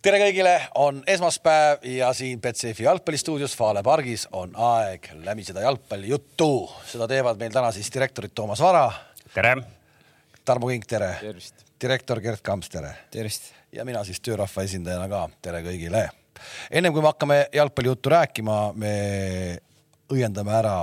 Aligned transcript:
tere 0.00 0.16
kõigile, 0.22 0.54
on 0.80 1.02
esmaspäev 1.08 1.82
ja 1.92 2.08
siin 2.16 2.40
Betsafe 2.40 2.86
jalgpallistuudios 2.86 3.52
Fale 3.56 3.82
pargis 3.84 4.26
on 4.32 4.54
aeg 4.56 5.10
lämiseda 5.26 5.60
jalgpallijuttu. 5.66 6.70
seda 6.88 7.08
teevad 7.08 7.40
meil 7.40 7.52
täna 7.52 7.72
siis 7.72 7.92
direktorid 7.92 8.32
Toomas 8.34 8.62
Vara, 8.64 8.86
tere! 9.34 9.56
Tarmo 10.44 10.70
Kink, 10.70 10.86
tere! 10.88 11.10
direktor 11.80 12.20
Gerd 12.20 12.40
Kamps, 12.42 12.70
tere! 12.72 12.94
tervist! 13.10 13.50
ja 13.72 13.84
mina 13.84 14.04
siis 14.04 14.20
töörahva 14.24 14.64
esindajana 14.64 15.08
ka, 15.08 15.26
tere 15.42 15.60
kõigile! 15.66 16.06
ennem 16.70 16.96
kui 16.96 17.04
me 17.04 17.12
hakkame 17.12 17.38
jalgpallijuttu 17.52 18.14
rääkima, 18.14 18.56
me 18.72 18.94
õiendame 20.08 20.56
ära 20.56 20.78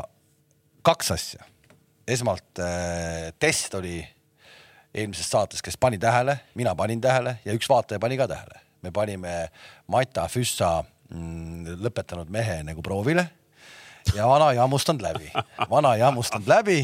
kaks 0.86 1.12
asja. 1.18 1.50
esmalt 2.08 2.62
äh, 2.62 3.34
test 3.40 3.74
oli 3.82 3.98
eelmises 4.94 5.26
saates, 5.30 5.66
kes 5.66 5.78
pani 5.78 5.98
tähele, 5.98 6.38
mina 6.56 6.76
panin 6.76 7.02
tähele 7.02 7.40
ja 7.46 7.58
üks 7.58 7.70
vaataja 7.70 8.00
pani 8.00 8.18
ka 8.18 8.30
tähele 8.30 8.67
me 8.88 8.94
panime 8.96 9.36
Mata 9.92 10.28
Füssa 10.32 10.78
mm, 11.12 11.78
lõpetanud 11.84 12.32
mehe 12.34 12.62
nagu 12.68 12.84
proovile 12.86 13.28
ja 14.16 14.28
vana 14.28 14.52
ei 14.52 14.62
hammustanud 14.62 15.04
läbi, 15.04 15.32
vana 15.70 15.94
ei 15.96 16.04
hammustanud 16.06 16.48
läbi 16.48 16.80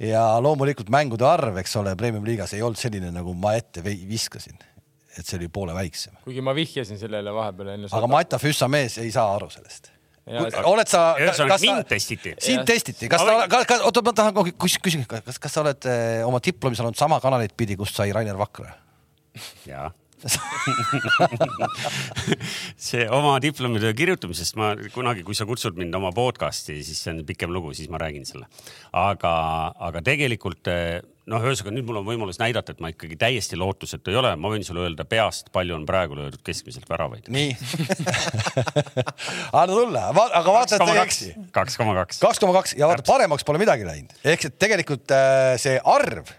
ja 0.00 0.22
loomulikult 0.42 0.90
mängude 0.92 1.26
arv, 1.28 1.60
eks 1.62 1.76
ole, 1.80 1.94
premium 1.98 2.24
liigas 2.26 2.54
ei 2.56 2.62
olnud 2.64 2.80
selline, 2.80 3.12
nagu 3.14 3.34
ma 3.34 3.54
ette 3.58 3.84
viskasin. 3.84 4.58
et 5.18 5.26
see 5.26 5.34
oli 5.40 5.48
poole 5.50 5.74
väiksem. 5.74 6.14
kuigi 6.24 6.42
ma 6.44 6.54
vihjasin 6.54 6.98
sellele 6.98 7.32
vahepeal 7.34 7.74
enne. 7.74 7.92
aga 7.92 8.10
Mata 8.10 8.38
Füssa 8.38 8.68
mees 8.68 8.98
ei 9.02 9.10
saa 9.12 9.34
aru 9.34 9.50
sellest. 9.50 9.90
oled 10.64 10.88
sa, 10.88 11.14
kas 11.48 11.62
mind 11.64 11.88
testiti? 11.88 12.34
sind 12.38 12.66
testiti, 12.68 13.08
kas 13.08 13.24
sa, 13.24 13.38
kas, 13.48 13.66
kas, 13.66 13.86
oota, 13.88 14.04
ma 14.04 14.12
tahan 14.12 14.52
küsin, 14.58 15.06
kas, 15.08 15.38
kas 15.38 15.54
sa 15.54 15.64
oled 15.64 15.88
eh, 15.88 16.26
oma 16.26 16.40
diplomis 16.44 16.80
olnud 16.84 16.98
sama 16.98 17.20
kanalit 17.20 17.56
pidi, 17.56 17.76
kust 17.76 17.96
sai 17.98 18.12
Rainer 18.12 18.38
Vakra? 18.38 18.74
jaa 19.66 19.90
see 22.88 23.04
oma 23.14 23.36
diplomitöö 23.42 23.92
kirjutamisest 23.96 24.58
ma 24.58 24.72
kunagi, 24.94 25.22
kui 25.26 25.36
sa 25.38 25.46
kutsud 25.48 25.78
mind 25.78 25.94
oma 25.98 26.10
podcast'i, 26.16 26.80
siis 26.86 27.04
see 27.04 27.14
on 27.14 27.22
pikem 27.28 27.52
lugu, 27.54 27.74
siis 27.76 27.90
ma 27.92 28.00
räägin 28.02 28.26
selle. 28.28 28.46
aga, 28.92 29.34
aga 29.90 30.02
tegelikult 30.06 30.68
noh, 31.28 31.44
ühesõnaga 31.44 31.74
nüüd 31.74 31.86
mul 31.88 32.00
on 32.00 32.06
võimalus 32.06 32.38
näidata, 32.40 32.74
et 32.74 32.82
ma 32.82 32.90
ikkagi 32.92 33.18
täiesti 33.20 33.58
lootusetu 33.60 34.12
ei 34.12 34.18
ole, 34.20 34.32
ma 34.40 34.50
võin 34.52 34.64
sulle 34.66 34.84
öelda 34.86 35.04
peast, 35.08 35.52
palju 35.54 35.76
on 35.76 35.86
praegu 35.88 36.16
löödud 36.18 36.42
keskmiselt 36.44 36.88
väravaid. 36.90 37.28
nii 37.32 37.52
anna 39.58 39.72
tulla, 39.72 40.08
aga 40.10 40.44
vaata, 40.48 40.78
et 40.78 40.88
ei 40.88 41.02
eksi. 41.02 41.30
kaks 41.54 41.78
koma 41.80 41.96
kaks. 42.00 42.22
kaks 42.24 42.42
koma 42.42 42.56
kaks 42.58 42.76
ja 42.78 42.90
vaata, 42.90 43.06
paremaks 43.08 43.46
pole 43.48 43.62
midagi 43.62 43.86
läinud, 43.88 44.14
ehk 44.24 44.50
et 44.50 44.60
tegelikult 44.60 45.14
äh, 45.14 45.54
see 45.60 45.78
arv 45.84 46.32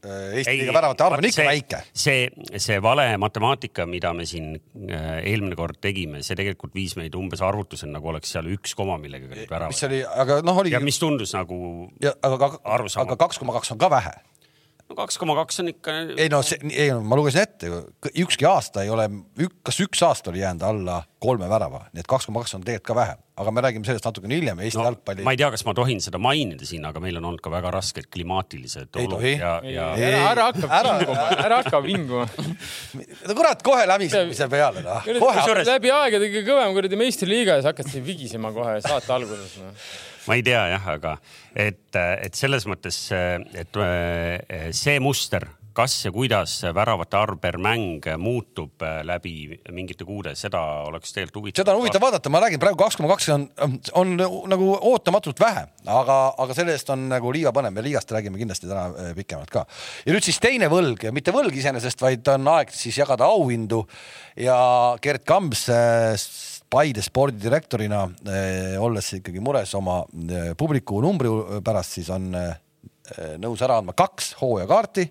Eesti 0.00 0.56
liiga 0.62 0.72
väravate 0.72 1.04
arv 1.04 1.18
on 1.18 1.26
ikka 1.28 1.42
see, 1.42 1.48
väike. 1.48 1.80
see, 1.92 2.56
see 2.62 2.78
vale 2.82 3.04
matemaatika, 3.20 3.84
mida 3.90 4.14
me 4.16 4.24
siin 4.28 4.54
äh, 4.56 5.20
eelmine 5.28 5.58
kord 5.58 5.76
tegime, 5.84 6.22
see 6.24 6.38
tegelikult 6.38 6.72
viis 6.76 6.96
meid 6.96 7.16
umbes 7.18 7.42
arvutuseni, 7.44 7.92
nagu 7.92 8.12
oleks 8.14 8.32
seal 8.32 8.48
üks 8.54 8.72
koma 8.78 8.96
millegagi 9.02 9.44
väravat. 9.50 9.74
mis 9.74 9.84
oli, 9.90 10.00
aga 10.24 10.40
noh, 10.46 10.62
oli. 10.62 10.72
ja 10.72 10.80
mis 10.80 11.00
tundus 11.02 11.34
nagu. 11.36 11.60
aga, 12.00 12.52
aga 12.64 13.20
kaks 13.20 13.42
koma 13.42 13.56
kaks 13.58 13.76
on 13.76 13.82
ka 13.82 13.92
vähe 13.92 14.16
no 14.90 14.98
kaks 14.98 15.18
koma 15.20 15.36
kaks 15.38 15.62
on 15.62 15.70
ikka. 15.70 15.94
ei 16.16 16.28
no 16.32 16.42
see, 16.46 16.58
ei 16.74 16.90
no 16.90 17.00
ma 17.06 17.18
lugesin 17.18 17.44
ette 17.44 17.70
ükski 18.24 18.46
aasta 18.48 18.84
ei 18.84 18.90
ole, 18.92 19.06
kas 19.66 19.78
üks 19.84 20.02
aasta 20.06 20.32
oli 20.32 20.42
jäänud 20.42 20.66
alla 20.66 21.00
kolme 21.22 21.48
värava, 21.50 21.84
nii 21.92 22.02
et 22.02 22.08
kaks 22.10 22.26
koma 22.26 22.42
kaks 22.42 22.56
on 22.56 22.64
tegelikult 22.64 22.88
ka 22.90 22.96
vähe, 22.96 23.14
aga 23.42 23.52
me 23.54 23.62
räägime 23.64 23.86
sellest 23.86 24.08
natukene 24.08 24.38
hiljem 24.38 24.62
Eesti 24.64 24.80
no, 24.80 24.86
jalgpalli. 24.88 25.24
ma 25.26 25.34
ei 25.36 25.40
tea, 25.40 25.50
kas 25.54 25.64
ma 25.68 25.74
tohin 25.76 26.02
seda 26.02 26.20
mainida 26.22 26.66
siin, 26.66 26.84
aga 26.88 27.02
meil 27.04 27.20
on 27.20 27.28
olnud 27.30 27.44
ka 27.44 27.52
väga 27.52 27.72
rasked 27.76 28.10
klimaatilised 28.10 29.00
olud 29.04 29.26
ja, 29.28 29.54
ja. 29.68 29.88
ära, 30.32 30.50
ära 30.50 30.50
hakka 30.50 30.72
vinguma, 30.98 31.26
ära 31.46 31.62
hakka 31.62 31.82
vinguma 31.86 32.26
no 33.30 33.38
kurat, 33.38 33.64
kohe 33.66 33.86
lämisemise 33.94 34.50
peale 34.50 34.84
noh. 34.86 35.10
läbi 35.70 35.94
aegade 35.94 36.32
kõige 36.32 36.46
kõvem 36.50 36.78
kuradi 36.78 37.02
meistriliiga 37.04 37.60
ja 37.60 37.66
sa 37.66 37.74
hakkad 37.74 37.92
siin 37.92 38.06
vigisema 38.06 38.54
kohe 38.56 38.80
saate 38.84 39.14
alguses 39.14 39.60
no 39.62 39.74
ma 40.26 40.36
ei 40.36 40.44
tea 40.46 40.66
jah, 40.74 40.90
aga 40.96 41.16
et, 41.54 41.96
et 41.96 42.34
selles 42.36 42.66
mõttes, 42.68 42.98
et 43.12 43.80
see 44.76 45.00
muster, 45.02 45.48
kas 45.76 45.94
ja 46.04 46.10
kuidas 46.12 46.56
väravate 46.74 47.16
arv 47.16 47.38
per 47.40 47.56
mäng 47.62 48.04
muutub 48.18 48.82
läbi 49.06 49.60
mingite 49.72 50.04
kuude, 50.04 50.34
seda 50.38 50.60
oleks 50.88 51.14
tegelikult 51.14 51.44
huvitav. 51.44 51.62
seda 51.62 51.74
on 51.74 51.82
huvitav 51.82 52.02
vaadata, 52.02 52.32
ma 52.32 52.42
räägin 52.42 52.62
praegu 52.62 52.78
kaks 52.80 52.98
koma 52.98 53.12
kaks 53.12 53.28
on, 53.34 53.46
on 54.00 54.14
nagu 54.50 54.70
ootamatult 54.90 55.40
vähe, 55.40 55.64
aga, 55.86 56.18
aga 56.42 56.56
selle-eest 56.58 56.90
on 56.94 57.06
nagu 57.12 57.32
liiga 57.34 57.54
põnev 57.54 57.78
ja 57.78 57.86
liigast 57.86 58.14
räägime 58.16 58.40
kindlasti 58.40 58.68
täna 58.70 58.88
äh, 58.90 59.12
pikemalt 59.16 59.52
ka. 59.54 59.64
ja 60.06 60.16
nüüd 60.16 60.26
siis 60.26 60.42
teine 60.42 60.70
võlg, 60.72 61.06
mitte 61.14 61.34
võlg 61.34 61.56
iseenesest, 61.62 62.02
vaid 62.02 62.28
on 62.34 62.50
aeg 62.56 62.74
siis 62.74 62.98
jagada 62.98 63.30
auhindu 63.30 63.84
ja 64.40 64.58
Gerd 65.02 65.24
Kamps 65.28 65.68
äh, 65.70 66.16
Paide 66.70 67.02
spordidirektorina 67.02 68.04
eh,, 68.30 68.76
olles 68.78 69.08
ikkagi 69.16 69.42
mures 69.42 69.72
oma 69.74 70.00
eh, 70.06 70.52
publiku 70.58 71.00
numbri 71.02 71.30
pärast, 71.66 71.96
siis 71.98 72.10
on 72.14 72.28
eh, 72.38 72.52
nõus 73.42 73.62
ära 73.66 73.80
andma 73.80 73.94
kaks 73.98 74.36
hooajakaarti 74.38 75.08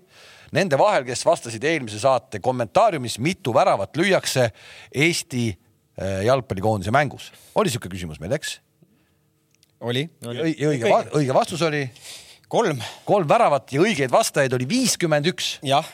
nende 0.56 0.80
vahel, 0.80 1.03
kes 1.06 1.25
vastasid 1.28 1.66
eelmise 1.68 2.00
saate 2.02 2.40
kommentaariumis, 2.42 3.20
mitu 3.22 3.53
väravat 3.53 4.00
lüüakse 4.00 4.47
Eesti 4.90 5.52
jalgpallikoondise 6.00 6.94
mängus. 6.96 7.25
oli 7.59 7.68
niisugune 7.68 7.91
küsimus 7.91 8.22
meil, 8.24 8.31
eks? 8.38 8.53
oli, 9.84 10.06
oli.. 10.26 10.56
õige, 10.56 10.94
õige 11.20 11.36
vastus 11.36 11.62
oli? 11.68 11.84
kolm. 12.47 12.80
kolm 13.06 13.30
väravat 13.30 13.76
ja 13.76 13.84
õigeid 13.84 14.12
vastajaid 14.12 14.56
oli 14.58 14.68
viiskümmend 14.70 15.28
üks. 15.31 15.58
jah, 15.66 15.86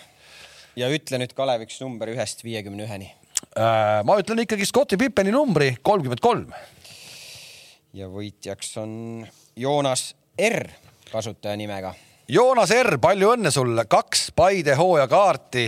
ja 0.78 0.94
ütle 0.94 1.20
nüüd, 1.22 1.34
Kalev, 1.36 1.66
üks 1.66 1.82
number 1.84 2.14
ühest 2.14 2.46
viiekümne 2.46 2.86
üheni 2.88 3.12
ma 3.56 4.18
ütlen 4.20 4.42
ikkagi 4.44 4.66
Scotti 4.68 4.98
Pippeni 5.00 5.32
numbri 5.32 5.76
kolmkümmend 5.82 6.24
kolm. 6.24 6.50
ja 7.94 8.10
võitjaks 8.12 8.76
on 8.82 8.98
Joonas 9.56 10.10
R 10.42 10.68
kasutaja 11.12 11.56
nimega. 11.58 11.94
Joonas 12.28 12.72
R, 12.74 12.98
palju 13.02 13.36
õnne 13.36 13.52
sulle, 13.54 13.86
kaks 13.88 14.32
Paide 14.36 14.76
hooajakaarti 14.76 15.66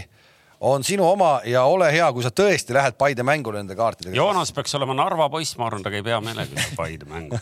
on 0.60 0.84
sinu 0.84 1.06
oma 1.06 1.42
ja 1.46 1.64
ole 1.70 1.92
hea, 1.94 2.08
kui 2.14 2.24
sa 2.26 2.32
tõesti 2.34 2.74
lähed 2.74 2.98
Paide 2.98 3.24
mängule 3.24 3.62
nende 3.62 3.76
kaartidega. 3.78 4.16
Joonas 4.18 4.52
peaks 4.58 4.74
olema 4.80 4.96
Narva 4.98 5.30
poiss, 5.30 5.54
ma 5.59 5.68
arvan, 5.70 5.84
ta 5.86 5.92
käib 5.94 6.09
hea 6.09 6.18
meelega 6.26 6.66
Paide 6.80 7.06
mängul 7.09 7.38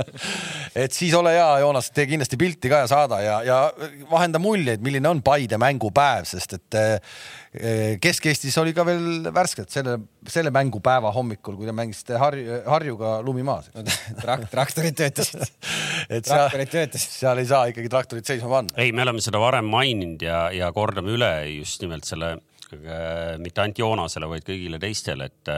et 0.84 0.96
siis 0.96 1.12
ole 1.14 1.34
hea, 1.36 1.50
Joonas, 1.60 1.90
tee 1.92 2.08
kindlasti 2.08 2.40
pilti 2.40 2.72
ka 2.72 2.82
ja 2.86 2.88
saada 2.90 3.20
ja, 3.24 3.36
ja 3.44 3.60
vahenda 4.10 4.40
muljeid, 4.40 4.80
milline 4.84 5.12
on 5.12 5.20
Paide 5.22 5.60
mängupäev, 5.60 6.24
sest 6.32 6.56
et 6.56 6.80
Kesk-Eestis 7.50 8.54
oli 8.62 8.70
ka 8.70 8.84
veel 8.86 9.24
värskelt 9.34 9.72
selle, 9.74 9.96
selle 10.30 10.52
mängupäeva 10.54 11.10
hommikul, 11.10 11.56
kui 11.58 11.66
te 11.66 11.72
mängisite 11.74 12.18
Harju, 12.20 12.60
Harjuga 12.70 13.16
lumimaas 13.26 13.72
Trak,. 14.20 14.44
traktorid 14.52 14.94
töötasid 14.94 15.42
et 16.14 16.28
traktorid 16.28 16.70
töötasid. 16.70 17.16
seal 17.16 17.42
ei 17.42 17.48
saa 17.50 17.64
ikkagi 17.72 17.90
traktorit 17.90 18.30
seisma 18.30 18.52
panna. 18.52 18.76
ei, 18.78 18.92
me 18.94 19.02
oleme 19.02 19.24
seda 19.24 19.40
varem 19.42 19.66
maininud 19.66 20.22
ja, 20.22 20.44
ja 20.54 20.68
kordame 20.76 21.16
üle 21.16 21.32
just 21.56 21.82
nimelt 21.82 22.06
selle 22.06 22.36
mitte 23.42 23.64
ainult 23.64 23.80
Joonasele, 23.82 24.28
vaid 24.30 24.46
kõigile 24.46 24.78
teistele, 24.82 25.26
et 25.26 25.50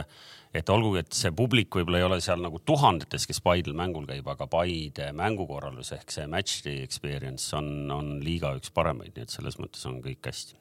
et 0.53 0.69
olgugi, 0.69 1.01
et 1.01 1.13
see 1.17 1.29
publik 1.33 1.73
võib-olla 1.77 2.01
ei 2.01 2.05
ole 2.05 2.19
seal 2.21 2.41
nagu 2.41 2.57
tuhandetes, 2.61 3.25
kes 3.29 3.41
Paidel 3.41 3.77
mängul 3.77 4.05
käib, 4.09 4.25
aga 4.33 4.45
Paide 4.49 5.11
mängukorraldus 5.17 5.93
ehk 5.93 6.13
see 6.13 6.25
match 6.29 6.65
day 6.65 6.81
experience 6.85 7.53
on, 7.57 7.69
on 7.93 8.11
liiga 8.25 8.53
üks 8.57 8.73
paremaid, 8.73 9.13
nii 9.13 9.25
et 9.25 9.33
selles 9.33 9.61
mõttes 9.61 9.85
on 9.89 10.01
kõik 10.01 10.29
hästi 10.29 10.57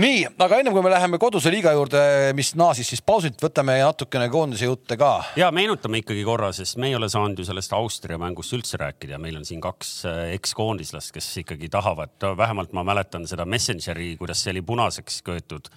nii, 0.00 0.24
aga 0.42 0.58
ennem 0.58 0.74
kui 0.74 0.82
me 0.82 0.90
läheme 0.90 1.18
koduse 1.22 1.50
liiga 1.54 1.70
juurde, 1.74 2.00
mis 2.34 2.52
naasis 2.58 2.88
siis 2.90 3.02
pausilt, 3.06 3.38
võtame 3.42 3.76
natukene 3.78 4.26
koondise 4.32 4.66
jutte 4.66 4.96
ka. 4.98 5.10
ja 5.38 5.50
meenutame 5.54 6.00
ikkagi 6.02 6.24
korra, 6.26 6.50
sest 6.56 6.78
me 6.82 6.90
ei 6.90 6.96
ole 6.98 7.08
saanud 7.12 7.38
ju 7.38 7.46
sellest 7.46 7.74
Austria 7.78 8.18
mängust 8.18 8.56
üldse 8.56 8.80
rääkida, 8.80 9.20
meil 9.22 9.38
on 9.38 9.46
siin 9.46 9.62
kaks 9.62 9.92
äh, 10.10 10.22
ekskoondislast, 10.38 11.12
kes 11.14 11.30
ikkagi 11.44 11.70
tahavad, 11.70 12.16
vähemalt 12.38 12.74
ma 12.74 12.82
mäletan 12.86 13.28
seda 13.30 13.46
Messengeri, 13.46 14.14
kuidas 14.18 14.42
see 14.42 14.56
oli 14.56 14.64
punaseks 14.66 15.22
köetud 15.26 15.70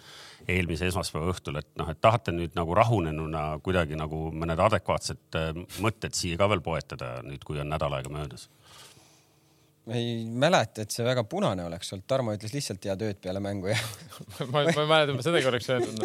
eelmise 0.47 0.88
esmaspäeva 0.89 1.29
õhtul, 1.33 1.61
et 1.61 1.69
noh, 1.77 1.89
et 1.91 2.01
tahate 2.01 2.33
nüüd 2.33 2.57
nagu 2.57 2.74
rahunenuna 2.77 3.59
kuidagi 3.65 4.00
nagu 4.00 4.31
mõned 4.33 4.65
adekvaatsed 4.65 5.38
äh, 5.38 5.51
mõtted 5.83 6.18
siia 6.18 6.41
ka 6.41 6.50
veel 6.50 6.65
poetada 6.65 7.19
nüüd, 7.27 7.45
kui 7.45 7.62
on 7.62 7.69
nädal 7.69 7.94
aega 8.00 8.09
möödas 8.13 8.50
ei 9.95 10.25
mäleta, 10.28 10.84
et 10.84 10.94
see 10.94 11.06
väga 11.06 11.24
punane 11.30 11.63
oleks 11.68 11.94
olnud, 11.94 12.07
Tarmo 12.10 12.36
ütles 12.36 12.56
lihtsalt 12.56 12.84
head 12.89 13.06
ööd 13.07 13.22
peale 13.24 13.44
mängu. 13.44 13.72
Ja 13.72 13.78
ma, 14.51 14.63
ma 14.63 14.74
ei 14.74 14.89
mäleta, 14.89 15.16
ma 15.16 15.25
seda 15.25 15.44
korraks 15.45 15.72
öelnud 15.75 16.04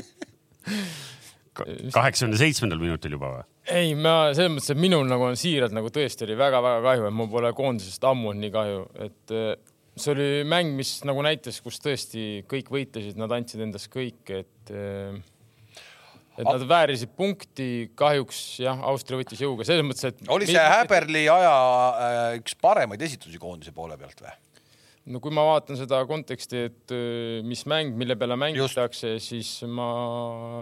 kaheksakümne 1.53 2.39
seitsmendal 2.41 2.81
minutil 2.81 3.17
juba 3.17 3.33
või? 3.35 3.43
ei, 3.73 3.93
ma 3.99 4.33
selles 4.33 4.55
mõttes, 4.55 4.71
et 4.73 4.81
minul 4.81 5.05
nagu 5.09 5.27
on 5.27 5.37
siiralt 5.39 5.75
nagu 5.77 5.91
tõesti 5.93 6.25
oli 6.27 6.37
väga-väga 6.39 6.81
kahju, 6.87 7.05
et 7.09 7.17
mul 7.19 7.29
pole 7.33 7.53
koondisest 7.57 8.07
ammu 8.09 8.33
nii 8.39 8.53
kahju, 8.55 8.81
et 9.05 9.35
eh, 9.37 9.51
see 9.97 10.15
oli 10.15 10.29
mäng, 10.49 10.73
mis 10.79 10.95
nagu 11.09 11.23
näitas, 11.25 11.61
kus 11.65 11.79
tõesti 11.85 12.47
kõik 12.51 12.73
võitlesid, 12.73 13.21
nad 13.21 13.33
andsid 13.37 13.65
endast 13.67 13.91
kõik, 13.93 14.23
et 14.33 14.73
äh, 14.73 15.21
et 16.39 16.47
nad 16.47 16.65
väärisid 16.69 17.13
punkti, 17.17 17.69
kahjuks 17.99 18.39
jah, 18.65 18.81
Austria 18.93 19.21
võttis 19.21 19.43
jõuga 19.43 19.67
selles 19.69 19.87
mõttes, 19.87 20.09
et. 20.09 20.23
oli 20.33 20.49
see 20.49 20.63
Häberli 20.75 21.27
aja 21.33 21.53
äh, 21.53 22.23
üks 22.41 22.57
paremaid 22.61 23.03
esitusi 23.05 23.41
koondise 23.43 23.75
poole 23.77 23.99
pealt 24.01 24.25
või? 24.25 24.35
No 25.11 25.19
kui 25.23 25.33
ma 25.35 25.43
vaatan 25.43 25.75
seda 25.79 25.99
konteksti, 26.07 26.61
et 26.69 26.93
äh, 26.95 27.41
mis 27.47 27.65
mäng, 27.71 27.97
mille 27.99 28.15
peale 28.19 28.37
mängitakse, 28.39 29.17
siis 29.23 29.49
ma 29.67 29.87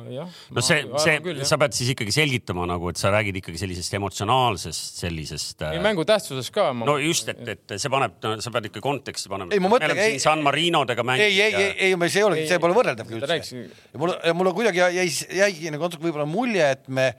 jah. 0.09 0.31
no 0.57 0.65
see, 0.65 0.87
see, 1.03 1.35
sa 1.49 1.59
pead 1.61 1.77
siis 1.77 1.93
ikkagi 1.93 2.15
selgitama 2.15 2.65
nagu, 2.71 2.89
et 2.93 3.01
sa 3.01 3.13
räägid 3.13 3.37
ikkagi 3.43 3.61
sellisest 3.61 3.99
emotsionaalsest 3.99 5.03
sellisest. 5.03 5.67
ei, 5.69 5.83
mängu 5.85 6.07
tähtsuses 6.09 6.49
ka. 6.55 6.71
no 6.73 6.97
just, 7.03 7.29
et, 7.35 7.43
et 7.53 7.77
see 7.77 7.93
paneb 7.93 8.17
no,, 8.25 8.33
sa 8.41 8.55
pead 8.55 8.71
ikka 8.71 8.85
konteksti 8.85 9.33
panema. 9.33 9.53
ei, 9.53 9.61
ma 9.61 9.73
mõtlen. 9.75 10.03
ei, 10.07 10.17
San 10.23 10.45
Marinodega 10.47 11.05
mängida. 11.05 11.29
ei, 11.29 11.37
ei, 11.45 11.77
ei, 11.77 11.93
ei, 11.93 12.09
see 12.09 12.25
ei 12.25 12.29
olegi, 12.31 12.49
see 12.49 12.63
pole 12.65 12.79
võrreldavgi 12.81 13.21
üldse. 13.21 13.63
ja 13.93 14.01
mul, 14.01 14.17
mul 14.41 14.53
kuidagi 14.57 14.85
jäi, 14.87 15.09
jäigi 15.43 15.77
nagu 15.77 15.93
võib-olla 16.01 16.29
mulje, 16.29 16.73
et 16.79 16.89
me 16.89 17.13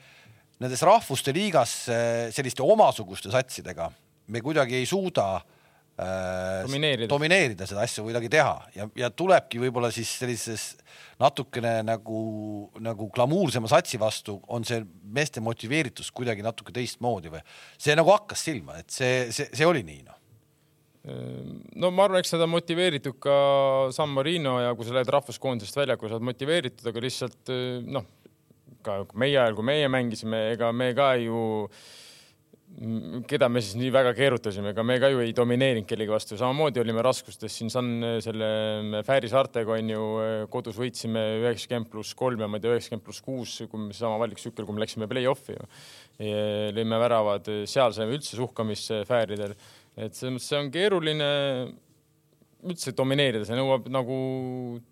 nendes 0.62 0.82
rahvuste 0.86 1.34
liigas 1.38 1.84
selliste 2.34 2.66
omasuguste 2.66 3.30
satsidega 3.34 3.92
me 4.32 4.42
kuidagi 4.42 4.78
ei 4.78 4.86
suuda 4.90 5.36
äh, 5.36 5.42
Äh, 5.42 5.61
domineerida. 6.66 7.10
domineerida 7.10 7.68
seda 7.70 7.84
asja 7.86 8.04
kuidagi 8.06 8.30
teha. 8.32 8.56
Ja, 8.76 8.88
ja 8.98 9.10
tulebki 9.14 9.62
võib-olla 9.62 9.92
siis 9.94 10.12
sellises 10.22 10.66
natukene 11.22 11.80
nagu, 11.86 12.22
nagu 12.82 13.10
glamuursema 13.14 13.70
satsi 13.72 14.00
vastu 14.02 14.40
on 14.52 14.66
see 14.68 14.82
meeste 15.14 15.44
motiveeritus 15.44 16.12
kuidagi 16.16 16.46
natuke 16.46 16.74
teistmoodi 16.76 17.34
või? 17.34 17.44
See 17.78 17.96
nagu 17.98 18.14
hakkas 18.14 18.48
silma, 18.50 18.80
et 18.82 18.90
see, 18.94 19.28
see, 19.36 19.52
see 19.54 19.68
oli 19.68 19.86
nii 19.88 20.02
noh. 20.08 20.18
No 21.82 21.90
ma 21.90 22.06
arvan, 22.06 22.20
eks 22.22 22.36
seda 22.36 22.46
motiveeritud 22.46 23.16
ka 23.22 23.36
San 23.96 24.12
Marino 24.14 24.60
ja 24.62 24.76
kui 24.78 24.86
sa 24.86 24.94
lähed 25.00 25.10
rahvuskoondisest 25.10 25.80
väljakule, 25.80 26.12
sa 26.12 26.20
oled 26.20 26.28
motiveeritud, 26.30 26.86
aga 26.92 27.02
lihtsalt 27.02 27.52
noh, 27.90 28.06
ka 28.86 29.02
meie 29.18 29.34
ajal, 29.34 29.58
kui 29.58 29.66
meie 29.66 29.90
mängisime, 29.90 30.44
ega 30.54 30.70
me 30.78 30.92
ka 30.98 31.16
ju 31.18 31.42
äh, 31.66 31.82
keda 33.30 33.50
me 33.52 33.62
siis 33.62 33.76
nii 33.78 33.92
väga 33.94 34.14
keerutasime, 34.18 34.72
ega 34.72 34.84
me 34.86 34.96
ka 35.02 35.10
ju 35.12 35.20
ei 35.22 35.34
domineerinud 35.38 35.86
kellegi 35.90 36.14
vastu, 36.14 36.38
samamoodi 36.40 36.82
olime 36.82 37.04
raskustes 37.06 37.54
siin 37.54 37.70
San 37.74 37.92
selle 38.24 39.02
Fääri 39.06 39.30
saartega 39.30 39.76
on 39.76 39.92
ju 39.92 40.06
kodus 40.54 40.80
võitsime 40.80 41.22
üheksakümmend 41.42 41.92
pluss 41.92 42.16
kolm 42.18 42.42
ja 42.42 42.50
ma 42.50 42.58
ei 42.58 42.64
tea, 42.64 42.74
üheksakümmend 42.78 43.06
pluss 43.06 43.26
kuus, 43.26 43.58
kui 43.70 43.86
me 43.90 43.98
sama 43.98 44.18
valiktsükkel, 44.24 44.66
kui 44.66 44.78
me 44.78 44.86
läksime 44.86 45.10
play-off'i 45.12 45.58
ju. 45.58 45.70
lõime 46.78 47.00
väravad, 47.04 47.54
seal 47.70 47.94
saime 47.98 48.18
üldse 48.18 48.40
suhkamisse 48.40 49.04
Fääridel, 49.10 49.54
et 49.98 50.18
selles 50.18 50.38
mõttes 50.40 50.50
see 50.50 50.62
on 50.64 50.74
keeruline 50.74 51.32
üldse 52.68 52.94
domineerida, 52.98 53.46
see 53.48 53.58
nõuab 53.58 53.88
nagu 53.92 54.18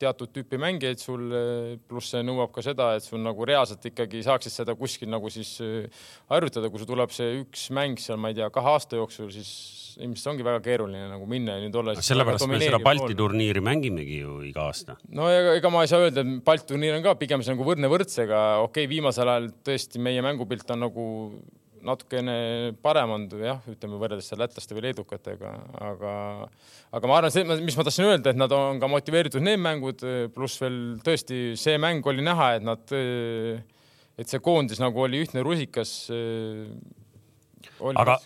teatud 0.01 0.31
tüüpi 0.33 0.60
mängijaid 0.62 1.01
sul, 1.01 1.25
pluss 1.89 2.13
see 2.13 2.24
nõuab 2.25 2.54
ka 2.56 2.63
seda, 2.66 2.92
et 2.98 3.06
sul 3.06 3.21
nagu 3.24 3.48
reaalselt 3.48 3.86
ikkagi 3.92 4.24
saaksid 4.25 4.56
seda 4.62 4.75
kuskil 4.80 5.12
nagu 5.12 5.30
siis 5.33 5.56
äh, 5.66 6.06
harjutada, 6.31 6.71
kui 6.71 6.81
sul 6.81 6.89
tuleb 6.89 7.13
see 7.16 7.42
üks 7.44 7.68
mäng 7.75 8.01
seal, 8.01 8.19
ma 8.21 8.33
ei 8.33 8.39
tea, 8.39 8.50
kahe 8.54 8.74
aasta 8.74 9.00
jooksul, 9.00 9.30
siis 9.33 9.51
ilmselt 10.00 10.33
ongi 10.33 10.45
väga 10.45 10.62
keeruline 10.63 11.10
nagu 11.12 11.27
minna 11.30 11.57
ja 11.57 11.63
nüüd 11.66 11.75
olla. 11.81 11.95
sellepärast 12.04 12.48
me 12.50 12.60
seda 12.62 12.80
Balti 12.83 13.18
turniiri 13.18 13.63
mängimegi 13.63 14.22
ju 14.22 14.39
iga 14.48 14.69
aasta. 14.69 14.95
no 15.15 15.27
ega, 15.31 15.56
ega 15.60 15.72
ma 15.74 15.83
ei 15.86 15.92
saa 15.92 16.04
öelda, 16.06 16.24
et 16.24 16.44
Balti 16.45 16.72
turniir 16.72 16.98
on 16.98 17.06
ka 17.06 17.15
pigem 17.19 17.44
see 17.44 17.56
nagu 17.56 17.68
võrdne 17.68 17.92
võrdsega, 17.92 18.44
okei 18.65 18.86
okay,, 18.86 18.92
viimasel 18.92 19.33
ajal 19.33 19.50
tõesti 19.68 20.01
meie 20.04 20.24
mängupilt 20.25 20.75
on 20.75 20.86
nagu 20.88 21.07
natukene 21.86 22.36
parem 22.84 23.14
on 23.16 23.26
jah, 23.42 23.60
ütleme 23.70 24.00
võrreldes 24.02 24.30
seal 24.30 24.42
lätlaste 24.42 24.76
või 24.76 24.88
leedukatega, 24.88 25.52
aga, 25.90 26.14
aga 26.96 27.12
ma 27.12 27.20
arvan, 27.20 27.34
see, 27.34 27.46
mis 27.64 27.78
ma 27.78 27.86
tahtsin 27.88 28.08
öelda, 28.08 28.34
et 28.34 28.40
nad 28.40 28.54
on 28.56 28.81
ka 28.81 28.90
motiveeritud 28.92 29.44
need 29.46 29.62
mängud, 29.64 30.04
pluss 30.36 30.60
veel 30.62 30.80
tõesti 31.06 31.54
see 31.60 31.78
mäng 31.81 32.06
oli 32.10 32.26
näha, 32.26 32.52
et 32.58 32.68
nad, 32.68 32.96
et 34.20 34.31
see 34.31 34.44
koondis 34.44 34.81
nagu 34.84 35.06
oli 35.06 35.24
ühtne 35.26 35.46
rusikas. 35.46 35.96
aga, 37.94 38.20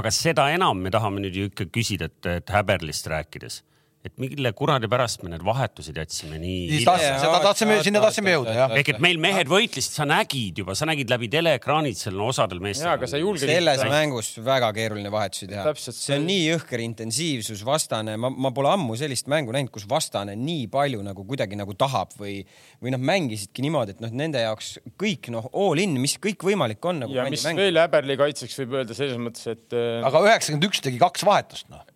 aga 0.00 0.14
seda 0.14 0.48
enam 0.54 0.80
me 0.80 0.92
tahame 0.94 1.24
nüüd 1.24 1.38
ju 1.38 1.52
ikka 1.52 1.68
küsida, 1.72 2.10
et, 2.10 2.32
et 2.40 2.56
Häberlist 2.56 3.10
rääkides 3.12 3.62
et 4.04 4.12
mille 4.20 4.50
kuradi 4.52 4.88
pärast 4.90 5.22
me 5.24 5.30
need 5.32 5.44
vahetused 5.46 5.96
jätsime 5.96 6.36
nii. 6.40 6.82
seda 6.84 7.38
tahtsime, 7.40 7.78
sinna 7.86 8.02
tahtsime 8.04 8.34
jõuda 8.34 8.52
jah. 8.52 8.74
ehk 8.76 8.90
et 8.92 8.98
meil 9.00 9.20
mehed 9.22 9.48
võitlesid, 9.48 9.94
sa 9.96 10.04
nägid 10.08 10.60
juba, 10.60 10.76
sa 10.76 10.88
nägid 10.90 11.08
läbi 11.08 11.30
teleekraanid 11.32 11.96
seal 11.96 12.18
no 12.18 12.28
osadel 12.28 12.60
meestel. 12.64 12.90
jaa, 12.90 12.98
aga 12.98 13.08
sa 13.08 13.20
julged. 13.20 13.46
selles 13.48 13.80
ta... 13.80 13.88
mängus 13.88 14.28
väga 14.44 14.68
keeruline 14.76 15.12
vahetusi 15.14 15.48
teha. 15.48 15.72
see 15.86 16.18
on 16.18 16.28
nii 16.28 16.44
jõhker 16.50 16.84
intensiivsus, 16.84 17.64
vastane, 17.64 18.18
ma, 18.20 18.28
ma 18.28 18.52
pole 18.56 18.74
ammu 18.74 18.98
sellist 19.00 19.30
mängu 19.32 19.56
näinud, 19.56 19.72
kus 19.72 19.88
vastane 19.88 20.36
nii 20.36 20.68
palju 20.74 21.00
nagu 21.08 21.24
kuidagi 21.24 21.56
nagu 21.56 21.72
tahab 21.80 22.12
või, 22.20 22.42
või 22.84 22.92
noh, 22.92 23.00
mängisidki 23.00 23.64
niimoodi, 23.64 23.96
et 23.96 24.04
noh, 24.04 24.12
nende 24.12 24.44
jaoks 24.44 24.76
kõik 25.00 25.32
noh, 25.32 25.48
all 25.56 25.80
in, 25.80 25.96
mis 26.04 26.18
kõik 26.20 26.44
võimalik 26.44 26.84
on 26.92 27.06
nagu. 27.06 27.16
ja 27.16 27.24
mis 27.32 27.48
mäng. 27.48 27.64
veel 27.64 27.80
Häberli 27.80 28.20
kaitseks 28.20 28.60
võib 28.60 28.80
öelda 28.82 29.00
selles 29.00 29.16
mõttes, 29.16 29.48
et. 29.48 29.66
Äh, 29.72 30.04
aga 30.04 30.26
üheksakümmend 30.28 30.68
üks 30.68 30.84
tegi 30.84 31.00
kaks 31.00 31.24
vahetust 31.24 31.72
noh 31.72 31.88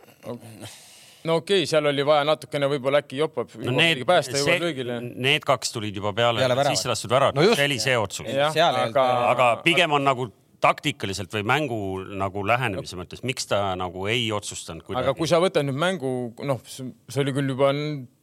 no 1.26 1.38
okei 1.40 1.62
okay,, 1.62 1.70
seal 1.70 1.88
oli 1.90 2.04
vaja 2.06 2.26
natukene 2.28 2.68
võib-olla 2.70 3.02
äkki 3.02 3.18
Jopab 3.18 3.54
no 3.62 3.74
need, 3.74 4.04
päästa 4.08 4.38
jõuab 4.38 4.66
löögile. 4.66 4.98
Need 5.02 5.46
kaks 5.46 5.72
tulid 5.74 5.96
juba 5.98 6.12
peale, 6.16 6.44
peale 6.44 6.68
sisse 6.74 6.90
lastud 6.90 7.12
väravat 7.14 7.38
no, 7.38 7.46
see 7.54 7.70
oli 7.70 7.80
see 7.82 7.96
otsus. 7.98 8.28
aga, 8.28 9.08
aga 9.32 9.48
pigem 9.66 9.96
on 9.98 10.06
nagu 10.06 10.28
taktikaliselt 10.62 11.32
või 11.36 11.44
mängu 11.46 11.80
nagu 12.18 12.42
lähenemise 12.46 12.96
no. 12.96 13.04
mõttes, 13.04 13.22
miks 13.26 13.46
ta 13.50 13.60
nagu 13.78 14.06
ei 14.10 14.26
otsustanud 14.34 14.82
kuidagi? 14.82 15.06
aga 15.06 15.14
kui 15.18 15.30
sa 15.30 15.38
võtad 15.42 15.66
nüüd 15.66 15.78
mängu, 15.78 16.12
noh, 16.46 16.62
see 16.66 17.22
oli 17.22 17.34
küll 17.36 17.54
juba 17.54 17.70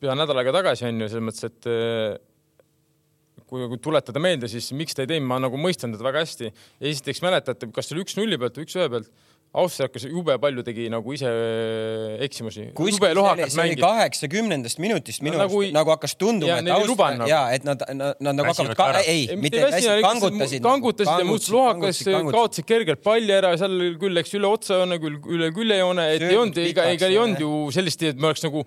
pea 0.03 0.15
nädal 0.19 0.41
aega 0.41 0.55
tagasi 0.57 0.89
on 0.89 0.99
ju, 0.99 1.11
selles 1.11 1.27
mõttes, 1.29 1.47
et 1.47 1.69
eh, 1.71 2.17
kui, 3.47 3.63
kui 3.71 3.79
tuletada 3.83 4.21
meelde, 4.23 4.49
siis 4.51 4.67
miks 4.75 4.97
ta 4.97 5.05
ei 5.05 5.13
teinud, 5.13 5.29
ma 5.31 5.39
nagu 5.43 5.59
mõistan 5.61 5.95
teda 5.95 6.07
väga 6.09 6.25
hästi. 6.25 6.51
esiteks 6.91 7.23
mäletate, 7.23 7.71
kas 7.71 7.87
see 7.87 7.95
oli 7.95 8.05
üks 8.05 8.19
nulli 8.19 8.39
pealt 8.41 8.59
või 8.59 8.67
üks 8.67 8.77
ühe 8.79 8.89
pealt 8.91 9.11
Austria 9.55 9.87
hakkas 9.87 10.03
jube 10.09 10.35
palju 10.41 10.63
tegi 10.67 10.89
nagu 10.91 11.13
ise 11.15 11.29
äh, 11.29 12.23
eksimusi. 12.25 12.65
jube 12.75 13.11
lohakas 13.15 13.55
mängis. 13.55 13.79
kaheksakümnendast 13.79 14.81
minutist 14.83 15.23
minu 15.23 15.39
arust 15.39 15.53
nagu, 15.53 15.61
nagu 15.77 15.93
hakkas 15.93 16.17
tunduma, 16.19 16.57
et 16.59 16.71
Austria 16.75 17.11
nagu. 17.21 17.29
ja 17.29 17.41
et 17.55 17.63
nad, 17.67 17.85
nad, 17.95 18.19
nad 18.19 18.39
nagu 18.41 18.51
hakkavad 18.51 18.75
ka, 18.75 19.03
ei, 19.07 19.29
mitte 19.39 19.61
hästi 19.63 20.01
kangutasid. 20.03 20.65
kangutasid 20.65 21.23
ja 21.23 21.29
muust 21.29 21.51
lohakas, 21.53 22.03
kaotasid 22.03 22.67
kergelt 22.67 23.03
palli 23.05 23.31
ära, 23.37 23.53
seal 23.61 23.95
küll 24.01 24.19
läks 24.19 24.35
üle 24.35 24.51
otsajoone, 24.51 24.99
küll 25.03 25.21
üle 25.37 25.51
küljejoone, 25.55 26.09
et 26.17 26.27
ei 26.27 26.41
olnud, 26.41 26.59
ega, 26.65 26.89
ega 26.97 27.11
ei 27.13 27.21
olnud 27.21 27.45
ju 27.45 27.55
sellist, 27.75 28.03
et 28.03 28.19
me 28.19 28.33
oleks 28.33 28.43
nagu 28.43 28.65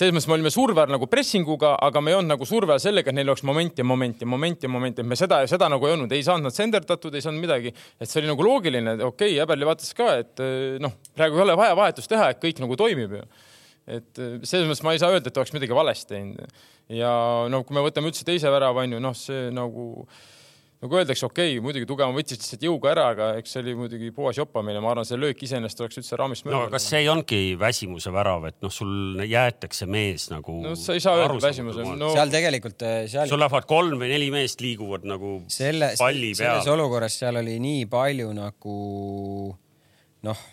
selles 0.00 0.14
mõttes 0.16 0.28
me 0.30 0.36
olime 0.38 0.50
surve 0.52 0.80
all 0.80 0.92
nagu 0.94 1.06
pressinguga, 1.10 1.74
aga 1.84 2.00
me 2.00 2.14
ei 2.14 2.16
olnud 2.16 2.32
nagu 2.32 2.46
surve 2.48 2.72
all 2.72 2.80
sellega, 2.80 3.12
et 3.12 3.16
neil 3.18 3.28
oleks 3.28 3.44
moment 3.44 3.82
ja 3.82 3.84
moment 3.84 4.22
ja 4.22 4.28
moment 4.28 4.64
ja 4.64 4.70
moment, 4.72 5.02
et 5.02 5.08
me 5.08 5.18
seda, 5.18 5.42
seda 5.50 5.68
nagu 5.72 5.88
ei 5.88 5.92
olnud, 5.96 6.12
ei 6.16 6.24
saanud 6.24 6.48
nad 6.48 6.56
senderdatud, 6.56 7.14
ei 7.14 7.24
saanud 7.24 7.42
midagi. 7.42 7.74
et 8.00 8.08
see 8.08 8.22
oli 8.22 8.30
nagu 8.30 8.46
loogiline, 8.46 8.96
okei 8.96 9.34
okay,, 9.34 9.36
Häberli 9.42 9.68
vaatas 9.68 9.92
ka, 9.96 10.08
et 10.22 10.40
eh, 10.44 10.78
noh, 10.80 10.96
praegu 11.16 11.36
ei 11.36 11.44
ole 11.44 11.56
vaja 11.60 11.76
vahetust 11.76 12.08
teha, 12.12 12.30
et 12.32 12.40
kõik 12.40 12.62
nagu 12.64 12.78
toimib 12.80 13.18
ju. 13.18 13.22
et 13.98 14.22
eh, 14.24 14.34
selles 14.40 14.70
mõttes 14.70 14.84
ma 14.86 14.96
ei 14.96 15.02
saa 15.02 15.12
öelda, 15.12 15.28
et 15.28 15.40
oleks 15.42 15.52
midagi 15.56 15.76
valesti 15.76 16.14
teinud. 16.14 16.64
ja 16.96 17.12
noh, 17.52 17.66
kui 17.66 17.76
me 17.76 17.84
võtame 17.84 18.08
üldse 18.08 18.24
teise 18.24 18.52
värava, 18.52 18.86
on 18.86 18.96
ju, 18.96 19.04
noh, 19.04 19.16
see 19.16 19.50
nagu 19.52 19.90
nagu 20.80 20.96
öeldakse, 20.96 21.26
okei 21.28 21.52
okay,, 21.52 21.62
muidugi 21.64 21.88
tugevam 21.88 22.14
võttis 22.16 22.38
lihtsalt 22.40 22.62
jõuga 22.64 22.92
ära, 22.94 23.06
aga 23.12 23.26
eks 23.40 23.52
see 23.52 23.62
oli 23.64 23.74
muidugi 23.76 24.10
puhas 24.16 24.38
jopamine, 24.40 24.80
ma 24.80 24.94
arvan, 24.94 25.06
see 25.08 25.18
löök 25.20 25.42
iseenesest 25.44 25.82
oleks 25.84 26.00
üldse 26.00 26.18
raamist 26.20 26.46
mööda. 26.46 26.62
no 26.64 26.72
kas 26.72 26.86
see 26.88 27.02
ei 27.02 27.10
olnudki 27.12 27.40
väsimuse 27.60 28.12
värav, 28.14 28.46
et 28.48 28.56
noh, 28.64 28.72
sul 28.72 29.20
jäetakse 29.28 29.88
mees 29.90 30.30
nagu. 30.32 30.56
no 30.64 30.72
sa 30.80 30.96
ei 30.96 31.04
saa 31.04 31.18
öelda 31.20 31.36
väsimuse 31.44 31.84
no.... 31.84 32.12
seal 32.16 32.32
tegelikult 32.32 32.86
eh, 32.88 33.02
seal. 33.12 33.28
sul 33.28 33.42
lähevad 33.44 33.68
kolm 33.68 34.00
või 34.00 34.08
neli 34.14 34.30
meest 34.32 34.64
liiguvad 34.64 35.04
nagu 35.08 35.34
selle, 35.52 35.92
palli 36.00 36.32
peal. 36.32 36.40
selles 36.40 36.72
olukorras 36.72 37.18
seal 37.20 37.42
oli 37.42 37.58
nii 37.60 37.84
palju 37.92 38.32
nagu 38.40 38.78
noh 40.24 40.48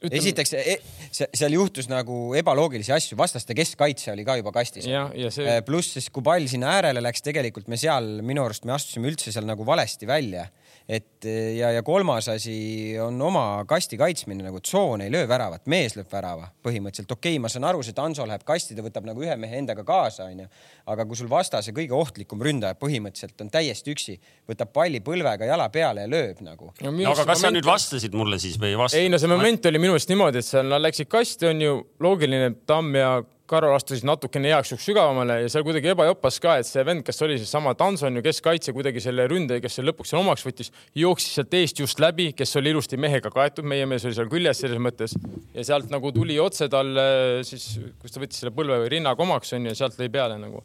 Ütleme... 0.00 0.16
esiteks 0.16 0.54
e, 0.56 0.76
seal 1.12 1.52
juhtus 1.52 1.90
nagu 1.90 2.30
ebaloogilisi 2.38 2.94
asju, 2.96 3.18
vastaste 3.20 3.56
keskkaitse 3.56 4.14
oli 4.14 4.24
ka 4.24 4.38
juba 4.40 4.52
kastis. 4.54 4.86
See... 4.86 5.44
Äh, 5.44 5.60
pluss 5.66 5.96
siis, 5.98 6.08
kui 6.12 6.24
pall 6.24 6.48
sinna 6.48 6.72
äärele 6.78 7.02
läks, 7.04 7.20
tegelikult 7.26 7.68
me 7.68 7.76
seal 7.80 8.22
minu 8.24 8.46
arust 8.46 8.64
me 8.68 8.72
astusime 8.76 9.10
üldse 9.12 9.34
seal 9.34 9.48
nagu 9.48 9.66
valesti 9.68 10.08
välja 10.08 10.48
et 10.88 11.26
ja, 11.56 11.70
ja 11.74 11.82
kolmas 11.82 12.28
asi 12.32 12.96
on 13.02 13.20
oma 13.22 13.64
kasti 13.68 13.98
kaitsmine 14.00 14.44
nagu 14.44 14.60
tsoon 14.60 15.04
ei 15.04 15.12
löö 15.12 15.28
väravat, 15.28 15.66
mees 15.70 15.96
lööb 15.96 16.10
värava 16.12 16.48
põhimõtteliselt. 16.64 17.12
okei 17.12 17.36
okay,, 17.36 17.42
ma 17.42 17.50
saan 17.52 17.66
aru, 17.68 17.82
see 17.86 17.96
Tanso 17.96 18.26
läheb 18.26 18.44
kasti, 18.46 18.76
ta 18.76 18.84
võtab 18.84 19.06
nagu 19.08 19.22
ühe 19.24 19.36
mehe 19.40 19.58
endaga 19.60 19.84
kaasa, 19.86 20.28
onju. 20.30 20.48
aga 20.90 21.06
kui 21.06 21.20
sul 21.20 21.30
vastase 21.30 21.74
kõige 21.76 21.96
ohtlikum 21.96 22.42
ründaja 22.42 22.78
põhimõtteliselt 22.80 23.44
on 23.44 23.50
täiesti 23.52 23.94
üksi, 23.94 24.16
võtab 24.50 24.72
palli 24.74 25.02
põlvega 25.04 25.48
jala 25.48 25.68
peale 25.72 26.06
ja 26.06 26.10
lööb 26.10 26.40
nagu. 26.46 26.72
no, 26.80 26.94
no 26.94 27.12
aga 27.12 27.24
kas 27.24 27.26
moment... 27.26 27.44
sa 27.44 27.54
nüüd 27.58 27.68
vastasid 27.68 28.16
mulle 28.16 28.40
siis 28.42 28.58
või 28.60 28.74
ei 28.74 28.80
vastanud? 28.80 29.04
ei 29.04 29.12
no 29.12 29.20
see 29.20 29.30
moment 29.30 29.70
oli 29.70 29.82
minu 29.82 29.96
meelest 29.96 30.14
niimoodi, 30.14 30.42
et 30.42 30.48
seal 30.48 30.70
nad 30.70 30.82
läksid 30.82 31.10
kasti, 31.10 31.50
on 31.50 31.66
ju 31.66 31.76
loogiline, 32.00 32.54
Tamm 32.66 32.96
ja 32.96 33.20
Karol 33.50 33.74
astusid 33.74 34.06
natukene 34.06 34.52
heaks 34.52 34.70
juhuks 34.70 34.84
sügavamale 34.86 35.40
ja 35.42 35.48
seal 35.50 35.64
kuidagi 35.66 35.90
ebajopas 35.90 36.36
ka, 36.42 36.54
et 36.60 36.68
see 36.68 36.84
vend, 36.86 37.02
kes 37.06 37.18
oli 37.26 37.38
seesama 37.40 37.72
Danson 37.78 38.14
ju 38.18 38.22
keskkaitse 38.22 38.74
kuidagi 38.76 39.02
selle 39.02 39.26
ründaja, 39.30 39.62
kes 39.64 39.78
selle 39.78 39.90
lõpuks 39.90 40.12
seal 40.12 40.22
omaks 40.22 40.44
võttis, 40.46 40.70
jooksis 40.98 41.38
sealt 41.38 41.56
eest 41.58 41.82
just 41.82 42.02
läbi, 42.02 42.28
kes 42.36 42.54
oli 42.60 42.70
ilusti 42.74 43.00
mehega 43.00 43.32
kaetud, 43.34 43.66
meie 43.66 43.88
mees 43.90 44.06
oli 44.06 44.14
seal 44.14 44.30
küljes 44.30 44.62
selles 44.62 44.78
mõttes 44.82 45.16
ja 45.56 45.66
sealt 45.66 45.90
nagu 45.90 46.12
tuli 46.14 46.38
otse 46.42 46.70
talle 46.70 47.08
siis, 47.46 47.66
kus 47.98 48.14
ta 48.14 48.22
võttis 48.22 48.44
selle 48.44 48.54
põlve 48.54 48.78
või 48.84 48.94
rinnaga 48.94 49.26
omaks 49.26 49.56
onju 49.58 49.72
ja 49.72 49.80
sealt 49.82 49.98
lõi 49.98 50.10
peale 50.14 50.38
nagu. 50.38 50.62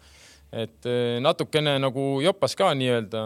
et 0.53 0.85
eh, 0.87 1.17
natukene 1.19 1.79
nagu 1.81 2.05
jopas 2.23 2.53
ka 2.55 2.69
nii-öelda, 2.77 3.25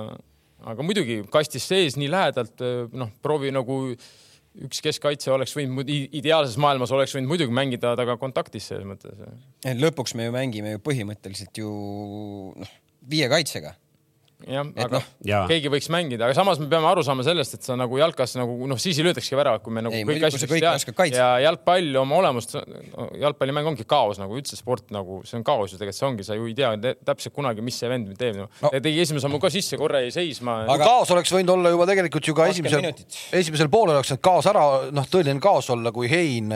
aga 0.71 0.87
muidugi 0.87 1.19
kastis 1.29 1.67
sees 1.67 1.99
nii 1.99 2.09
lähedalt, 2.09 2.55
eh, 2.63 2.87
noh, 2.95 3.11
proovi 3.21 3.51
nagu 3.51 3.83
üks 4.65 4.81
keskkaitse 4.83 5.31
oleks 5.33 5.55
võinud, 5.57 5.89
ideaalses 5.89 6.57
maailmas 6.61 6.91
oleks 6.95 7.15
võinud 7.15 7.31
muidugi 7.31 7.55
mängida 7.55 7.95
taga 7.99 8.17
kontaktis 8.21 8.69
selles 8.71 8.87
mõttes. 8.87 9.19
lõpuks 9.79 10.15
me 10.17 10.27
ju 10.27 10.35
mängime 10.35 10.75
ju 10.75 10.81
põhimõtteliselt 10.83 11.61
ju 11.61 11.69
noh, 12.59 12.73
viie 13.09 13.29
kaitsega 13.31 13.75
jah, 14.47 14.67
aga 14.85 14.99
noh, 14.99 15.07
keegi 15.49 15.71
võiks 15.73 15.89
mängida, 15.91 16.27
aga 16.29 16.35
samas 16.37 16.61
me 16.61 16.69
peame 16.71 16.87
aru 16.87 17.03
saama 17.05 17.25
sellest, 17.27 17.57
et 17.57 17.65
sa 17.67 17.75
nagu 17.79 17.97
jalkas 17.99 18.35
nagu 18.39 18.55
noh, 18.69 18.79
siis 18.79 18.99
ei 19.01 19.07
löödakski 19.09 19.35
väravat, 19.39 19.63
kui 19.65 19.73
me 19.75 19.83
nagu 19.83 19.95
Ei, 19.97 20.05
kõik 20.07 20.23
sa 20.23 20.29
asjad 20.31 20.67
oskad 20.71 21.15
ja 21.17 21.29
jalgpall 21.43 21.99
oma 22.01 22.19
olemust, 22.21 22.55
jalgpallimäng 23.19 23.71
ongi 23.73 23.87
kaos 23.89 24.21
nagu 24.21 24.37
üldse 24.39 24.55
sport 24.59 24.93
nagu 24.95 25.21
see 25.27 25.39
on 25.41 25.45
kaos 25.47 25.73
ju 25.73 25.81
tegelikult, 25.81 25.99
see 25.99 26.07
ongi, 26.09 26.27
sa 26.27 26.37
ju 26.39 26.47
ei 26.49 26.55
tea 26.57 26.71
te- 26.81 26.95
täpselt 27.11 27.35
kunagi, 27.35 27.65
mis 27.65 27.79
see 27.81 27.91
vend 27.91 28.13
teeb 28.19 28.39
no. 28.39 28.47
No. 28.63 28.71
Ta 28.71 28.79
tegi 28.83 29.01
esimese 29.03 29.25
sammu 29.27 29.41
ka 29.43 29.51
sisse, 29.53 29.77
korra 29.81 30.03
jäi 30.05 30.13
seisma 30.15 30.61
aga 30.69 30.87
kaos 30.87 31.11
oleks 31.15 31.33
võinud 31.35 31.55
olla 31.57 31.73
juba 31.75 31.89
tegelikult 31.89 32.31
ju 32.31 32.37
ka 32.37 32.47
20 32.47 32.69
esimesel 32.69 33.39
esimesel 33.43 33.71
poolel 33.71 33.99
oleks 33.99 34.13
need 34.13 34.23
kaos 34.23 34.47
ära, 34.49 34.63
noh, 34.95 35.07
tõeline 35.11 35.41
kaos 35.43 35.69
olla, 35.75 35.91
kui 35.95 36.07
Hein, 36.09 36.49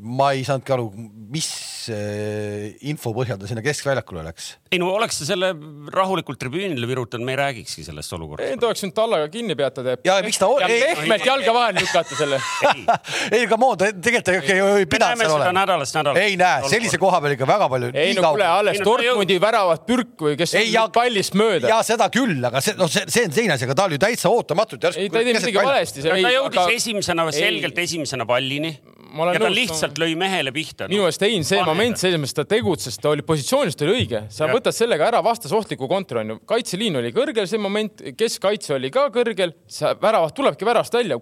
ma 0.00 0.32
ei 0.34 0.42
saanudki 0.46 0.72
aru, 0.74 0.88
mis 1.34 1.48
äh, 1.92 2.72
info 2.90 3.12
põhjal 3.16 3.38
ta 3.40 3.48
sinna 3.50 3.62
keskväljakule 3.64 4.24
läks. 4.26 4.54
ei 4.74 4.80
no 4.82 4.90
oleks 4.96 5.20
ta 5.20 5.28
selle 5.28 5.52
rahulikult 5.94 6.42
tribüünile 6.54 6.86
virutanud, 6.88 7.24
me 7.26 7.32
ei 7.34 7.38
räägikski 7.40 7.84
sellest 7.84 8.12
ei, 8.12 8.16
olukorrast. 8.18 8.54
ta 8.60 8.68
oleks 8.68 8.84
võinud 8.84 8.94
tallaga 8.96 9.28
kinni 9.32 9.56
peatada 9.58 9.96
Ja 10.06 10.16
miks 10.24 10.38
ta- 10.38 10.48
ja 10.62 10.68
ei- 10.70 10.94
pehmelt 10.94 11.26
jalga 11.26 11.54
vahele 11.56 11.82
lükata 11.82 12.18
selle. 12.18 12.38
ei, 13.36 13.46
come 13.50 13.66
on, 13.66 13.78
tegelikult 13.78 14.24
ta 14.24 14.54
ei 14.78 14.86
pidanud 14.86 15.18
seal 15.18 15.30
seda 15.30 15.36
olema. 15.40 15.54
nädalast 15.60 15.98
nädalast. 15.98 16.22
ei 16.22 16.36
näe, 16.40 16.70
sellise 16.70 17.00
koha 17.02 17.20
peal 17.24 17.36
ikka 17.36 17.48
väga 17.50 17.68
palju. 17.74 17.90
ei 17.94 18.14
no 18.14 18.30
kuule, 18.30 18.46
alles 18.46 18.78
Ei 18.80 18.84
Dortmundi 18.86 19.38
väravat 19.42 19.86
pürk 19.88 20.14
või 20.28 20.36
kes 20.38 20.54
Ei, 20.60 20.70
ja- 20.72 20.86
pallist 20.94 21.34
mööda. 21.38 21.68
ja 21.70 21.80
seda 21.86 22.08
küll, 22.14 22.38
aga 22.46 22.62
see, 22.64 22.76
noh, 22.78 22.90
see, 22.90 23.04
see 23.10 23.26
on 23.28 23.34
teine 23.34 23.56
asi, 23.58 23.66
aga 23.68 23.74
ta 23.80 23.88
oli 23.88 23.98
ju 23.98 24.04
täitsa 24.06 24.30
ootamatult. 24.30 24.84
ei, 24.94 25.08
ta 25.10 25.22
ei 25.22 25.30
teinud 25.30 25.42
midagi 25.42 25.58
valesti. 25.58 26.04
ta 26.06 26.34
jõudis 26.38 26.74
esimesena, 26.78 27.26
selgelt 27.34 27.78
esimesena 27.78 28.26
pallini 28.28 28.76
Ma 29.14 29.24
olen 29.24 29.36
ja 29.36 29.40
ta 29.44 29.48
nõus, 29.48 29.58
lihtsalt 29.60 30.00
lõi 30.02 30.16
mehele 30.18 30.52
pihta. 30.54 30.88
minu 30.90 31.04
meelest 31.06 31.22
Hein, 31.24 31.44
see 31.46 31.58
Panele. 31.60 31.70
moment, 31.70 32.00
selles 32.00 32.20
mõttes 32.20 32.34
ta 32.36 32.44
tegutses, 32.48 32.98
ta 33.00 33.12
oli 33.14 33.22
positsioonis, 33.26 33.76
ta 33.78 33.86
oli 33.86 33.94
õige, 34.00 34.24
sa 34.34 34.44
Jah. 34.48 34.54
võtad 34.54 34.76
sellega 34.76 35.06
ära 35.08 35.22
vastase 35.24 35.54
ohtliku 35.56 35.88
kontri 35.88 36.20
onju, 36.20 36.40
kaitseliin 36.50 36.98
oli 37.00 37.12
kõrgel 37.14 37.46
see 37.48 37.60
moment, 37.62 38.02
keskkaitse 38.18 38.74
oli 38.76 38.90
ka 38.94 39.06
kõrgel, 39.14 39.54
sa 39.70 39.94
väravat 40.00 40.34
tulebki 40.36 40.66
värast 40.66 40.92
välja. 40.98 41.18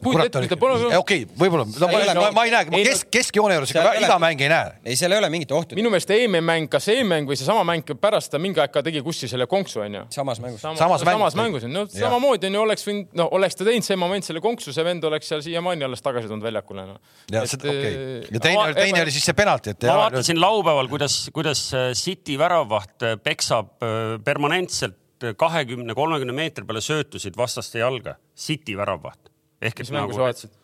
okei, 0.98 1.26
võib-olla, 1.38 1.68
no 1.68 1.86
ma, 1.86 1.92
ei 1.92 2.08
ole- 2.08 2.14
ma, 2.18 2.30
ma 2.32 2.44
ei 2.48 2.54
näe, 2.56 2.68
ei, 2.80 2.84
kesk, 2.88 3.10
keskjoone 3.12 3.54
juures 3.60 3.70
iga 3.76 3.84
ole- 3.92 4.18
mäng 4.24 4.40
ei 4.40 4.48
näe. 4.48 4.72
ei, 4.84 4.96
seal 4.96 5.12
ei 5.12 5.18
ole 5.22 5.30
mingit 5.30 5.52
ohtu. 5.52 5.76
minu 5.78 5.92
meelest 5.92 6.10
Eeme 6.10 6.40
mäng, 6.40 6.68
kas 6.72 6.84
see 6.88 7.04
mäng 7.04 7.28
või 7.28 7.36
seesama 7.38 7.62
mäng 7.68 7.84
pärast 8.00 8.32
ta 8.32 8.38
mingi 8.42 8.60
aeg 8.62 8.72
ka 8.72 8.82
tegi 8.82 9.02
kuskil 9.04 9.28
selle 9.28 9.46
konksu 9.46 9.84
onju. 9.84 10.06
samas 10.10 10.40
mängus. 10.40 10.60
Samas 10.62 11.02
samas, 11.04 11.34
mängus 11.38 11.66
no 11.68 11.86
samamoodi 11.86 12.48
on 12.50 12.56
ju, 12.58 12.62
oleks 12.66 12.86
võinud, 12.86 13.08
no 13.18 13.28
oleks 13.36 13.58
ta 13.58 13.66
teinud 13.68 13.86
see 13.86 13.98
moment 14.00 14.26
selle 14.26 14.42
konksu, 14.44 14.72
see 14.74 14.84
vend 14.86 15.04
oleks 15.08 15.30
seal 15.32 15.42
siiamaani 15.44 15.86
alles 15.86 16.02
tagasi 16.04 16.30
tulnud 16.30 16.44
väljakule 16.46 16.86
no.. 16.88 16.98
ja 17.32 17.44
see, 17.46 17.58
okei. 17.58 17.81
Ja 17.82 18.40
teine, 18.40 18.66
teine 18.76 19.02
oli 19.04 19.14
siis 19.14 19.26
see 19.28 19.36
penalti, 19.36 19.74
et 19.74 19.86
ma 19.88 19.98
vaatasin 20.04 20.40
laupäeval, 20.40 20.88
kuidas, 20.92 21.18
kuidas 21.34 21.64
äh, 21.76 21.90
City 21.98 22.38
väravvaht 22.40 23.06
äh, 23.06 23.18
peksab 23.22 23.74
äh, 23.82 24.16
permanentselt 24.24 24.98
kahekümne, 25.38 25.94
kolmekümne 25.94 26.34
meetri 26.34 26.66
peale 26.66 26.80
söötusid 26.82 27.36
vastaste 27.38 27.78
jalga. 27.78 28.16
City 28.34 28.74
väravvaht. 28.74 29.30
ehk 29.62 29.78
et 29.78 29.86
mis 29.86 29.92
mängu 29.94 30.16
sa 30.16 30.18
nagu 30.18 30.24
vaatasid? 30.24 30.58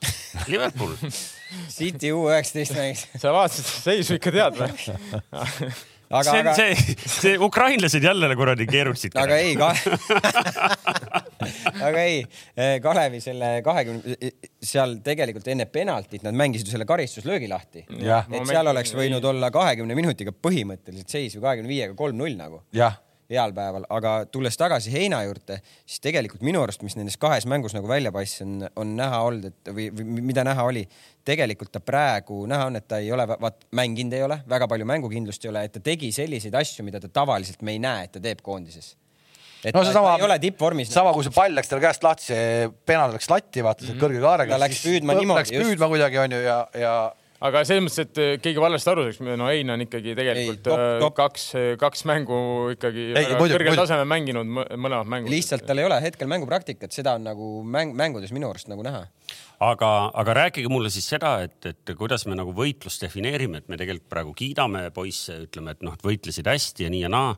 Liverpool. 0.50 0.96
City 1.78 2.10
U 2.14 2.24
üheksateist 2.30 2.74
mängis. 2.74 3.06
sa 3.20 3.34
vaatasid 3.36 3.70
seisu 3.84 4.18
ikka 4.18 4.34
tead 4.34 4.58
või? 4.58 4.70
aga, 6.10 6.24
see 6.26 6.40
on 6.40 6.48
aga, 6.50 6.54
see, 6.58 6.96
see 7.14 7.34
ukrainlased 7.38 8.04
jälle 8.04 8.30
kuradi 8.36 8.66
keerutasid. 8.70 9.16
aga 9.24 9.38
ei 9.38 9.54
ka 9.58 9.70
aga 11.88 12.04
ei, 12.04 12.24
Kalevi 12.82 13.20
selle 13.24 13.52
kahekümne, 13.66 14.32
seal 14.72 14.96
tegelikult 15.06 15.50
enne 15.52 15.68
penaltit 15.70 16.24
nad 16.26 16.36
mängisid 16.36 16.68
ju 16.68 16.74
selle 16.74 16.88
karistuslöögi 16.88 17.50
lahti. 17.50 17.84
et 17.86 18.50
seal 18.50 18.72
oleks 18.72 18.94
võinud 18.96 19.24
olla 19.32 19.52
kahekümne 19.54 19.96
minutiga 19.98 20.34
põhimõtteliselt 20.34 21.18
seis 21.18 21.36
või 21.38 21.46
kahekümne 21.48 21.72
viiega 21.72 21.96
kolm-null 21.98 22.36
nagu 22.38 22.64
jah, 22.76 22.98
heal 23.30 23.52
päeval, 23.54 23.86
aga 23.94 24.14
tulles 24.32 24.56
tagasi 24.58 24.92
Heina 24.94 25.22
juurde, 25.26 25.60
siis 25.86 26.02
tegelikult 26.02 26.42
minu 26.46 26.62
arust, 26.64 26.82
mis 26.86 26.96
nendes 26.98 27.18
kahes 27.20 27.46
mängus 27.50 27.74
nagu 27.76 27.88
välja 27.90 28.12
paistis, 28.14 28.42
on, 28.46 28.64
on 28.80 28.94
näha 28.98 29.20
olnud, 29.26 29.50
et 29.50 29.72
või, 29.74 29.88
või 29.94 30.24
mida 30.32 30.44
näha 30.46 30.64
oli, 30.66 30.84
tegelikult 31.26 31.72
ta 31.74 31.82
praegu 31.84 32.42
näha 32.50 32.70
on, 32.70 32.80
et 32.80 32.88
ta 32.90 32.98
ei 33.02 33.12
ole, 33.14 33.26
vaat 33.30 33.68
mänginud 33.76 34.16
ei 34.18 34.24
ole, 34.26 34.40
väga 34.50 34.68
palju 34.70 34.88
mängukindlust 34.90 35.46
ei 35.46 35.52
ole, 35.52 35.66
et 35.68 35.76
ta 35.76 35.84
tegi 35.84 36.10
selliseid 36.14 36.56
asju, 36.58 36.86
mida 36.86 37.02
ta 37.02 37.12
tavaliselt 37.20 37.62
me 37.66 37.76
ei 37.76 37.82
näe, 37.82 38.08
et 38.08 38.16
ta 38.16 38.24
teeb 38.24 38.42
koondises. 38.42 38.96
et 39.62 39.74
no 39.74 39.84
ta, 39.84 39.90
seesama 39.90 40.16
ta 40.16 40.24
ei 40.24 40.26
ole 40.26 40.38
tippvormis. 40.42 40.90
sama 40.90 41.14
kui 41.14 41.26
see 41.26 41.36
pall 41.36 41.54
läks 41.54 41.70
tal 41.70 41.82
käest 41.82 42.04
lahti, 42.06 42.30
see 42.32 42.68
penal 42.88 43.14
läks 43.14 43.30
latti, 43.30 43.62
vaata 43.62 43.86
see 43.86 43.98
kõrge 44.00 44.22
kaarega. 44.24 44.56
Ta 44.56 44.64
läks 44.64 44.82
püüdma 44.86 45.18
niimoodi, 45.20 45.44
Läks 45.44 45.54
just. 45.54 45.66
püüdma 45.68 45.90
kuidagi 45.92 46.22
onju 46.24 46.42
ja, 46.42 46.60
ja 46.80 46.94
aga 47.40 47.62
selles 47.64 47.84
mõttes, 47.86 48.02
et 48.04 48.18
eh, 48.20 48.32
keegi 48.42 48.60
valesti 48.60 48.90
aru 48.92 49.06
saaks, 49.06 49.20
no 49.40 49.46
Ein 49.48 49.70
on 49.72 49.84
ikkagi 49.86 50.12
tegelikult 50.18 50.58
Ei, 50.58 50.64
top- 50.66 50.82
top. 51.04 51.14
kaks, 51.16 51.44
kaks 51.80 52.04
mängu 52.10 52.40
ikkagi 52.74 53.06
Ei, 53.10 53.14
väga 53.16 53.38
muidugi, 53.40 53.58
kõrgel 53.62 53.78
tasemel 53.80 54.08
mänginud 54.10 54.50
mõ- 54.58 54.66
mõlemad 54.76 55.08
mängud. 55.14 55.32
lihtsalt 55.32 55.64
tal 55.68 55.80
ei 55.80 55.86
ole 55.88 56.00
hetkel 56.04 56.28
mängupraktikat, 56.30 56.92
seda 56.92 57.14
on 57.16 57.24
nagu 57.30 57.48
mäng, 57.64 57.94
mängudes 57.96 58.32
minu 58.36 58.50
arust 58.50 58.68
nagu 58.68 58.84
näha. 58.84 59.06
aga, 59.60 59.90
aga 60.14 60.34
rääkige 60.42 60.68
mulle 60.72 60.90
siis 60.92 61.08
seda, 61.08 61.38
et, 61.48 61.64
et 61.66 61.94
kuidas 61.96 62.26
me 62.26 62.36
nagu 62.36 62.52
võitlust 62.56 63.02
defineerime, 63.04 63.58
et 63.64 63.68
me 63.68 63.76
tegelikult 63.80 64.08
praegu 64.12 64.32
kiidame 64.36 64.86
poisse, 64.92 65.40
ütleme, 65.48 65.72
et 65.76 65.82
noh, 65.82 65.96
et 65.96 66.04
võitlesid 66.04 66.48
hästi 66.48 66.84
ja 66.86 66.90
nii 66.92 67.02
ja 67.06 67.08
naa. 67.12 67.34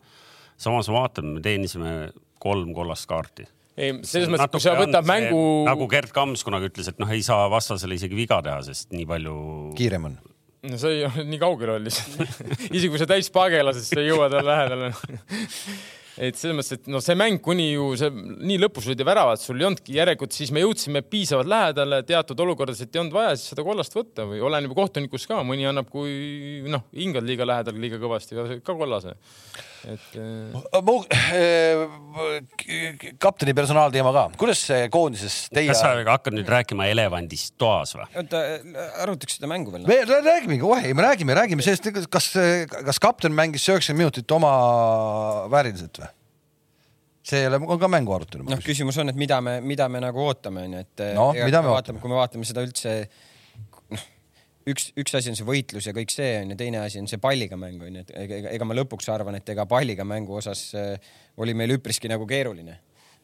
samas 0.57 0.89
ma 0.91 1.01
vaatan, 1.03 1.35
me 1.37 1.41
teenisime 1.43 2.13
kolm 2.43 2.75
kollast 2.75 3.07
kaarti. 3.11 3.47
ei, 3.77 3.95
selles 4.09 4.29
mõttes, 4.33 4.51
kui 4.53 4.65
sa 4.65 4.75
võtad 4.79 5.09
mängu. 5.09 5.41
nagu 5.69 5.89
Gerd 5.91 6.13
Kams 6.15 6.45
kunagi 6.47 6.69
ütles, 6.73 6.91
et 6.93 7.01
noh, 7.03 7.11
ei 7.13 7.25
saa 7.27 7.49
vastasele 7.53 7.97
isegi 7.99 8.19
viga 8.19 8.43
teha, 8.45 8.61
sest 8.67 8.93
nii 8.95 9.09
palju. 9.09 9.39
kiirem 9.79 10.11
on. 10.11 10.19
no 10.69 10.79
see 10.81 11.01
ei 11.01 11.07
ole 11.09 11.27
nii 11.33 11.41
kaugel 11.43 11.77
olnud 11.77 11.91
lihtsalt. 11.91 12.45
isegi 12.77 12.93
kui 12.93 13.01
sa 13.01 13.09
täis 13.11 13.33
pagelased, 13.35 13.85
siis 13.85 13.97
sa 13.97 14.05
ei 14.05 14.13
jõua 14.13 14.31
talle 14.33 14.49
lähedale. 14.53 14.93
et 16.21 16.37
selles 16.37 16.57
mõttes, 16.59 16.77
et 16.77 16.89
noh, 16.93 17.01
see 17.05 17.17
mäng 17.17 17.41
kuni 17.45 17.71
ju 17.71 17.93
see 17.97 18.11
nii 18.13 18.59
lõpus 18.61 18.89
olid 18.89 19.01
ju 19.01 19.07
väravad, 19.09 19.41
sul 19.41 19.61
ei 19.61 19.69
olnudki 19.69 19.97
järelikult, 19.97 20.35
siis 20.37 20.53
me 20.53 20.65
jõudsime 20.65 21.01
piisavalt 21.09 21.49
lähedale 21.49 22.03
teatud 22.09 22.41
olukordades, 22.45 22.83
et 22.85 22.93
ei 22.97 23.01
olnud 23.03 23.17
vaja 23.17 23.35
siis 23.37 23.55
seda 23.55 23.65
kollast 23.65 23.97
võtta 23.97 24.27
või 24.29 24.43
oleneb 24.45 24.75
kohtunikust 24.77 25.31
ka, 25.31 25.41
mõni 25.47 25.65
annab, 25.69 25.89
kui 25.93 26.61
noh, 26.69 26.85
hingad 26.97 27.25
liiga 27.29 27.49
lähedal 27.49 27.81
liiga 27.81 28.01
kõvasti 28.03 28.61
ka 28.61 28.77
kollase. 28.77 29.17
et 29.89 30.13
eh, 30.15 30.83
mu 30.87 31.01
äh, 31.11 31.81
kapteni 33.19 33.55
personaalteema 33.57 34.13
ka, 34.15 34.29
kuidas 34.39 34.61
see 34.69 34.85
koondises 34.95 35.49
teie 35.51 35.73
kas 35.73 35.81
sa 35.83 35.97
hakkad 36.07 36.37
nüüd 36.37 36.47
rääkima 36.47 36.87
elevandist 36.93 37.57
toas 37.59 37.97
või? 37.97 38.07
oota, 38.21 38.45
arutaks 39.03 39.41
seda 39.41 39.51
mängu 39.51 39.75
veel. 39.75 39.89
me 39.89 39.99
rää- 40.07 40.23
räägime 40.29 40.61
kohe, 40.63 40.95
me 40.95 41.09
räägime, 41.09 41.35
räägime 41.41 41.67
sellest, 41.67 41.91
kas, 42.13 42.31
kas 42.93 43.03
kapten 43.03 43.35
mängis 43.35 43.67
üheksakümmend 43.67 44.05
minutit 44.05 44.37
oma 44.39 44.53
vääriliselt 45.51 45.99
või? 45.99 46.12
See 47.23 47.43
ei 47.43 47.51
ole, 47.51 47.61
on 47.63 47.81
ka 47.81 47.91
mängu 47.91 48.15
arutelu 48.17 48.47
noh, 48.49 48.63
küsimus 48.65 48.99
on, 49.03 49.13
et 49.13 49.19
mida 49.19 49.39
me, 49.45 49.59
mida 49.65 49.89
me 49.93 50.03
nagu 50.03 50.25
ootame, 50.27 50.67
onju, 50.69 50.83
et 50.87 51.05
No, 51.17 51.31
ega 51.37 51.49
mida 51.49 51.61
kui 51.63 51.69
me 51.69 51.77
vaatame, 51.77 52.03
kui 52.03 52.13
me 52.13 52.19
vaatame 52.19 52.49
seda 52.49 52.65
üldse, 52.67 52.95
noh, 53.95 54.07
üks, 54.73 54.89
üks 54.99 55.19
asi 55.19 55.33
on 55.33 55.39
see 55.39 55.49
võitlus 55.49 55.89
ja 55.89 55.95
kõik 55.97 56.15
see 56.15 56.31
onju, 56.43 56.59
teine 56.59 56.83
asi 56.83 57.03
on 57.03 57.11
see 57.11 57.21
palliga 57.23 57.59
mäng 57.61 57.83
onju, 57.83 58.07
et 58.07 58.15
ega, 58.25 58.41
ega, 58.55 58.69
ma 58.69 58.79
lõpuks 58.79 59.11
arvan, 59.15 59.39
et 59.39 59.53
ega 59.55 59.67
palliga 59.71 60.07
mängu 60.09 60.39
osas 60.39 60.71
äh, 60.79 61.13
oli 61.43 61.55
meil 61.59 61.79
üpriski 61.79 62.11
nagu 62.11 62.27
keeruline. 62.29 62.79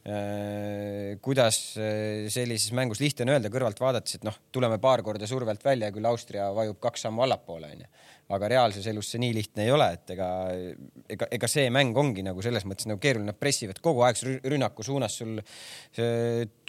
Äh, 0.08 1.18
kuidas 1.20 1.58
äh, 1.76 2.28
sellises 2.32 2.70
mängus 2.76 3.02
lihtne 3.02 3.26
on 3.26 3.34
öelda 3.34 3.50
kõrvalt 3.52 3.82
vaadates, 3.82 4.18
et 4.18 4.26
noh, 4.26 4.36
tuleme 4.54 4.78
paar 4.82 5.02
korda 5.04 5.26
surve 5.28 5.52
alt 5.52 5.66
välja 5.66 5.90
ja 5.90 5.94
küll 5.94 6.06
Austria 6.08 6.48
vajub 6.56 6.78
kaks 6.80 7.08
sammu 7.08 7.26
allapoole 7.26 7.74
onju. 7.74 7.90
Aga 8.34 8.50
reaalses 8.52 8.86
elus 8.90 9.08
see 9.12 9.22
nii 9.22 9.32
lihtne 9.36 9.64
ei 9.64 9.72
ole, 9.72 9.86
et 9.96 10.12
ega, 10.14 10.28
ega, 11.14 11.28
ega 11.38 11.48
see 11.50 11.70
mäng 11.72 11.96
ongi 11.96 12.24
nagu 12.26 12.44
selles 12.44 12.66
mõttes 12.68 12.88
nagu 12.90 13.00
keeruline, 13.00 13.30
nad 13.30 13.40
pressivad 13.40 13.80
kogu 13.84 14.04
aeg 14.04 14.20
rü- 14.26 14.38
rünnaku 14.52 14.84
suunas 14.86 15.16
sul. 15.20 15.40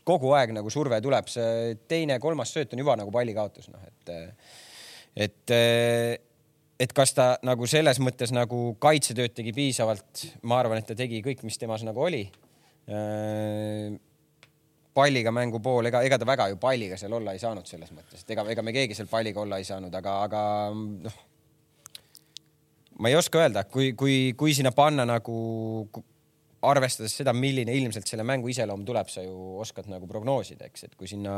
kogu 0.07 0.31
aeg 0.33 0.55
nagu 0.55 0.71
surve 0.73 1.01
tuleb, 1.03 1.27
see 1.29 1.75
teine-kolmas 1.91 2.55
sööt 2.55 2.73
on 2.73 2.81
juba 2.81 2.95
nagu 2.97 3.11
palli 3.13 3.35
kaotus, 3.35 3.67
noh 3.69 3.83
et, 3.85 4.13
et 5.27 5.55
et 6.79 6.93
kas 6.95 7.11
ta 7.13 7.33
nagu 7.43 7.67
selles 7.67 7.99
mõttes 7.99 8.31
nagu 8.31 8.61
kaitsetööd 8.79 9.35
tegi 9.35 9.51
piisavalt, 9.53 10.23
ma 10.47 10.61
arvan, 10.63 10.79
et 10.79 10.87
ta 10.87 10.95
tegi 10.95 11.19
kõik, 11.25 11.43
mis 11.43 11.59
temas 11.59 11.83
nagu 11.83 12.07
oli 12.07 12.23
palliga 14.99 15.31
mängu 15.31 15.59
pool, 15.63 15.85
ega, 15.89 16.01
ega 16.07 16.17
ta 16.19 16.27
väga 16.27 16.49
ju 16.53 16.59
palliga 16.61 16.97
seal 16.99 17.13
olla 17.19 17.35
ei 17.35 17.41
saanud 17.41 17.67
selles 17.69 17.91
mõttes, 17.95 18.23
et 18.23 18.35
ega, 18.35 18.45
ega 18.55 18.65
me 18.65 18.73
keegi 18.75 18.97
seal 18.97 19.09
palliga 19.11 19.43
olla 19.43 19.59
ei 19.59 19.67
saanud, 19.67 19.93
aga, 19.95 20.15
aga 20.27 20.43
noh. 20.75 21.19
Ma 22.99 23.11
ei 23.11 23.17
oska 23.19 23.41
öelda, 23.43 23.65
kui, 23.71 23.93
kui, 23.97 24.33
kui 24.37 24.53
sinna 24.55 24.71
panna 24.75 25.05
nagu 25.07 25.35
ku- 25.91 26.05
arvestades 26.67 27.13
seda, 27.15 27.31
milline 27.31 27.71
ilmselt 27.71 28.07
selle 28.09 28.25
mängu 28.27 28.49
iseloom 28.51 28.83
tuleb, 28.87 29.07
sa 29.07 29.23
ju 29.23 29.59
oskad 29.63 29.87
nagu 29.91 30.07
prognoosida, 30.09 30.67
eks, 30.67 30.89
et 30.89 30.95
kui 30.99 31.07
sinna 31.07 31.33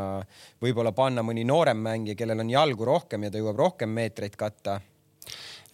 võib-olla 0.63 0.96
panna 0.98 1.22
mõni 1.25 1.44
noorem 1.46 1.77
mängija, 1.77 2.18
kellel 2.18 2.41
on 2.41 2.50
jalgu 2.50 2.88
rohkem 2.89 3.27
ja 3.27 3.34
ta 3.34 3.41
jõuab 3.41 3.60
rohkem 3.62 3.94
meetreid 3.94 4.38
katta. 4.39 4.80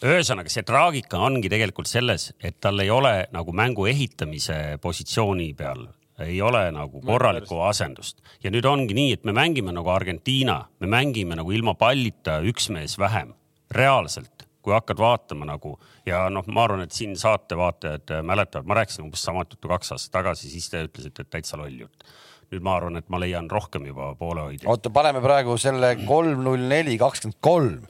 Ühesõnaga, 0.04 0.52
see 0.52 0.66
traagika 0.68 1.22
ongi 1.24 1.50
tegelikult 1.50 1.88
selles, 1.90 2.34
et 2.44 2.60
tal 2.62 2.84
ei 2.84 2.92
ole 2.94 3.14
nagu 3.34 3.56
mängu 3.56 3.88
ehitamise 3.90 4.78
positsiooni 4.84 5.54
peal 5.58 5.88
ei 6.26 6.42
ole 6.42 6.64
nagu 6.74 7.02
korralikku 7.06 7.60
asendust. 7.68 8.24
Ja 8.44 8.50
nüüd 8.54 8.66
ongi 8.66 8.96
nii, 8.98 9.12
et 9.20 9.26
me 9.28 9.36
mängime 9.38 9.74
nagu 9.76 9.92
Argentiina, 9.94 10.64
me 10.82 10.90
mängime 10.90 11.38
nagu 11.38 11.54
ilma 11.54 11.76
pallita 11.78 12.40
üks 12.42 12.72
mees 12.74 12.98
vähem, 12.98 13.36
reaalselt, 13.74 14.47
kui 14.68 14.76
hakkad 14.76 15.00
vaatama 15.00 15.48
nagu 15.48 15.78
ja 16.08 16.26
noh, 16.34 16.44
ma 16.52 16.68
arvan, 16.68 16.84
et 16.84 16.96
siin 16.96 17.16
saate 17.20 17.56
vaatajad 17.56 18.20
mäletavad, 18.28 18.68
ma 18.68 18.82
rääkisin 18.82 19.08
umbes 19.08 19.24
sama 19.24 19.46
juttu 19.46 19.72
kaks 19.72 19.96
aastat 19.96 20.18
tagasi, 20.20 20.52
siis 20.52 20.68
te 20.74 20.84
ütlesite, 20.90 21.24
et 21.24 21.36
täitsa 21.38 21.60
loll 21.60 21.86
jutt 21.88 22.10
nüüd 22.48 22.64
ma 22.64 22.78
arvan, 22.78 22.96
et 22.96 23.08
ma 23.12 23.20
leian 23.20 23.50
rohkem 23.52 23.90
juba 23.90 24.14
poolehoidjaid. 24.16 24.68
oota, 24.72 24.92
paneme 24.96 25.20
praegu 25.24 25.58
selle 25.60 25.90
kolm 26.08 26.46
null 26.46 26.64
neli 26.70 26.96
kakskümmend 27.00 27.38
kolm, 27.44 27.82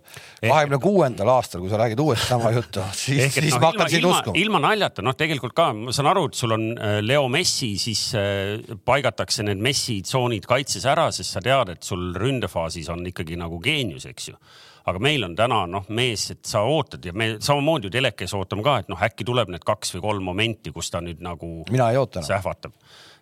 kahekümne 0.42 0.80
kuuendal 0.82 1.30
aastal, 1.36 1.62
kui 1.62 1.70
sa 1.70 1.78
räägid 1.82 2.02
uuesti 2.02 2.26
sama 2.32 2.50
juttu, 2.56 2.82
siis, 2.98 3.36
siis 3.36 3.54
no, 3.54 3.60
ma 3.62 3.70
hakkan 3.70 3.92
sind 3.94 4.08
uskuma. 4.10 4.38
ilma 4.42 4.62
naljata, 4.64 5.06
noh, 5.06 5.14
tegelikult 5.18 5.54
ka 5.58 5.70
ma 5.78 5.94
saan 5.94 6.10
aru, 6.10 6.26
et 6.32 6.40
sul 6.42 6.56
on 6.58 6.66
äh, 6.74 6.98
Leo 7.06 7.28
Messi, 7.30 7.76
siis 7.82 8.08
äh, 8.18 8.58
paigatakse 8.88 9.46
need 9.46 9.62
Messi 9.62 10.00
tsoonid 10.08 10.50
kaitses 10.50 10.90
ära, 10.90 11.12
sest 11.14 11.38
sa 11.38 11.44
tead, 11.46 11.76
et 11.78 11.86
sul 11.86 12.10
ründefaasis 12.18 12.90
on 12.94 13.06
ikkagi 13.14 13.38
nagu 13.38 13.62
geenius, 13.62 14.10
eks 14.10 14.32
ju 14.32 14.42
aga 14.88 15.02
meil 15.04 15.26
on 15.28 15.36
täna 15.36 15.64
noh, 15.70 15.88
mees, 15.94 16.30
et 16.32 16.46
sa 16.48 16.64
ootad 16.68 17.04
ja 17.06 17.14
me 17.18 17.34
samamoodi 17.44 17.90
ju 17.90 17.96
telekes 17.98 18.34
ootame 18.38 18.64
ka, 18.66 18.78
et 18.84 18.92
noh, 18.92 19.02
äkki 19.04 19.28
tuleb 19.28 19.52
need 19.54 19.66
kaks 19.68 19.96
või 19.98 20.06
kolm 20.06 20.32
momenti, 20.32 20.72
kus 20.76 20.92
ta 20.94 21.04
nüüd 21.04 21.22
nagu. 21.24 21.52
mina 21.72 21.92
ei 21.92 22.00
oota 22.00 22.24
sähvatab 22.26 22.76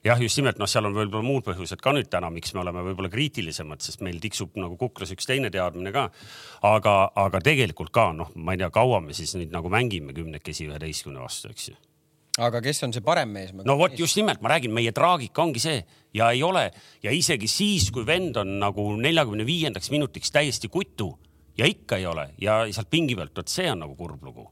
jah, 0.06 0.22
just 0.22 0.38
nimelt, 0.40 0.60
noh, 0.62 0.70
seal 0.70 0.86
on 0.86 0.96
võib-olla 0.96 1.26
muud 1.26 1.46
põhjused 1.48 1.82
ka 1.82 1.96
nüüd 1.96 2.10
täna, 2.12 2.30
miks 2.34 2.54
me 2.54 2.62
oleme 2.62 2.84
võib-olla 2.86 3.10
kriitilisemad, 3.14 3.82
sest 3.82 4.04
meil 4.06 4.20
tiksub 4.22 4.58
nagu 4.62 4.78
kuklas 4.80 5.14
üks 5.16 5.28
teine 5.30 5.50
teadmine 5.54 5.94
ka. 5.96 6.10
aga, 6.70 6.96
aga 7.26 7.42
tegelikult 7.44 7.92
ka 7.96 8.12
noh, 8.14 8.32
ma 8.36 8.54
ei 8.54 8.62
tea, 8.62 8.70
kaua 8.74 9.02
me 9.02 9.18
siis 9.18 9.34
nüüd 9.40 9.54
nagu 9.56 9.72
mängime 9.74 10.14
kümnekesi 10.16 10.70
üheteistkümne 10.70 11.24
vastu, 11.24 11.52
eks 11.54 11.74
ju 11.74 11.78
aga 12.46 12.60
kes 12.60 12.84
on 12.84 12.92
see 12.92 13.04
parem 13.04 13.32
mees? 13.32 13.54
no 13.66 13.78
vot 13.80 13.94
just 13.98 14.18
nimelt, 14.20 14.42
ma 14.44 14.52
räägin, 14.52 14.74
meie 14.76 14.92
traagika 14.96 15.44
ongi 15.44 15.62
see 15.64 15.78
ja 16.16 16.30
ei 16.36 16.44
ole 16.44 16.68
ja 17.04 17.14
isegi 17.16 17.48
siis, 17.48 17.90
kui 17.96 18.06
vend 18.08 18.36
on 18.42 18.58
nagu 18.60 18.90
neljakümne 19.00 19.48
viiendaks 19.48 19.90
minutiks 19.94 20.34
täiesti 20.36 20.70
kutu 20.72 21.14
ja 21.58 21.70
ikka 21.70 22.02
ei 22.02 22.06
ole 22.10 22.30
ja 22.42 22.64
sealt 22.72 22.92
pingi 22.92 23.16
pealt, 23.16 23.36
vot 23.38 23.52
see 23.52 23.70
on 23.72 23.84
nagu 23.86 23.96
kurb 24.00 24.24
lugu 24.24 24.50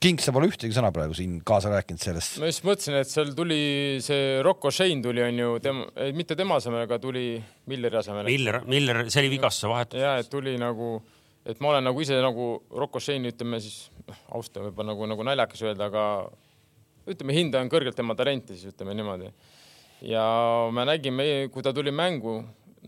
King, 0.00 0.16
sa 0.24 0.32
pole 0.32 0.46
ühtegi 0.48 0.72
sõna 0.72 0.88
praegu 0.96 1.12
siin 1.12 1.34
kaasa 1.44 1.68
rääkinud 1.74 2.00
sellest. 2.00 2.38
ma 2.40 2.48
just 2.48 2.62
mõtlesin, 2.64 2.94
et 3.02 3.10
seal 3.10 3.34
tuli 3.36 3.58
see 4.00 4.38
Rocco 4.40 4.70
Shane 4.72 5.02
tuli, 5.04 5.20
onju, 5.26 5.58
tema, 5.60 5.82
mitte 6.16 6.32
tema 6.40 6.56
asemel, 6.56 6.86
aga 6.86 6.96
tuli 7.02 7.34
Milleri 7.68 7.98
asemel. 8.00 8.24
Miller, 8.24 8.62
Miller, 8.64 9.02
see 9.12 9.20
oli 9.20 9.34
vigastuse 9.34 9.68
vahetus. 9.68 10.00
ja, 10.00 10.14
et 10.22 10.30
tuli 10.32 10.54
nagu, 10.60 10.94
et 11.44 11.60
ma 11.60 11.74
olen 11.74 11.84
nagu 11.90 12.00
ise 12.00 12.16
nagu 12.24 12.48
Rocco 12.72 13.02
Shane'i 13.04 13.34
ütleme 13.34 13.60
siis, 13.60 13.90
noh, 14.08 14.24
austaja 14.40 14.70
võib-olla 14.70 14.94
nagu, 14.94 15.10
nagu 15.12 15.28
naljakas 15.28 15.66
öelda, 15.68 15.90
aga 15.92 16.06
ütleme, 17.12 17.36
hindan 17.36 17.68
kõrgelt 17.68 18.00
tema 18.00 18.16
talenti, 18.16 18.56
siis 18.56 18.72
ütleme 18.72 18.96
niimoodi. 18.96 19.28
ja 20.08 20.24
me 20.72 20.88
nägime, 20.88 21.28
kui 21.52 21.60
ta 21.66 21.76
tuli 21.76 21.92
mängu, 21.92 22.38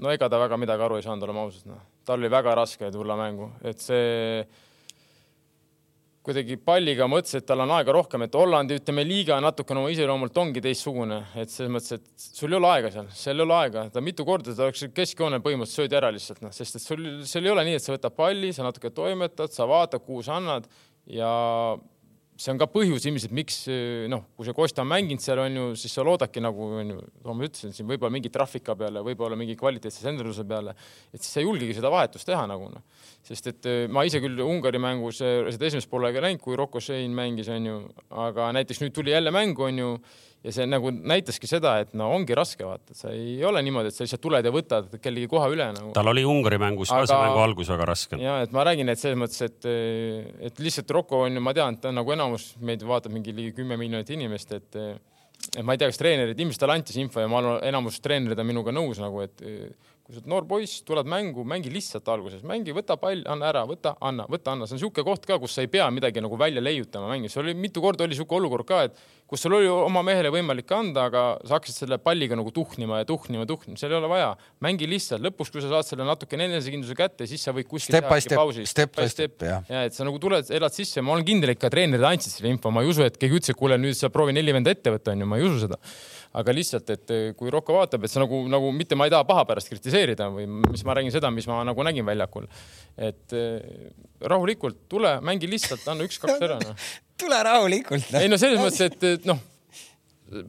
no 0.01 0.17
ega 0.17 0.33
ta 0.33 0.41
väga 0.41 0.57
midagi 0.57 0.89
aru 0.89 0.97
ei 0.97 1.05
saanud, 1.05 1.29
oleme 1.29 1.45
ausad, 1.45 1.69
noh. 1.75 1.85
Tal 2.07 2.21
oli 2.21 2.31
väga 2.33 2.55
raske 2.59 2.91
tulla 2.93 3.17
mängu, 3.19 3.51
et 3.65 3.81
see 3.81 4.45
kuidagi 6.23 6.55
palliga 6.63 7.09
mõtlesin, 7.11 7.43
et 7.43 7.47
tal 7.49 7.65
on 7.65 7.73
aega 7.75 7.95
rohkem, 7.97 8.23
et 8.27 8.37
Hollandi, 8.39 8.77
ütleme, 8.79 9.03
liiga 9.07 9.41
natukene 9.43 9.81
oma 9.83 9.91
iseloomult 9.91 10.37
ongi 10.39 10.63
teistsugune, 10.63 11.19
et 11.35 11.51
selles 11.51 11.73
mõttes, 11.75 11.99
et 11.99 12.27
sul 12.39 12.53
ei 12.53 12.59
ole 12.61 12.71
aega 12.71 12.93
seal, 12.95 13.09
seal 13.19 13.43
ei 13.43 13.47
ole 13.47 13.57
aega, 13.59 13.85
ta 13.91 14.03
mitu 14.05 14.27
korda 14.29 14.55
ta 14.55 14.69
oleks 14.69 14.87
keskjoonel 14.95 15.43
põhimõtteliselt 15.43 15.83
söödi 15.83 15.99
ära 15.99 16.13
lihtsalt 16.15 16.45
noh, 16.45 16.55
sest 16.55 16.79
et 16.79 16.85
sul, 16.85 17.09
seal 17.27 17.49
ei 17.49 17.55
ole 17.55 17.67
nii, 17.67 17.81
et 17.81 17.83
sa 17.83 17.97
võtad 17.97 18.15
palli, 18.15 18.53
sa 18.55 18.67
natuke 18.69 18.93
toimetad, 18.95 19.51
sa 19.55 19.67
vaatad, 19.67 20.05
kuhu 20.07 20.23
sa 20.23 20.39
annad 20.39 20.71
ja 21.11 21.33
see 22.41 22.53
on 22.53 22.61
ka 22.61 22.67
põhjus 22.71 23.05
ilmselt, 23.09 23.35
miks 23.37 23.59
noh, 24.11 24.25
kui 24.37 24.47
see 24.49 24.57
Kosta 24.57 24.85
on 24.85 24.91
mänginud 24.91 25.23
seal 25.23 25.43
on 25.43 25.59
ju, 25.59 25.67
siis 25.79 25.93
sa 25.95 26.05
loodadki 26.07 26.43
nagu 26.43 26.69
on 26.81 26.95
ju, 26.95 26.99
nagu 27.21 27.37
ma 27.37 27.49
ütlesin 27.49 27.75
siin 27.77 27.89
võib-olla 27.89 28.15
mingi 28.15 28.33
trafika 28.33 28.77
peale, 28.79 29.03
võib-olla 29.05 29.37
mingi 29.39 29.57
kvaliteetse 29.61 30.05
senderduse 30.07 30.47
peale, 30.49 30.75
et 31.13 31.21
siis 31.21 31.31
sa 31.35 31.43
ei 31.43 31.49
julgegi 31.49 31.77
seda 31.77 31.93
vahetust 31.93 32.29
teha 32.29 32.47
nagu 32.51 32.71
noh. 32.73 32.85
Sest 33.27 33.53
et 33.53 33.71
eh, 33.71 33.85
ma 33.93 34.03
ise 34.09 34.21
küll 34.23 34.41
Ungari 34.43 34.81
mängus 34.83 35.23
eh, 35.23 35.47
seda 35.55 35.69
esimest 35.69 35.91
poolega 35.91 36.19
ei 36.21 36.31
näinud, 36.31 36.43
kui 36.43 36.59
Rocco 36.59 36.83
Shane 36.83 37.15
mängis, 37.15 37.51
on 37.53 37.69
ju, 37.69 37.79
aga 38.25 38.51
näiteks 38.59 38.83
nüüd 38.83 38.95
tuli 38.97 39.15
jälle 39.15 39.33
mängu, 39.35 39.69
on 39.69 39.79
ju 39.79 39.95
ja 40.43 40.51
see 40.51 40.65
nagu 40.67 40.91
näitaski 40.91 41.47
seda, 41.47 41.77
et 41.85 41.93
no 41.99 42.09
ongi 42.17 42.35
raske 42.35 42.67
vaata, 42.67 42.97
sa 42.99 43.13
ei 43.15 43.37
ole 43.47 43.63
niimoodi, 43.63 43.93
et 43.93 43.97
sa 43.97 44.03
lihtsalt 44.03 44.25
tuled 44.25 44.47
ja 44.47 44.53
võtad 44.55 44.97
kellegi 45.03 45.31
koha 45.31 45.47
üle 45.53 45.69
nagu. 45.77 45.93
tal 45.95 46.11
oli 46.11 46.25
Ungari 46.27 46.59
mängus 46.63 46.91
Aga... 46.91 47.05
ka 47.05 47.13
see 47.13 47.21
mängu 47.29 47.43
algus 47.45 47.71
väga 47.71 47.87
raske. 47.93 48.19
ja 48.19 48.41
et 48.43 48.55
ma 48.55 48.67
räägin, 48.67 48.91
et 48.91 48.99
selles 48.99 49.21
mõttes, 49.23 49.39
et, 49.47 49.71
et 50.51 50.63
lihtsalt 50.67 50.91
Rocco 50.99 51.23
on 51.29 51.39
ju, 51.39 51.45
ma 51.45 51.55
tean, 51.55 51.79
et 51.79 51.85
ta 51.85 51.93
on 51.93 52.01
nagu 52.01 52.15
enamus 52.17 52.53
meid 52.59 52.83
vaatab 52.87 53.15
mingi 53.15 53.35
ligi 53.37 53.55
kümme 53.61 53.79
miljonit 53.79 54.11
inimest, 54.19 54.59
et 54.59 54.83
et 55.43 55.65
ma 55.67 55.75
ei 55.75 55.81
tea, 55.81 55.89
kas 55.91 55.99
treenerid, 55.99 56.39
ilmselt 56.39 56.63
talle 56.63 56.77
anti 56.79 56.95
see 56.95 57.03
info 57.03 57.23
ja 57.23 57.31
ma 57.31 57.41
arvan, 57.41 57.57
enamus 57.67 57.99
treenerid 58.03 58.39
on 58.39 58.47
minuga 58.47 58.75
nõus 58.75 59.01
nagu, 59.03 59.25
et 59.25 59.43
kui 60.03 60.17
sa 60.17 60.19
oled 60.19 60.31
noor 60.33 60.47
poiss, 60.51 60.81
tuled 60.87 61.07
mängu, 61.07 61.45
mängi 61.47 61.71
lihtsalt 61.71 62.09
alguses, 62.11 62.43
mängi, 62.47 62.75
võta 62.75 62.97
pall, 62.99 63.23
anna 63.31 63.47
ära, 63.53 63.63
võta, 63.69 63.95
anna, 64.03 64.27
võta, 64.31 64.57
anna, 64.57 64.67
see 64.67 64.75
on 64.75 64.81
niisugune 64.81 65.07
koht 65.07 65.29
ka, 65.29 65.39
kus 65.39 65.55
sa 65.55 65.63
ei 65.63 65.71
pea 65.71 65.87
midagi 65.95 66.23
nagu 66.25 66.39
välja 66.41 66.63
leiutama 66.65 67.11
mängis, 67.13 67.37
oli 67.39 67.55
mitu 67.55 67.85
korda 67.85 68.03
oli 68.03 68.17
niisugune 68.17 68.43
olukord 68.43 68.67
ka, 68.67 68.81
et 68.89 68.99
kus 69.31 69.45
sul 69.47 69.55
oli 69.57 69.69
oma 69.71 70.03
mehele 70.05 70.33
võimalik 70.35 70.73
anda, 70.75 71.07
aga 71.09 71.23
sa 71.47 71.57
hakkasid 71.57 71.85
selle 71.85 72.01
palliga 72.03 72.37
nagu 72.37 72.51
tuhnima 72.53 72.99
ja 73.01 73.07
tuhnima, 73.09 73.47
tuhnima, 73.49 73.79
seal 73.81 73.95
ei 73.95 73.99
ole 74.01 74.11
vaja. 74.11 74.33
mängi 74.65 74.89
lihtsalt, 74.91 75.23
lõpuks, 75.25 75.53
kui 75.55 75.63
sa 75.63 75.71
saad 75.71 75.89
selle 75.89 76.09
natukene 76.09 76.51
enesekindluse 76.51 76.99
kätte, 76.99 77.29
siis 77.31 77.47
sa 77.47 77.55
võid 77.55 77.71
kuskil 77.71 77.95
step 77.95 78.11
teha 78.11 78.41
pausi. 78.43 78.67
Step 78.69 78.93
by 78.99 79.07
step, 79.07 79.39
step, 79.39 79.47
jah. 79.47 79.63
ja 79.71 79.87
et 79.87 79.95
sa 79.95 80.05
nagu 80.05 80.19
tuled, 80.21 80.51
elad 80.51 80.75
sisse, 80.75 81.01
ma 81.01 81.15
olen 81.15 81.25
kindel, 81.31 81.55
et 81.55 81.63
ka 81.63 81.71
treenerid 81.73 82.11
andsid 82.11 82.35
selle 82.35 82.51
info, 82.53 82.75
ma 82.75 82.83
ei 82.83 82.91
usu, 82.91 83.07
et 83.07 83.17
keegi 83.17 83.39
ütles, 83.39 83.55
et 83.55 83.61
kuule, 83.63 83.79
nüüd 83.81 83.97
sa 83.97 84.11
proovi 84.13 84.35
neli 84.37 84.53
venda 84.53 84.75
ette 84.75 84.93
võtta, 84.93 85.15
onju, 85.15 85.31
ma 85.31 85.41
ei 85.41 85.47
usu 85.47 85.63
seda 85.65 85.81
aga 86.41 86.55
lihtsalt, 86.57 86.91
et 86.95 87.13
eh, 87.13 87.29
kui 87.37 87.53
Rocco 87.53 87.77
vaatab, 87.77 88.05
et 88.05 88.13
see 88.13 88.23
nagu, 88.23 88.41
nagu 88.51 88.73
mitte 88.75 88.97
ma 88.99 89.09
ei 89.09 89.13
taha 89.15 89.27
paha 89.29 89.45
pärast 89.49 89.71
kritiseerida 89.73 90.31
või 90.33 90.49
mis 90.49 90.85
ma 90.89 90.97
räägin 90.97 91.15
seda, 91.15 91.31
mis 91.35 91.49
ma 91.51 91.61
nagu 91.69 91.87
nägin 91.87 92.07
väljakul. 92.09 92.49
et 92.97 93.37
eh, 93.37 93.93
rahulikult 94.33 94.85
tule, 94.93 95.19
mängi 95.25 95.51
lihtsalt, 95.51 95.85
anna 95.93 96.09
üks-kaks 96.09 96.45
ära 96.49 96.59
no.. 96.63 96.77
tule 97.21 97.41
rahulikult 97.49 98.13
no.. 98.13 98.23
ei 98.23 98.33
no 98.33 98.41
selles 98.41 98.61
mõttes, 98.63 98.89
et 98.89 99.29
noh 99.29 99.52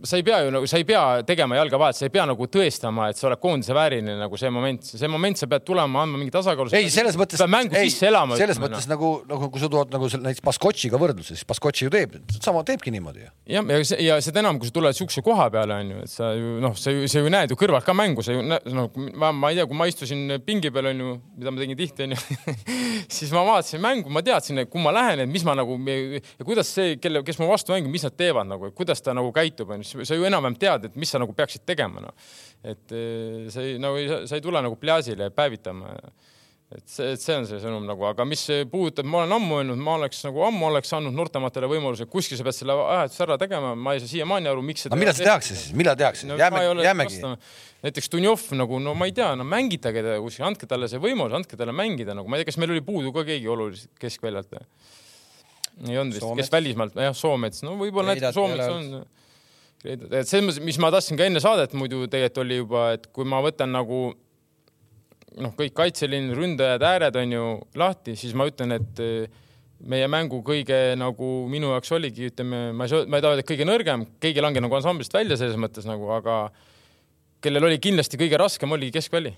sa 0.04 0.18
ei 0.18 0.24
pea 0.24 0.40
ju 0.46 0.52
nagu, 0.54 0.68
sa 0.70 0.80
ei 0.80 0.86
pea 0.88 1.02
tegema 1.28 1.58
jalgavahet, 1.58 1.98
sa 1.98 2.08
ei 2.08 2.12
pea 2.14 2.26
nagu 2.30 2.48
tõestama, 2.52 3.10
et 3.12 3.20
sa 3.20 3.28
oled 3.30 3.42
koondise 3.42 3.76
vääriline 3.76 4.16
nagu 4.20 4.38
see 4.40 4.52
moment, 4.54 4.86
see 4.88 5.10
moment, 5.12 5.40
sa 5.40 5.50
pead 5.52 5.66
tulema, 5.68 6.04
andma 6.06 6.20
mingi 6.22 6.34
tasakaalu. 6.34 6.72
ei, 6.78 6.90
selles 6.94 7.18
mõttes. 7.20 7.42
pead 7.42 7.52
mängu 7.52 7.78
ei, 7.80 7.92
sisse 7.92 8.08
elama. 8.10 8.38
selles 8.40 8.60
ütleme, 8.60 8.70
mõttes 8.70 8.88
no. 8.88 8.94
nagu, 8.96 9.12
nagu 9.30 9.50
kui 9.54 9.64
sa 9.64 9.70
tood 9.74 9.94
nagu 9.94 10.10
näiteks 10.14 10.46
Baskotšiga 10.46 11.00
võrdluse, 11.02 11.36
siis 11.36 11.48
Baskotši 11.50 11.88
ju 11.88 11.94
teeb, 11.94 12.16
sama 12.40 12.64
teebki 12.68 12.94
niimoodi 12.96 13.26
ju. 13.26 13.32
jah, 13.56 13.68
ja, 13.74 13.82
ja, 13.84 14.00
ja 14.08 14.20
seda 14.24 14.44
enam, 14.44 14.60
kui 14.62 14.70
sa 14.70 14.78
tuled 14.78 14.98
siukse 14.98 15.24
koha 15.26 15.50
peale, 15.54 15.80
on 15.84 15.94
ju, 15.96 16.06
et 16.08 16.14
sa 16.14 16.32
ju 16.38 16.56
noh, 16.64 16.78
sa 16.80 16.94
ju, 16.94 17.10
sa 17.12 17.24
ju 17.24 17.34
näed 17.34 17.52
ju 17.52 17.60
kõrvalt 17.60 17.88
ka 17.88 17.98
mängu, 17.98 18.24
sa 18.26 18.38
ju 18.38 18.46
noh, 18.46 18.90
ma, 19.20 19.34
ma 19.36 19.52
ei 19.52 19.60
tea, 19.60 19.68
kui 19.70 19.80
ma 19.80 19.90
istusin 19.92 20.38
pingi 20.48 20.72
peal, 20.74 20.92
on 20.94 21.04
ju, 21.06 21.18
mida 21.40 21.54
ma 21.54 21.64
tegin 21.64 21.80
tihti, 21.80 22.08
on 22.08 22.16
ju 22.16 22.56
siis 23.20 23.34
ma 23.36 23.44
vaatasin 23.50 23.84
mängu, 23.84 24.14
ma 24.14 24.24
teadsin, 24.26 24.64
kuhu 24.70 24.86
ma 24.86 24.96
lähen, 24.96 25.26
et 25.26 25.32
mis 25.32 25.44
ma 25.48 25.58
nagu 25.60 25.78
ja 25.84 26.46
kuidas 26.46 26.72
see, 26.72 26.98
kelle, 27.02 27.24
kes 27.28 27.40
mu 27.42 27.50
vastu 27.52 27.76
mängib, 27.76 27.92
mis 27.92 28.06
nad 28.08 28.16
teevad 28.18 28.48
nagu, 28.48 28.72
kuidas 28.78 29.04
ta 29.04 29.16
nagu 29.16 29.32
käitub, 29.36 29.73
on 29.76 29.86
ju, 29.86 30.06
sa 30.08 30.18
ju 30.18 30.28
enam-vähem 30.28 30.54
enam 30.54 30.60
tead, 30.60 30.90
et 30.90 31.00
mis 31.00 31.14
sa 31.14 31.22
nagu 31.22 31.34
peaksid 31.38 31.66
tegema, 31.68 32.04
noh. 32.04 32.36
et 32.64 32.94
eh, 32.96 33.50
sa 33.54 33.64
ei, 33.64 33.80
nagu 33.82 34.00
ei, 34.00 34.12
sa 34.30 34.38
ei 34.38 34.44
tule 34.44 34.62
nagu 34.64 34.78
pljaažile 34.80 35.32
päevitama. 35.36 35.96
et 36.74 36.88
see, 36.90 37.12
et 37.14 37.22
see 37.22 37.36
on 37.38 37.44
see 37.46 37.60
sõnum 37.62 37.84
nagu, 37.86 38.02
aga 38.10 38.26
mis 38.26 38.48
puudutab, 38.72 39.06
ma 39.06 39.20
olen 39.22 39.36
ammu 39.36 39.60
öelnud, 39.60 39.78
ma 39.78 39.98
oleks 40.00 40.24
nagu 40.26 40.42
ammu 40.48 40.72
oleks 40.72 40.94
andnud 40.98 41.14
noortematele 41.14 41.70
võimaluse, 41.70 42.08
kuskil 42.10 42.40
sa 42.40 42.48
pead 42.48 42.58
selle 42.58 42.78
vahetuse 42.80 43.22
ära 43.28 43.38
tegema, 43.42 43.76
ma 43.78 43.94
ei 43.94 44.02
saa 44.02 44.10
siiamaani 44.10 44.50
aru, 44.50 44.64
miks 44.66 44.88
seda. 44.88 44.98
millal 44.98 45.14
seda 45.14 45.30
tehakse 45.30 45.54
siis, 45.54 45.76
millal 45.78 46.00
tehakse 46.00 46.30
no,? 46.32 46.40
jääme, 46.42 46.64
jäämegi. 46.82 47.22
näiteks 47.86 48.10
Dunjov 48.16 48.48
nagu, 48.58 48.82
no 48.82 48.96
ma 48.98 49.06
ei 49.06 49.14
tea, 49.14 49.30
no 49.38 49.46
mängitage 49.46 50.02
teda 50.02 50.18
kuskil, 50.24 50.48
andke 50.50 50.70
talle 50.72 50.90
see 50.90 51.04
võimalus, 51.04 51.38
andke 51.38 51.60
talle 51.60 51.78
mängida 51.78 52.18
nagu, 52.18 52.32
ma 52.32 52.40
ei 52.40 52.42
tea, 52.42 52.50
kas 52.50 52.58
meil 52.64 52.74
oli 52.74 52.82
puudu 52.90 53.14
ka 53.14 53.28
keegi 53.30 53.54
oluliselt 53.54 53.94
keskväljalt 54.02 54.58
ei 55.82 55.98
olnud 55.98 56.18
vist, 56.18 56.30
kes 56.38 56.52
välismaalt, 56.54 56.98
jah, 57.00 57.16
Soomets, 57.18 57.64
no 57.66 57.76
võib-olla 57.80 58.14
näiteks 58.14 58.36
Soomets 58.38 58.70
on 58.70 59.06
et 59.84 60.28
selles 60.30 60.46
mõttes, 60.48 60.62
mis 60.64 60.80
ma 60.80 60.92
tahtsin 60.94 61.20
ka 61.20 61.28
enne 61.28 61.42
saadet 61.44 61.74
muidu 61.76 62.06
tegelikult 62.08 62.44
oli 62.46 62.60
juba, 62.62 62.84
et 62.96 63.08
kui 63.16 63.28
ma 63.28 63.42
võtan 63.44 63.74
nagu 63.76 64.02
noh, 65.44 65.54
kõik 65.58 65.74
kaitseliin, 65.76 66.32
ründajad, 66.38 66.86
ääred 66.88 67.18
on 67.20 67.38
ju 67.38 67.46
lahti, 67.80 68.18
siis 68.20 68.36
ma 68.38 68.48
ütlen, 68.50 68.76
et 68.78 69.02
eh, 69.04 69.40
meie 69.84 70.08
mängu 70.12 70.40
kõige 70.46 70.80
nagu 71.00 71.32
minu 71.52 71.74
jaoks 71.74 71.92
oligi, 71.98 72.30
ütleme, 72.32 72.70
ma 72.76 72.88
ei 72.88 72.94
saa, 72.94 73.08
ma 73.08 73.20
ei 73.20 73.26
taha 73.26 73.36
öelda, 73.36 73.46
et 73.46 73.50
kõige 73.50 73.68
nõrgem, 73.68 74.06
keegi 74.24 74.40
ei 74.40 74.46
lange 74.46 74.64
nagu 74.64 74.78
ansamblist 74.78 75.16
välja 75.16 75.40
selles 75.40 75.60
mõttes 75.60 75.88
nagu, 75.90 76.08
aga 76.16 76.46
kellel 77.44 77.68
oli 77.68 77.82
kindlasti 77.84 78.20
kõige 78.22 78.40
raskem, 78.40 78.72
oligi 78.72 79.00
keskväli 79.00 79.34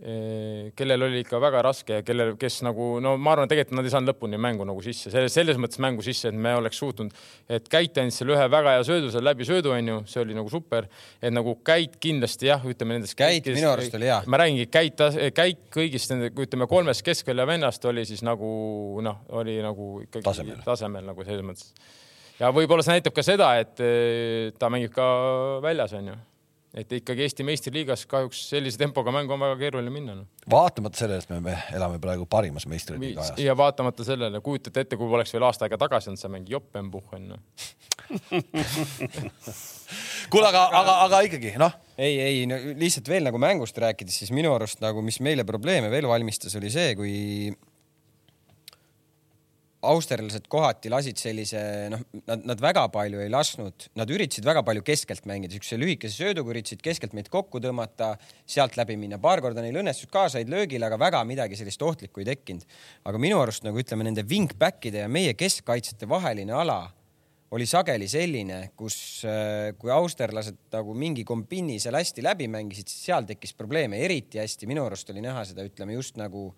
kellel 0.00 1.02
oli 1.04 1.20
ikka 1.20 1.36
väga 1.42 1.60
raske 1.66 1.98
ja 1.98 2.04
kellel, 2.04 2.32
kes 2.40 2.60
nagu 2.64 2.94
no 3.04 3.12
ma 3.20 3.34
arvan, 3.34 3.50
tegelikult 3.50 3.76
nad 3.76 3.84
ei 3.84 3.92
saanud 3.92 4.12
lõpuni 4.14 4.38
mängu 4.40 4.64
nagu 4.64 4.80
sisse, 4.84 5.10
selles, 5.12 5.34
selles 5.36 5.58
mõttes 5.60 5.80
mängu 5.82 6.04
sisse, 6.04 6.30
et 6.30 6.38
me 6.46 6.54
oleks 6.56 6.80
suutnud, 6.80 7.12
et 7.52 7.68
Käit 7.68 8.00
andis 8.00 8.16
selle 8.22 8.32
ühe 8.32 8.46
väga 8.52 8.78
hea 8.78 8.86
söödu 8.88 9.10
seal 9.12 9.26
läbi 9.28 9.44
söödu 9.48 9.74
onju, 9.74 9.98
see 10.08 10.22
oli 10.22 10.36
nagu 10.38 10.48
super, 10.52 10.88
et 11.20 11.34
nagu 11.34 11.52
Käit 11.66 11.98
kindlasti 12.00 12.48
jah, 12.48 12.64
ütleme 12.64 12.96
nendest. 12.96 13.16
Käit 13.18 13.50
minu 13.52 13.68
arust 13.74 13.98
oli 13.98 14.08
hea. 14.08 14.22
ma 14.24 14.40
räägingi, 14.40 14.70
Käit, 14.72 15.04
Käit 15.36 15.68
kõigist 15.76 16.14
nende, 16.14 16.32
ütleme 16.32 16.70
kolmest 16.70 17.04
keskvälja 17.04 17.48
vennast 17.50 17.84
oli 17.90 18.06
siis 18.08 18.24
nagu 18.24 18.48
noh, 19.04 19.20
oli 19.36 19.58
nagu 19.64 19.92
ikkagi 20.06 20.24
tasemel, 20.30 20.64
tasemel 20.64 21.12
nagu 21.12 21.28
selles 21.28 21.44
mõttes. 21.44 21.76
ja 22.40 22.48
võib-olla 22.56 22.86
see 22.86 22.96
näitab 22.96 23.20
ka 23.20 23.26
seda, 23.26 23.52
et 23.60 23.84
ta 24.56 24.72
mängib 24.72 24.96
ka 24.96 25.12
väljas 25.60 25.92
onju 26.00 26.16
et 26.74 26.92
ikkagi 27.00 27.24
Eesti 27.26 27.44
meistriliigas 27.46 28.04
kahjuks 28.10 28.42
sellise 28.52 28.78
tempoga 28.78 29.10
mängu 29.14 29.34
on 29.34 29.42
väga 29.42 29.56
keeruline 29.58 29.90
minna 29.90 30.14
no.. 30.20 30.26
vaatamata 30.50 31.02
sellele, 31.02 31.24
et 31.24 31.32
me, 31.32 31.40
me 31.48 31.56
elame 31.74 31.98
praegu 32.02 32.26
parimas 32.30 32.66
meistriliiga 32.70 33.24
ajas. 33.24 33.38
ja 33.42 33.56
vaatamata 33.58 34.06
sellele, 34.06 34.40
kujutate 34.44 34.84
ette, 34.84 34.98
kui 35.00 35.10
oleks 35.10 35.34
veel 35.34 35.46
aasta 35.48 35.66
aega 35.66 35.80
tagasi 35.80 36.12
olnud 36.12 36.22
see 36.22 36.32
mäng 36.36 36.50
Joppenbuchen 36.50 37.26
no. 37.32 37.40
kuule, 40.30 40.46
aga, 40.46 40.62
aga, 40.82 40.94
aga 41.08 41.22
ikkagi 41.26 41.56
noh, 41.60 41.74
ei, 41.98 42.14
ei 42.22 42.46
no, 42.50 42.58
lihtsalt 42.78 43.10
veel 43.10 43.26
nagu 43.26 43.40
mängust 43.42 43.78
rääkides, 43.82 44.22
siis 44.22 44.30
minu 44.34 44.54
arust 44.54 44.82
nagu, 44.84 45.02
mis 45.02 45.18
meile 45.24 45.46
probleeme 45.48 45.90
veel 45.90 46.06
valmistas, 46.10 46.54
oli 46.60 46.70
see, 46.70 46.94
kui 46.98 47.16
austerlased 49.80 50.44
kohati 50.52 50.90
lasid 50.92 51.18
sellise, 51.20 51.60
noh, 51.92 52.02
nad, 52.28 52.44
nad 52.48 52.60
väga 52.60 52.84
palju 52.92 53.22
ei 53.24 53.30
lasknud, 53.32 53.86
nad 53.96 54.12
üritasid 54.12 54.44
väga 54.44 54.62
palju 54.66 54.84
keskelt 54.84 55.24
mängida, 55.28 55.56
siukse 55.56 55.78
lühikese 55.80 56.20
sööduga 56.20 56.52
üritasid 56.52 56.82
keskelt 56.84 57.16
meid 57.16 57.30
kokku 57.32 57.62
tõmmata, 57.64 58.12
sealt 58.48 58.76
läbi 58.80 58.98
minna, 59.00 59.20
paar 59.22 59.40
korda 59.44 59.64
neil 59.64 59.80
õnnestus 59.80 60.10
ka, 60.12 60.26
said 60.32 60.52
löögile, 60.52 60.84
aga 60.88 61.00
väga 61.00 61.24
midagi 61.28 61.58
sellist 61.58 61.82
ohtlikku 61.86 62.20
ei 62.20 62.28
tekkinud. 62.28 62.66
aga 63.08 63.20
minu 63.22 63.40
arust 63.40 63.64
nagu 63.64 63.80
ütleme, 63.80 64.04
nende 64.04 64.26
wingback'ide 64.28 65.06
ja 65.06 65.08
meie 65.08 65.34
keskkaitsjate 65.38 66.08
vaheline 66.08 66.56
ala 66.56 66.82
oli 67.56 67.66
sageli 67.66 68.06
selline, 68.06 68.60
kus 68.78 69.24
äh, 69.26 69.72
kui 69.78 69.90
austerlased 69.90 70.60
nagu 70.76 70.94
mingi 70.94 71.24
kombini 71.26 71.80
seal 71.82 71.96
hästi 71.98 72.22
läbi 72.22 72.46
mängisid, 72.52 72.86
siis 72.86 73.08
seal 73.08 73.26
tekkis 73.26 73.56
probleeme, 73.58 73.98
eriti 74.04 74.38
hästi. 74.38 74.68
Minu 74.70 74.84
arust 74.86 75.10
oli 75.10 75.24
näha 75.24 75.42
seda, 75.48 75.64
ütleme 75.66 75.96
just 75.96 76.20
nagu 76.20 76.52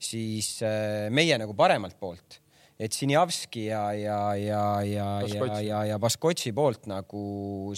siis 0.00 0.54
äh, 0.64 1.08
meie 1.12 1.36
nagu 1.42 1.52
paremalt 1.58 1.98
poolt 2.00 2.38
et 2.78 2.94
Sinjavski 2.94 3.64
ja, 3.66 3.82
ja, 3.98 4.18
ja, 4.38 4.62
ja, 4.86 5.06
ja, 5.26 5.48
ja, 5.60 5.80
ja 5.90 5.98
Baskotši 5.98 6.52
poolt 6.54 6.86
nagu 6.90 7.22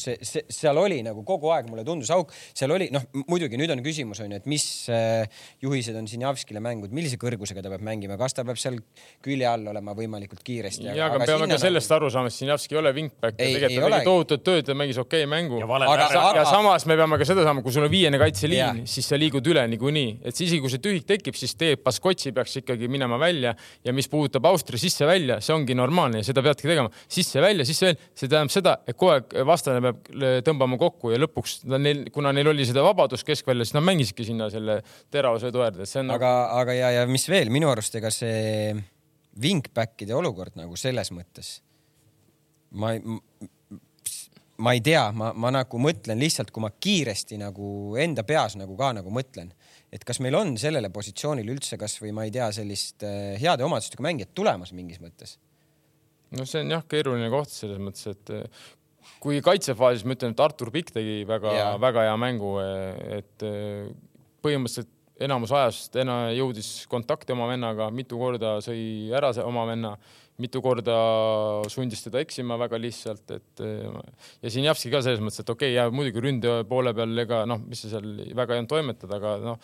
see, 0.01 0.19
see, 0.27 0.45
seal 0.53 0.77
oli 0.77 1.01
nagu 1.07 1.25
kogu 1.27 1.49
aeg 1.55 1.71
mulle 1.71 1.85
tundus 1.89 2.11
auk, 2.13 2.35
seal 2.53 2.75
oli 2.75 2.91
noh, 2.93 3.07
muidugi 3.31 3.57
nüüd 3.57 3.73
on 3.73 3.81
küsimus 3.85 4.21
on 4.21 4.35
ju, 4.35 4.41
et 4.43 4.49
mis 4.51 4.67
äh, 4.93 5.25
juhised 5.65 5.97
on 5.97 6.09
Sinjavskile 6.11 6.61
mängud, 6.61 6.93
millise 6.93 7.17
kõrgusega 7.21 7.65
ta 7.65 7.73
peab 7.73 7.87
mängima, 7.87 8.19
kas 8.21 8.37
ta 8.37 8.45
peab 8.45 8.61
seal 8.61 8.77
külje 9.25 9.49
all 9.49 9.73
olema 9.73 9.97
võimalikult 9.97 10.45
kiiresti. 10.45 10.91
ja 10.93 11.09
aga 11.09 11.23
me 11.23 11.31
peame 11.31 11.49
ka 11.55 11.61
sellest 11.65 11.97
aru 11.97 12.13
saama, 12.13 12.29
et 12.29 12.37
Sinjavski 12.37 12.77
ei 12.77 12.83
ole 12.83 12.95
wingback 13.01 13.41
tegelikult 13.41 13.81
ta 13.81 13.97
tegi 13.97 14.11
tohutut 14.11 14.47
tööd 14.51 14.69
ja 14.69 14.77
mängis 14.77 15.01
okei 15.01 15.25
okay 15.25 15.33
mängu 15.33 15.65
Aga- 15.65 16.11
aga, 16.11 16.23
ja 16.43 16.45
samas 16.45 16.85
me 16.85 17.01
peame 17.01 17.17
ka 17.17 17.31
seda 17.33 17.49
saama, 17.49 17.65
kui 17.65 17.73
sul 17.73 17.89
on 17.89 17.93
viiene 17.93 18.21
kaitseliin 18.21 18.85
siis 18.85 19.09
sa 19.09 19.17
liigud 19.17 19.49
üle 19.49 19.65
niikuinii, 19.73 20.19
et 20.21 20.37
siis 20.37 20.51
isegi 20.51 20.63
kui 20.65 20.73
see 20.73 20.83
tühik 20.83 21.07
tekib, 21.09 21.37
siis 21.39 21.55
teeb 21.59 21.83
Baskotši 21.87 22.33
peaks 22.35 22.59
ikkagi 22.61 22.89
minema 22.91 23.19
välja. 23.21 23.55
Ja 23.87 23.95
mis 23.97 24.09
puudutab 24.11 24.47
Austria 24.51 24.81
sisse-välja, 24.91 25.39
see 25.45 25.55
ongi 25.55 25.77
normaalne 25.79 26.21
ja 26.21 26.27
seda 26.27 26.43
peadki 26.45 26.69
tegema. 26.69 26.91
Sisse-välja, 27.11 27.67
sisse-välja, 27.69 28.11
see 28.19 28.31
tähendab 28.31 28.55
seda, 28.55 28.75
et 28.85 28.99
kogu 28.99 29.15
aeg 29.15 29.37
vastane 29.49 29.83
peab 29.85 30.11
tõmbama 30.47 30.79
kokku 30.81 31.15
ja 31.15 31.21
lõpuks 31.23 31.61
neil, 31.79 32.05
kuna 32.15 32.35
neil 32.37 32.51
oli 32.53 32.67
seda 32.69 32.85
vabadust 32.85 33.27
keskvälja, 33.29 33.69
siis 33.69 33.79
nad 33.79 33.87
mängisidki 33.87 34.27
sinna 34.29 34.51
selle 34.53 34.81
et 35.87 35.91
see 35.91 36.03
on 36.03 36.11
nagu 36.11 36.21
aga, 36.21 36.35
aga 36.61 36.77
ja, 36.77 36.91
ja 36.99 37.07
mis 37.11 37.29
veel 37.31 37.53
minu 37.55 37.71
arust, 37.71 37.97
ega 38.01 38.11
see 38.15 38.75
wingback'ide 39.41 40.15
olukord 40.17 40.59
nagu 40.59 40.77
selles 40.79 41.13
mõttes, 41.15 41.61
ma 42.77 42.95
ei, 42.97 43.03
ma 44.61 44.75
ei 44.77 44.83
tea, 44.85 45.07
ma, 45.17 45.33
ma 45.33 45.53
nagu 45.55 45.81
mõtlen 45.81 46.21
lihtsalt, 46.21 46.53
kui 46.53 46.65
ma 46.65 46.73
kiiresti 46.73 47.39
nagu 47.41 47.97
enda 48.01 48.25
peas 48.29 48.59
nagu 48.61 48.77
ka 48.79 48.93
nagu 48.97 49.13
mõtlen, 49.15 49.53
et 49.91 50.05
kas 50.07 50.21
meil 50.23 50.37
on 50.39 50.55
sellele 50.61 50.91
positsioonile 50.95 51.55
üldse 51.55 51.79
kasvõi 51.81 52.13
ma 52.15 52.27
ei 52.27 52.35
tea, 52.35 52.51
sellist 52.55 53.07
äh, 53.07 53.35
heade 53.43 53.67
omadustega 53.67 54.05
mängijat 54.07 54.35
tulemas 54.37 54.75
mingis 54.77 55.01
mõttes. 55.03 55.39
no 56.37 56.47
see 56.47 56.63
on 56.65 56.77
jah, 56.77 56.85
keeruline 56.91 57.31
koht 57.33 57.51
selles 57.53 57.81
mõttes, 57.83 58.07
et 58.13 58.35
eh, 58.37 58.63
kui 59.23 59.41
kaitsefaasis 59.45 60.07
ma 60.07 60.15
ütlen, 60.15 60.37
et 60.37 60.45
Artur 60.45 60.71
Pikk 60.75 60.95
tegi 60.95 61.25
väga-väga 61.29 62.07
hea 62.07 62.17
mängu, 62.21 62.55
et 63.19 63.47
eh, 63.47 63.91
põhimõtteliselt 64.45 64.95
enamus 65.21 65.53
ajast 65.53 66.01
ena- 66.01 66.31
jõudis 66.37 66.87
kontakti 66.91 67.35
oma 67.35 67.49
vennaga, 67.51 67.91
mitu 67.95 68.19
korda 68.21 68.59
sõi 68.65 69.13
ära 69.17 69.33
oma 69.45 69.67
venna, 69.69 69.95
mitu 70.41 70.63
korda 70.65 70.95
sundis 71.69 72.01
teda 72.07 72.23
eksima 72.25 72.57
väga 72.61 72.79
lihtsalt, 72.81 73.35
et 73.37 73.61
ja 73.61 74.53
Sinjavski 74.53 74.93
ka 74.93 75.03
selles 75.05 75.21
mõttes, 75.21 75.43
et 75.43 75.53
okei 75.53 75.75
okay,, 75.75 75.77
ja 75.77 75.93
muidugi 75.93 76.23
ründe 76.25 76.55
poole 76.69 76.95
peal, 76.97 77.13
ega 77.21 77.43
noh, 77.49 77.61
mis 77.69 77.85
sa 77.85 77.93
seal 77.93 78.09
väga 78.39 78.57
ei 78.57 78.63
olnud 78.63 78.73
toimetada, 78.73 79.19
aga 79.21 79.35
noh, 79.45 79.61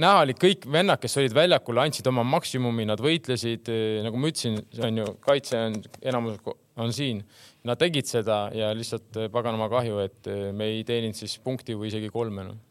näha 0.00 0.24
oli 0.24 0.36
kõik 0.40 0.64
vennad, 0.72 1.02
kes 1.02 1.18
olid 1.20 1.36
väljakul, 1.36 1.82
andsid 1.84 2.08
oma 2.08 2.24
maksimumi, 2.36 2.88
nad 2.88 3.02
võitlesid, 3.04 3.68
nagu 4.06 4.20
ma 4.20 4.32
ütlesin, 4.32 4.56
on 4.88 5.02
ju, 5.02 5.12
kaitse 5.26 5.60
on 5.68 5.78
enamus 6.00 6.40
on 6.80 6.92
siin. 6.96 7.20
Nad 7.68 7.76
tegid 7.80 8.08
seda 8.08 8.46
ja 8.56 8.70
lihtsalt 8.76 9.18
paganama 9.32 9.68
kahju, 9.68 10.00
et 10.00 10.30
me 10.56 10.70
ei 10.72 10.84
teeninud 10.88 11.18
siis 11.18 11.36
punkti 11.44 11.76
või 11.76 11.90
isegi 11.92 12.08
kolme 12.12 12.46
noh. 12.48 12.69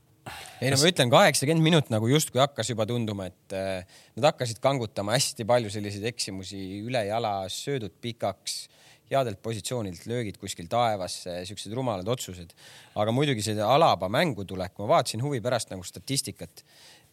Ei 0.62 0.72
no 0.74 0.80
ma 0.80 0.90
ütlen, 0.92 1.12
kaheksakümmend 1.14 1.66
minut 1.66 1.94
nagu 1.94 2.10
justkui 2.12 2.42
hakkas 2.42 2.72
juba 2.72 2.88
tunduma, 2.90 3.30
et 3.30 3.56
äh, 3.56 4.02
nad 4.18 4.32
hakkasid 4.32 4.62
kangutama 4.64 5.16
hästi 5.18 5.48
palju 5.50 5.72
selliseid 5.74 6.10
eksimusi 6.12 6.60
üle 6.84 7.06
jala, 7.08 7.34
söödud 7.54 7.96
pikaks, 8.04 8.62
headelt 9.10 9.42
positsioonilt 9.42 10.06
löögid 10.10 10.38
kuskil 10.38 10.68
taevasse, 10.70 11.40
siuksed 11.50 11.74
rumalad 11.74 12.08
otsused. 12.08 12.54
aga 12.96 13.14
muidugi 13.16 13.42
see 13.46 13.58
Alaba 13.64 14.10
mängu 14.12 14.46
tulek, 14.46 14.76
ma 14.78 14.88
vaatasin 14.94 15.24
huvi 15.26 15.42
pärast 15.42 15.74
nagu 15.74 15.84
statistikat. 15.84 16.64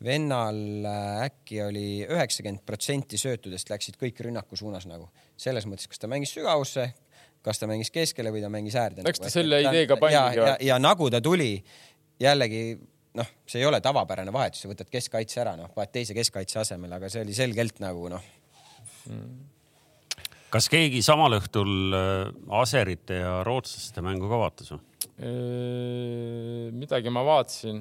vennal 0.05 0.85
äh, 0.85 1.25
äkki 1.25 1.63
oli 1.65 2.05
üheksakümmend 2.05 2.67
protsenti 2.67 3.17
söötudest 3.17 3.71
läksid 3.71 3.97
kõik 3.97 4.21
rünnaku 4.27 4.57
suunas 4.57 4.85
nagu 4.87 5.09
selles 5.37 5.65
mõttes, 5.65 5.89
kas 5.89 6.03
ta 6.03 6.09
mängis 6.09 6.35
sügavusse, 6.37 6.91
kas 7.47 7.63
ta 7.63 7.69
mängis 7.71 7.91
keskele 7.95 8.33
või 8.35 8.43
ta 8.45 8.51
mängis 8.53 8.77
äärde. 8.77 9.07
Eks 9.09 9.23
ta 9.23 9.31
selle 9.33 9.63
ideega 9.65 9.97
ja, 9.97 10.01
pandigi, 10.03 10.43
ja, 10.43 10.57
ja 10.61 10.79
nagu 10.83 11.09
ta 11.11 11.23
tuli, 11.25 11.55
jällegi 12.21 12.77
noh, 13.17 13.33
see 13.49 13.63
ei 13.63 13.69
ole 13.69 13.81
tavapärane 13.85 14.33
vahetus, 14.35 14.65
sa 14.65 14.71
võtad 14.71 14.91
keskkaitse 14.93 15.43
ära, 15.43 15.57
noh, 15.59 15.73
paned 15.75 15.93
teise 15.95 16.17
keskkaitse 16.17 16.61
asemele, 16.63 16.99
aga 16.99 17.11
see 17.13 17.25
oli 17.25 17.37
selgelt 17.37 17.81
nagu 17.85 18.11
noh, 18.13 18.25
kas 20.53 20.69
keegi 20.73 21.03
samal 21.05 21.39
õhtul 21.39 21.97
äh, 21.97 22.31
aserite 22.61 23.21
ja 23.23 23.41
rootslaste 23.47 24.05
mängu 24.05 24.31
ka 24.31 24.41
vaatas 24.47 24.75
või? 24.75 24.85
midagi 26.77 27.09
ma 27.09 27.23
vaatasin, 27.25 27.79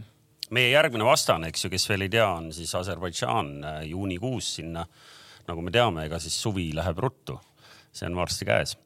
meie 0.55 0.69
järgmine 0.69 1.03
vastane, 1.03 1.49
eks 1.51 1.65
ju, 1.65 1.71
kes 1.73 1.87
veel 1.89 2.05
ei 2.05 2.13
tea, 2.13 2.27
on 2.37 2.47
siis 2.55 2.71
Aserbaidžaan 2.79 3.51
äh, 3.59 3.81
juunikuus 3.89 4.53
sinna. 4.59 4.85
nagu 5.45 5.61
me 5.61 5.71
teame, 5.71 6.07
ega 6.07 6.17
siis 6.19 6.37
suvi 6.41 6.71
läheb 6.73 6.97
ruttu, 7.03 7.35
see 7.93 8.07
on 8.07 8.15
varsti 8.15 8.47
käes. 8.47 8.77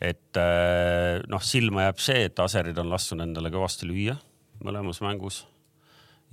et 0.00 0.36
äh, 0.36 1.22
noh, 1.32 1.42
silma 1.42 1.88
jääb 1.88 1.98
see, 2.02 2.28
et 2.28 2.38
aserid 2.38 2.78
on 2.78 2.92
lasknud 2.92 3.24
endale 3.24 3.50
kõvasti 3.54 3.88
lüüa 3.88 4.18
mõlemas 4.64 5.00
mängus 5.00 5.44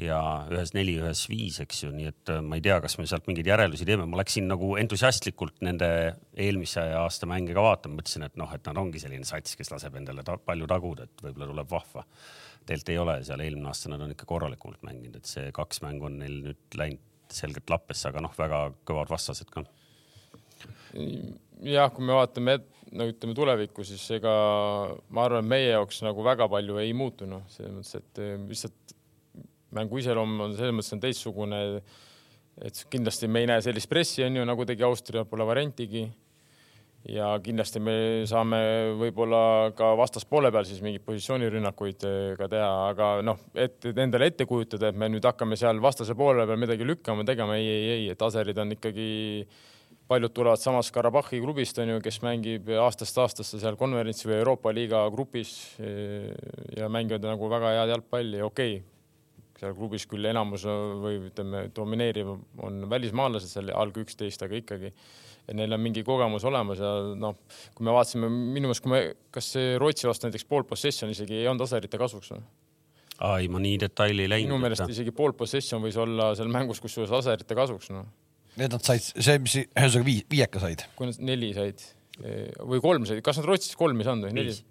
ja 0.06 0.20
ühes 0.52 0.74
neli, 0.76 0.96
ühes 1.02 1.24
viis, 1.30 1.60
eks 1.64 1.84
ju, 1.84 1.92
nii 1.96 2.10
et 2.10 2.32
äh, 2.34 2.42
ma 2.46 2.58
ei 2.58 2.64
tea, 2.66 2.78
kas 2.84 2.98
me 3.00 3.06
sealt 3.10 3.28
mingeid 3.30 3.50
järeldusi 3.52 3.88
teeme, 3.88 4.08
ma 4.10 4.20
läksin 4.22 4.48
nagu 4.50 4.74
entusiastlikult 4.82 5.62
nende 5.66 5.90
eelmise 6.36 6.84
aasta 7.00 7.30
mänge 7.30 7.56
ka 7.58 7.66
vaatama, 7.66 8.00
mõtlesin, 8.00 8.26
et 8.28 8.40
noh, 8.40 8.52
et 8.56 8.66
nad 8.68 8.82
ongi 8.82 9.02
selline 9.04 9.28
sats, 9.28 9.58
kes 9.60 9.72
laseb 9.74 9.98
endale 10.00 10.26
ta 10.28 10.38
palju 10.42 10.70
taguda, 10.72 11.08
et 11.08 11.26
võib-olla 11.26 11.52
tuleb 11.54 11.72
vahva. 11.72 12.06
tegelikult 12.66 12.94
ei 12.94 13.02
ole, 13.02 13.16
seal 13.28 13.46
eelmine 13.46 13.72
aasta 13.72 13.92
nad 13.92 14.04
on 14.06 14.14
ikka 14.16 14.28
korralikumalt 14.30 14.84
mänginud, 14.88 15.22
et 15.22 15.30
see 15.30 15.54
kaks 15.56 15.82
mängu 15.86 16.10
on 16.10 16.20
neil 16.22 16.42
nüüd 16.50 16.78
läinud 16.78 17.08
selgelt 17.32 17.70
lappesse, 17.72 18.10
aga 18.10 18.24
noh, 18.26 18.34
väga 18.38 18.66
kõvad 18.88 19.12
vastased 19.12 19.50
ka. 19.54 19.64
jah, 21.64 21.92
kui 21.94 22.06
me 22.06 22.18
vaatame, 22.18 22.58
no 22.92 23.08
ütleme 23.08 23.36
tulevikku, 23.38 23.86
siis 23.88 24.04
ega 24.18 24.34
ma 25.10 25.28
arvan, 25.28 25.48
meie 25.48 25.72
jaoks 25.72 26.02
nagu 26.06 26.26
väga 26.26 26.50
palju 26.52 26.82
ei 26.82 26.92
muutu, 26.98 27.30
noh, 27.30 27.46
selles 27.54 27.78
mõttes, 27.78 27.96
et 28.02 28.22
eh, 28.24 28.36
lihtsalt 28.50 28.98
mängu 29.76 30.02
iseloom 30.02 30.40
on 30.48 30.56
selles 30.58 30.76
mõttes 30.76 30.96
on 30.96 31.04
teistsugune. 31.04 31.62
et 32.62 32.82
kindlasti 32.92 33.30
me 33.32 33.42
ei 33.42 33.48
näe 33.48 33.62
sellist 33.64 33.90
pressi, 33.90 34.24
on 34.26 34.36
ju, 34.36 34.44
nagu 34.46 34.66
tegi 34.68 34.84
Austria, 34.84 35.24
pole 35.26 35.48
variantigi. 35.48 36.10
ja 37.10 37.32
kindlasti 37.42 37.80
me 37.82 37.96
saame 38.30 38.58
võib-olla 39.00 39.72
ka 39.74 39.96
vastaspoole 39.98 40.52
peal 40.54 40.68
siis 40.70 40.84
mingeid 40.86 41.02
positsioonirünnakuid 41.08 42.06
eh, 42.06 42.36
ka 42.38 42.48
teha, 42.52 42.70
aga 42.92 43.08
noh, 43.26 43.40
et 43.58 43.88
endale 43.96 44.30
ette 44.30 44.46
kujutada, 44.46 44.92
et 44.92 45.00
me 45.00 45.10
nüüd 45.10 45.26
hakkame 45.26 45.58
seal 45.58 45.82
vastase 45.82 46.14
poole 46.14 46.46
peal 46.46 46.62
midagi 46.62 46.86
lükkama, 46.86 47.26
tegema, 47.26 47.58
ei, 47.58 47.66
ei, 47.66 47.90
ei, 47.96 48.06
et 48.14 48.22
aserid 48.22 48.62
on 48.62 48.76
ikkagi 48.78 49.10
paljud 50.12 50.34
tulevad 50.36 50.62
samast 50.62 50.94
Karabahhi 50.94 51.40
klubist 51.42 51.82
on 51.82 51.96
ju, 51.96 52.00
kes 52.04 52.22
mängib 52.22 52.70
aastast 52.84 53.18
aastasse 53.24 53.64
seal 53.64 53.80
konverentsi 53.80 54.28
või 54.28 54.38
Euroopa 54.42 54.74
liiga 54.76 55.06
grupis 55.10 55.56
eh, 55.82 56.30
ja 56.78 56.92
mängivad 56.92 57.32
nagu 57.32 57.50
väga 57.50 57.78
head 57.80 57.96
jalgpalli, 57.96 58.46
okei 58.46 58.76
okay.. 58.82 58.90
Seal 59.60 59.76
klubis 59.78 60.08
küll 60.10 60.30
enamus 60.30 60.64
või 60.66 61.20
ütleme, 61.30 61.66
domineeriv 61.76 62.32
on 62.66 62.88
välismaalased 62.92 63.52
seal 63.52 63.74
alg 63.76 64.00
üksteist, 64.04 64.42
aga 64.46 64.58
ikkagi, 64.60 64.92
et 65.46 65.58
neil 65.58 65.76
on 65.76 65.84
mingi 65.84 66.04
kogemus 66.08 66.46
olemas 66.48 66.82
ja 66.82 66.92
noh, 67.18 67.38
kui 67.76 67.86
me 67.88 67.94
vaatasime 67.96 68.30
minu 68.32 68.70
meelest, 68.70 68.84
kui 68.86 68.94
me, 68.94 69.04
kas 69.34 69.54
see 69.56 69.78
Rootsi 69.82 70.10
vastu 70.10 70.30
näiteks 70.30 70.48
pool 70.50 70.66
possession 70.70 71.14
isegi 71.14 71.42
ei 71.42 71.48
olnud 71.52 71.68
aserite 71.68 72.00
kasuks 72.02 72.34
või? 72.36 72.44
ai, 73.22 73.48
ma 73.54 73.62
nii 73.62 73.78
detaili 73.84 74.26
ei 74.26 74.32
minu 74.32 74.58
läinud 74.58 74.66
meelest. 74.66 74.90
isegi 74.90 75.14
pool 75.16 75.36
possession 75.38 75.84
võis 75.84 75.98
olla 76.02 76.32
seal 76.38 76.52
mängus, 76.54 76.82
kusjuures 76.84 77.14
aserite 77.22 77.58
kasuks, 77.58 77.92
noh. 77.94 78.10
need 78.58 78.74
nad 78.74 78.86
said, 78.86 79.06
see, 79.14 79.42
mis 79.42 79.58
ühesõnaga 79.64 80.08
viis, 80.08 80.28
viieka 80.32 80.64
said. 80.64 80.86
kui 80.98 81.10
nad 81.10 81.26
neli 81.32 81.54
said 81.58 81.84
või 82.22 82.82
kolm 82.84 83.06
said, 83.10 83.22
kas 83.26 83.40
nad 83.40 83.48
Rootsis 83.50 83.78
kolm 83.80 84.02
ei 84.02 84.08
saanud 84.08 84.30
või 84.30 84.38
neli 84.38 84.54
Viis.? 84.54 84.64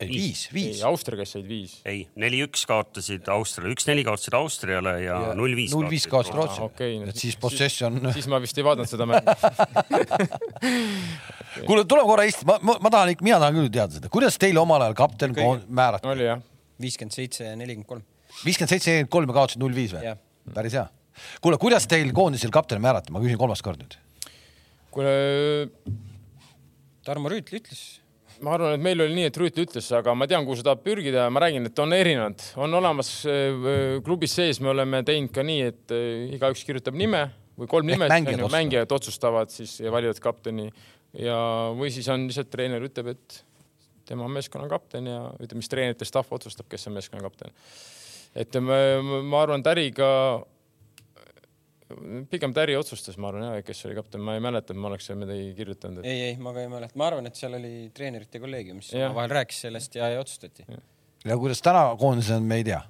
ei, 0.00 0.08
viis, 0.08 0.46
ei 0.48 0.54
viis., 0.56 0.80
Austria 0.86 1.20
käest 1.20 1.36
said 1.36 1.46
viis. 1.48 1.76
ei, 1.88 2.04
neli-üks 2.20 2.64
kaotasid 2.68 3.28
Austriale, 3.34 3.74
üks-neli 3.76 4.04
kaotasid 4.06 4.36
Austriale 4.38 4.94
ja 5.04 5.18
null-viis. 5.38 5.74
null 5.74 5.90
viis 5.90 6.06
kaotasid 6.10 6.38
Rootsile 6.38 6.66
okei, 6.66 6.98
no 7.02 7.12
et 7.12 7.20
siis- 7.20 7.38
possession. 7.40 8.00
siis 8.16 8.28
ma 8.30 8.40
vist 8.42 8.58
ei 8.58 8.66
vaadanud 8.66 8.90
seda 8.90 9.06
mängu. 9.08 9.36
kuule, 11.68 11.84
tuleme 11.86 12.08
korra 12.10 12.26
Eesti, 12.26 12.48
ma, 12.48 12.58
ma, 12.62 12.76
ma 12.82 12.92
tahan 12.94 13.14
ikka, 13.14 13.26
mina 13.26 13.40
tahan 13.42 13.60
küll 13.60 13.70
teada 13.78 13.98
seda, 14.00 14.10
kuidas 14.12 14.38
teile 14.40 14.62
omal 14.62 14.86
ajal 14.86 14.98
kapten 15.04 15.36
määrati? 15.68 16.10
oli 16.10 16.28
jah. 16.28 16.42
viiskümmend 16.82 17.14
seitse 17.14 17.48
ja 17.50 17.56
nelikümmend 17.58 17.88
kolm. 17.88 18.04
viiskümmend 18.42 18.74
seitse, 18.74 18.90
nelikümmend 18.90 19.14
kolm 19.14 19.30
ja 19.30 19.38
kaotasid 19.40 19.62
null 19.62 19.76
viis 19.76 19.94
või 19.94 20.16
päris 20.54 20.74
hea. 20.78 20.88
kuule, 21.44 21.60
kuidas 21.62 21.86
teil 21.90 22.10
koondisel 22.16 22.52
kapten 22.54 22.82
määrati, 22.82 23.14
ma 23.14 23.22
küsin 23.22 23.38
kolmas 23.40 23.62
kord 23.62 23.84
nüüd. 23.84 23.98
kuule, 24.94 25.14
Tarmo 27.04 27.28
Rüütli 27.28 27.60
ütles, 27.60 27.82
ma 28.44 28.54
arvan, 28.56 28.74
et 28.76 28.84
meil 28.84 29.00
oli 29.04 29.16
nii, 29.16 29.28
et 29.30 29.38
Rüütli 29.40 29.64
ütles, 29.66 29.88
aga 29.96 30.14
ma 30.16 30.28
tean, 30.30 30.44
kuhu 30.46 30.58
see 30.58 30.66
tahab 30.66 30.82
pürgida 30.84 31.24
ja 31.26 31.32
ma 31.32 31.42
räägin, 31.44 31.68
et 31.70 31.80
on 31.82 31.94
erinevad, 31.96 32.44
on 32.60 32.76
olemas 32.80 33.14
äh, 33.30 34.00
klubis 34.04 34.36
sees, 34.38 34.60
me 34.64 34.72
oleme 34.74 35.02
teinud 35.06 35.32
ka 35.34 35.44
nii, 35.46 35.70
et 35.72 35.94
äh, 35.94 36.36
igaüks 36.36 36.64
kirjutab 36.68 36.98
nime 36.98 37.26
või 37.58 37.70
kolm 37.70 37.88
nime, 37.88 38.08
mängijad 38.10 38.40
otsustavad. 38.40 38.56
mängijad 38.58 38.94
otsustavad 38.98 39.54
siis 39.54 39.74
ja 39.80 39.92
valivad 39.94 40.20
kapteni 40.22 40.68
ja, 41.20 41.38
või 41.78 41.90
siis 41.94 42.08
on 42.12 42.26
lihtsalt 42.28 42.50
treener 42.52 42.84
ütleb, 42.84 43.12
et 43.14 43.40
tema 44.08 44.26
on 44.26 44.34
meeskonna 44.34 44.68
kapten 44.70 45.08
ja 45.08 45.20
ütleme 45.38 45.62
siis 45.62 45.72
treenerite 45.72 46.08
staff 46.08 46.32
otsustab, 46.34 46.68
kes 46.70 46.88
on 46.90 46.98
meeskonna 46.98 47.24
kapten. 47.24 47.54
et 48.34 48.58
ma, 48.60 48.80
ma 49.22 49.44
arvan, 49.44 49.62
Täriga, 49.64 50.08
pigem 52.30 52.54
Täri 52.56 52.76
otsustas, 52.78 53.18
ma 53.20 53.28
arvan 53.28 53.44
jah, 53.44 53.58
kes 53.66 53.84
oli 53.88 53.96
kapten, 53.98 54.22
ma 54.24 54.34
ei 54.38 54.42
mäleta, 54.42 54.72
et 54.72 54.80
ma 54.80 54.88
oleks 54.88 55.08
seal 55.10 55.18
midagi 55.20 55.50
kirjutanud 55.58 56.00
et.... 56.00 56.08
ei, 56.08 56.22
ei, 56.30 56.36
ma 56.40 56.54
ka 56.56 56.62
ei 56.64 56.70
mäleta, 56.72 56.96
ma 57.00 57.08
arvan, 57.10 57.28
et 57.28 57.36
seal 57.38 57.56
oli 57.58 57.72
treenerite 57.94 58.40
kolleegium, 58.40 58.80
mis 58.80 58.88
Jah. 58.94 59.10
omavahel 59.10 59.34
rääkis 59.40 59.60
sellest 59.66 59.98
ja, 59.98 60.08
ja 60.14 60.22
otsustati. 60.22 60.64
ja 61.24 61.36
kuidas 61.40 61.60
täna 61.64 61.84
koondises 62.00 62.36
on, 62.38 62.46
me 62.48 62.60
ei 62.62 62.64
tea. 62.70 62.80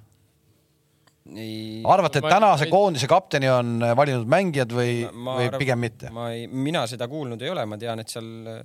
ei, 1.35 1.81
arvate, 1.91 2.21
et 2.23 2.29
tänase 2.29 2.69
ei- 2.69 2.71
koondise 2.71 3.09
kapteni 3.11 3.49
on 3.51 3.83
valinud 3.99 4.31
mängijad 4.31 4.71
või, 4.77 4.93
või 5.11 5.49
arvan- 5.49 5.59
pigem 5.59 5.83
mitte? 5.83 6.13
ma 6.15 6.29
ei, 6.31 6.47
mina 6.47 6.85
seda 6.87 7.09
kuulnud 7.11 7.41
ei 7.43 7.51
ole, 7.51 7.65
ma 7.67 7.79
tean, 7.81 7.99
et 8.03 8.13
seal 8.15 8.31
äh, 8.53 8.61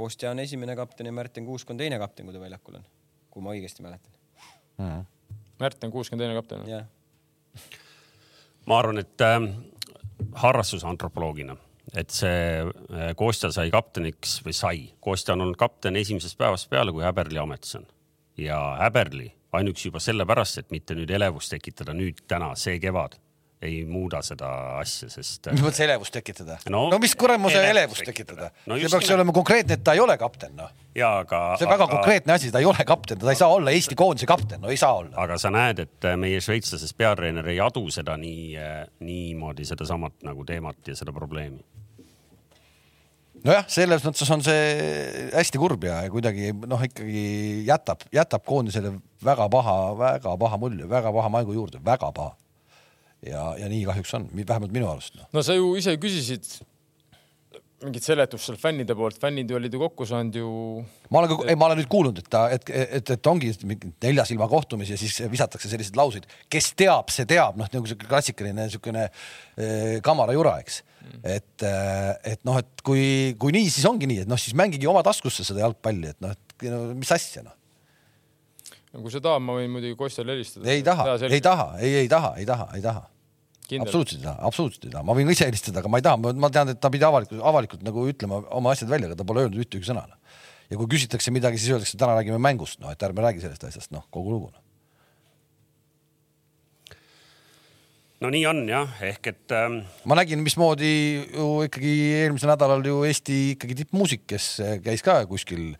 Kostja 0.00 0.30
on 0.32 0.38
esimene 0.40 0.72
kapten 0.78 1.10
ja 1.10 1.12
Märten 1.12 1.44
Kuusk 1.44 1.68
on 1.70 1.76
teine 1.76 1.98
kapten, 2.00 2.24
kui 2.24 2.32
ta 2.32 2.40
väljakul 2.40 2.78
on, 2.78 2.84
kui 3.28 3.42
ma 3.44 3.52
õigesti 3.52 3.84
mäletan. 3.84 4.14
Märt 5.60 5.84
on 5.84 5.92
kuuskümmend 5.92 6.24
teine 6.24 6.38
kapten. 6.38 6.62
jah, 6.70 6.86
ma 8.70 8.78
arvan, 8.78 9.02
et 9.02 9.24
äh, 9.26 9.40
harrastusantropoloogina, 10.44 11.56
et 11.98 12.12
see 12.14 12.60
äh, 12.62 13.10
Kostja 13.18 13.50
sai 13.54 13.70
kapteniks 13.74 14.38
või 14.46 14.54
sai, 14.56 14.84
Kostja 15.02 15.34
on 15.34 15.46
olnud 15.46 15.58
kapten 15.58 15.98
esimesest 15.98 16.38
päevast 16.38 16.70
peale, 16.70 16.94
kui 16.94 17.04
Häberli 17.04 17.40
ametis 17.42 17.80
on. 17.80 17.88
Ja 18.38 18.60
Häberli 18.80 19.26
ainuüksi 19.52 19.88
juba 19.88 20.00
sellepärast, 20.02 20.62
et 20.62 20.70
mitte 20.70 20.94
nüüd 20.94 21.10
elevust 21.10 21.50
tekitada 21.50 21.96
nüüd 21.96 22.22
täna 22.30 22.52
see 22.58 22.78
kevad 22.82 23.18
ei 23.60 23.82
muuda 23.84 24.22
seda 24.24 24.48
asja, 24.80 25.10
sest 25.12 25.50
äh, 25.50 25.54
mis 25.54 25.64
mõttes 25.64 25.82
elevust 25.84 26.14
tekitada? 26.14 26.56
No, 26.72 26.86
no 26.92 26.98
mis 27.02 27.12
kuramuse 27.18 27.58
elevust 27.60 28.00
elevust 28.00 28.06
tekitada. 28.08 28.48
tekitada? 28.48 28.68
No 28.70 28.78
see 28.80 28.88
peaks 28.94 29.10
olema 29.16 29.34
konkreetne, 29.36 29.76
et 29.76 29.84
ta 29.84 29.94
ei 29.96 30.00
ole 30.00 30.16
kapten, 30.20 30.54
noh. 30.56 30.70
ja 30.96 31.10
aga. 31.20 31.42
see 31.60 31.68
on 31.68 31.74
väga 31.74 31.88
konkreetne 31.90 32.36
asi, 32.38 32.52
ta 32.54 32.62
ei 32.62 32.68
ole 32.70 32.86
kapten, 32.88 33.20
ta 33.20 33.34
ei 33.34 33.40
saa 33.40 33.52
olla 33.52 33.74
Eesti 33.76 33.98
koondise 34.00 34.28
kapten, 34.30 34.62
no 34.64 34.72
ei 34.72 34.80
saa 34.80 35.02
olla. 35.02 35.12
aga 35.20 35.36
sa 35.40 35.52
näed, 35.52 35.84
et 35.84 36.08
äh, 36.08 36.16
meie 36.20 36.40
šveitslasest 36.40 36.96
peatreener 36.96 37.52
ei 37.52 37.60
adu 37.60 37.84
seda 37.92 38.16
nii, 38.20 38.56
niimoodi 39.04 39.68
sedasamat 39.68 40.24
nagu 40.24 40.48
teemat 40.48 40.88
ja 40.88 40.96
seda 40.96 41.12
probleemi. 41.12 41.60
nojah, 43.44 43.68
selles 43.68 44.08
mõttes 44.08 44.32
on 44.32 44.44
see 44.46 45.30
hästi 45.36 45.60
kurb 45.60 45.84
ja 45.84 46.00
kuidagi 46.08 46.54
noh, 46.64 46.88
ikkagi 46.88 47.28
jätab, 47.68 48.08
jätab 48.08 48.48
koondisele 48.48 48.96
väga 49.20 49.52
paha, 49.52 49.80
väga 50.00 50.38
paha 50.40 50.64
mulje, 50.64 50.88
väga 50.88 51.12
paha 51.12 51.36
mängu 51.36 51.60
juurde, 51.60 51.84
väga 51.84 52.08
paha. 52.16 52.39
ja, 53.26 53.44
ja 53.60 53.70
nii 53.70 53.84
kahjuks 53.88 54.16
on, 54.18 54.28
vähemalt 54.34 54.74
minu 54.74 54.90
arust 54.90 55.16
no.. 55.18 55.28
no 55.32 55.44
sa 55.46 55.56
ju 55.56 55.74
ise 55.80 55.96
küsisid 56.00 56.48
mingit 57.80 58.04
seletust 58.04 58.44
seal 58.44 58.58
fännide 58.60 58.94
poolt, 58.96 59.16
fännid 59.20 59.50
olid 59.56 59.72
ju 59.72 59.80
kokku 59.80 60.04
saanud 60.08 60.36
ju. 60.36 60.48
ma 61.12 61.22
olen, 61.22 61.46
ei, 61.48 61.56
ma 61.58 61.70
olen 61.70 61.80
nüüd 61.80 61.88
kuulnud, 61.90 62.18
et 62.20 62.28
ta, 62.32 62.42
et, 62.52 62.66
et, 62.74 63.12
et 63.14 63.30
ongi 63.30 63.52
nelja 64.04 64.26
silma 64.28 64.48
kohtumisi 64.50 64.94
ja 64.94 65.00
siis 65.00 65.16
visatakse 65.32 65.70
selliseid 65.70 65.96
lauseid, 65.96 66.28
kes 66.52 66.72
teab, 66.76 67.12
see 67.14 67.28
teab, 67.30 67.56
noh 67.60 67.70
nagu 67.72 67.88
siuke 67.88 68.08
klassikaline 68.10 68.66
niisugune 68.66 69.06
eh, 69.08 69.96
kamarajura, 70.04 70.58
eks. 70.64 70.82
et, 71.24 71.64
et 71.64 72.44
noh, 72.48 72.60
et 72.60 72.84
kui, 72.84 73.04
kui 73.40 73.56
nii, 73.56 73.72
siis 73.72 73.88
ongi 73.88 74.10
nii, 74.10 74.26
et 74.26 74.30
noh, 74.30 74.40
siis 74.40 74.56
mängige 74.58 74.88
oma 74.90 75.04
taskusse 75.06 75.46
seda 75.46 75.64
jalgpalli, 75.64 76.12
et 76.12 76.20
noh, 76.24 76.36
et 76.36 76.68
no, 76.68 76.82
mis 77.00 77.16
asja 77.16 77.46
noh. 77.46 77.56
Kui 78.98 79.12
sa 79.12 79.22
tahad, 79.22 79.42
ma 79.46 79.54
võin 79.58 79.70
muidugi 79.70 79.96
Kostjale 79.98 80.34
helistada. 80.34 80.66
ei 80.70 80.82
taha, 80.86 81.06
ei 81.28 81.42
taha, 81.44 81.66
ei, 81.78 81.96
ei 82.02 82.08
taha, 82.10 82.32
ei 82.40 82.46
taha, 82.48 82.66
ei 82.74 82.82
taha. 82.82 83.04
absoluutselt 83.84 84.18
ei 84.18 84.26
taha, 84.26 84.38
absoluutselt 84.48 84.88
ei 84.88 84.94
taha, 84.96 85.04
ma 85.06 85.14
võin 85.14 85.30
ka 85.30 85.36
ise 85.36 85.46
helistada, 85.46 85.82
aga 85.82 85.92
ma 85.92 86.00
ei 86.00 86.06
taha, 86.06 86.32
ma 86.42 86.50
tean, 86.50 86.72
et 86.74 86.80
ta 86.82 86.90
pidi 86.90 87.06
avalikult, 87.06 87.42
avalikult 87.52 87.84
nagu 87.86 88.06
ütlema 88.10 88.42
oma 88.58 88.74
asjad 88.74 88.90
välja, 88.90 89.10
aga 89.10 89.20
ta 89.20 89.28
pole 89.28 89.44
öelnud 89.44 89.62
ühtegi 89.62 89.86
sõna. 89.86 90.08
ja 90.70 90.78
kui 90.78 90.90
küsitakse 90.90 91.30
midagi, 91.34 91.62
siis 91.62 91.76
öeldakse, 91.76 91.98
täna 92.00 92.18
räägime 92.18 92.42
mängust, 92.42 92.80
noh, 92.82 92.90
et 92.90 93.06
ärme 93.06 93.22
räägi 93.22 93.46
sellest 93.46 93.70
asjast, 93.70 93.94
noh, 93.94 94.02
kogu 94.10 94.34
lugu 94.34 94.50
no.. 94.50 94.58
no 98.26 98.34
nii 98.34 98.44
on 98.50 98.66
jah, 98.70 99.00
ehk 99.06 99.30
et 99.30 99.54
ähm, 99.54 99.82
ma 100.02 100.18
nägin, 100.18 100.42
mismoodi 100.42 100.92
ju 101.30 101.48
ikkagi 101.70 101.94
eelmisel 102.24 102.50
nädalal 102.56 102.82
ju 102.86 103.04
Eesti 103.06 103.42
ikkagi 103.54 103.84
tippmuusik, 103.84 104.26
kes 104.34 104.56
käis 104.82 105.06
ka 105.06 105.20
kuskil, 105.30 105.76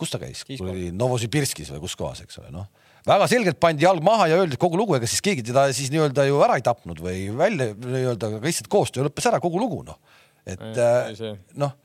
kus 0.00 0.14
ta 0.14 0.20
käis, 0.22 0.44
Kiskol. 0.48 0.72
Novosibirskis 0.96 1.72
või 1.74 1.82
kus 1.84 1.98
kohas, 2.00 2.22
eks 2.24 2.40
ole, 2.42 2.50
noh. 2.54 2.70
väga 3.08 3.28
selgelt 3.30 3.60
pandi 3.62 3.86
jalg 3.86 4.04
maha 4.04 4.30
ja 4.32 4.40
öeldi 4.40 4.58
kogu 4.60 4.80
lugu, 4.80 4.96
ega 4.98 5.08
siis 5.08 5.22
keegi 5.24 5.44
teda 5.50 5.68
siis 5.76 5.92
nii-öelda 5.92 6.26
ju 6.28 6.40
ära 6.46 6.58
ei 6.60 6.64
tapnud 6.66 7.02
või 7.04 7.28
välja 7.36 7.70
nii-öelda, 7.74 8.32
aga 8.32 8.42
lihtsalt 8.48 8.72
koostöö 8.72 9.06
lõppes 9.08 9.30
ära, 9.30 9.42
kogu 9.42 9.62
lugu, 9.62 9.84
noh. 9.88 10.00
et 10.48 10.60
äh, 10.60 11.14
see- 11.18 11.36
noh, 11.60 11.76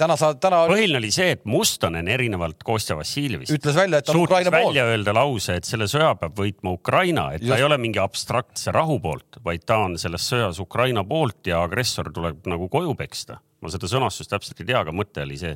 täna 0.00 0.16
sa, 0.18 0.30
täna 0.40 0.62
põhiline 0.70 1.00
oli 1.00 1.10
see, 1.14 1.34
et 1.36 1.42
Mustonen 1.48 2.08
erinevalt 2.10 2.62
Kostja 2.66 2.96
Vassiljevist 2.98 3.52
ütles 3.54 3.76
välja, 3.76 4.00
et 4.00 4.08
ta 4.08 4.14
on 4.14 4.22
Ukraina 4.22 4.52
pool 4.54 4.70
välja. 4.70 4.86
öelda 4.92 5.14
lause, 5.16 5.56
et 5.60 5.68
selle 5.68 5.88
sõja 5.90 6.12
peab 6.20 6.38
võitma 6.38 6.74
Ukraina, 6.76 7.26
et 7.34 7.44
ta 7.44 7.52
Just. 7.52 7.58
ei 7.58 7.66
ole 7.66 7.78
mingi 7.82 8.00
abstraktse 8.02 8.74
rahu 8.74 8.98
poolt, 9.02 9.40
vaid 9.44 9.66
ta 9.68 9.80
on 9.84 9.98
selles 10.00 10.26
sõjas 10.32 10.60
Ukraina 10.62 11.04
poolt 11.06 11.50
ja 11.50 11.62
agressor 11.66 12.12
tuleb 12.14 12.48
nagu 12.50 12.70
koju 12.72 12.94
peksta. 12.98 13.40
ma 13.60 13.68
seda 13.68 13.90
sõnastust 13.92 14.30
täpselt 14.32 14.62
ei 14.62 14.70
tea, 14.72 14.80
aga 14.80 14.92
mõte 14.96 15.20
oli 15.20 15.36
see 15.36 15.52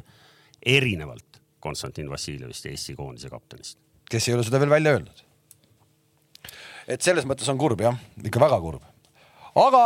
erinevalt 0.74 1.33
Konstantin 1.64 2.10
Vassiljevist 2.12 2.66
ja 2.66 2.72
Eesti 2.74 2.96
koondise 2.98 3.32
kaptenist. 3.32 3.78
kes 4.10 4.28
ei 4.28 4.36
ole 4.36 4.44
seda 4.46 4.60
veel 4.62 4.72
välja 4.72 4.96
öelnud. 4.98 5.24
et 6.88 7.02
selles 7.02 7.24
mõttes 7.24 7.48
on 7.50 7.60
kurb 7.60 7.80
jah, 7.80 7.96
ikka 8.24 8.42
väga 8.42 8.60
kurb. 8.60 8.82
aga 9.54 9.84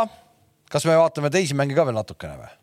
kas 0.69 0.85
me 0.85 0.97
vaatame 0.99 1.31
teisi 1.33 1.57
mänge 1.57 1.77
ka 1.77 1.87
veel 1.87 1.97
natukene 1.97 2.39
või? 2.41 2.55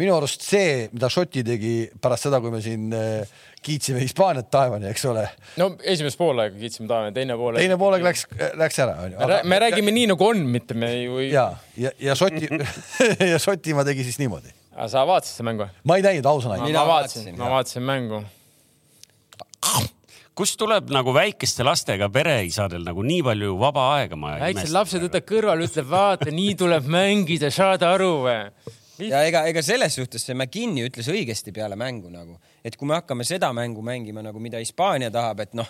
minu 0.00 0.14
arust 0.16 0.44
see, 0.46 0.88
mida 0.94 1.10
Šoti 1.12 1.42
tegi 1.46 1.72
pärast 2.02 2.28
seda, 2.28 2.40
kui 2.42 2.52
me 2.52 2.60
siin 2.64 2.92
äh, 2.96 3.40
kiitsime 3.64 4.00
Hispaaniat 4.04 4.48
taevani, 4.52 4.88
eks 4.90 5.04
ole, 5.10 5.26
no 5.60 5.72
esimest 5.82 6.18
poolega 6.20 6.54
kiitsime 6.56 6.88
taevani, 6.90 7.14
teine 7.16 7.36
pool. 7.40 7.58
teine 7.58 7.76
poolega 7.80 8.06
läks, 8.06 8.24
läks 8.60 8.80
ära, 8.84 8.96
onju. 9.06 9.42
me 9.50 9.60
räägime 9.66 9.94
nii 9.96 10.12
nagu 10.12 10.30
on, 10.30 10.44
mitte 10.54 10.78
me 10.78 10.92
ju 11.02 11.20
ei. 11.24 11.32
ja, 11.34 11.50
ja, 11.80 11.92
ja 12.00 12.16
Šoti 12.18 12.48
ja 13.32 13.42
Šotimaa 13.42 13.86
tegi 13.88 14.06
siis 14.06 14.20
niimoodi. 14.22 14.54
Sa 14.88 15.04
vaatasid 15.08 15.40
seda 15.40 15.48
mängu? 15.50 15.68
ma 15.84 15.96
ei 15.98 16.04
näinud 16.06 16.28
ausõna. 16.30 16.60
Mina 16.64 16.84
ma 16.84 16.94
vaatasin, 16.94 17.32
ma 17.38 17.50
vaatasin 17.56 17.84
mängu. 17.84 18.22
kust 20.40 20.56
tuleb 20.60 20.88
nagu 20.94 21.12
väikeste 21.12 21.66
lastega 21.66 22.08
pereisadel 22.08 22.84
nagu 22.86 23.04
nii 23.04 23.22
palju 23.26 23.56
vaba 23.60 23.88
aega? 23.98 24.16
väiksed 24.16 24.72
lapsed 24.72 25.04
võtad 25.04 25.26
kõrvale, 25.28 25.68
ütleb, 25.68 25.88
vaata, 25.90 26.30
nii 26.32 26.54
tuleb 26.60 26.86
mängida, 26.88 27.50
saad 27.52 27.84
aru 27.84 28.12
või? 28.24 28.38
ja 29.08 29.20
ega, 29.28 29.44
ega 29.48 29.62
selles 29.64 29.94
suhtes 29.96 30.24
see 30.26 30.36
McKinney 30.36 30.88
ütles 30.88 31.08
õigesti 31.12 31.52
peale 31.56 31.76
mängu 31.80 32.10
nagu, 32.12 32.38
et 32.64 32.76
kui 32.76 32.88
me 32.88 32.98
hakkame 32.98 33.26
seda 33.28 33.52
mängu 33.56 33.84
mängima 33.84 34.24
nagu, 34.24 34.40
mida 34.42 34.60
Hispaania 34.60 35.10
tahab, 35.12 35.44
et 35.44 35.56
noh, 35.58 35.68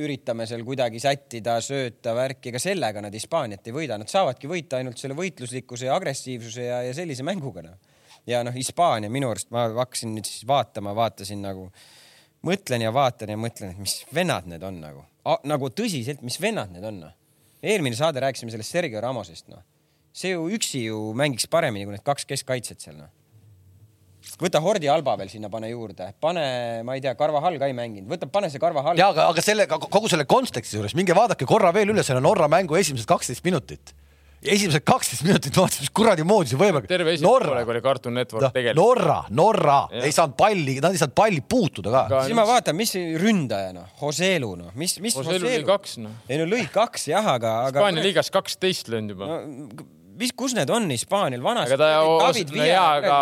üritame 0.00 0.46
seal 0.48 0.62
kuidagi 0.66 1.00
sättida, 1.02 1.58
sööta, 1.64 2.14
värki, 2.16 2.50
ega 2.52 2.62
sellega 2.62 3.02
nad 3.04 3.14
Hispaaniat 3.14 3.66
ei 3.66 3.76
võida, 3.76 3.98
nad 4.00 4.10
saavadki 4.10 4.50
võita 4.50 4.78
ainult 4.78 5.00
selle 5.00 5.16
võitluslikkuse 5.18 5.88
ja 5.88 5.96
agressiivsuse 5.98 6.66
ja, 6.68 6.82
ja 6.86 6.94
sellise 6.96 7.26
mänguga 7.26 7.64
noh. 7.66 7.78
Ja 8.26 8.42
noh, 8.46 8.54
Hispaania 8.54 9.10
minu 9.12 9.30
arust 9.30 9.50
ma 9.54 9.68
hakkasin 9.80 10.14
nüüd 10.16 10.28
siis 10.28 10.44
vaatama, 10.48 10.94
vaatasin 10.96 11.40
nagu, 11.44 11.70
mõtlen 12.46 12.84
ja 12.84 12.92
vaatan 12.92 13.34
ja 13.34 13.40
mõtlen, 13.40 13.74
et 13.74 13.80
mis 13.80 14.00
vennad 14.14 14.48
need 14.50 14.62
on 14.66 14.80
nagu, 14.82 15.04
nagu 15.48 15.72
tõsiselt, 15.72 16.24
mis 16.26 16.40
vennad 16.42 16.72
need 16.74 16.84
on 16.84 17.02
noh. 17.06 17.16
eelmine 17.62 17.96
saade 17.96 18.20
rääkisime 18.20 18.52
sellest 18.52 18.72
Sergei 18.76 19.00
Ramosest 19.00 19.50
noh 19.52 19.60
see 20.12 20.34
ju 20.34 20.48
üksi 20.56 20.84
ju 20.88 20.98
mängiks 21.16 21.46
paremini 21.50 21.86
kui 21.86 21.94
need 21.94 22.04
kaks 22.06 22.26
keskkaitset 22.28 22.82
seal 22.82 22.96
noh. 22.98 23.10
võta 24.40 24.60
Hordi 24.62 24.90
Alba 24.90 25.14
veel 25.20 25.30
sinna 25.32 25.50
pane 25.52 25.70
juurde, 25.70 26.10
pane, 26.20 26.44
ma 26.86 26.96
ei 26.96 27.04
tea, 27.04 27.14
Carvahal 27.18 27.58
ka 27.60 27.68
ei 27.70 27.76
mänginud, 27.76 28.10
võta, 28.10 28.28
pane 28.30 28.50
see 28.50 28.62
Carvahal. 28.62 28.98
ja 28.98 29.10
aga, 29.14 29.28
aga 29.30 29.44
selle, 29.44 29.66
kogu 29.70 30.10
selle 30.10 30.26
konteksti 30.28 30.78
juures 30.78 30.96
minge 30.98 31.16
vaadake 31.16 31.48
korra 31.48 31.72
veel 31.76 31.94
üle 31.94 32.04
selle 32.06 32.22
Norra 32.24 32.50
mängu 32.50 32.78
esimesed 32.80 33.08
kaksteist 33.08 33.46
minutit. 33.46 33.94
Esimesed 34.40 34.84
kaksteist 34.88 35.24
minutit 35.26 35.56
vaatasin, 35.56 35.84
mis 35.84 35.92
kuradi 35.94 36.24
moodi 36.24 36.52
see 36.52 36.60
võimalik. 36.60 36.88
terve 36.88 37.12
esimene 37.12 37.28
Norra 37.28 37.50
poolek, 37.52 37.72
oli 37.74 37.82
Cartoon 37.84 38.16
Network 38.16 38.46
noh, 38.46 38.54
tegelikult. 38.54 38.80
Norra, 38.80 39.18
Norra 39.36 39.78
Jah. 39.92 40.06
ei 40.08 40.16
saanud 40.16 40.36
palli, 40.40 40.78
nad 40.80 40.96
ei 40.96 41.02
saanud 41.02 41.16
palli 41.20 41.44
puutuda 41.44 41.92
ka. 41.92 42.02
Aga- 42.06 42.24
siis 42.28 42.38
ma 42.38 42.46
vaatan, 42.48 42.78
mis 42.78 42.94
see 42.96 43.14
ründaja 43.20 43.74
noh, 43.76 43.92
Joselu 44.00 44.50
noh, 44.56 44.72
mis, 44.80 44.96
mis 45.04 45.16
Joselu 45.18 45.44
lõi 45.44 45.62
kaks, 45.68 45.98
noh. 46.04 46.16
ei 46.28 46.40
no 46.40 46.48
lõi 46.48 46.64
kaks 46.72 47.10
jah, 47.12 47.32
aga, 47.36 47.56
aga 47.68 47.80
Hispaania 47.80 48.06
liigas 48.08 48.32
kaksteist 48.32 48.88
löönud 48.92 49.16
juba. 49.16 49.28
no, 49.28 49.88
mis, 50.20 50.32
kus 50.36 50.52
need 50.56 50.70
on 50.70 50.86
Hispaanial 50.92 51.42
vanasti? 51.44 51.74
aga 51.74 51.78
ta, 51.80 51.88
no 52.60 52.66
jaa, 52.68 52.86
aga 53.00 53.16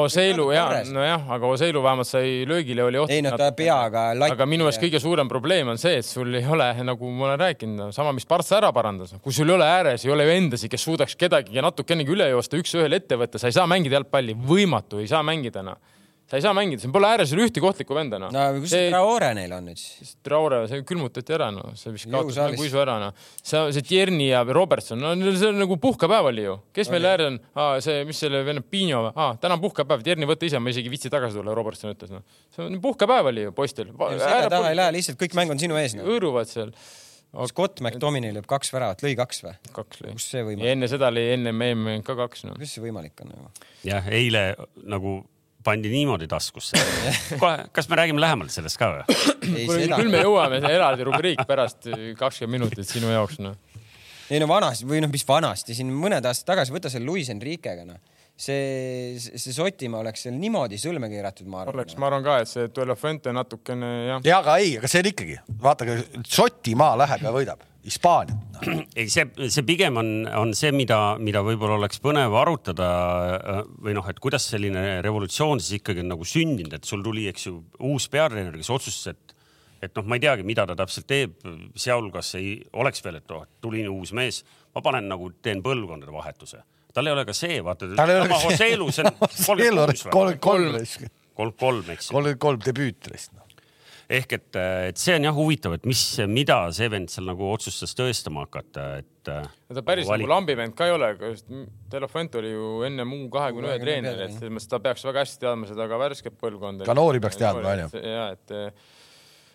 Oseilu 0.00 0.48
jaa, 0.54 0.82
nojah, 0.94 1.26
aga 1.36 1.50
Oseilu 1.50 1.82
vähemalt 1.84 2.08
sai 2.08 2.44
löögile, 2.48 2.84
oli 2.86 3.00
oht. 3.02 3.10
Ei, 3.14 3.22
no 3.24 3.32
ta 3.38 3.50
peaga 3.56 4.06
latti- 4.14 4.36
aga 4.38 4.46
minu 4.48 4.66
meelest 4.68 4.82
kõige 4.82 5.00
suurem 5.02 5.28
probleem 5.30 5.68
on 5.74 5.80
see, 5.80 5.98
et 6.00 6.06
sul 6.08 6.34
ei 6.38 6.46
ole, 6.46 6.70
nagu 6.86 7.10
ma 7.10 7.30
olen 7.30 7.40
rääkinud, 7.44 7.92
sama, 7.96 8.12
mis 8.16 8.26
Partsa 8.30 8.58
ära 8.60 8.70
parandas, 8.76 9.16
kui 9.22 9.32
sul 9.34 9.50
ei 9.50 9.56
ole 9.58 9.66
ääres, 9.68 10.04
ei 10.06 10.12
ole 10.14 10.28
ju 10.28 10.36
endasid, 10.38 10.70
kes 10.72 10.86
suudaks 10.88 11.16
kedagi 11.20 11.60
natukenegi 11.64 12.14
üle 12.14 12.30
joosta, 12.32 12.56
üks-ühele 12.60 13.02
ette 13.02 13.18
võtta, 13.20 13.40
sa 13.42 13.50
ei 13.50 13.56
saa 13.56 13.66
mängida 13.70 13.98
jalgpalli, 14.00 14.36
võimatu, 14.48 15.02
ei 15.02 15.10
saa 15.10 15.22
mängida 15.26 15.62
noh. 15.66 15.80
Sa 16.24 16.38
ei 16.38 16.44
saa 16.44 16.54
mängida, 16.56 16.80
siin 16.80 16.92
pole 16.94 17.08
ääres 17.08 17.32
üle 17.36 17.44
ühtegi 17.44 17.66
ohtlikku 17.68 17.96
venda 17.96 18.18
noh. 18.20 18.30
no 18.32 18.44
kus 18.62 18.72
see 18.72 18.88
Traore 18.92 19.28
neil 19.36 19.52
on 19.52 19.66
nüüd 19.68 19.80
siis? 19.80 20.14
Traore, 20.24 20.62
see 20.70 20.80
külmutati 20.88 21.34
ära, 21.36 21.50
noh, 21.52 21.74
see 21.76 21.92
vist 21.92 22.08
kaotas 22.08 22.38
nagu 22.40 22.64
isu 22.64 22.80
ära, 22.80 22.96
noh. 23.02 23.26
see, 23.36 23.60
see 23.76 23.84
Tierni 23.84 24.30
ja 24.30 24.40
Robertson, 24.48 25.02
no 25.04 25.12
see 25.36 25.50
on 25.50 25.60
nagu 25.60 25.76
puhkepäev 25.82 26.30
oli 26.30 26.46
ju. 26.46 26.56
kes 26.76 26.88
meil 26.94 27.10
ääres 27.10 27.28
on 27.28 27.38
ah,? 27.52 27.74
see, 27.84 28.06
mis 28.08 28.24
selle 28.24 28.40
vend, 28.46 28.64
Pino 28.72 29.02
või 29.04 29.12
ah,? 29.12 29.36
täna 29.40 29.58
on 29.58 29.64
puhkepäev, 29.66 30.04
Tierni 30.06 30.28
võta 30.30 30.48
ise, 30.48 30.62
ma 30.62 30.72
isegi 30.72 30.88
ei 30.88 30.94
viitsi 30.96 31.12
tagasi 31.12 31.36
tulla, 31.36 31.56
Robertson 31.58 31.92
ütles, 31.92 32.14
noh. 32.14 32.24
see 32.56 32.64
on 32.64 32.80
puhkepäev 32.84 33.28
oli 33.32 33.44
ju 33.44 33.56
poistel. 33.56 33.92
selja 34.14 34.48
taha 34.52 34.72
ei 34.72 34.80
lähe, 34.80 34.96
lihtsalt 34.96 35.20
kõik 35.20 35.36
mäng 35.36 35.52
on 35.52 35.60
sinu 35.60 35.76
ees 35.80 35.98
noh. 35.98 36.08
hõõruvad 36.08 36.48
seal. 36.48 36.72
Scott 37.50 37.80
McTominay 37.82 38.30
lööb 38.30 38.46
kaks 38.46 38.68
väravat, 38.70 39.00
lõi 39.02 39.16
kaks 39.18 39.40
või? 39.42 39.56
kaks 39.74 40.04
lõi. 40.04 40.12
kus 40.14 40.28
see 40.30 40.44
võimalik, 40.46 40.70
enne 40.70 40.88
seda 40.88 41.08
oli 41.10 41.24
enne 41.34 41.50
MM 41.50 42.04
ka 42.06 42.14
kaks, 42.14 42.44
noh. 42.46 42.54
kuidas 42.54 42.76
see 42.76 42.84
võimalik 42.84 43.24
on 43.24 43.32
nagu? 43.34 43.70
jah, 43.82 44.06
eile 44.06 44.44
nagu 44.86 45.16
pandi 45.64 45.90
niimoodi 45.92 46.28
taskusse. 46.30 46.80
kohe, 47.42 47.68
kas 47.74 47.88
me 47.90 48.00
räägime 48.00 48.22
lähemalt 48.22 48.54
sellest 48.54 48.80
ka 48.80 48.90
või? 48.92 49.20
küll, 49.44 50.10
me 50.12 50.24
jõuame, 50.24 50.60
see 50.64 50.74
eraldi 50.76 51.06
rubriik 51.08 51.44
pärast 51.48 51.88
kakskümmend 52.18 52.58
minutit 52.58 52.88
sinu 52.88 53.12
jaoks, 53.12 53.40
noh. 53.44 53.56
ei 54.30 54.40
no 54.42 54.48
vanasti 54.50 54.88
või 54.88 55.02
noh, 55.04 55.12
mis 55.12 55.26
vanasti 55.28 55.76
siin 55.76 55.92
mõned 55.92 56.24
aastad 56.24 56.54
tagasi, 56.54 56.74
võta 56.74 56.92
selle 56.92 57.08
Luis 57.08 57.30
Enriquega 57.32 57.86
noh, 57.88 58.00
see, 58.36 59.18
see 59.18 59.54
Sotimaa 59.56 60.04
oleks 60.04 60.26
seal 60.26 60.36
niimoodi 60.38 60.80
sõlme 60.80 61.10
keeratud, 61.12 61.48
ma 61.50 61.64
arvan 61.64 61.80
oleks, 61.80 61.98
ma 62.00 62.10
arvan 62.10 62.24
ka, 62.26 62.40
et 62.44 62.50
see 62.50 62.72
Tuelefuente 62.74 63.34
natukene 63.34 63.92
jah. 64.08 64.26
ja 64.26 64.40
aga 64.44 64.58
ei, 64.62 64.76
aga 64.80 64.90
see 64.90 65.04
on 65.04 65.12
ikkagi, 65.12 65.38
vaadake, 65.68 66.02
Šotimaa 66.24 66.94
läheb 67.04 67.28
ja 67.28 67.34
võidab 67.34 67.70
Hispaaniat 67.84 68.64
no.. 68.66 68.78
ei, 68.96 69.08
see, 69.12 69.26
see 69.52 69.64
pigem 69.66 69.98
on, 70.00 70.10
on 70.40 70.54
see, 70.56 70.72
mida, 70.76 70.98
mida 71.20 71.42
võib-olla 71.44 71.76
oleks 71.80 72.00
põnev 72.04 72.34
arutada 72.40 72.88
äh, 73.36 73.62
või 73.84 73.96
noh, 73.98 74.08
et 74.10 74.20
kuidas 74.24 74.48
selline 74.52 75.02
revolutsioon 75.04 75.60
siis 75.60 75.80
ikkagi 75.80 76.04
on 76.04 76.12
nagu 76.14 76.28
sündinud, 76.28 76.72
et 76.76 76.88
sul 76.88 77.04
tuli, 77.04 77.28
eks 77.30 77.48
ju, 77.50 77.58
uus 77.84 78.08
peatreener, 78.12 78.56
kes 78.56 78.72
otsustas, 78.72 79.14
et 79.14 79.34
et 79.84 79.98
noh, 79.98 80.06
ma 80.08 80.18
ei 80.18 80.22
teagi, 80.24 80.44
mida 80.46 80.64
ta 80.68 80.76
täpselt 80.78 81.06
teeb, 81.10 81.34
sealhulgas 81.76 82.34
ei 82.38 82.54
oleks 82.80 83.02
veel, 83.04 83.18
et 83.20 83.34
oh, 83.36 83.44
tuli 83.60 83.84
uus 83.90 84.14
mees, 84.16 84.40
ma 84.72 84.82
panen 84.84 85.10
nagu, 85.10 85.28
teen 85.44 85.60
põlvkondade 85.64 86.14
vahetuse. 86.14 86.62
tal 86.94 87.10
ei 87.10 87.12
ole 87.12 87.24
ka 87.28 87.34
see, 87.36 87.58
vaata. 87.64 87.90
tal 87.98 88.12
ei 88.12 88.20
ole 88.20 88.30
ka 88.30 88.38
see. 88.40 88.56
Kolmkümmend 90.14 90.40
kolm, 90.40 90.78
kolm, 90.78 91.10
kolm, 91.34 91.56
kolm, 91.60 91.90
eks 91.92 92.08
ju. 92.08 92.14
kolmkümmend 92.14 92.40
kolm 92.46 92.64
debüüt 92.64 93.10
vist 93.12 93.34
noh. 93.34 93.44
Ehk 94.08 94.34
et, 94.36 94.48
et 94.90 95.00
see 95.00 95.14
on 95.16 95.28
jah 95.28 95.36
huvitav, 95.36 95.76
et 95.78 95.86
mis, 95.88 96.02
mida 96.30 96.58
see 96.76 96.88
vend 96.92 97.12
seal 97.12 97.28
nagu 97.28 97.46
otsustas 97.52 97.94
tõestama 97.96 98.44
hakata, 98.46 98.88
et. 99.02 99.12
ta 99.24 99.84
päris 99.86 100.08
nagu 100.10 100.28
lambivend 100.30 100.76
ka 100.76 100.88
ei 100.90 100.96
ole, 100.96 101.12
Telefuente 101.92 102.40
oli 102.40 102.50
ju 102.52 102.82
enne 102.88 103.06
muu 103.08 103.28
kahekümne 103.32 103.72
ühe 103.72 103.80
treener, 103.82 104.26
et 104.26 104.36
selles 104.36 104.52
mõttes 104.52 104.70
ta 104.70 104.82
peaks 104.84 105.06
väga 105.06 105.24
hästi 105.24 105.46
teadma 105.46 105.70
seda 105.70 105.88
ka 105.90 106.00
värsket 106.00 106.36
põlvkonda. 106.40 106.88
Ka 106.88 106.96
noori 106.96 107.22
peaks 107.24 107.40
teadma, 107.40 107.74
onju. 107.74 108.04
ja 108.04 108.28
et 108.34 108.54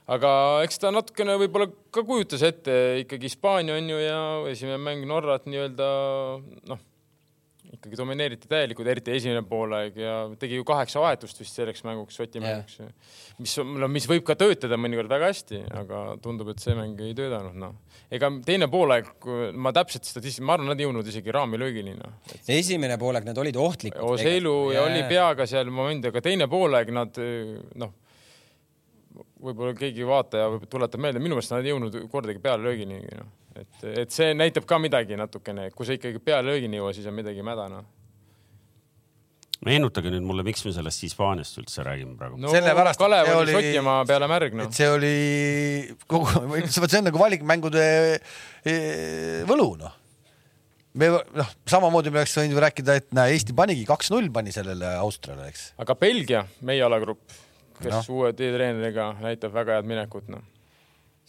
aga 0.10 0.32
eks 0.66 0.82
ta 0.82 0.94
natukene 0.94 1.38
võib-olla 1.44 1.70
ka 1.94 2.04
kujutas 2.08 2.44
ette 2.48 2.76
ikkagi 3.04 3.30
Hispaania 3.30 3.78
on 3.78 3.92
ju 3.92 4.00
ja 4.02 4.22
esimene 4.50 4.80
mäng 4.82 5.06
Norrat 5.10 5.46
nii-öelda 5.50 5.90
noh, 6.72 6.82
ikkagi 7.76 7.98
domineeriti 8.00 8.50
täielikult, 8.50 8.88
eriti 8.90 9.14
esimene 9.14 9.44
poolaeg 9.46 9.98
ja 10.02 10.14
tegi 10.42 10.58
ju 10.58 10.66
kaheksa 10.66 11.02
vahetust 11.04 11.38
vist 11.42 11.58
selleks 11.58 11.84
mänguks, 11.86 12.18
Šoti 12.18 12.42
mänguks. 12.42 12.80
mis, 13.38 13.54
no 13.62 13.90
mis 13.92 14.08
võib 14.10 14.26
ka 14.26 14.36
töötada 14.40 14.80
mõnikord 14.82 15.12
väga 15.12 15.30
hästi, 15.30 15.62
aga 15.82 16.02
tundub, 16.24 16.50
et 16.54 16.64
see 16.64 16.74
mäng 16.78 17.00
ei 17.06 17.14
töötanud, 17.18 17.56
noh. 17.62 17.78
ega 18.10 18.32
teine 18.46 18.70
poolaeg, 18.74 19.12
ma 19.54 19.74
täpselt 19.76 20.10
statistika, 20.10 20.48
ma 20.50 20.58
arvan, 20.58 20.72
nad 20.74 20.82
ei 20.82 20.88
jõudnud 20.88 21.14
isegi 21.14 21.36
raamilöögini, 21.36 21.96
noh. 22.00 22.20
esimene 22.50 22.98
poolek 23.02 23.30
nad 23.30 23.38
olid 23.46 23.62
ohtlikud. 23.62 24.02
Oseilu 24.16 24.56
ja 24.74 24.88
oli. 24.88 25.06
peaga 25.10 25.46
seal 25.50 25.70
moment, 25.74 26.10
aga 26.10 26.26
teine 26.26 26.50
poolaeg 26.50 26.94
nad 26.96 27.22
noh, 27.84 27.94
võib-olla 29.40 29.76
keegi 29.78 30.08
vaataja 30.08 30.50
võib- 30.56 30.66
tuletab 30.72 31.06
meelde, 31.06 31.22
minu 31.22 31.38
meelest 31.38 31.54
nad 31.54 31.66
ei 31.66 31.74
jõudnud 31.76 32.02
kordagi 32.12 32.42
pealelöögini, 32.44 33.04
noh. 33.20 33.36
et, 33.60 33.86
et 34.04 34.12
see 34.14 34.34
näitab 34.38 34.68
ka 34.70 34.80
midagi 34.82 35.18
natukene, 35.20 35.70
kui 35.76 35.88
sa 35.88 35.96
ikkagi 35.96 36.22
pealelöögini 36.24 36.78
ei 36.78 36.84
jõua, 36.84 36.94
siis 36.96 37.08
on 37.10 37.16
midagi 37.18 37.46
mäda, 37.46 37.68
noh. 37.72 37.88
meenutage 39.66 40.12
nüüd 40.14 40.26
mulle, 40.28 40.46
miks 40.48 40.64
me 40.66 40.74
sellest 40.76 41.04
Hispaaniast 41.04 41.60
üldse 41.62 41.84
räägime 41.86 42.16
praegu 42.20 42.40
no 42.40 42.52
Sellepärast, 42.54 43.02
et 43.04 43.30
see 43.30 43.40
oli 43.40 43.56
Šotimaa 43.58 44.04
peale 44.10 44.30
märg, 44.32 44.60
noh 44.60 44.70
et. 44.70 44.78
see 44.78 44.92
oli 44.92 45.16
kogu, 46.08 46.30
see 46.74 47.02
on 47.02 47.10
nagu 47.10 47.22
valikmängude 47.22 47.88
eh, 48.16 49.42
võlu 49.50 49.74
noh. 49.82 49.98
me 51.02 51.12
noh, 51.42 51.52
samamoodi 51.70 52.14
me 52.14 52.24
oleks 52.24 52.38
võinud 52.40 52.56
ju 52.56 52.64
rääkida, 52.68 53.00
et 53.02 53.12
näe, 53.18 53.36
Eesti 53.36 53.58
panigi 53.58 53.84
kaks-null 53.90 54.32
pani 54.36 54.56
sellele 54.56 54.96
Austriale, 55.02 55.50
eks. 55.52 55.74
aga 55.84 55.98
Belgia, 56.00 56.46
meie 56.68 56.86
alagrupp, 56.88 57.28
kes 57.82 57.92
no. 57.92 58.06
uue 58.16 58.32
treeneriga 58.38 59.12
näitab 59.20 59.54
väga 59.60 59.80
head 59.80 59.92
minekut, 59.92 60.32
noh. 60.32 60.48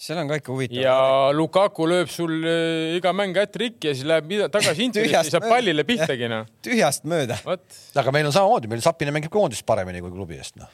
Seal 0.00 0.18
on 0.22 0.30
ka 0.30 0.38
ikka 0.40 0.52
huvitav. 0.54 0.80
ja 0.80 0.96
Lukaku 1.36 1.84
lööb 1.90 2.08
sul 2.12 2.32
äh, 2.48 2.96
iga 2.96 3.12
mäng 3.12 3.36
ätrikki 3.36 3.90
ja 3.90 3.94
siis 3.96 4.08
läheb 4.08 4.30
tagasi 4.52 4.84
internetti 4.88 5.16
ja 5.16 5.24
saab 5.28 5.48
pallile 5.50 5.84
pihtagi, 5.88 6.28
noh. 6.32 6.48
tühjast 6.66 7.04
mööda. 7.10 7.36
aga 7.44 8.14
meil 8.16 8.30
on 8.30 8.34
samamoodi, 8.34 8.70
meil 8.72 8.84
Sapine 8.84 9.12
mängib 9.12 9.32
koondist 9.34 9.66
paremini 9.68 10.00
kui 10.00 10.12
klubi 10.14 10.40
eest, 10.40 10.56
noh. 10.60 10.70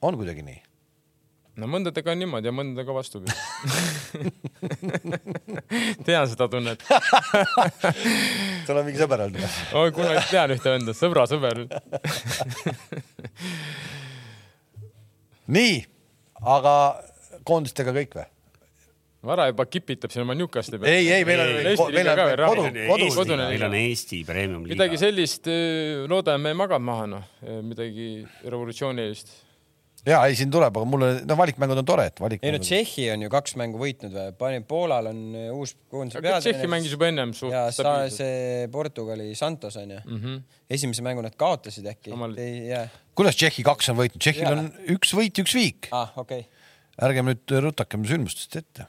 on 0.00 0.16
kuidagi 0.16 0.46
nii. 0.46 0.56
no 1.60 1.68
mõndadega 1.68 2.14
on 2.14 2.22
niimoodi 2.24 2.48
ja 2.48 2.54
mõndadega 2.56 2.96
vastupidi. 2.96 3.36
tean 6.08 6.32
seda 6.32 6.48
tunnet. 6.48 6.88
sul 8.64 8.76
on 8.78 8.84
mingi 8.88 9.04
sõber 9.04 9.26
olnud 9.28 9.36
või? 9.44 9.54
oi, 9.82 9.96
kunagi 10.00 10.26
tean 10.32 10.56
ühte 10.56 10.78
venda, 10.78 10.96
sõbra 10.96 11.28
sõber. 11.28 11.66
nii, 15.60 15.82
aga 16.56 16.78
koondistega 17.44 17.92
kõik 18.00 18.16
või? 18.16 18.32
Vara 19.26 19.46
juba 19.50 19.66
kipitab 19.70 20.10
siin 20.12 20.24
oma 20.24 20.34
Newcastli 20.38 20.80
peale. 20.80 20.96
ei, 20.98 21.12
ei, 21.18 21.26
meil 21.28 21.44
on, 21.44 21.52
Eesti 21.72 21.86
meil 21.94 22.10
on 22.10 22.18
veel 22.18 22.42
kodu 22.42 22.66
kodu. 22.90 23.08
kodune 23.20 23.46
meil 23.52 23.64
on 23.68 23.78
Eesti 23.78 24.24
premium 24.26 24.66
liiga. 24.66 24.74
midagi 24.74 24.98
sellist, 25.00 25.48
loodame 26.10 26.52
magab 26.58 26.82
maha, 26.82 27.08
noh, 27.14 27.24
midagi 27.62 28.08
revolutsioonilist. 28.42 29.30
ja 30.08 30.24
ei, 30.26 30.34
siin 30.38 30.50
tuleb, 30.50 30.74
aga 30.80 30.88
mulle, 30.88 31.10
no 31.28 31.36
valikmängud 31.38 31.82
on 31.84 31.86
tore, 31.86 32.08
et 32.10 32.22
ei 32.40 32.54
no. 32.56 32.62
Tšehhi 32.62 33.06
on 33.14 33.22
ju 33.22 33.30
kaks 33.32 33.54
mängu 33.60 33.78
võitnud 33.82 34.16
või, 34.16 34.32
pani 34.40 34.64
Poolal 34.66 35.12
on 35.12 35.20
äh, 35.38 35.52
uus 35.54 35.76
koondise 35.92 36.18
aga 36.18 36.40
Tšehhi 36.42 36.70
mängis 36.72 36.96
juba 36.96 37.06
ennem 37.12 37.34
suht 37.38 37.54
ja 37.54 37.68
sa, 37.74 37.94
see 38.10 38.66
Portugali 38.74 39.30
Santos 39.38 39.78
on 39.78 39.94
ju 39.94 40.00
mm. 40.00 40.16
Mhm. 40.16 40.26
-hmm. 40.26 40.58
esimese 40.78 41.06
mängu 41.06 41.22
nad 41.22 41.38
kaotasid 41.38 41.86
äkki 41.94 42.10
kuidas 43.14 43.38
Tšehhi 43.38 43.62
kaks 43.66 43.92
on 43.92 44.00
võitnud? 44.00 44.18
Tšehhil 44.18 44.50
on 44.50 44.72
üks 44.96 45.14
võit, 45.14 45.38
üks 45.44 45.54
viik. 45.54 45.92
ah, 45.92 46.10
okei 46.16 46.42
okay.. 46.42 47.06
ärgem 47.06 47.30
nüüd 47.30 47.56
rutakem 47.68 48.04
sündmustest 48.08 48.58
ette. 48.58 48.88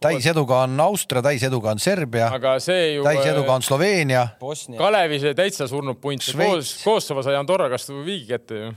Täiseduga 0.00 0.62
on 0.66 0.80
Austria, 0.80 1.22
täiseduga 1.22 1.72
on 1.74 1.80
Serbia, 1.82 2.28
aga 2.34 2.56
see 2.62 2.94
ju. 2.94 3.06
täiseduga 3.06 3.54
on 3.54 3.64
Sloveenia. 3.66 4.26
Bosnia. 4.40 4.78
Kalevi 4.78 5.20
see 5.22 5.34
täitsa 5.38 5.68
surnud 5.70 5.98
punt, 6.02 6.24
koos, 6.38 6.76
Kosovo 6.84 7.24
sai 7.26 7.38
Andorra 7.38 7.68
käest 7.72 7.90
viigi 8.06 8.28
kätte 8.30 8.62
ju. 8.62 8.70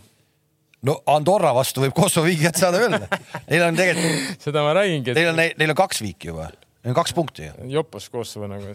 no 0.88 0.98
Andorra 1.14 1.54
vastu 1.58 1.86
võib 1.86 1.96
Kosovo 1.98 2.26
viigi 2.30 2.48
kätte 2.48 2.66
saada 2.66 2.82
öelda. 2.82 3.22
Neil 3.50 3.68
on 3.68 3.78
tegelikult, 3.78 4.36
seda 4.48 4.66
ma 4.66 4.74
räägingi, 4.78 5.16
neil 5.18 5.30
et 5.30 5.34
on, 5.36 5.46
neil 5.62 5.76
on 5.76 5.82
kaks 5.84 6.04
viiki 6.06 6.32
juba, 6.34 6.50
neil 6.50 6.71
kaks 6.82 7.14
punkti 7.14 7.46
ju. 7.46 7.68
jopas 7.70 8.10
Kosovo 8.10 8.48
nagu, 8.50 8.66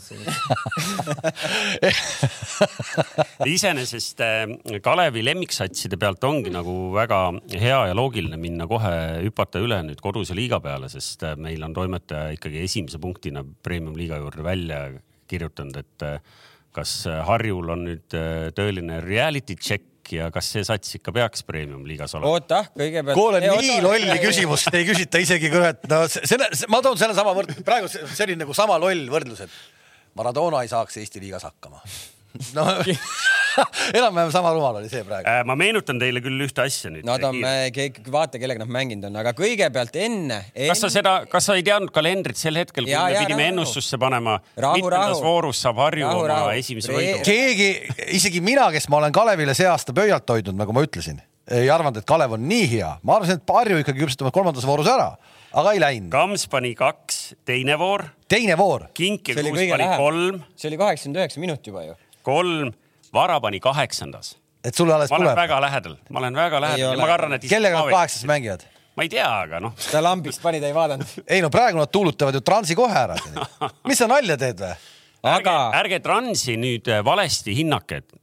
iseenesest 3.56 4.20
äh, 4.22 4.46
Kalevi 4.82 5.24
lemmiksatside 5.26 5.98
pealt 5.98 6.24
ongi 6.28 6.52
nagu 6.54 6.74
väga 6.94 7.18
hea 7.50 7.80
ja 7.90 7.96
loogiline 7.98 8.38
minna 8.38 8.68
kohe 8.70 8.92
hüpata 9.24 9.62
üle 9.62 9.80
nüüd 9.88 10.00
koduse 10.04 10.36
liiga 10.38 10.60
peale, 10.62 10.90
sest 10.92 11.26
äh, 11.26 11.34
meil 11.40 11.64
on 11.66 11.74
toimetaja 11.74 12.36
ikkagi 12.36 12.62
esimese 12.62 13.02
punktina 13.02 13.42
premium 13.42 13.98
liiga 13.98 14.20
juurde 14.22 14.46
välja 14.46 14.78
kirjutanud, 15.26 15.76
et 15.82 16.06
äh, 16.06 16.20
kas 16.76 17.08
Harjul 17.26 17.70
on 17.72 17.86
nüüd 17.88 18.14
tõeline 18.54 19.00
reality 19.02 19.56
check 19.56 19.95
ja 20.12 20.28
kas 20.34 20.50
see 20.54 20.64
sats 20.66 20.98
ikka 20.98 21.14
peaks 21.16 21.44
premium 21.46 21.86
liigas 21.88 22.14
olema? 22.16 22.34
oota, 22.34 22.62
kõigepealt. 22.76 23.18
kuule, 23.18 23.40
nii 23.44 23.78
lolli 23.84 24.18
küsimust 24.22 24.74
ei 24.76 24.86
küsita 24.88 25.22
isegi 25.22 25.50
kurat, 25.52 25.82
no 25.90 26.04
selle, 26.10 26.50
ma 26.72 26.82
toon 26.84 27.00
sellesama 27.00 27.34
võrd-, 27.36 27.56
praegu 27.66 27.90
see 27.90 28.26
oli 28.28 28.38
nagu 28.40 28.56
sama 28.56 28.78
loll 28.82 29.08
võrdlus, 29.12 29.46
et 29.46 30.14
Maradona 30.16 30.62
ei 30.64 30.70
saaks 30.72 30.96
Eesti 31.02 31.20
liigas 31.20 31.44
hakkama. 31.44 31.82
no 32.56 32.68
enam-vähem 33.98 34.32
sama 34.34 34.52
rumal 34.54 34.80
oli 34.80 34.90
see 34.92 35.04
praegu. 35.06 35.28
Äh, 35.30 35.42
ma 35.48 35.56
meenutan 35.58 36.00
teile 36.00 36.22
küll 36.24 36.46
ühte 36.46 36.64
asja 36.64 36.90
nüüd. 36.92 37.06
Nad 37.06 37.24
on, 37.26 37.40
vaata, 38.12 38.40
kellega 38.42 38.62
nad 38.62 38.72
mänginud 38.72 39.08
on, 39.10 39.20
aga 39.22 39.32
kõigepealt 39.36 39.96
enne, 40.00 40.42
enne.... 40.52 40.70
kas 40.72 40.82
sa 40.84 40.92
seda, 40.92 41.16
kas 41.30 41.48
sa 41.48 41.56
ei 41.58 41.64
teadnud 41.66 41.92
kalendrit 41.94 42.40
sel 42.40 42.58
hetkel, 42.60 42.86
kui 42.86 42.94
Ja, 42.94 43.06
me 43.06 43.16
ja, 43.16 43.22
pidime 43.24 43.42
rahu, 43.42 43.54
ennustusse 43.54 44.00
panema, 44.00 44.38
mitmendas 44.56 45.22
voorus 45.24 45.60
saab 45.64 45.80
Harju 45.84 46.06
Rahu, 46.06 46.24
oma 46.24 46.28
rahu. 46.32 46.50
esimese 46.60 46.92
võidu? 46.94 47.22
keegi, 47.26 47.70
isegi 48.16 48.42
mina, 48.44 48.68
kes 48.74 48.88
ma 48.92 49.00
olen 49.00 49.14
Kalevile 49.16 49.54
see 49.56 49.68
aasta 49.70 49.94
pöialt 49.96 50.28
hoidnud, 50.32 50.56
nagu 50.58 50.76
ma 50.76 50.84
ütlesin, 50.86 51.20
ei 51.56 51.70
arvanud, 51.70 52.00
et 52.00 52.08
Kalev 52.08 52.36
on 52.36 52.46
nii 52.48 52.68
hea. 52.76 52.92
ma 53.06 53.18
arvasin, 53.18 53.40
et 53.40 53.54
Harju 53.58 53.82
ikkagi 53.82 54.02
küpsetavad 54.04 54.34
kolmandas 54.34 54.66
voorus 54.68 54.88
ära, 54.90 55.12
aga 55.56 55.74
ei 55.74 55.82
läinud. 55.82 56.10
Kams 56.14 56.46
pani 56.52 56.74
kaks, 56.78 57.20
teine 57.48 57.78
voor, 57.80 58.06
teine 58.28 58.58
voor, 58.58 58.88
Kink 58.96 59.30
ja 59.30 59.36
see 59.36 59.46
oli 59.46 59.54
Kuus 59.54 59.62
pani 59.62 59.84
lähem 59.84 60.02
kolm, 60.02 60.42
see 60.58 60.70
oli 60.72 60.80
kaheksakümmend 60.82 61.22
üheksa 61.22 61.44
minut 61.44 61.70
juba 61.70 61.86
ju. 61.86 61.96
kolm, 62.26 62.72
Vara 63.16 63.40
pani 63.40 63.60
kaheksandas. 63.60 64.36
et 64.66 64.74
sulle 64.74 64.94
alles 64.94 65.10
ma 65.10 65.16
olen 65.16 65.28
tuleb. 65.28 65.38
väga 65.38 65.60
lähedal, 65.62 65.94
ma 66.10 66.18
olen 66.18 66.34
väga 66.34 66.60
lähedal 66.60 66.96
ja 66.96 66.96
ma 66.98 67.06
kardan, 67.06 67.36
et 67.36 67.46
kellega 67.48 67.78
ma 67.78 67.84
nad 67.86 67.94
kaheksas 67.94 68.26
mängivad? 68.28 68.66
ma 68.96 69.04
ei 69.06 69.12
tea, 69.12 69.28
aga 69.44 69.60
noh, 69.62 69.72
ta 69.90 70.02
lambist 70.02 70.42
pani, 70.42 70.60
ta 70.60 70.70
ei 70.70 70.74
vaadanud. 70.76 71.14
ei 71.36 71.44
no 71.44 71.50
praegu 71.52 71.80
nad 71.80 71.92
tuulutavad 71.92 72.36
ju 72.36 72.42
transi 72.44 72.76
kohe 72.78 72.96
ära. 72.96 73.16
mis 73.88 74.00
sa 74.02 74.08
nalja 74.10 74.36
teed 74.40 74.62
või? 74.64 74.74
ärge 75.26 75.50
aga, 75.50 75.56
ärge 75.80 76.00
Transi 76.04 76.56
nüüd 76.60 76.88
äh, 76.92 77.02
valesti 77.04 77.54
hinnake, 77.56 78.02
et 78.02 78.18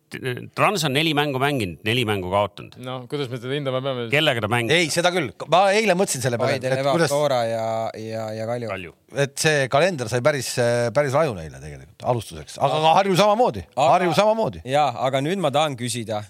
Trans 0.57 0.83
on 0.87 0.93
neli 0.95 1.13
mängu 1.17 1.39
mänginud, 1.41 1.81
neli 1.87 2.03
mängu 2.07 2.31
kaotanud. 2.31 2.77
no 2.83 2.97
kuidas 3.09 3.29
me 3.31 3.39
teda 3.41 3.55
hindama 3.57 3.81
peame? 3.85 4.07
kellega 4.13 4.43
ta 4.43 4.49
mängib? 4.51 4.73
ei, 4.75 4.89
seda 4.93 5.11
küll, 5.15 5.31
ma 5.51 5.63
eile 5.75 5.95
mõtlesin 5.99 6.23
selle 6.25 6.39
peale, 6.41 6.57
Paide, 6.57 6.71
et 6.71 6.79
Levadia, 6.79 6.95
kuidas, 6.97 7.13
Flora 7.13 7.39
ja, 7.49 7.67
ja, 7.99 8.25
ja 8.37 8.49
Kalju. 8.49 8.71
Kalju. 8.73 8.95
et 9.25 9.37
see 9.45 9.69
kalender 9.73 10.11
sai 10.11 10.23
päris, 10.25 10.51
päris 10.95 11.15
raju 11.17 11.37
neile 11.37 11.61
tegelikult 11.61 12.07
alustuseks, 12.13 12.59
aga 12.63 12.81
ka 12.85 12.97
Harju 12.99 13.17
samamoodi, 13.19 13.65
Harju 13.79 14.17
samamoodi. 14.17 14.63
ja, 14.69 14.89
aga 15.07 15.23
nüüd 15.25 15.41
ma 15.43 15.53
tahan 15.53 15.77
küsida. 15.79 16.23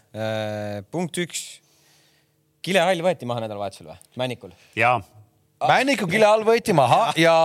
punkt 0.92 1.20
üks. 1.24 1.44
kilehall 2.64 3.04
võeti 3.04 3.28
maha 3.28 3.44
nädalavahetusel 3.48 3.92
või? 3.92 4.00
Männikul. 4.20 4.56
ja 4.80 4.98
Männiku 5.64 6.08
kile 6.12 6.28
all 6.28 6.44
võeti 6.44 6.74
maha 6.76 7.14
ja 7.20 7.36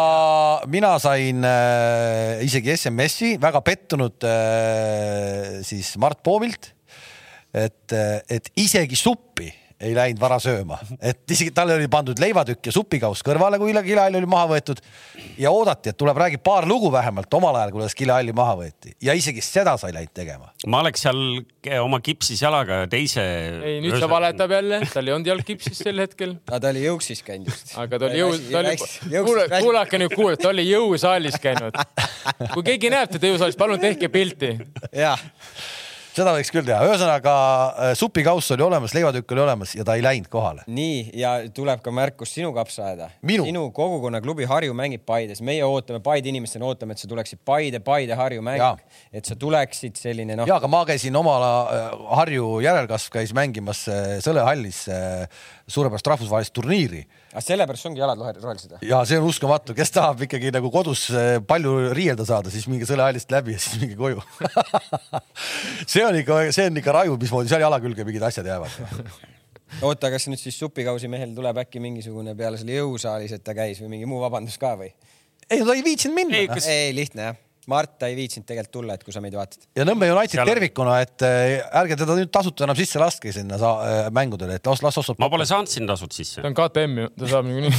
mina 0.70 0.96
sain 1.02 1.44
äh, 1.46 2.42
isegi 2.46 2.74
SMS-i 2.74 3.36
väga 3.40 3.62
pettunud 3.62 4.26
äh, 4.26 5.60
siis 5.66 5.92
Mart 6.02 6.22
Poomilt, 6.26 6.72
et, 7.54 7.94
et 8.28 8.50
isegi 8.58 8.98
suppi 8.98 9.52
ei 9.80 9.94
läinud 9.94 10.18
vara 10.20 10.38
sööma, 10.42 10.78
et 10.98 11.22
isegi 11.30 11.52
talle 11.54 11.76
oli 11.78 11.86
pandud 11.90 12.18
leivatükk 12.18 12.66
ja 12.66 12.74
supikauss 12.74 13.22
kõrvale, 13.26 13.60
kui 13.62 13.70
kilehall 13.86 14.18
oli 14.18 14.26
maha 14.30 14.48
võetud 14.50 14.80
ja 15.38 15.52
oodati, 15.54 15.92
et 15.92 15.98
tuleb, 15.98 16.18
räägib 16.18 16.42
paar 16.42 16.66
lugu 16.66 16.90
vähemalt 16.92 17.34
omal 17.38 17.60
ajal, 17.60 17.74
kuidas 17.76 17.94
kilehalli 17.98 18.34
maha 18.36 18.56
võeti 18.58 18.96
ja 19.04 19.14
isegi 19.14 19.44
seda 19.44 19.76
sa 19.78 19.90
ei 19.90 19.94
läinud 19.94 20.14
tegema. 20.14 20.50
ma 20.66 20.82
oleks 20.82 21.06
seal 21.06 21.22
oma 21.78 22.00
kipsis 22.02 22.42
jalaga 22.42 22.80
teise. 22.90 23.22
ei, 23.62 23.78
nüüd 23.84 23.98
ta 24.02 24.10
valetab 24.10 24.56
jälle, 24.56 24.82
tal 24.92 25.06
ei 25.06 25.14
olnud 25.14 25.30
jalg 25.30 25.46
kipsis 25.46 25.82
sel 25.84 26.02
hetkel. 26.02 26.34
aga 26.48 26.62
ta 26.66 26.74
oli 26.74 26.82
jõuksis 26.82 27.22
käinud 27.26 27.52
just. 27.52 27.76
aga 27.78 28.02
ta 28.02 28.10
oli 28.10 28.22
jõu, 28.22 28.34
ta 28.50 28.62
oli, 28.64 28.76
kuule, 29.30 29.48
kuulake 29.54 30.02
nüüd 30.02 30.16
kuulake, 30.18 30.42
ta 30.42 30.50
oli 30.50 30.66
jõusaalis 30.66 31.38
käinud. 31.42 31.78
kui 32.54 32.66
keegi 32.72 32.90
näeb 32.94 33.14
teda 33.14 33.30
jõusaalis, 33.30 33.58
palun 33.60 33.78
tehke 33.82 34.10
pilti. 34.10 34.56
jah, 34.90 35.22
seda 36.18 36.34
võiks 36.36 36.50
küll 36.52 36.66
teha, 36.66 36.80
ühesõnaga 36.88 37.34
äh, 37.34 37.92
supikauss 37.98 38.54
oli 38.54 38.64
olemas, 38.66 38.94
leivatükk 38.96 39.34
oli 39.34 39.44
olemas 39.44 39.74
ja 39.78 39.86
ta 39.86 39.96
ei 39.98 40.04
läinud 40.04 40.30
kohale. 40.32 40.64
nii 40.66 41.00
ja 41.18 41.34
tuleb 41.54 41.82
ka 41.84 41.92
märkus 41.94 42.34
sinu 42.36 42.52
kapsaaeda. 42.56 43.10
Minu? 43.28 43.46
sinu 43.48 43.68
kogukonnaklubi 43.76 44.48
Harju 44.50 44.76
mängib 44.78 45.04
Paides, 45.08 45.42
meie 45.44 45.64
ootame 45.66 46.02
Paide 46.04 46.32
inimestena 46.32 46.68
ootame, 46.68 46.96
et 46.96 47.02
sa 47.02 47.10
tuleksid 47.10 47.42
Paide, 47.46 47.82
Paide 47.84 48.18
Harju 48.18 48.44
mäng 48.44 48.82
et 49.12 49.28
sa 49.28 49.36
tuleksid 49.38 49.98
selline 49.98 50.36
noh, 50.38 50.48
ja, 50.48 50.58
aga 50.58 50.70
ma 50.70 50.84
käisin 50.88 51.16
omal 51.18 51.44
äh, 51.48 51.86
Harju 52.18 52.58
järelkasv 52.64 53.14
käis 53.18 53.34
mängimas 53.36 53.86
Sõle 54.24 54.42
hallis 54.46 54.84
äh, 54.92 55.28
suurepärast 55.68 56.06
rahvusvahelist 56.10 56.52
turniiri 56.56 57.02
aga 57.32 57.42
sellepärast 57.44 57.88
ongi 57.90 58.00
jalad 58.00 58.20
rohelised 58.24 58.72
või? 58.72 58.80
ja 58.88 59.02
see 59.08 59.18
on 59.20 59.26
uskumatu, 59.28 59.74
kes 59.76 59.92
tahab 59.94 60.22
ikkagi 60.26 60.52
nagu 60.54 60.70
kodus 60.74 61.06
äh, 61.12 61.38
palju 61.44 61.90
riielda 61.96 62.24
saada, 62.28 62.52
siis 62.54 62.66
minge 62.70 62.88
Sõle 62.88 63.04
hallist 63.04 63.30
läbi 63.34 63.52
ja 63.52 63.60
siis 63.60 63.80
minge 63.82 63.98
koju. 64.00 64.22
see 65.92 66.04
on 66.06 66.16
ikka, 66.22 66.38
see 66.56 66.68
on 66.70 66.80
ikka 66.80 66.94
raju, 67.00 67.18
mismoodi 67.20 67.50
seal 67.52 67.64
jala 67.66 67.80
külge 67.84 68.06
mingid 68.08 68.24
asjad 68.28 68.48
jäävad. 68.48 68.78
oota, 69.86 70.10
kas 70.14 70.28
nüüd 70.32 70.40
siis 70.40 70.56
supikausi 70.58 71.10
mehel 71.12 71.34
tuleb 71.36 71.60
äkki 71.64 71.82
mingisugune 71.84 72.32
peale 72.38 72.60
selle 72.60 72.78
jõusaalis, 72.78 73.34
et 73.36 73.44
ta 73.44 73.54
käis 73.58 73.82
või 73.84 73.92
mingi 73.96 74.08
muu 74.08 74.22
vabandus 74.24 74.56
ka 74.60 74.72
või? 74.80 74.92
ei 75.48 75.60
ta 75.64 75.76
ei 75.76 75.84
viitsinud 75.84 76.16
minna 76.16 76.36
Ei, 76.40 76.46
ei,. 76.46 76.48
kas- 76.54 76.70
ei, 76.72 76.94
lihtne 76.96 77.28
jah. 77.30 77.36
Mart, 77.68 77.98
ta 78.00 78.08
ei 78.08 78.16
viitsinud 78.16 78.46
tegelikult 78.48 78.72
tulla, 78.78 78.96
et 78.96 79.04
kui 79.04 79.12
sa 79.12 79.20
meid 79.20 79.34
vaatad. 79.36 79.66
ja 79.76 79.84
Nõmme 79.84 80.08
United 80.08 80.38
Seal- 80.38 80.48
tervikuna, 80.48 80.98
et 81.04 81.24
äh, 81.26 81.58
ärge 81.82 81.98
teda 82.00 82.16
nüüd 82.16 82.30
tasuta 82.32 82.64
enam 82.64 82.78
sisse 82.78 83.00
laske 83.02 83.32
sinna 83.34 83.58
sa, 83.60 83.72
äh, 83.84 84.10
mängudele, 84.14 84.56
et 84.56 84.70
las, 84.70 84.80
las 84.84 84.96
ostab. 85.02 85.20
ma 85.20 85.28
pole 85.32 85.44
saanud 85.48 85.68
siin 85.68 85.88
tasud 85.88 86.14
sisse 86.16 86.40
ta. 86.40 86.48
on 86.48 86.56
KTM 86.56 87.02
ju, 87.02 87.10
ta 87.18 87.30
saab 87.34 87.48
niikuinii. 87.48 87.74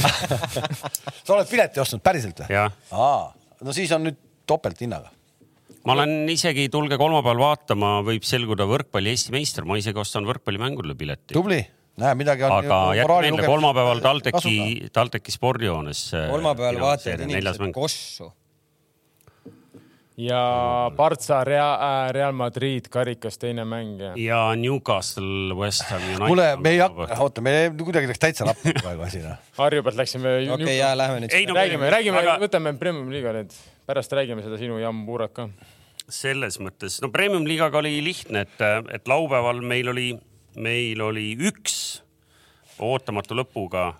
sa 1.26 1.34
oled 1.34 1.50
pileti 1.50 1.82
ostnud 1.82 2.04
päriselt 2.06 2.44
või? 2.44 2.60
aa, 2.60 3.24
no 3.66 3.74
siis 3.74 3.90
on 3.96 4.06
nüüd 4.06 4.22
topelthinnaga. 4.46 5.10
ma 5.86 5.98
olen 5.98 6.14
isegi, 6.30 6.68
tulge 6.70 6.98
kolmapäeval 7.00 7.42
vaatama, 7.42 7.96
võib 8.06 8.26
selguda 8.28 8.70
võrkpalli 8.70 9.10
Eesti 9.16 9.34
meister, 9.34 9.66
ma 9.66 9.78
isegi 9.80 9.98
ostan 9.98 10.28
võrkpallimängudele 10.28 10.94
pileti. 10.94 11.34
tubli, 11.34 11.64
näe 11.98 12.14
midagi 12.14 12.46
on. 12.46 12.60
aga 12.62 12.82
jätke 13.00 13.22
meelde, 13.26 13.46
kolmapäeval 13.48 14.06
TalTechi, 14.06 14.58
TalTechi 14.94 15.34
spordihoones. 15.34 16.10
kolmapäeval 16.30 16.84
vaatavad 16.86 17.26
inimesed 17.26 17.74
kossu. 17.74 18.30
Ja 20.16 20.90
Partsa 20.96 21.44
Real, 21.44 22.12
Real 22.12 22.32
Madrid 22.32 22.88
karikas 22.90 23.38
teine 23.38 23.64
mäng 23.64 24.00
ja. 24.00 24.12
ja 24.16 24.40
Newcastle, 24.56 25.54
West 25.56 25.82
Ham 25.90 26.02
United. 26.02 26.26
kuule, 26.26 26.48
me 26.56 26.70
ei 26.74 26.78
hakka, 26.82 27.08
oota, 27.22 27.40
me 27.44 27.54
kuidagi 27.78 28.10
läks 28.10 28.22
täitsa 28.22 28.46
lappi 28.48 28.74
praegu 28.80 29.06
asi 29.06 29.22
noh. 29.24 29.38
Harju 29.60 29.82
pealt 29.86 29.96
läksime. 30.00 30.34
okei 30.52 30.78
ja 30.78 30.92
lähme 30.98 31.22
nüüd 31.24 31.34
Ei, 31.36 31.46
no 31.48 31.56
räägime, 31.56 31.90
räägime 31.90 32.20
Aga- 32.20 32.36
aga..., 32.36 32.46
võtame 32.46 32.74
Premium 32.78 33.10
liiga 33.12 33.32
nüüd, 33.36 33.54
pärast 33.88 34.12
räägime 34.16 34.44
seda 34.44 34.58
sinu 34.60 34.78
jambuurat 34.82 35.32
ka. 35.36 35.48
selles 36.10 36.58
mõttes, 36.60 36.98
no 37.02 37.08
premium 37.14 37.46
liigaga 37.46 37.78
oli 37.78 37.96
lihtne, 38.04 38.44
et, 38.48 38.62
et 38.92 39.08
laupäeval 39.08 39.62
meil 39.62 39.88
oli, 39.94 40.08
meil 40.58 41.00
oli 41.06 41.32
üks 41.38 42.02
ootamatu 42.80 43.36
lõpuga 43.38 43.92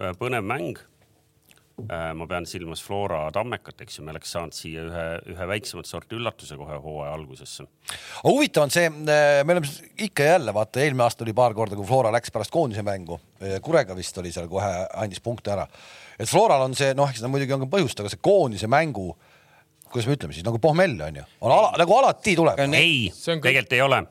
äh, 0.00 0.12
põnev 0.18 0.44
mäng. 0.48 0.80
Ma 1.88 2.26
pean 2.30 2.46
silmas 2.46 2.82
Flora 2.84 3.24
Tammekat, 3.34 3.80
eks 3.84 3.98
ju, 3.98 4.04
me 4.06 4.12
oleks 4.14 4.30
saanud 4.34 4.54
siia 4.56 4.84
ühe, 4.86 5.06
ühe 5.34 5.48
väiksemat 5.50 5.88
sorti 5.88 6.16
üllatuse 6.18 6.56
kohe 6.60 6.78
hooaja 6.84 7.12
algusesse. 7.16 7.66
aga 8.20 8.28
huvitav 8.28 8.66
on 8.66 8.74
see, 8.74 8.88
me 8.90 9.42
oleme 9.42 9.66
ikka 10.06 10.26
ja 10.26 10.36
jälle, 10.36 10.54
vaata 10.54 10.82
eelmine 10.82 11.06
aasta 11.06 11.26
oli 11.26 11.34
paar 11.36 11.56
korda, 11.58 11.78
kui 11.78 11.88
Flora 11.88 12.12
läks 12.14 12.32
pärast 12.34 12.54
koondise 12.54 12.84
mängu, 12.86 13.18
Kurega 13.62 13.96
vist 13.98 14.18
oli 14.22 14.32
seal 14.32 14.48
kohe, 14.50 14.70
andis 15.02 15.20
punkte 15.24 15.52
ära. 15.54 15.66
et 16.18 16.28
Floral 16.30 16.62
on 16.68 16.76
see, 16.78 16.94
noh, 16.94 17.10
eks 17.10 17.22
ta 17.22 17.30
muidugi 17.30 17.56
on 17.56 17.64
ka 17.64 17.70
põhjust, 17.76 18.00
aga 18.00 18.12
see 18.12 18.22
koondise 18.22 18.70
mängu, 18.70 19.10
kuidas 19.90 20.08
me 20.08 20.16
ütleme 20.16 20.36
siis 20.36 20.46
nagu 20.46 20.60
pohmell 20.62 21.00
on 21.08 21.20
ju, 21.22 21.28
on 21.42 21.52
ala, 21.52 21.74
nagu 21.82 21.98
alati 21.98 22.36
tuleb. 22.38 22.62
Ei, 22.78 23.10
tegelikult 23.26 23.76
ei 23.76 23.84
ole, 23.84 24.02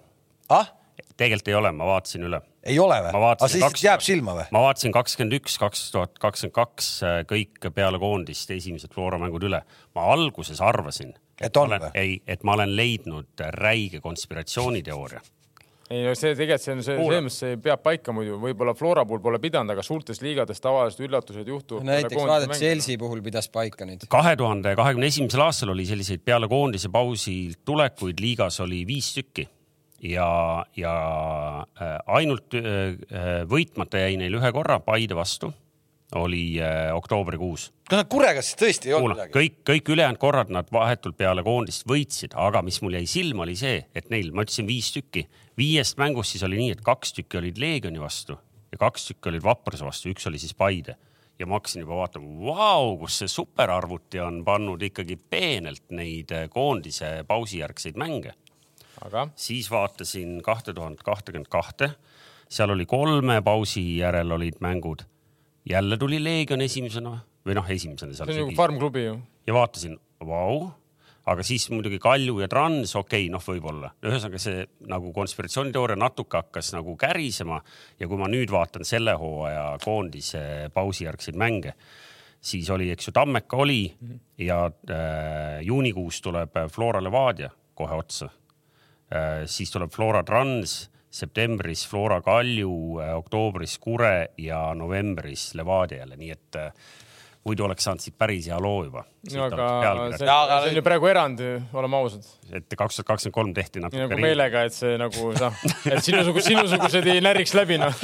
ah, 0.51 0.71
tegelikult 1.15 1.53
ei 1.53 1.59
ole, 1.61 1.71
ma 1.77 1.87
vaatasin 1.93 2.27
üle. 2.27 2.41
Ei 2.63 2.79
ole 2.79 2.99
või? 3.05 3.11
ma 3.15 3.33
aga 3.33 3.49
siis 3.49 3.63
kaks... 3.63 3.83
jääb 3.85 4.05
silma 4.05 4.35
või? 4.37 4.45
ma 4.53 4.63
vaatasin 4.67 4.93
kakskümmend 4.95 5.39
üks, 5.39 5.57
kaks 5.61 5.83
tuhat 5.95 6.15
kakskümmend 6.21 6.55
kaks 6.55 6.93
kõik 7.29 7.69
peale 7.75 7.99
koondist 8.01 8.53
esimesed 8.53 8.93
Flora 8.93 9.19
mängud 9.21 9.45
üle. 9.49 9.63
ma 9.97 10.07
alguses 10.13 10.61
arvasin, 10.61 11.13
Et 11.41 11.57
on 11.57 11.69
ma 11.69 11.77
olen 11.77 11.85
või?, 11.87 11.93
ei, 12.01 12.17
et 12.27 12.43
ma 12.45 12.57
olen 12.57 12.75
leidnud 12.77 13.45
räige 13.57 14.01
konspiratsiooniteooria. 14.03 15.21
ei 15.91 16.03
no 16.05 16.13
see 16.15 16.35
tegelikult 16.37 16.65
see 16.65 16.75
on 16.75 16.83
see, 16.85 16.97
selles 16.97 17.23
mõttes 17.25 17.39
see 17.43 17.61
peab 17.65 17.81
paika 17.83 18.13
muidu, 18.15 18.37
võib-olla 18.43 18.75
Flora 18.77 19.05
puhul 19.09 19.23
pole 19.25 19.39
pidanud, 19.43 19.73
aga 19.73 19.85
suurtes 19.85 20.21
liigades 20.21 20.61
tavaliselt 20.61 21.07
üllatused 21.07 21.49
juhtuvad. 21.49 21.87
näiteks 21.89 22.21
vaadata, 22.21 22.59
Chelsea 22.59 22.99
puhul 23.01 23.23
pidas 23.25 23.49
paika 23.49 23.89
nüüd. 23.89 24.05
kahe 24.11 24.35
tuhande 24.37 24.75
kahekümne 24.77 25.09
esimesel 25.09 25.47
aastal 25.47 25.73
oli 25.73 25.87
selliseid 25.89 26.21
peale 26.25 26.51
koondise 26.51 26.93
pausilt 26.93 27.65
tulekuid 27.65 28.21
liigas 28.21 28.61
oli 28.61 28.85
viis 28.87 29.09
tükki 29.17 29.49
ja, 30.01 30.65
ja 30.75 30.93
äh, 31.81 31.97
ainult 32.05 32.55
äh, 32.57 32.63
äh, 32.65 33.33
võitmata 33.49 34.01
jäi 34.01 34.17
neil 34.19 34.39
ühe 34.39 34.53
korra 34.55 34.79
Paide 34.83 35.17
vastu, 35.17 35.51
oli 36.17 36.59
oktoobrikuus 36.91 37.69
kas 37.87 38.01
nad 38.01 38.09
Kurega 38.11 38.41
siis 38.43 38.57
tõesti 38.59 38.89
ei 38.89 38.95
olnud 38.97 39.15
midagi? 39.15 39.31
kõik, 39.35 39.61
kõik 39.69 39.91
ülejäänud 39.93 40.19
korrad 40.19 40.51
nad 40.51 40.67
vahetult 40.73 41.15
peale 41.19 41.43
koondist 41.45 41.85
võitsid, 41.87 42.35
aga 42.35 42.63
mis 42.65 42.81
mul 42.83 42.97
jäi 42.97 43.05
silma, 43.07 43.45
oli 43.45 43.55
see, 43.59 43.77
et 43.95 44.09
neil, 44.11 44.33
ma 44.35 44.43
ütlesin 44.43 44.67
viis 44.67 44.91
tükki, 44.95 45.23
viiest 45.59 46.01
mängust 46.01 46.35
siis 46.35 46.43
oli 46.47 46.59
nii, 46.59 46.75
et 46.75 46.83
kaks 46.83 47.15
tükki 47.15 47.39
olid 47.39 47.61
Leegioni 47.61 48.01
vastu 48.01 48.35
ja 48.71 48.81
kaks 48.81 49.07
tükki 49.11 49.31
olid 49.31 49.45
Vapruse 49.45 49.87
vastu, 49.87 50.11
üks 50.11 50.27
oli 50.27 50.41
siis 50.41 50.57
Paide 50.57 50.97
ja 51.39 51.47
ma 51.47 51.57
hakkasin 51.57 51.85
juba 51.85 52.01
vaatama, 52.01 52.27
vau, 52.43 52.97
kus 53.01 53.21
see 53.21 53.31
superarvuti 53.31 54.19
on 54.21 54.43
pannud 54.45 54.83
ikkagi 54.83 55.15
peenelt 55.15 55.93
neid 55.95 56.33
koondise 56.53 57.21
pausijärgseid 57.27 57.97
mänge. 57.97 58.35
Aga 59.05 59.27
siis 59.35 59.69
vaatasin 59.71 60.39
kahte 60.45 60.73
tuhat 60.73 61.03
kahtekümmet 61.05 61.49
kahte, 61.51 61.91
seal 62.51 62.73
oli 62.75 62.85
kolme 62.85 63.41
pausi 63.41 63.83
järel 63.97 64.31
olid 64.31 64.59
mängud. 64.59 65.07
jälle 65.69 65.97
tuli 65.97 66.23
Leegion 66.23 66.61
esimesena 66.61 67.19
või 67.45 67.57
noh, 67.57 67.69
esimesena 67.69 68.13
see 68.13 68.23
on 68.23 68.31
nagu 68.31 68.45
sügis 68.47 68.57
farm-klubi 68.57 69.05
ju. 69.05 69.17
ja 69.47 69.53
vaatasin, 69.53 69.97
vau, 70.25 70.71
aga 71.29 71.45
siis 71.45 71.67
muidugi 71.69 71.99
Kalju 72.01 72.39
ja 72.41 72.47
Trans, 72.49 72.95
okei 72.95 73.25
okay,, 73.25 73.31
noh, 73.33 73.43
võib-olla. 73.45 73.91
ühesõnaga 74.05 74.41
see 74.41 74.65
nagu 74.89 75.13
konspiratsiooniteooria 75.13 75.99
natuke 76.01 76.39
hakkas 76.39 76.73
nagu 76.75 76.95
kärisema 76.99 77.61
ja 77.99 78.09
kui 78.09 78.21
ma 78.21 78.29
nüüd 78.31 78.53
vaatan 78.53 78.85
selle 78.87 79.15
hooaja 79.21 79.77
koondise 79.83 80.43
pausijärgseid 80.73 81.37
mänge, 81.37 81.75
siis 82.41 82.69
oli, 82.73 82.89
eks 82.93 83.09
ju, 83.09 83.15
Tammeka 83.15 83.61
oli 83.61 83.83
ja 84.41 84.63
äh, 84.67 85.61
juunikuus 85.65 86.21
tuleb 86.25 86.63
Flora 86.73 87.03
Levadia 87.03 87.51
kohe 87.77 87.97
otsa. 87.97 88.29
Siis 89.45 89.71
tuleb 89.73 89.91
Flora 89.91 90.23
Trans, 90.23 90.91
septembris 91.11 91.85
Flora 91.87 92.21
Kalju 92.23 92.73
äh,, 93.01 93.13
oktoobris 93.19 93.77
Kure 93.83 94.31
ja 94.37 94.71
novembris 94.75 95.51
Levadia 95.59 96.05
jälle, 96.05 96.17
nii 96.17 96.31
et 96.31 96.59
äh, 96.59 96.71
muidu 97.41 97.65
oleks 97.65 97.87
saanud 97.87 98.03
siit 98.03 98.13
päris 98.21 98.45
hea 98.47 98.57
loo 98.61 98.83
juba. 98.85 99.01
aga 99.43 99.67
see, 100.13 100.27
see 100.27 100.69
on 100.69 100.75
ju 100.77 100.83
praegu 100.85 101.07
erand, 101.09 101.39
oleme 101.73 101.97
ausad. 101.97 102.27
et 102.53 102.75
kaks 102.77 102.99
tuhat 102.99 103.07
kakskümmend 103.07 103.35
kolm 103.35 103.53
tehti 103.57 103.81
natuke. 103.81 104.03
nagu 104.05 104.19
meelega, 104.21 104.61
et 104.69 104.77
see 104.77 104.93
nagu 105.01 105.31
noh, 105.33 105.57
et 105.89 106.03
sinusugused, 106.05 106.51
sinusugused 106.51 107.09
ei 107.09 107.23
närriks 107.25 107.55
läbi 107.57 107.79
noh 107.81 107.91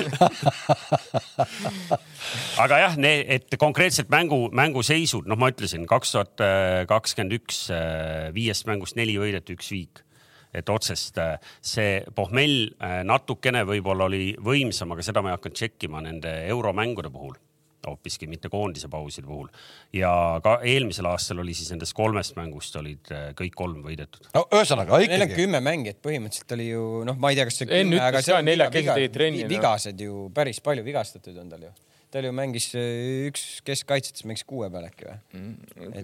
aga 2.66 2.82
jah, 2.82 2.97
et 3.38 3.55
konkreetselt 3.62 4.10
mängu, 4.14 4.47
mänguseisud, 4.58 5.30
noh, 5.30 5.39
ma 5.39 5.51
ütlesin 5.53 5.86
kaks 5.89 6.18
tuhat 6.18 6.45
kakskümmend 6.89 7.38
üks 7.38 7.68
viiest 8.36 8.68
mängust 8.68 8.97
neli 8.99 9.16
võidet, 9.22 9.53
üks 9.53 9.72
viik 9.76 10.01
et 10.58 10.70
otsest 10.70 11.20
see 11.62 11.99
pohmell 12.16 12.72
natukene 13.08 13.64
võib-olla 13.68 14.08
oli 14.10 14.32
võimsam, 14.43 14.93
aga 14.95 15.05
seda 15.05 15.24
ma 15.24 15.32
ei 15.32 15.38
hakanud 15.38 15.58
tšekkima 15.58 16.01
nende 16.05 16.34
euromängude 16.51 17.14
puhul 17.14 17.38
hoopiski, 17.88 18.28
mitte 18.28 18.49
koondise 18.49 18.89
pauside 18.91 19.28
puhul. 19.28 19.47
ja 19.93 20.12
ka 20.43 20.58
eelmisel 20.68 21.10
aastal 21.12 21.41
oli 21.43 21.55
siis 21.58 21.72
nendest 21.74 21.95
kolmest 21.97 22.38
mängust 22.39 22.76
olid 22.80 23.12
äh, 23.14 23.30
kõik 23.38 23.55
kolm 23.55 23.84
võidetud. 23.86 24.30
no 24.36 24.45
ühesõnaga 24.51 25.01
ikkagi. 25.01 25.14
Neil 25.14 25.28
on 25.28 25.36
kümme 25.36 25.64
mängijat, 25.64 26.01
põhimõtteliselt 26.03 26.55
oli 26.58 26.70
ju 26.70 26.86
noh, 27.08 27.20
ma 27.22 27.34
ei 27.34 27.39
tea, 27.39 27.47
kas 27.49 27.62
see. 27.62 27.70
Enn 27.82 27.97
ütles 27.97 28.32
ka 28.32 28.41
neljakesi 28.45 28.89
tegid 28.91 29.18
trenni. 29.18 29.45
vigased 29.49 30.08
ju 30.08 30.28
päris 30.36 30.62
palju 30.64 30.86
vigastatud 30.88 31.38
on 31.43 31.53
tal 31.53 31.68
ju 31.70 31.74
tal 32.18 32.28
ju 32.28 32.34
mängis 32.36 32.68
äh, 32.78 33.28
üks 33.30 33.43
keskkaitset, 33.68 34.20
siis 34.20 34.28
mängis 34.30 34.43
kuue 34.47 34.70
peal 34.74 34.88
äkki 34.88 35.07
või 35.07 35.18
mm.? 35.38 35.53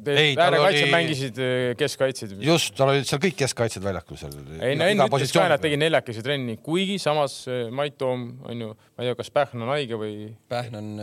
äärekaitsjad 0.05 0.86
oli... 0.86 0.91
mängisid 0.93 1.41
äh, 1.41 1.66
keskkaitsed. 1.80 2.36
just, 2.45 2.76
tal 2.78 2.93
olid 2.93 3.07
seal 3.09 3.22
kõik 3.24 3.38
keskkaitsjad 3.41 3.86
väljakul 3.86 4.20
seal. 4.22 4.38
ei 4.59 4.78
no 4.80 4.88
Enn 4.89 5.03
ütles 5.07 5.34
ka, 5.36 5.47
nad 5.51 5.64
tegid 5.64 5.82
neljakesi 5.82 6.24
trenni, 6.26 6.57
kuigi 6.64 6.99
samas 7.01 7.41
äh, 7.51 7.66
Mait 7.74 7.97
Toom 7.99 8.30
on 8.49 8.66
ju, 8.68 8.72
ma 8.93 9.05
ei 9.05 9.11
tea, 9.11 9.20
kas 9.20 9.34
Pähn 9.34 9.66
on 9.66 9.74
haige 9.74 9.99
või? 9.99 10.16
Pähn 10.51 10.80
on 10.80 10.93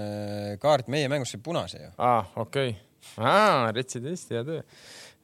kaart, 0.62 0.90
meie 0.92 1.10
mängus 1.12 1.34
sai 1.34 1.42
punase 1.44 1.82
ju. 1.82 1.92
aa, 1.98 2.24
okei 2.46 2.74
okay.. 2.74 3.22
aa, 3.26 3.70
retsidest, 3.76 4.32
hea 4.34 4.46
töö. 4.46 4.64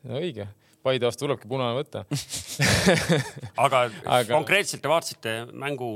õige 0.07 0.51
Paide 0.87 1.09
vastu 1.09 1.25
tulebki 1.27 1.49
punane 1.51 1.75
võtta 1.75 2.05
aga, 3.65 3.87
aga 4.05 4.31
konkreetselt 4.31 4.83
te 4.85 4.91
vaatasite 4.91 5.35
mängu 5.59 5.89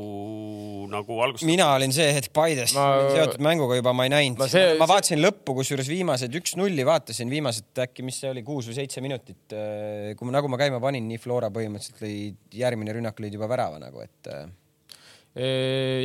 nagu 0.90 1.20
algust? 1.24 1.46
mina 1.46 1.68
olin 1.76 1.94
see 1.94 2.08
hetk 2.16 2.32
Paidest 2.36 2.76
ma... 2.76 2.86
seotud 3.14 3.42
mänguga 3.44 3.78
juba, 3.78 3.92
ma 3.96 4.06
ei 4.06 4.12
näinud. 4.12 4.42
See... 4.50 4.74
ma 4.80 4.88
vaatasin 4.90 5.20
lõppu, 5.22 5.54
kusjuures 5.60 5.90
viimased 5.90 6.34
üks-nulli 6.40 6.86
vaatasin, 6.86 7.30
viimased 7.32 7.82
äkki, 7.84 8.04
mis 8.06 8.20
see 8.22 8.32
oli, 8.32 8.44
kuus 8.46 8.68
või 8.70 8.78
seitse 8.80 9.02
minutit. 9.04 9.42
Äh, 9.54 10.12
kui 10.18 10.28
ma, 10.28 10.36
nagu 10.38 10.50
ma 10.52 10.58
käima 10.60 10.80
panin, 10.82 11.06
nii 11.10 11.20
Flora 11.22 11.50
põhimõtteliselt 11.54 12.02
lõi, 12.04 12.16
järgmine 12.60 12.96
rünnak 12.96 13.20
lõid 13.22 13.36
juba 13.36 13.50
värava 13.50 13.80
nagu, 13.82 14.02
et 14.04 14.32
äh. 14.32 14.42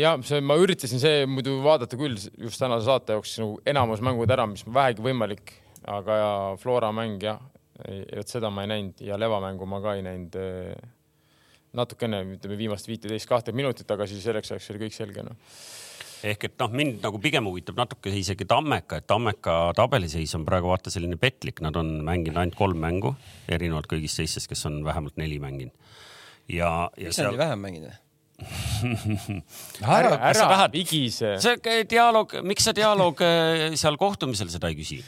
ja 0.02 0.16
see, 0.26 0.42
ma 0.46 0.58
üritasin 0.62 1.02
see 1.02 1.26
muidu 1.30 1.58
vaadata 1.66 1.98
küll 2.00 2.18
just 2.20 2.62
tänase 2.62 2.86
saate 2.88 3.18
jooksul 3.18 3.46
nagu 3.46 3.62
enamus 3.74 4.04
mängud 4.06 4.32
ära, 4.32 4.46
mis 4.50 4.66
vähegi 4.66 5.06
võimalik, 5.06 5.56
aga 5.90 6.22
ja 6.22 6.32
Flora 6.62 6.92
mäng 6.96 7.24
jah 7.26 7.42
vot 7.76 8.32
seda 8.32 8.52
ma 8.54 8.64
ei 8.64 8.72
näinud 8.72 9.02
ja 9.04 9.18
levamängu 9.20 9.68
ma 9.68 9.82
ka 9.84 9.96
ei 9.98 10.06
näinud 10.06 10.38
eh, 10.40 10.76
natukene, 11.76 12.22
ütleme 12.38 12.58
viimast 12.60 12.88
viiteist, 12.88 13.28
kahte 13.28 13.52
minutit, 13.52 13.90
aga 13.92 14.08
siis 14.08 14.24
selleks 14.24 14.54
ajaks 14.54 14.72
oli 14.72 14.86
kõik 14.86 14.96
selge 14.96 15.26
noh 15.28 15.36
ehk 16.26 16.48
et 16.48 16.56
noh, 16.62 16.72
mind 16.74 17.04
nagu 17.04 17.20
pigem 17.22 17.46
huvitab 17.50 17.78
natuke 17.80 18.14
isegi 18.18 18.48
Tammeka, 18.50 19.02
et 19.02 19.08
Tammeka 19.10 19.58
tabeliseis 19.78 20.34
on 20.38 20.46
praegu 20.48 20.72
vaata 20.72 20.94
selline 20.94 21.20
petlik, 21.22 21.62
nad 21.66 21.76
on 21.80 22.00
mänginud 22.08 22.40
ainult 22.42 22.58
kolm 22.58 22.80
mängu, 22.82 23.14
erinevalt 23.52 23.90
kõigist 23.92 24.22
teistest, 24.22 24.50
kes 24.50 24.66
on 24.70 24.80
vähemalt 24.88 25.20
neli 25.22 25.38
mänginud. 25.44 25.76
ja, 26.48 26.90
ja 26.98 27.12
miks 27.12 27.20
seal... 27.20 27.32
nad 27.34 27.44
vähem 27.44 27.62
mänginud 27.68 27.92
või? 27.92 28.02
ära, 30.00 30.18
ära 30.18 30.34
tahad... 30.34 30.74
vigise. 30.74 31.36
see 31.44 31.84
dialoog, 31.90 32.36
miks 32.44 32.66
sa 32.68 32.74
dialoog 32.76 33.22
eh, 33.24 33.78
seal 33.80 34.00
kohtumisel 34.00 34.50
seda 34.52 34.72
ei 34.72 34.80
küsi? 34.80 35.00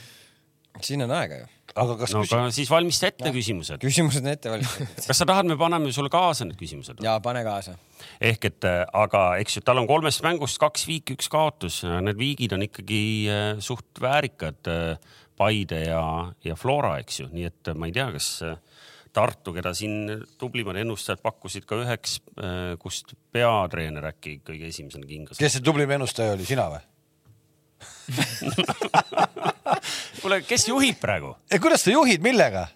Siin 0.86 1.05
on 1.05 1.13
aega 1.17 1.43
ju 1.43 1.47
aga 1.78 1.97
kas 1.99 2.13
no 2.15 2.23
küsi... 2.23 2.36
aga 2.38 2.53
siis 2.55 2.71
valmista 2.71 3.09
ette 3.11 3.28
ja. 3.30 3.34
küsimused. 3.36 3.82
küsimused 3.84 4.23
on 4.23 4.32
ette 4.32 4.51
valmistatud 4.51 5.03
kas 5.09 5.21
sa 5.21 5.28
tahad, 5.30 5.49
me 5.49 5.57
paneme 5.59 5.93
sulle 5.95 6.11
kaasa 6.13 6.47
need 6.47 6.59
küsimused? 6.59 7.01
ja 7.03 7.17
pane 7.23 7.43
kaasa. 7.47 7.78
ehk 8.32 8.49
et 8.49 8.67
äh, 8.69 8.82
aga 8.97 9.23
eks 9.43 9.59
ju, 9.59 9.65
tal 9.67 9.82
on 9.82 9.89
kolmest 9.89 10.23
mängust 10.25 10.59
kaks 10.61 10.88
viiki, 10.89 11.17
üks 11.17 11.30
kaotus, 11.34 11.82
need 11.86 12.19
viigid 12.19 12.55
on 12.57 12.65
ikkagi 12.67 13.01
äh, 13.32 13.47
suht 13.63 14.03
väärikad. 14.03 14.61
Äh, 14.73 15.15
Paide 15.38 15.84
ja, 15.84 16.01
ja 16.41 16.55
Flora, 16.57 16.95
eks 16.97 17.19
ju, 17.19 17.28
nii 17.30 17.43
et 17.45 17.69
ma 17.78 17.86
ei 17.86 17.91
tea, 17.93 18.07
kas 18.15 18.41
Tartu, 19.13 19.53
keda 19.53 19.69
siin 19.78 20.23
tublimad 20.41 20.80
ennustajad 20.82 21.21
pakkusid 21.21 21.67
ka 21.69 21.78
üheks, 21.84 22.15
kust 22.82 23.13
peatreener 23.34 24.09
äkki 24.09 24.39
kõige 24.41 24.65
esimesena 24.73 25.05
kingas. 25.05 25.38
kes 25.38 25.59
see 25.59 25.65
tublim 25.65 25.93
ennustaja 25.93 26.34
oli, 26.34 26.49
sina 26.49 26.65
või? 26.73 26.82
kuule, 30.22 30.41
kes 30.47 30.68
juhib 30.72 30.99
praegu? 31.01 31.36
kuidas 31.61 31.86
sa 31.86 31.93
juhid, 31.93 32.24
millega? 32.26 32.68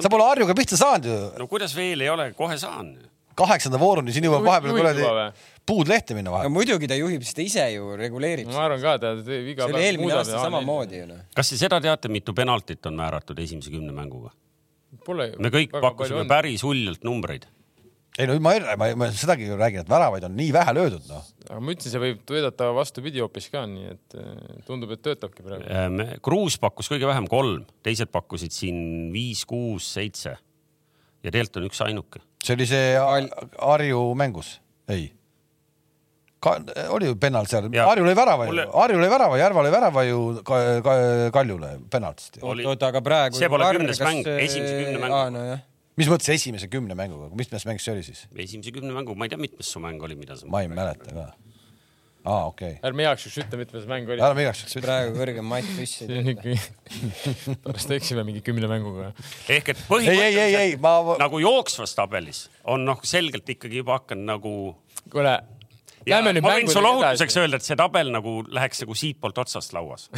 sa 0.00 0.10
pole 0.10 0.26
Harjuga 0.26 0.56
pihta 0.58 0.78
saanud 0.78 1.08
ju. 1.10 1.18
no 1.40 1.48
kuidas 1.50 1.74
veel 1.76 2.04
ei 2.04 2.10
ole, 2.12 2.30
kohe 2.38 2.56
saan. 2.60 2.94
kaheksanda 3.38 3.80
vooruni, 3.80 4.14
siin 4.14 4.28
jõuab 4.28 4.46
vahepeal 4.46 4.78
kuradi 4.78 5.08
puud 5.66 5.88
lehte 5.88 6.16
minna 6.16 6.32
vahel 6.34 6.50
no,. 6.50 6.54
muidugi 6.58 6.88
ta 6.90 6.98
juhib, 6.98 7.24
sest 7.26 7.38
ta 7.38 7.44
ise 7.44 7.66
ju 7.74 7.96
reguleerib. 7.98 8.50
ma 8.52 8.66
arvan 8.68 8.82
ka, 8.82 8.96
ta 9.02 9.14
iga 9.16 9.24
päev. 9.24 9.72
see 9.72 9.78
oli 9.78 9.88
eelmine 9.88 10.16
aasta 10.18 10.42
samamoodi 10.42 11.02
ju 11.02 11.10
noh. 11.10 11.24
kas 11.36 11.52
te 11.52 11.60
seda 11.60 11.80
teate, 11.84 12.12
mitu 12.12 12.36
penaltit 12.36 12.90
on 12.90 12.98
määratud 13.00 13.38
esimese 13.46 13.72
kümne 13.74 13.94
mänguga? 13.96 14.34
Pole 15.04 15.32
me 15.42 15.50
kõik 15.50 15.74
pakkusime 15.74 16.22
päris 16.30 16.62
uljalt 16.66 17.02
numbreid 17.06 17.48
ei 18.18 18.28
no 18.30 18.36
ma, 18.42 18.54
ma, 18.78 18.88
ma 18.98 19.08
sedagi 19.10 19.48
räägin, 19.50 19.82
et 19.82 19.90
väravaid 19.90 20.26
on 20.28 20.36
nii 20.38 20.52
vähe 20.54 20.74
löödud, 20.76 21.08
noh. 21.10 21.24
aga 21.48 21.58
ma 21.58 21.74
ütlesin, 21.74 21.94
see 21.96 22.02
võib 22.02 22.20
töötada 22.28 22.70
vastupidi 22.76 23.22
hoopis 23.22 23.48
ka, 23.50 23.64
nii 23.70 23.90
et 23.90 24.18
eh, 24.20 24.60
tundub, 24.68 24.92
et 24.94 25.02
töötabki 25.02 25.42
praegu. 25.46 25.66
Ehm, 25.66 26.04
Kruus 26.24 26.58
pakkus 26.62 26.92
kõige 26.92 27.10
vähem 27.10 27.26
kolm, 27.30 27.66
teised 27.86 28.12
pakkusid 28.14 28.54
siin 28.54 29.10
viis, 29.14 29.42
kuus, 29.50 29.88
seitse 29.96 30.36
ja 31.24 31.32
tegelikult 31.32 31.62
on 31.62 31.68
üks 31.72 31.82
ainuke. 31.84 32.22
see 32.44 32.54
oli 32.54 32.70
see 32.70 32.94
Harju 33.58 34.06
mängus, 34.18 34.58
ei? 34.92 35.10
Ka, 36.44 36.58
oli 36.92 37.08
ju 37.08 37.16
penalt 37.16 37.48
seal, 37.48 37.70
Harju 37.72 38.04
lõi 38.04 38.16
värava 38.16 38.46
Mulle... 38.46 38.66
ju, 38.68 38.74
Harju 38.76 38.98
lõi 39.00 39.10
värava, 39.10 39.38
Järva 39.40 39.62
lõi 39.64 39.74
värava 39.74 40.02
ju 40.06 40.24
ka, 40.44 40.64
ka, 40.84 40.96
Kaljule 41.34 41.76
penaltist. 41.90 42.42
oot, 42.44 42.90
aga 42.90 43.00
praegu. 43.04 43.40
see 43.40 43.48
pole 43.50 43.70
kümnes 43.74 44.02
mäng, 44.04 44.28
esimese 44.38 44.82
kümne 44.82 45.00
mängu. 45.00 45.22
No, 45.34 45.46
mis 46.00 46.10
mõttes 46.10 46.30
esimese 46.34 46.68
kümne 46.72 46.96
mänguga, 46.98 47.30
mitmes 47.38 47.66
mäng 47.68 47.82
see 47.82 47.94
oli 47.94 48.04
siis? 48.06 48.26
esimese 48.34 48.74
kümne 48.74 48.94
mängu, 48.94 49.16
ma 49.18 49.28
ei 49.28 49.34
tea, 49.34 49.40
mitmes 49.40 49.70
su 49.70 49.82
mäng 49.82 50.02
oli, 50.02 50.16
mida 50.18 50.38
sa. 50.38 50.48
ma 50.50 50.64
ei 50.64 50.70
mäleta 50.72 51.14
ka. 51.14 51.26
aa, 52.24 52.46
okei 52.48 52.76
okay.. 52.76 52.80
ärme 52.88 53.06
igaks 53.06 53.26
juhuks 53.26 53.40
ütle, 53.44 53.60
mitmes 53.62 53.86
mäng 53.90 54.10
oli. 54.10 54.24
ärme 54.26 54.46
igaks 54.46 54.64
juhuks 54.64 54.78
ütle. 54.78 54.84
praegu 54.88 55.16
kõrgem 55.20 55.50
Mait 55.50 55.70
Püss 55.76 56.04
ei 56.04 56.36
tea. 56.44 57.56
pärast 57.66 57.94
eksime 57.98 58.26
mingi 58.26 58.42
kümne 58.46 58.70
mänguga. 58.70 59.12
ehk 59.54 59.74
et 59.74 59.84
põhimõtteliselt 59.90 60.82
ma... 60.84 60.96
nagu 61.22 61.42
jooksvas 61.44 61.94
tabelis 61.98 62.46
on 62.74 62.86
noh, 62.88 63.02
selgelt 63.06 63.54
ikkagi 63.56 63.84
juba 63.84 64.00
hakanud 64.00 64.32
nagu. 64.34 64.54
kuule 65.12 65.38
Lähme 66.10 66.34
nüüd 66.36 66.44
ma 66.44 66.54
võin 66.58 66.70
sulle 66.72 66.90
ohutuseks 66.90 67.38
öelda, 67.40 67.60
et 67.60 67.66
see 67.66 67.78
tabel 67.78 68.10
nagu 68.12 68.36
läheks 68.52 68.82
nagu 68.84 68.96
siitpoolt 68.98 69.38
otsast 69.44 69.74
lauas 69.76 70.08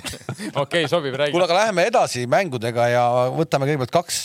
okei, 0.64 0.86
sobib, 0.90 1.16
räägi. 1.16 1.34
kuule, 1.34 1.46
aga 1.48 1.58
läheme 1.62 1.86
edasi 1.90 2.26
mängudega 2.30 2.88
ja 2.92 3.04
võtame 3.34 3.68
kõigepealt 3.70 3.94
kaks, 3.94 4.20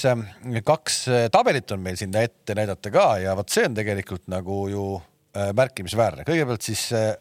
kaks 0.67 0.99
tabelit 1.33 1.75
on 1.75 1.83
meil 1.85 1.99
sinna 1.99 2.25
ette 2.25 2.57
näidata 2.57 2.91
ka 2.93 3.07
ja 3.23 3.35
vot 3.37 3.51
see 3.53 3.67
on 3.69 3.77
tegelikult 3.77 4.25
nagu 4.31 4.65
ju 4.71 4.85
äh, 4.97 5.51
märkimisväärne. 5.55 6.27
kõigepealt 6.27 6.67
siis 6.67 6.87
äh, 6.95 7.11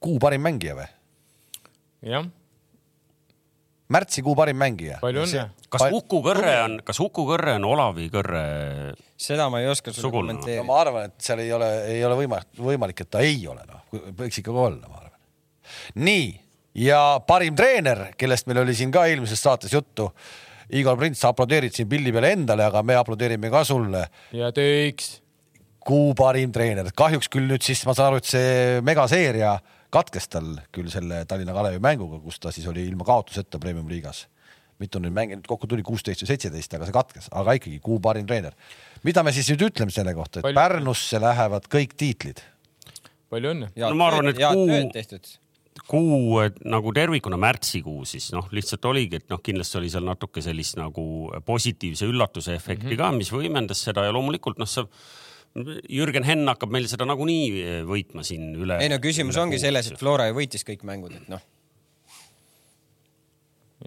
kuu 0.00 0.18
parim 0.22 0.44
mängija 0.46 0.78
või? 0.78 0.90
jah 2.14 2.28
märtsikuu 3.90 4.34
parim 4.38 4.58
mängija. 4.60 4.98
palju 5.02 5.24
õnne. 5.24 5.46
kas 5.70 5.86
Uku 5.94 6.20
Kõrre 6.24 6.56
on, 6.64 6.76
kas 6.86 7.00
Uku 7.02 7.24
Kõrre 7.28 7.56
on 7.58 7.66
Olavi 7.70 8.08
Kõrre? 8.12 8.42
seda 9.20 9.48
ma 9.52 9.62
ei 9.62 9.70
oska 9.70 9.92
sulle 9.94 10.12
kommenteerida 10.14 10.62
no,. 10.62 10.68
ma 10.70 10.78
arvan, 10.82 11.10
et 11.10 11.24
seal 11.24 11.42
ei 11.44 11.50
ole, 11.54 11.70
ei 11.90 12.04
ole 12.06 12.18
võimalik, 12.22 12.52
võimalik, 12.58 13.02
et 13.04 13.10
ta 13.10 13.24
ei 13.24 13.40
ole, 13.50 13.64
noh, 13.68 13.82
võiks 14.18 14.42
ikkagi 14.42 14.62
olla, 14.66 14.86
ma 14.86 15.02
arvan. 15.02 15.18
nii, 16.06 16.28
ja 16.86 17.00
parim 17.26 17.56
treener, 17.58 18.10
kellest 18.20 18.48
meil 18.50 18.62
oli 18.64 18.76
siin 18.78 18.92
ka 18.94 19.06
eelmises 19.10 19.42
saates 19.42 19.74
juttu. 19.74 20.10
Igor 20.70 20.94
Prints, 20.94 21.18
sa 21.18 21.32
aplodeerid 21.32 21.74
siin 21.74 21.88
pildi 21.90 22.12
peale 22.14 22.30
endale, 22.36 22.62
aga 22.62 22.84
me 22.86 22.94
aplodeerime 22.94 23.50
ka 23.50 23.64
sulle. 23.66 24.04
ja 24.32 24.52
teiks. 24.54 25.18
kuu 25.80 26.12
parim 26.14 26.52
treener, 26.52 26.92
kahjuks 26.94 27.30
küll 27.32 27.48
nüüd 27.50 27.64
siis 27.64 27.82
ma 27.88 27.94
saan 27.96 28.12
aru, 28.12 28.20
et 28.20 28.28
see 28.28 28.80
megaseeria 28.86 29.56
katkes 29.90 30.28
tal 30.28 30.52
küll 30.74 30.90
selle 30.92 31.24
Tallinna 31.28 31.54
Kalevi 31.56 31.80
mänguga, 31.82 32.20
kus 32.22 32.38
ta 32.42 32.52
siis 32.54 32.66
oli 32.70 32.84
ilma 32.88 33.06
kaotuseta 33.08 33.58
Premium 33.58 33.88
liigas. 33.90 34.26
mitu 34.80 34.96
nüüd 34.96 35.12
mänge 35.12 35.36
nüüd 35.36 35.44
kokku 35.44 35.68
tuli, 35.68 35.82
kuusteist 35.84 36.22
või 36.22 36.30
seitseteist, 36.30 36.72
aga 36.72 36.86
see 36.88 36.94
katkes, 36.96 37.26
aga 37.36 37.52
ikkagi 37.58 37.82
kuu 37.84 37.98
parim 38.00 38.26
treener. 38.26 38.54
mida 39.04 39.22
me 39.22 39.32
siis 39.32 39.50
nüüd 39.52 39.66
ütleme 39.68 39.92
selle 39.92 40.14
kohta, 40.14 40.40
et 40.40 40.44
Palju- 40.46 40.56
Pärnusse 40.56 41.20
lähevad 41.20 41.68
kõik 41.68 41.92
tiitlid? 41.96 42.40
palju 43.30 43.52
õnne. 43.52 43.68
No 43.76 43.94
ma 43.94 44.08
arvan, 44.08 44.28
et 44.28 44.38
kuu- 44.40 45.30
kuu 45.90 46.40
et 46.40 46.60
nagu 46.64 46.92
tervikuna 46.92 47.36
märtsikuu 47.40 48.04
siis 48.08 48.30
noh, 48.32 48.48
lihtsalt 48.54 48.84
oligi, 48.90 49.20
et 49.20 49.28
noh, 49.32 49.40
kindlasti 49.42 49.78
oli 49.80 49.90
seal 49.92 50.06
natuke 50.06 50.42
sellist 50.44 50.78
nagu 50.80 51.04
positiivse 51.46 52.08
üllatuse 52.10 52.54
efekti 52.54 52.86
mm 52.86 52.92
-hmm. 52.92 52.96
ka, 52.96 53.12
mis 53.12 53.32
võimendas 53.32 53.84
seda 53.84 54.04
ja 54.04 54.12
loomulikult 54.12 54.58
noh, 54.58 54.68
sa 54.68 54.86
Jürgen 55.50 56.22
Henn 56.26 56.46
hakkab 56.46 56.70
meil 56.70 56.86
seda 56.90 57.06
nagunii 57.08 57.82
võitma 57.88 58.22
siin 58.26 58.52
üle. 58.54 58.76
ei 58.78 58.90
no 58.92 59.00
küsimus 59.02 59.38
ongi 59.40 59.58
kuu, 59.58 59.64
selles, 59.64 59.90
et. 59.90 59.98
Flora 59.98 60.28
ju 60.28 60.36
võitis 60.38 60.62
kõik 60.66 60.84
mängud, 60.86 61.16
et 61.16 61.30
noh, 61.32 61.42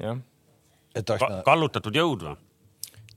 jah, 0.01 0.20
kallutatud 1.47 1.95
jõud 1.95 2.28
või? 2.28 2.36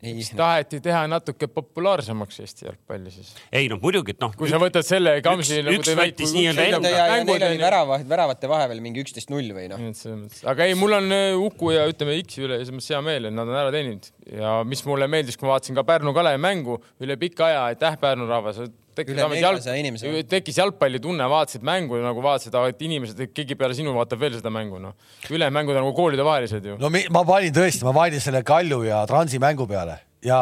Ei 0.04 0.24
taheti 0.36 0.80
teha 0.84 1.06
natuke 1.08 1.48
populaarsemaks 1.48 2.40
Eesti 2.44 2.66
jalgpalli 2.66 3.10
siis. 3.14 3.30
ei 3.52 3.68
noh, 3.72 3.80
muidugi, 3.82 4.12
et 4.16 4.20
noh. 4.20 4.34
kui 4.36 4.50
sa 4.50 4.60
võtad 4.60 4.84
selle 4.86 5.16
kamsi 5.24 5.62
üks- 5.62 5.78
üks 5.80 5.92
võttis 5.98 6.34
nii-öelda 6.36 6.66
enda- 6.76 6.92
ja, 6.92 7.06
ja 7.14 7.24
neil 7.24 7.46
oli 7.48 7.60
värava, 7.62 8.00
väravate 8.08 8.50
vahepeal 8.50 8.82
mingi 8.84 9.04
üksteist 9.04 9.32
null 9.32 9.50
või 9.56 9.70
noh. 9.72 9.80
et 9.80 10.42
aga 10.52 10.68
ei, 10.68 10.76
mul 10.78 10.98
on 10.98 11.12
äh, 11.16 11.32
Uku 11.46 11.72
ja 11.74 11.86
ütleme 11.90 12.18
X-i 12.22 12.44
üle 12.44 12.60
selles 12.60 12.74
mõttes 12.76 12.92
hea 12.92 13.02
meel, 13.08 13.30
et 13.30 13.36
nad 13.36 13.48
on 13.48 13.60
ära 13.64 13.72
teeninud 13.74 14.10
ja 14.36 14.58
mis 14.68 14.84
mulle 14.88 15.08
meeldis, 15.10 15.38
kui 15.40 15.48
ma 15.48 15.56
vaatasin 15.56 15.78
ka 15.78 15.86
Pärnu 15.88 16.12
Kalevi 16.16 16.42
mängu 16.42 16.80
üle 17.00 17.16
pika 17.20 17.48
aja, 17.48 17.64
aitäh 17.72 17.96
Pärnu 18.00 18.28
rahvas. 18.28 18.60
Tekkis 18.96 19.14
Üle 19.14 19.22
vähemalt 19.26 19.60
400 19.60 19.76
inimese. 19.82 20.24
tekkis 20.30 20.58
jalgpallitunne, 20.62 21.28
vaatasid 21.30 21.64
mängu 21.66 22.00
nagu 22.02 22.24
vaatasid, 22.24 22.56
et 22.70 22.82
inimesed, 22.88 23.22
keegi 23.36 23.58
peale 23.58 23.76
sinu 23.76 23.94
vaatab 23.96 24.24
veel 24.24 24.38
seda 24.38 24.52
mängu, 24.52 24.80
noh. 24.82 24.96
ülejäänud 25.28 25.58
mängud 25.60 25.76
on 25.76 25.84
nagu 25.84 25.94
koolidevahelised 25.96 26.72
ju. 26.72 26.80
no 26.80 26.90
ma 26.90 27.24
panin 27.28 27.54
tõesti, 27.56 27.84
ma 27.86 27.94
panin 27.96 28.22
selle 28.24 28.42
Kalju 28.46 28.82
ja 28.88 29.04
Transi 29.08 29.40
mängu 29.42 29.68
peale 29.70 30.00
ja, 30.24 30.38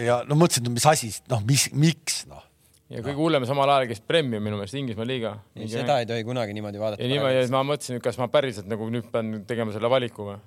ja 0.00 0.20
no 0.28 0.38
mõtlesin, 0.38 0.68
mis 0.72 0.86
asi, 0.88 1.10
noh, 1.30 1.42
mis, 1.48 1.68
miks 1.76 2.22
noh. 2.30 2.42
ja 2.92 3.02
kõige 3.04 3.18
hullem 3.20 3.46
samal 3.48 3.70
ajal 3.74 3.90
käis 3.90 4.02
Premium 4.04 4.44
minu 4.44 4.58
meelest 4.58 4.78
Inglismaa 4.78 5.08
liiga. 5.08 5.36
seda 5.68 6.00
ei 6.02 6.08
tohi 6.08 6.26
kunagi 6.26 6.56
niimoodi 6.56 6.82
vaadata. 6.82 7.02
ja 7.02 7.12
niimoodi, 7.12 7.44
et 7.44 7.54
ma 7.54 7.64
mõtlesin, 7.66 8.00
et 8.00 8.04
kas 8.04 8.18
ma 8.20 8.30
päriselt 8.32 8.70
nagu 8.70 8.88
nüüd 8.92 9.10
pean 9.12 9.42
tegema 9.48 9.74
selle 9.74 9.90
valiku 9.92 10.30
või. 10.30 10.40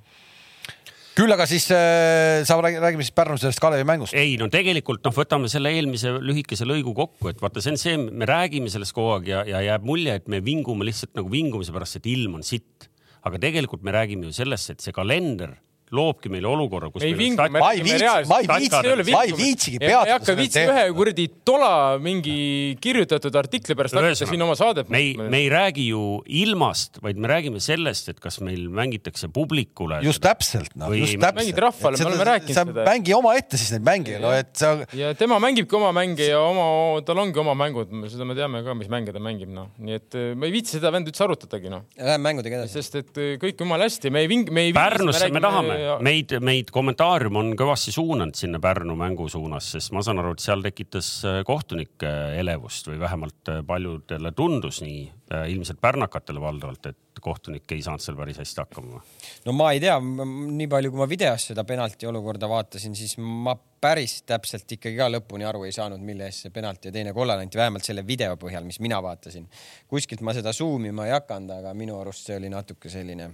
Küll 1.17 1.33
aga 1.35 1.45
siis 1.49 1.65
äh, 1.75 2.41
sa 2.47 2.55
räägi- 2.61 2.79
räägime 2.81 3.03
siis 3.03 3.15
Pärnu 3.15 3.37
sellest 3.37 3.59
Kalevi 3.59 3.83
mängust. 3.87 4.13
ei 4.17 4.37
no 4.39 4.47
tegelikult 4.51 5.03
noh, 5.05 5.13
võtame 5.15 5.49
selle 5.51 5.73
eelmise 5.75 6.13
lühikese 6.23 6.67
lõigu 6.67 6.93
kokku, 6.95 7.29
et 7.31 7.41
vaata, 7.41 7.61
see 7.63 7.73
on 7.73 7.81
see, 7.81 7.97
me 7.97 8.25
räägime 8.29 8.71
sellest 8.71 8.95
kogu 8.95 9.17
aeg 9.17 9.27
ja, 9.27 9.43
ja 9.47 9.61
jääb 9.71 9.83
mulje, 9.87 10.15
et 10.21 10.27
me 10.31 10.39
vingume 10.45 10.87
lihtsalt 10.87 11.13
nagu 11.19 11.31
vingumise 11.31 11.73
pärast, 11.75 11.99
et 11.99 12.07
ilm 12.11 12.39
on 12.39 12.43
sitt. 12.47 12.87
aga 13.23 13.37
tegelikult 13.37 13.83
me 13.85 13.91
räägime 13.93 14.25
ju 14.25 14.33
sellest, 14.33 14.71
et 14.73 14.81
see 14.81 14.91
kalender 14.95 15.57
loobki 15.91 16.29
meile 16.31 16.47
olukorra, 16.47 16.87
kus 16.93 17.03
ei 17.03 17.13
vingu, 17.17 17.41
me 17.51 17.59
Ma 17.59 17.71
ei 17.73 17.81
räägime 17.81 17.87
viitsi- 17.89 18.01
reaalselt. 18.01 18.29
ma 18.31 18.37
ei 18.39 18.47
viitsi- 18.47 19.11
ma 19.11 19.23
ei 19.27 19.33
viitsigi 19.35 19.79
peatuda 19.81 20.05
ei 20.07 20.13
hakka 20.15 20.35
viitsi 20.39 20.59
ühe 20.71 20.83
kuradi 20.95 21.25
tola 21.45 21.71
mingi 21.99 22.77
kirjutatud 22.81 23.35
artikli 23.35 23.75
pärast 23.75 23.95
hakata 23.97 24.27
siin 24.29 24.41
oma 24.45 24.55
saadet 24.55 24.89
me 24.89 24.97
ei, 25.03 25.13
me 25.17 25.37
ei 25.43 25.49
räägi 25.51 25.87
ju 25.91 26.21
ilmast, 26.27 27.01
vaid 27.03 27.17
me 27.19 27.27
räägime 27.27 27.59
sellest, 27.59 28.07
et 28.13 28.19
kas 28.23 28.39
meil 28.41 28.69
mängitakse 28.69 29.27
publikule. 29.31 29.99
just 30.03 30.21
täpselt 30.23 30.71
noh, 30.75 30.93
just 30.95 31.17
täpselt. 31.19 31.41
Mängid 31.41 31.59
rahvale, 31.59 31.97
me 31.99 32.05
oleme 32.05 32.27
rääkinud 32.31 32.55
seda. 32.71 32.85
mängi 32.87 33.13
omaette 33.17 33.57
siis 33.59 33.71
neid 33.75 33.83
mänge, 33.87 34.19
no 34.21 34.31
et 34.31 34.55
sa 34.55 34.71
ja 34.95 35.13
tema 35.19 35.39
mängibki 35.43 35.75
oma 35.75 35.91
mänge 35.95 36.23
ja 36.31 36.39
oma, 36.39 37.01
tal 37.05 37.19
ongi 37.19 37.39
oma 37.39 37.53
mängud, 37.57 37.91
seda 38.09 38.25
me 38.25 38.35
teame 38.37 38.63
ka, 38.63 38.73
mis 38.77 38.87
mänge 38.91 39.11
ta 39.13 39.19
mängib, 39.19 39.49
noh, 39.51 39.69
nii 39.79 39.95
et 39.99 40.15
äh, 40.15 40.31
ma 40.39 40.45
ei 40.47 40.51
viitsi 40.55 40.77
seda 40.79 40.91
vend 40.93 41.07
üldse 41.11 41.23
arutadagi, 41.27 41.69
noh, 41.69 41.83
Läheme 41.99 42.23
mängudega 42.29 42.61
edasi. 42.63 42.79
sest 42.79 42.95
et 42.95 43.17
äh, 43.17 43.35
kõik 43.41 43.59
jumala 43.59 43.83
hästi, 43.89 44.09
me 44.13 44.21
ei 44.23 44.27
ving-, 44.31 44.49
me 44.51 44.61
ei. 44.69 44.73
Pärnusse 44.73 45.27
me 45.31 45.39
tahame, 45.43 45.80
meid, 46.05 46.35
meid 46.43 46.71
kommentaarium 46.73 47.39
on 47.41 47.53
kõvasti 47.59 47.93
suunanud 47.95 48.37
sinna 48.37 48.59
Pärnu 48.63 48.95
mängu 48.99 49.27
suunas, 49.31 49.71
sest 49.75 49.93
ma 49.95 50.03
saan 50.05 50.21
aru, 50.21 50.35
et 50.35 50.43
seal 50.43 50.63
tekitas 50.65 51.11
äh, 51.27 51.41
kohtunike 51.47 52.11
elevust 52.41 52.89
või 52.91 52.99
vähemalt 53.01 53.51
äh, 53.51 53.61
paljudele 53.67 54.33
tundus 54.37 54.81
nii, 54.85 55.09
ilmselt 55.47 55.79
pärnakatele 55.79 56.41
valdavalt, 56.43 56.89
et 56.91 57.19
kohtunik 57.23 57.71
ei 57.71 57.83
saanud 57.85 58.03
seal 58.03 58.17
päris 58.17 58.39
hästi 58.41 58.61
hakkama. 58.63 59.01
no 59.45 59.53
ma 59.55 59.69
ei 59.71 59.79
tea, 59.83 59.97
nii 60.01 60.67
palju, 60.71 60.91
kui 60.91 60.99
ma 60.99 61.07
videos 61.09 61.45
seda 61.51 61.63
penalti 61.67 62.09
olukorda 62.09 62.49
vaatasin, 62.51 62.95
siis 62.97 63.15
ma 63.21 63.55
päris 63.81 64.21
täpselt 64.27 64.71
ikkagi 64.77 64.97
ka 64.97 65.07
lõpuni 65.11 65.47
aru 65.47 65.63
ei 65.67 65.75
saanud, 65.75 66.01
mille 66.05 66.27
eest 66.27 66.45
see 66.45 66.53
penalti 66.53 66.89
ja 66.89 66.95
teine 66.95 67.13
kollane 67.17 67.45
anti, 67.45 67.59
vähemalt 67.61 67.87
selle 67.87 68.03
video 68.07 68.35
põhjal, 68.41 68.65
mis 68.67 68.81
mina 68.83 69.01
vaatasin. 69.03 69.47
kuskilt 69.87 70.21
ma 70.21 70.35
seda 70.37 70.53
zoom 70.53 70.89
ima 70.91 71.07
ei 71.07 71.15
hakanud, 71.15 71.55
aga 71.61 71.73
minu 71.77 71.99
arust 72.01 72.27
see 72.27 72.37
oli 72.41 72.51
natuke 72.51 72.89
selline. 72.89 73.31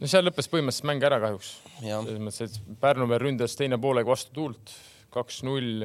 No 0.00 0.10
seal 0.10 0.26
lõppes 0.26 0.50
põhimõtteliselt 0.50 0.88
mäng 0.90 1.06
ära 1.06 1.20
kahjuks. 1.22 1.54
Selles 1.80 2.22
mõttes, 2.22 2.54
et 2.56 2.78
Pärnu 2.80 3.08
veel 3.10 3.22
ründas 3.22 3.56
teine 3.58 3.78
poolega 3.80 4.10
vastu 4.10 4.34
tuult, 4.34 4.74
kaks-null 5.14 5.84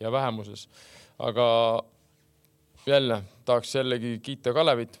ja 0.00 0.12
vähemuses. 0.12 0.68
aga 1.18 1.46
jälle 2.86 3.22
tahaks 3.44 3.74
jällegi 3.74 4.18
kiita 4.22 4.52
Kalevit. 4.52 5.00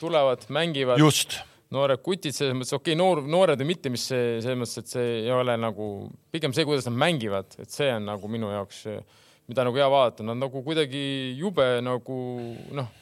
tulevad, 0.00 0.44
mängivad, 0.48 0.98
just, 0.98 1.38
noored 1.72 2.02
kutid 2.04 2.34
selles 2.36 2.54
mõttes, 2.56 2.74
okei 2.76 2.92
okay,, 2.92 2.98
noor, 3.00 3.22
noored 3.22 3.60
või 3.60 3.72
mitte, 3.72 3.90
mis 3.92 4.04
see 4.10 4.40
selles 4.44 4.58
mõttes, 4.60 4.82
et 4.82 4.90
see 4.92 5.06
ei 5.22 5.30
ole 5.32 5.56
nagu 5.56 5.86
pigem 6.32 6.52
see, 6.52 6.66
kuidas 6.68 6.88
nad 6.88 6.98
mängivad, 7.00 7.56
et 7.62 7.72
see 7.72 7.88
on 7.94 8.04
nagu 8.10 8.28
minu 8.28 8.50
jaoks, 8.52 8.82
mida 9.48 9.64
nagu 9.64 9.80
hea 9.80 9.88
vaadata, 9.90 10.26
nad 10.26 10.40
nagu 10.40 10.62
kuidagi 10.66 11.02
jube 11.38 11.68
nagu 11.84 12.18
noh 12.76 12.92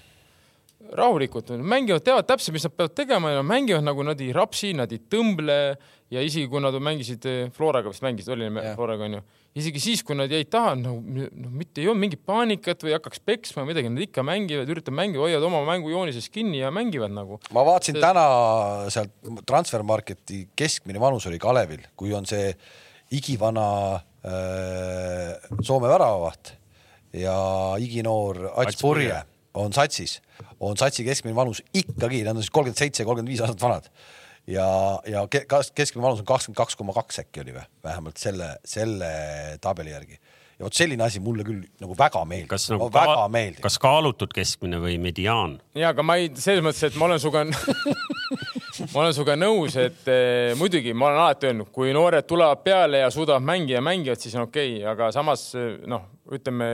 rahulikud, 0.93 1.51
mängivad, 1.65 2.05
teavad 2.05 2.27
täpselt, 2.29 2.55
mis 2.57 2.67
nad 2.67 2.75
peavad 2.77 2.95
tegema 2.97 3.33
ja 3.33 3.41
nad 3.41 3.49
mängivad 3.49 3.85
nagu 3.87 4.05
nad 4.07 4.21
ei 4.21 4.33
rapsi, 4.35 4.73
nad 4.77 4.93
ei 4.93 5.01
tõmble 5.11 5.59
ja 6.13 6.23
isegi 6.23 6.49
kui 6.51 6.63
nad 6.63 6.77
mängisid 6.77 7.25
eh, 7.31 7.49
Floraga 7.55 7.91
vist 7.93 8.05
mängisid, 8.05 8.31
oli 8.35 8.47
Jah. 8.47 8.75
Floraga 8.77 9.07
onju, 9.09 9.23
isegi 9.59 9.83
siis, 9.83 10.05
kui 10.07 10.17
nad 10.19 10.33
jäid 10.33 10.51
taha, 10.53 10.75
no, 10.79 10.97
no 11.01 11.51
mitte 11.55 11.83
ei 11.83 11.89
olnud 11.91 12.05
mingit 12.05 12.25
paanikat 12.27 12.85
või 12.87 12.95
hakkaks 12.97 13.23
peksma 13.27 13.63
või 13.65 13.73
midagi, 13.73 13.93
nad 13.93 14.07
ikka 14.07 14.25
mängivad, 14.27 14.71
üritavad 14.71 14.99
mängida, 15.01 15.23
hoiavad 15.25 15.49
oma 15.49 15.63
mängujoonises 15.73 16.29
kinni 16.35 16.61
ja 16.63 16.73
mängivad 16.75 17.15
nagu. 17.15 17.41
ma 17.55 17.67
vaatasin 17.67 18.01
täna 18.03 18.27
sealt 18.95 19.15
Transfermarketi 19.49 20.49
keskmine 20.57 21.03
vanus 21.03 21.29
oli 21.31 21.41
Kalevil, 21.43 21.87
kui 21.97 22.15
on 22.15 22.29
see 22.29 22.53
igivana 23.15 23.69
äh, 24.25 25.35
Soome 25.63 25.91
väravavaht 25.91 26.55
ja 27.15 27.37
iginoor 27.83 28.51
Ats 28.59 28.81
Purje. 28.81 29.23
On 29.55 29.73
satsis, 29.73 30.19
on 30.61 30.77
satsi 30.81 31.05
keskmine 31.07 31.37
vanus 31.37 31.63
ikkagi, 31.75 32.25
nad 32.27 32.37
on 32.37 32.43
siis 32.43 32.53
kolmkümmend 32.55 32.81
seitse, 32.81 33.07
kolmkümmend 33.07 33.33
viis 33.33 33.43
aastat 33.45 33.63
vanad 33.63 33.91
ja, 34.47 35.01
ja 35.07 35.27
kas- 35.49 35.73
keskmine 35.75 36.05
vanus 36.05 36.23
on 36.23 36.29
kakskümmend 36.29 36.59
kaks 36.59 36.77
koma 36.77 36.95
kaks 36.97 37.23
äkki 37.25 37.45
oli 37.45 37.55
või, 37.57 37.67
vähemalt 37.85 38.21
selle, 38.21 38.55
selle 38.65 39.11
tabeli 39.61 39.95
järgi. 39.95 40.19
ja 40.59 40.67
vot 40.67 40.77
selline 40.77 41.05
asi 41.05 41.21
mulle 41.21 41.45
küll 41.47 41.63
nagu 41.81 41.97
väga 41.99 42.25
meeldib, 42.25 42.51
kas 42.53 42.69
nagu 42.71 42.91
väga 42.93 43.29
meeldib. 43.29 43.63
kas 43.65 43.79
kaalutud 43.83 44.35
keskmine 44.35 44.81
või 44.83 44.99
mediaan? 45.03 45.59
ja 45.75 45.95
aga 45.95 46.03
ma 46.03 46.19
ei, 46.21 46.31
selles 46.35 46.65
mõttes, 46.65 46.83
et 46.91 46.99
ma 47.01 47.09
olen 47.09 47.23
sinuga 47.23 47.47
ma 48.93 49.01
olen 49.05 49.15
sinuga 49.17 49.39
nõus, 49.39 49.79
et 49.81 50.13
eh, 50.13 50.53
muidugi 50.61 50.93
ma 50.93 51.09
olen 51.09 51.23
alati 51.25 51.51
öelnud, 51.51 51.73
kui 51.73 51.95
noored 51.97 52.29
tulevad 52.29 52.63
peale 52.67 53.05
ja 53.05 53.11
suudavad 53.15 53.45
mängida, 53.45 53.81
mängivad, 53.85 54.21
siis 54.21 54.37
on 54.37 54.49
okei 54.49 54.79
okay., 54.81 54.87
aga 54.93 55.11
samas 55.15 55.49
eh, 55.59 55.81
noh, 55.91 56.07
ütleme, 56.35 56.69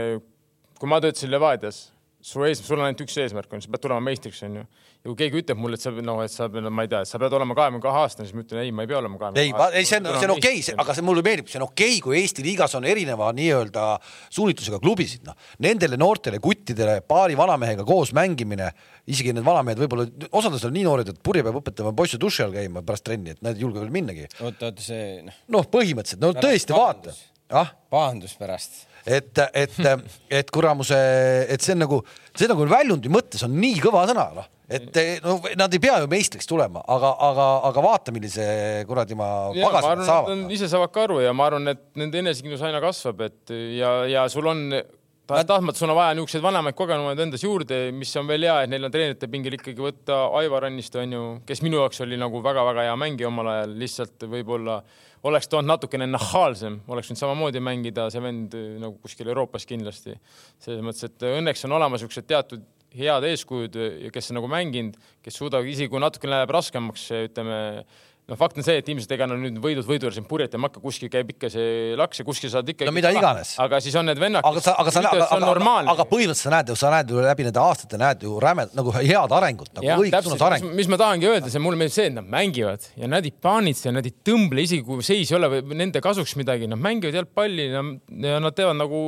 kui 0.80 0.90
ma 0.90 1.00
töötasin 1.02 1.30
Levadias, 1.30 1.90
su 2.20 2.42
ees, 2.44 2.60
sul 2.60 2.76
on 2.76 2.84
ainult 2.84 3.00
üks 3.00 3.14
eesmärk 3.22 3.52
on, 3.56 3.62
sa 3.64 3.70
pead 3.72 3.82
tulema 3.86 4.02
meistriks, 4.04 4.42
onju. 4.44 4.62
ja 5.00 5.06
kui 5.08 5.16
keegi 5.22 5.40
ütleb 5.40 5.60
mulle, 5.60 5.78
et 5.78 5.84
sa 5.84 5.92
noh, 6.04 6.18
et 6.20 6.32
sa, 6.32 6.48
ma 6.52 6.84
ei 6.84 6.90
tea, 6.92 7.00
sa 7.08 7.20
pead 7.22 7.32
olema 7.36 7.56
kahekümne 7.56 7.80
kahe 7.84 8.02
aastane, 8.02 8.28
siis 8.28 8.36
ma 8.36 8.44
ütlen 8.44 8.60
ei, 8.60 8.72
ma 8.76 8.84
ei 8.84 8.90
pea 8.90 8.98
olema 8.98 9.16
kahekümne 9.22 9.44
ei, 9.46 9.54
ei, 9.80 9.88
see 9.88 10.00
on, 10.02 10.08
see 10.12 10.28
on 10.28 10.34
okei 10.34 10.58
okay,, 10.60 10.74
aga 10.84 10.96
see 10.98 11.06
mulle 11.06 11.24
meeldib, 11.24 11.48
see 11.48 11.60
on 11.62 11.64
okei 11.64 11.94
okay,, 11.94 12.02
kui 12.04 12.18
Eesti 12.20 12.44
liigas 12.44 12.76
on 12.76 12.88
erineva 12.88 13.30
nii-öelda 13.36 13.86
suunitlusega 14.36 14.82
klubisid, 14.84 15.24
noh. 15.28 15.38
Nendele 15.64 15.96
noortele 16.00 16.42
kuttidele 16.44 16.98
paari 17.08 17.38
vanamehega 17.40 17.88
koos 17.88 18.12
mängimine, 18.16 18.68
isegi 19.08 19.32
need 19.36 19.46
vanamehed 19.46 19.80
võib-olla, 19.80 20.06
osad 20.28 20.52
neist 20.52 20.68
on 20.68 20.76
nii 20.76 20.84
noored, 20.84 21.08
et 21.14 21.24
purje 21.24 21.46
peab 21.46 21.56
õpetama 21.62 21.94
poisse 21.96 22.20
duši 22.20 22.44
all 22.44 22.54
käima 22.58 22.84
pärast 22.84 23.08
trenni, 23.08 23.32
et 23.32 23.40
nad 23.46 23.56
ei 23.56 23.64
julge 23.64 23.80
veel 23.80 23.96
minnagi. 23.96 24.28
oota, 24.44 24.68
oota 24.68 24.84
see 24.84 25.22
noh, 25.24 25.40
noh, 25.56 25.72
põhimõtteliselt, 25.72 26.20
no 26.20 26.34
tõesti 26.36 26.76
vaata, 26.76 27.16
ah, 27.56 27.72
pahandus 27.92 28.36
pärast. 28.36 28.84
et, 29.06 29.42
et, 29.54 29.76
et 30.40 30.52
kuramuse, 30.54 30.96
et 31.48 31.64
see 31.64 31.76
on 31.76 31.84
nagu, 31.86 32.00
see 32.36 32.50
nagu 32.50 32.66
väljundi 32.70 33.12
mõttes 33.12 33.44
on 33.46 33.54
nii 33.56 33.80
kõva 33.82 34.06
sõna, 34.10 34.28
noh, 34.36 34.48
et 34.70 35.00
no 35.24 35.38
nad 35.58 35.74
ei 35.74 35.82
pea 35.82 35.98
ju 36.02 36.10
meistriks 36.10 36.48
tulema, 36.48 36.84
aga, 36.94 37.10
aga, 37.30 37.48
aga 37.70 37.84
vaata, 37.84 38.14
millise 38.14 38.46
kuradi 38.88 39.18
ma 39.18 39.50
pagasi 39.56 39.90
nad 39.90 40.06
saavad 40.06 40.54
ise 40.54 40.70
saavad 40.70 40.94
ka 40.94 41.08
aru 41.08 41.20
ja 41.24 41.34
ma 41.36 41.50
arvan, 41.50 41.72
et 41.74 41.84
nende 41.98 42.22
enesekindlus 42.22 42.64
aina 42.68 42.82
kasvab, 42.84 43.26
et 43.26 43.54
ja, 43.76 43.94
ja 44.10 44.28
sul 44.32 44.48
on 44.50 44.68
tahes-tahtmata, 45.30 45.78
sul 45.78 45.90
on 45.90 45.98
vaja 45.98 46.14
niisuguseid 46.14 46.42
vanemaid 46.44 46.76
kogenumaid 46.78 47.22
endas 47.24 47.44
juurde, 47.44 47.80
mis 47.96 48.12
on 48.18 48.30
veel 48.30 48.46
hea, 48.48 48.56
et 48.64 48.72
neil 48.72 48.86
on 48.86 48.94
treenerite 48.94 49.28
pingil 49.30 49.56
ikkagi 49.58 49.82
võtta 49.82 50.22
Aivar 50.40 50.66
Anniste 50.68 51.02
onju, 51.02 51.24
kes 51.48 51.62
minu 51.66 51.80
jaoks 51.80 52.02
oli 52.06 52.18
nagu 52.20 52.42
väga-väga 52.44 52.88
hea 52.88 52.96
mängija 52.98 53.30
omal 53.30 53.52
ajal, 53.54 53.76
lihtsalt 53.82 54.26
võib-olla 54.30 54.80
oleks 55.28 55.48
toonud 55.50 55.68
natukene 55.68 56.06
nahaalsem, 56.08 56.80
oleks 56.88 57.10
võinud 57.10 57.20
samamoodi 57.20 57.62
mängida 57.64 58.08
see 58.12 58.22
vend 58.24 58.56
eh, 58.56 58.76
nagu 58.80 58.96
kuskil 59.02 59.28
Euroopas 59.28 59.66
kindlasti. 59.68 60.16
selles 60.58 60.84
mõttes, 60.84 61.08
et 61.10 61.26
õnneks 61.30 61.66
on 61.68 61.76
olemas 61.78 62.00
niisugused 62.00 62.28
teatud 62.30 62.64
head 62.96 63.24
eeskujud, 63.28 63.76
kes 64.10 64.32
on 64.32 64.40
nagu 64.40 64.48
mänginud, 64.50 64.96
kes 65.22 65.36
suudavad 65.38 65.68
isegi 65.70 65.90
kui 65.92 66.00
natukene 66.02 66.34
läheb 66.34 66.54
raskemaks, 66.56 67.04
ütleme 67.28 67.58
noh, 68.30 68.38
fakt 68.38 68.58
on 68.60 68.66
see, 68.66 68.78
et 68.80 68.88
ilmselt 68.92 69.12
ega 69.16 69.26
no 69.28 69.36
nüüd 69.40 69.58
võidud 69.62 69.86
võidu 69.88 70.06
juures 70.08 70.20
purjetama 70.30 70.68
hakka, 70.70 70.82
kuskil 70.84 71.10
käib 71.12 71.32
ikka 71.34 71.50
see 71.52 71.96
laks 71.98 72.22
ja 72.22 72.26
kuskil 72.28 72.52
saad 72.52 72.68
ikka. 72.72 72.86
No 72.88 72.94
mida 72.94 73.10
iganes. 73.14 73.56
aga 73.62 73.80
siis 73.82 73.96
on 73.98 74.06
need 74.08 74.20
vennad, 74.22 74.46
aga 74.46 74.62
sa, 74.64 74.76
aga 74.80 74.94
sa 74.94 75.02
see 75.02 75.10
aga, 75.10 75.28
on 75.36 75.48
aga, 75.50 75.74
aga 75.94 76.06
põhimõtteliselt 76.10 76.46
sa 76.46 76.54
näed 76.54 76.70
ju, 76.72 76.78
sa 76.80 76.92
näed 76.94 77.10
ju 77.12 77.24
läbi 77.26 77.48
nende 77.48 77.62
aastate 77.64 78.00
näed 78.00 78.22
ju 78.26 78.36
rämed 78.42 78.76
nagu 78.78 78.94
head 78.96 79.34
arengut 79.40 79.74
nagu 79.74 79.88
jah, 79.88 79.98
õiges 79.98 80.14
suunas 80.24 80.38
täpselt, 80.38 80.46
arengut. 80.48 80.76
mis 80.80 80.90
ma 80.92 81.00
tahangi 81.02 81.30
öelda, 81.32 81.50
see 81.52 81.64
mulle 81.66 81.80
meeldib 81.82 81.96
see, 81.98 82.06
et 82.12 82.16
nad 82.16 82.30
mängivad 82.38 82.86
ja 83.00 83.10
nad 83.10 83.26
ei 83.26 83.34
paanitse 83.48 83.90
ja 83.90 83.96
nad 83.98 84.06
ei 84.06 84.14
tõmble, 84.30 84.62
isegi 84.64 84.86
kui 84.86 85.02
seis 85.06 85.30
ei 85.32 85.38
ole 85.40 85.60
nende 85.74 86.00
kasuks 86.04 86.36
midagi, 86.40 86.70
nad 86.70 86.80
mängivad 86.80 87.20
jalgpalli 87.20 87.68
ja 87.74 87.84
ja 88.30 88.38
nad 88.42 88.54
teevad 88.56 88.78
nagu 88.78 89.00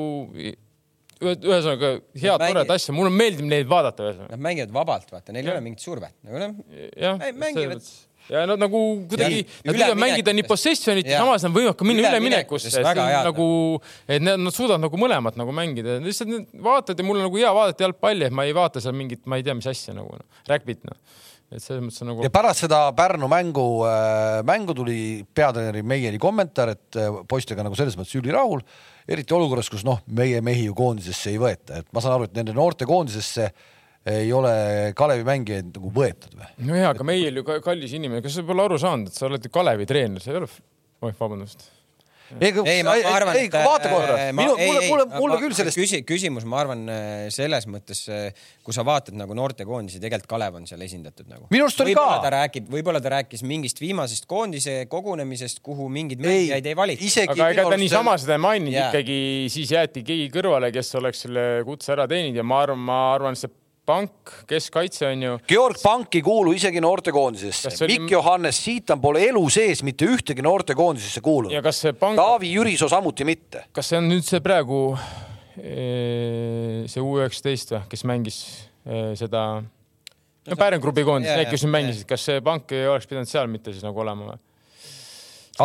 ühe- 1.23 1.39
ühesõnaga 1.39 1.91
head 2.19 2.41
mängi- 2.43 2.53
toredat 2.53 2.73
asja, 2.77 2.95
mulle 2.97 3.13
meeldib 3.15 3.47
neid 3.47 3.69
vaadata. 3.71 4.13
Nad 4.31 4.43
mängivad 4.43 4.73
vabalt, 4.75 5.11
vaata, 5.13 5.35
neil 5.35 5.47
ei 5.47 5.53
ole 5.55 5.63
mingit 5.65 5.85
survet 5.85 6.15
nagu 6.27 6.41
noh, 6.43 7.29
mängivad. 7.39 7.85
Ja 8.31 8.45
nad 8.47 8.61
nagu 8.61 8.83
kuidagi, 9.11 9.43
nad 9.67 9.79
võivad 9.79 9.99
mängida 10.01 10.35
nii 10.37 10.47
possession'it 10.49 11.09
ja 11.11 11.23
samas 11.23 11.47
nad 11.47 11.55
võivad 11.57 11.77
ka 11.79 11.87
minna 11.89 12.05
üleminekusse, 12.07 12.71
nagu, 12.85 13.49
et 14.07 14.23
nad, 14.23 14.41
nad 14.41 14.55
suudavad 14.55 14.85
nagu 14.85 15.01
mõlemat 15.01 15.39
nagu 15.41 15.55
mängida, 15.57 15.99
lihtsalt 16.05 16.53
vaatad 16.63 16.99
ja 16.99 17.07
mul 17.07 17.21
on 17.21 17.29
nagu 17.29 17.41
hea 17.41 17.51
vaadata 17.55 17.89
jalgpalli, 17.89 18.29
et 18.29 18.37
ma 18.37 18.47
ei 18.49 18.55
vaata 18.57 18.83
seal 18.83 18.97
mingit, 18.97 19.25
ma 19.27 19.41
ei 19.41 19.47
tea, 19.47 19.57
mis 19.59 19.69
asja 19.71 19.97
nagu 19.97 20.15
noh, 20.15 20.43
räkbit 20.51 20.87
noh, 20.89 20.99
et 21.53 21.61
selles 21.65 21.83
mõttes 21.85 22.05
on 22.05 22.13
nagu 22.13 22.25
ja 22.25 22.33
pärast 22.33 22.65
seda 22.65 22.85
Pärnu 22.97 23.29
mängu 23.33 23.67
äh,, 23.89 24.39
mängu 24.49 24.77
tuli 24.77 25.01
peatreeneri 25.35 25.83
Meieri 25.83 26.23
kommentaar, 26.23 26.77
et 26.77 27.01
äh, 27.01 27.21
poistega 27.29 27.67
nagu 27.67 27.79
selles 27.79 27.99
mõttes 27.99 28.17
ülirahul, 28.21 28.63
eriti 29.11 29.37
olukorras, 29.37 29.71
kus 29.73 29.85
noh, 29.89 30.01
meie 30.07 30.41
mehi 30.45 30.69
ju 30.69 30.79
koondisesse 30.79 31.35
ei 31.35 31.43
võeta, 31.43 31.83
et 31.83 31.93
ma 31.93 32.05
saan 32.05 32.17
aru, 32.17 32.31
et 32.31 32.39
nende 32.39 32.55
noorte 32.57 32.89
koondisesse 32.89 33.51
ei 34.09 34.33
ole 34.35 34.55
Kalevi 34.99 35.27
mängijaid 35.27 35.69
nagu 35.77 35.93
võetud 35.95 36.35
või? 36.39 36.49
nojah, 36.73 36.91
aga 36.95 37.07
meil 37.07 37.39
ju 37.39 37.45
ka- 37.47 37.61
kallis 37.63 37.95
inimene, 37.95 38.23
kas 38.25 38.41
sa 38.41 38.47
pole 38.47 38.65
aru 38.65 38.81
saanud, 38.83 39.13
et 39.13 39.19
sa 39.19 39.29
oled 39.29 39.47
ju 39.47 39.53
Kalevi 39.55 39.87
treener, 39.87 40.23
sa 40.23 40.33
ei 40.33 40.41
ole, 40.41 40.51
oih, 41.07 41.15
vabandust. 41.21 41.69
ei, 42.41 42.49
ei, 42.51 42.81
ma, 42.83 42.97
arvan, 43.13 43.37
ei, 43.37 43.47
vaata 43.53 43.93
korra, 43.93 44.17
minu, 44.35 44.57
mulle, 44.57 44.83
mulle, 44.89 45.07
mulle 45.21 45.39
küll 45.45 45.55
sellest 45.55 45.79
küsi, 45.79 46.01
küsimus, 46.09 46.47
ma 46.49 46.63
arvan 46.65 46.83
äh, 46.91 47.29
selles 47.31 47.69
mõttes, 47.71 48.01
kui 48.65 48.75
sa 48.75 48.83
vaatad 48.89 49.15
nagu 49.21 49.37
noortekoondisi, 49.39 50.01
tegelikult 50.03 50.33
Kalev 50.33 50.59
on 50.59 50.67
seal 50.67 50.83
esindatud 50.83 51.29
nagu. 51.31 51.47
Minu 51.53 51.69
arust 51.69 51.85
oli 51.85 51.93
võib-olla 51.93 52.19
ka. 52.19 52.27
ta 52.27 52.35
räägib, 52.39 52.71
võib-olla 52.73 53.05
ta 53.05 53.13
rääkis 53.19 53.45
mingist 53.47 53.85
viimasest 53.85 54.27
koondise 54.27 54.81
kogunemisest, 54.91 55.63
kuhu 55.63 55.87
mingeid 55.93 56.25
ei 56.25 56.31
mängijaid 56.33 56.71
ei 56.73 56.79
valita. 56.83 57.11
aga 57.29 57.51
ega 57.55 57.69
ta 57.69 57.79
niisama 57.85 58.19
seda 58.19 58.41
ei 58.41 58.47
maininud 58.49 58.79
Jaa. 58.81 58.91
ikkagi, 58.91 59.21
siis 59.53 59.77
jäeti 59.77 60.03
keegi 60.03 60.31
kõrvale, 60.33 60.73
kes 60.75 60.95
oleks 60.99 61.27
selle 61.29 61.51
kutse 61.69 61.93
ära 61.95 62.09
teeninud 62.11 62.41
ja 62.41 62.47
ma 62.49 62.65
arvan, 62.65 62.83
ma 62.91 63.03
arvan, 63.13 63.39
see 63.39 63.53
pank, 63.87 64.31
keskkaitse 64.47 65.07
on 65.11 65.23
ju 65.27 65.33
Georg 65.51 65.81
Pank 65.83 66.15
ei 66.15 66.23
kuulu 66.23 66.53
isegi 66.55 66.81
noortekoondisesse 66.81 67.71
see, 67.75 67.85
oli- 67.87 67.97
Mikk 67.99 68.13
Johannes 68.15 68.61
Siitam 68.65 69.01
pole 69.03 69.25
elu 69.29 69.43
sees 69.51 69.83
mitte 69.83 70.07
ühtegi 70.07 70.43
noortekoondisesse 70.47 71.21
kuulunud 71.25 71.55
ja. 71.57 71.63
kas 71.65 71.81
see 71.83 71.93
pank, 71.99 72.17
Taavi 72.21 72.53
Jürisoo 72.55 72.89
samuti 72.93 73.27
mitte. 73.27 73.65
kas 73.75 73.91
see 73.91 73.99
on 73.99 74.07
nüüd 74.13 74.23
see 74.29 74.41
praegu 74.45 74.85
see 75.57 77.03
U 77.03 77.17
üheksateist 77.19 77.75
või, 77.75 77.83
kes 77.93 78.05
mängis 78.09 78.39
seda 79.19 79.43
no 79.63 80.57
Pärnu 80.59 80.79
grupi 80.83 81.05
koondis, 81.07 81.31
need, 81.37 81.51
kes 81.53 81.67
nüüd 81.67 81.75
mängisid, 81.77 82.07
kas 82.09 82.25
see 82.31 82.41
pank 82.45 82.73
ei 82.75 82.87
oleks 82.91 83.07
pidanud 83.11 83.31
seal 83.31 83.51
mitte 83.51 83.75
siis 83.75 83.85
nagu 83.85 84.01
olema 84.03 84.31
või? 84.33 84.41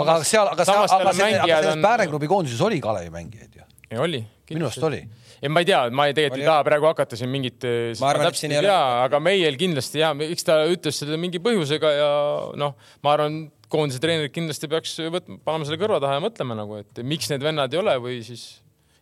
aga 0.02 0.18
seal, 0.28 0.50
aga 0.52 0.66
aga 0.68 0.84
aga 0.98 1.14
mängijad 1.22 1.54
selles 1.64 1.78
on- 1.78 1.86
Pärnu 1.88 2.10
klubi 2.12 2.28
koondises 2.34 2.62
oli 2.66 2.82
Kalevi 2.84 3.14
mängijaid 3.14 3.62
ju, 3.62 3.70
ei 3.94 4.02
oli. 4.04 4.24
minu 4.52 4.68
arust 4.68 4.84
oli. 4.90 5.02
ei, 5.42 5.50
ma 5.52 5.62
ei 5.64 5.70
tea, 5.70 5.82
ma 5.94 6.08
ei, 6.10 6.16
tegelikult 6.18 6.42
ei 6.44 6.50
taha 6.50 6.66
praegu 6.68 6.90
hakata 6.90 7.20
siin 7.20 7.32
mingit. 7.34 7.68
Ma 8.02 8.12
arvan, 8.14 8.32
et 8.32 8.40
siin 8.40 8.56
ei 8.56 8.62
ole- 8.62 8.74
aga 9.08 9.20
meil 9.24 9.58
kindlasti 9.60 10.02
ja 10.02 10.14
eks 10.28 10.48
ta 10.48 10.60
ütles 10.72 11.04
seda 11.04 11.20
mingi 11.22 11.42
põhjusega 11.44 11.94
ja 11.98 12.12
noh, 12.60 12.78
ma 13.06 13.16
arvan, 13.18 13.40
koondise 13.72 14.00
treenerid 14.04 14.34
kindlasti 14.36 14.70
peaks 14.72 14.94
võtma, 15.12 15.40
panema 15.44 15.68
selle 15.68 15.80
kõrva 15.82 16.00
taha 16.04 16.18
ja 16.20 16.24
mõtlema 16.24 16.56
nagu, 16.58 16.80
et 16.80 17.04
miks 17.04 17.30
need 17.32 17.44
vennad 17.44 17.74
ei 17.74 17.82
ole 17.82 17.98
või 18.04 18.22
siis 18.26 18.46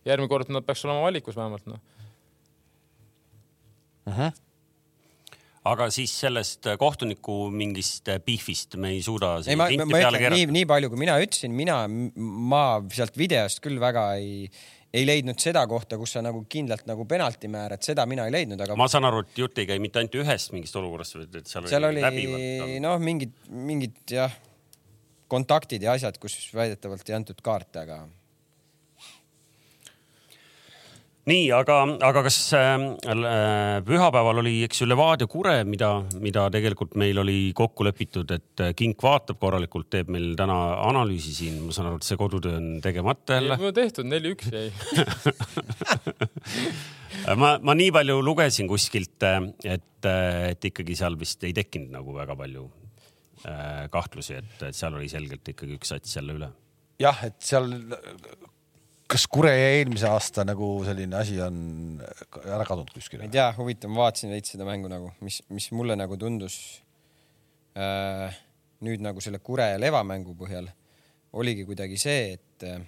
järgmine 0.06 0.30
kord 0.30 0.50
nad 0.54 0.66
peaks 0.66 0.84
olema 0.86 1.06
valikus 1.06 1.38
vähemalt 1.38 1.68
noh. 1.70 1.80
aga 5.66 5.88
siis 5.94 6.12
sellest 6.14 6.66
kohtuniku 6.78 7.48
mingist 7.50 8.10
pihvist 8.26 8.76
me 8.78 8.92
ei 8.94 9.02
suuda 9.02 9.36
ei, 9.46 9.58
ma, 9.58 9.66
ma 9.66 10.02
ütlen 10.02 10.34
nii, 10.36 10.46
nii 10.60 10.66
palju, 10.70 10.90
kui 10.92 11.00
mina 11.00 11.16
ütlesin, 11.22 11.54
mina, 11.58 11.80
ma 12.52 12.62
sealt 12.94 13.18
videost 13.18 13.62
küll 13.64 13.80
väga 13.82 14.08
ei, 14.20 14.46
ei 14.96 15.06
leidnud 15.08 15.40
seda 15.42 15.62
kohta, 15.68 15.98
kus 16.00 16.16
sa 16.16 16.22
nagu 16.24 16.42
kindlalt 16.50 16.86
nagu 16.88 17.06
penalti 17.08 17.50
määrad, 17.52 17.84
seda 17.84 18.06
mina 18.08 18.26
ei 18.28 18.34
leidnud, 18.34 18.60
aga 18.64 18.76
ma 18.78 18.88
saan 18.90 19.08
aru, 19.08 19.22
et 19.26 19.40
jutt 19.42 19.62
ei 19.62 19.68
käi 19.68 19.80
mitte 19.82 20.00
ainult 20.00 20.18
ühest 20.22 20.54
mingist 20.56 20.76
olukorrast, 20.80 21.18
vaid 21.18 21.40
et 21.42 21.50
seal, 21.50 21.68
seal 21.70 21.88
oli 21.90 22.04
läbivalt. 22.04 22.76
noh, 22.84 22.98
mingid, 23.02 23.34
mingid 23.70 24.16
jah, 24.16 24.36
kontaktid 25.32 25.84
ja 25.84 25.96
asjad, 25.96 26.18
kus 26.22 26.38
väidetavalt 26.56 27.08
ei 27.10 27.18
antud 27.18 27.42
kaarte, 27.44 27.84
aga 27.84 28.04
nii, 31.26 31.46
aga, 31.54 31.76
aga 32.06 32.22
kas 32.26 32.36
äh, 32.54 32.84
pühapäeval 33.86 34.40
oli, 34.42 34.60
eks 34.66 34.82
ju, 34.82 34.86
Levadia 34.88 35.26
Kure, 35.30 35.56
mida, 35.66 35.90
mida 36.22 36.46
tegelikult 36.54 36.94
meil 37.00 37.18
oli 37.22 37.50
kokku 37.56 37.86
lepitud, 37.86 38.30
et 38.36 38.62
äh, 38.62 38.72
Kink 38.78 39.02
vaatab 39.02 39.40
korralikult, 39.42 39.88
teeb 39.92 40.12
meil 40.14 40.34
täna 40.38 40.58
analüüsi 40.86 41.34
siin, 41.34 41.58
ma 41.66 41.74
saan 41.74 41.90
aru, 41.90 42.00
et 42.00 42.06
see 42.06 42.20
kodutöö 42.20 42.60
on 42.60 42.70
tegemata 42.84 43.40
jälle. 43.40 43.58
mul 43.60 43.74
tehtud 43.76 44.06
neli-üks 44.10 44.52
jäi. 44.54 44.70
ma, 47.42 47.56
ma 47.58 47.76
nii 47.78 47.92
palju 47.98 48.20
lugesin 48.22 48.70
kuskilt, 48.70 49.26
et, 49.66 50.10
et 50.10 50.70
ikkagi 50.70 50.98
seal 50.98 51.18
vist 51.18 51.42
ei 51.46 51.56
tekkinud 51.56 51.90
nagu 51.98 52.14
väga 52.14 52.38
palju 52.38 52.68
äh, 53.50 53.86
kahtlusi, 53.90 54.38
et, 54.38 54.60
et 54.70 54.78
seal 54.78 54.94
oli 54.94 55.10
selgelt 55.10 55.54
ikkagi 55.56 55.80
üks 55.80 55.90
sats 55.96 56.20
jälle 56.20 56.38
üle. 56.38 56.52
jah, 57.02 57.18
et 57.26 57.40
seal, 57.42 57.72
kas 59.10 59.26
Kure 59.30 59.52
eelmise 59.54 60.08
aasta 60.10 60.44
nagu 60.46 60.70
selline 60.86 61.18
asi 61.20 61.38
on 61.42 61.58
ära 62.42 62.64
kadunud 62.66 62.90
ma 62.90 62.98
kuskile 62.98 63.26
ei? 63.26 63.32
tea, 63.32 63.46
huvitav, 63.58 63.92
ma 63.92 64.06
vaatasin 64.06 64.32
veits 64.34 64.54
seda 64.54 64.66
mängu 64.66 64.90
nagu, 64.90 65.12
mis, 65.24 65.40
mis 65.52 65.70
mulle 65.76 65.96
nagu 65.98 66.18
tundus 66.20 66.56
äh, 67.78 68.34
nüüd 68.86 69.04
nagu 69.04 69.22
selle 69.24 69.40
Kure 69.44 69.70
ja 69.72 69.80
Leva 69.80 70.02
mängu 70.06 70.34
põhjal 70.38 70.68
oligi 71.36 71.66
kuidagi 71.68 71.98
see, 72.00 72.36
et 72.36 72.66
äh, 72.66 72.82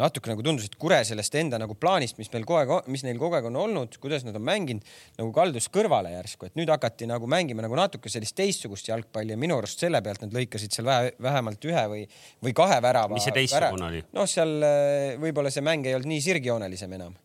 natuke 0.00 0.32
nagu 0.32 0.44
tundus, 0.46 0.66
et 0.68 0.76
Kure 0.80 1.00
sellest 1.06 1.36
enda 1.40 1.60
nagu 1.60 1.76
plaanist, 1.78 2.18
mis 2.20 2.30
meil 2.32 2.46
kogu 2.48 2.60
aeg, 2.62 2.90
mis 2.90 3.04
neil 3.06 3.20
kogu 3.20 3.38
aeg 3.38 3.48
on 3.50 3.60
olnud, 3.60 3.96
kuidas 4.02 4.26
nad 4.26 4.36
on 4.38 4.44
mänginud, 4.46 4.92
nagu 5.20 5.32
kaldus 5.36 5.70
kõrvale 5.72 6.14
järsku, 6.16 6.50
et 6.50 6.58
nüüd 6.58 6.72
hakati 6.72 7.08
nagu 7.10 7.28
mängima 7.30 7.64
nagu 7.64 7.78
natuke 7.78 8.12
sellist 8.12 8.36
teistsugust 8.40 8.90
jalgpalli 8.90 9.36
ja 9.36 9.40
minu 9.40 9.60
arust 9.60 9.82
selle 9.82 10.02
pealt 10.04 10.24
nad 10.24 10.36
lõikasid 10.36 10.76
seal 10.76 10.88
vähe, 10.88 11.14
vähemalt 11.22 11.70
ühe 11.70 11.86
või, 11.94 12.04
või 12.44 12.56
kahe 12.56 12.80
värava. 12.82 13.16
Mis 13.16 13.28
see 13.28 13.36
teistsugune 13.36 13.90
oli? 13.90 14.04
noh, 14.16 14.28
seal 14.30 14.56
äh, 14.66 15.18
võib-olla 15.20 15.52
see 15.52 15.64
mäng 15.64 15.86
ei 15.86 15.98
olnud 15.98 16.10
nii 16.10 16.24
sirgjoonelisem 16.30 16.98
enam 16.98 17.18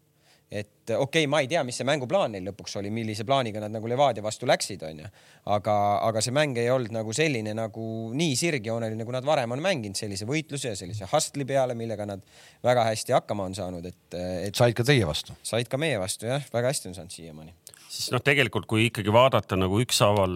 et 0.52 0.92
okei 0.94 1.24
okay,, 1.24 1.28
ma 1.30 1.40
ei 1.42 1.48
tea, 1.50 1.64
mis 1.66 1.78
see 1.80 1.88
mänguplaan 1.88 2.36
neil 2.36 2.46
lõpuks 2.46 2.78
oli, 2.80 2.92
millise 2.94 3.26
plaaniga 3.26 3.64
nad 3.64 3.74
nagu 3.74 3.90
Levadia 3.90 4.24
vastu 4.24 4.46
läksid, 4.50 4.84
onju. 4.86 5.08
aga, 5.56 5.76
aga 6.06 6.22
see 6.22 6.34
mäng 6.36 6.58
ei 6.62 6.70
olnud 6.70 6.94
nagu 6.94 7.14
selline 7.18 7.56
nagu 7.58 7.86
nii 8.14 8.36
sirgjooneline, 8.38 9.00
nagu 9.02 9.16
nad 9.16 9.26
varem 9.26 9.56
on 9.56 9.64
mänginud 9.66 9.98
sellise 9.98 10.28
võitluse 10.30 10.74
ja 10.74 10.78
sellise 10.78 11.10
hustle'i 11.10 11.48
peale, 11.50 11.74
millega 11.78 12.06
nad 12.10 12.22
väga 12.66 12.86
hästi 12.92 13.16
hakkama 13.18 13.48
on 13.50 13.58
saanud, 13.58 13.88
et, 13.90 14.18
et 14.46 14.58
said 14.58 14.78
ka 14.78 14.86
teie 14.86 15.08
vastu? 15.10 15.34
said 15.46 15.70
ka 15.72 15.80
meie 15.82 15.98
vastu 16.02 16.30
jah, 16.30 16.46
väga 16.54 16.74
hästi 16.74 16.92
on 16.92 16.98
saanud 17.00 17.16
siiamaani. 17.16 17.56
siis 17.88 18.12
noh, 18.14 18.22
tegelikult 18.22 18.70
kui 18.70 18.86
ikkagi 18.92 19.14
vaadata 19.14 19.58
nagu 19.58 19.80
ükshaaval 19.82 20.36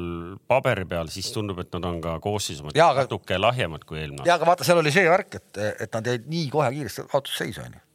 paberi 0.49 0.87
peal, 0.89 1.11
siis 1.13 1.29
tundub, 1.35 1.61
et 1.61 1.69
nad 1.77 1.85
on 1.85 2.01
ka 2.01 2.15
koosseisu 2.23 2.65
mõttes 2.65 2.81
Jaa, 2.81 2.95
aga- 2.95 3.05
natuke 3.05 3.37
lahjemad 3.37 3.85
kui 3.85 4.01
eelmine 4.01 4.25
ja 4.25 4.39
aga 4.39 4.49
vaata, 4.49 4.65
seal 4.65 4.81
oli 4.81 4.95
see 4.95 5.05
värk, 5.05 5.37
et, 5.37 5.61
et 5.85 5.93
nad 5.93 6.11
jäid 6.13 6.25
nii 6.33 6.49
kohe 6.49 6.71
kiiresti 6.73 7.05
kaotusseisu 7.13 7.63
onju. 7.67 7.85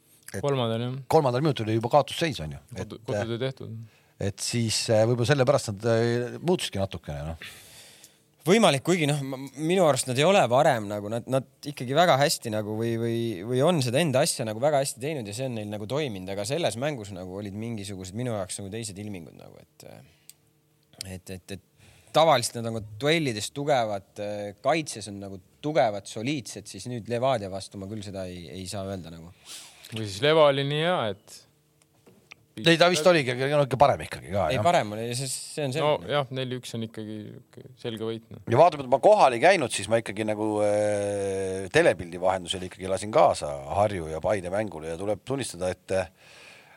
Kolmandal 0.43 0.81
jah, 0.81 0.95
kolmandal 1.11 1.43
minutil 1.45 1.67
oli 1.67 1.77
juba 1.77 1.91
kaotusseis 1.97 2.41
onju. 2.45 2.61
et, 2.75 2.95
kodutöö 3.07 3.37
tehtud. 3.41 3.75
et 4.29 4.41
siis 4.43 4.81
äh, 4.93 5.05
võib-olla 5.07 5.29
sellepärast 5.31 5.71
nad 5.73 5.87
äh, 5.91 6.39
muutusidki 6.39 6.81
natukene 6.81 7.27
noh. 7.29 7.51
võimalik, 8.47 8.85
kuigi 8.87 9.09
noh, 9.09 9.21
minu 9.57 9.85
arust 9.87 10.09
nad 10.09 10.19
ei 10.21 10.27
ole 10.27 10.41
varem 10.51 10.89
nagu 10.91 11.11
nad, 11.11 11.27
nad 11.31 11.69
ikkagi 11.73 11.97
väga 11.97 12.17
hästi 12.21 12.53
nagu 12.55 12.77
või, 12.79 12.95
või, 13.01 13.19
või 13.51 13.61
on 13.65 13.83
seda 13.85 14.01
enda 14.01 14.23
asja 14.25 14.47
nagu 14.47 14.63
väga 14.63 14.83
hästi 14.83 15.03
teinud 15.03 15.29
ja 15.29 15.37
see 15.37 15.49
on 15.49 15.59
neil 15.59 15.71
nagu 15.71 15.87
toiminud, 15.89 16.31
aga 16.33 16.47
selles 16.47 16.79
mängus 16.81 17.13
nagu 17.15 17.39
olid 17.41 17.55
mingisugused 17.59 18.17
minu 18.17 18.35
jaoks 18.35 18.61
nagu 18.61 18.73
teised 18.73 18.99
ilmingud 19.01 19.39
nagu, 19.39 19.63
et, 19.63 19.89
et, 21.05 21.35
et, 21.39 21.57
et 21.57 21.71
tavaliselt 22.15 22.61
nad 22.61 22.69
on 22.69 22.79
ka 22.79 22.97
duellides 23.01 23.51
tugevad, 23.55 24.23
kaitses 24.63 25.09
on 25.11 25.19
nagu 25.25 25.39
tugevad, 25.65 26.07
soliidsed, 26.09 26.67
siis 26.69 26.87
nüüd 26.91 27.09
Levadia 27.11 27.49
vastu 27.51 27.79
ma 27.81 27.89
küll 27.89 28.03
seda 28.05 28.27
ei, 28.29 28.45
ei 28.53 28.67
saa 28.69 28.85
öelda 28.87 29.13
nagu. 29.13 29.31
Või 29.93 30.05
siis 30.07 30.21
Leva 30.25 30.47
oli 30.49 30.65
nii 30.67 30.85
hea, 30.85 31.01
et 31.13 31.41
ei, 32.55 32.77
ta 32.79 32.87
vist 32.87 33.07
oligi 33.09 33.33
no, 33.35 33.65
ikka 33.65 33.77
parem 33.79 34.05
ikkagi 34.05 34.31
ka 34.31 34.45
ei, 34.53 34.59
parem 34.63 34.93
oli, 34.95 35.09
see, 35.17 35.27
see 35.27 35.65
on 35.67 35.75
selge 35.75 35.89
no,. 35.89 35.97
nojah, 36.05 36.29
neli-üks 36.37 36.71
on 36.77 36.85
ikkagi 36.87 37.17
selge 37.81 38.07
võit 38.07 38.23
noh.. 38.31 38.45
ja 38.47 38.61
vaatamata 38.61 38.91
ma 38.93 39.01
kohal 39.03 39.35
ei 39.35 39.43
käinud, 39.43 39.73
siis 39.75 39.89
ma 39.91 39.99
ikkagi 39.99 40.27
nagu 40.27 40.47
äh, 40.63 41.67
telepildi 41.75 42.21
vahendusel 42.21 42.63
ikkagi 42.69 42.87
lasin 42.91 43.11
kaasa 43.15 43.51
Harju 43.75 44.07
ja 44.13 44.23
Paide 44.23 44.53
mängule 44.53 44.93
ja 44.93 44.97
tuleb 44.99 45.25
tunnistada, 45.27 45.73
et 45.75 45.95
äh, 45.99 46.09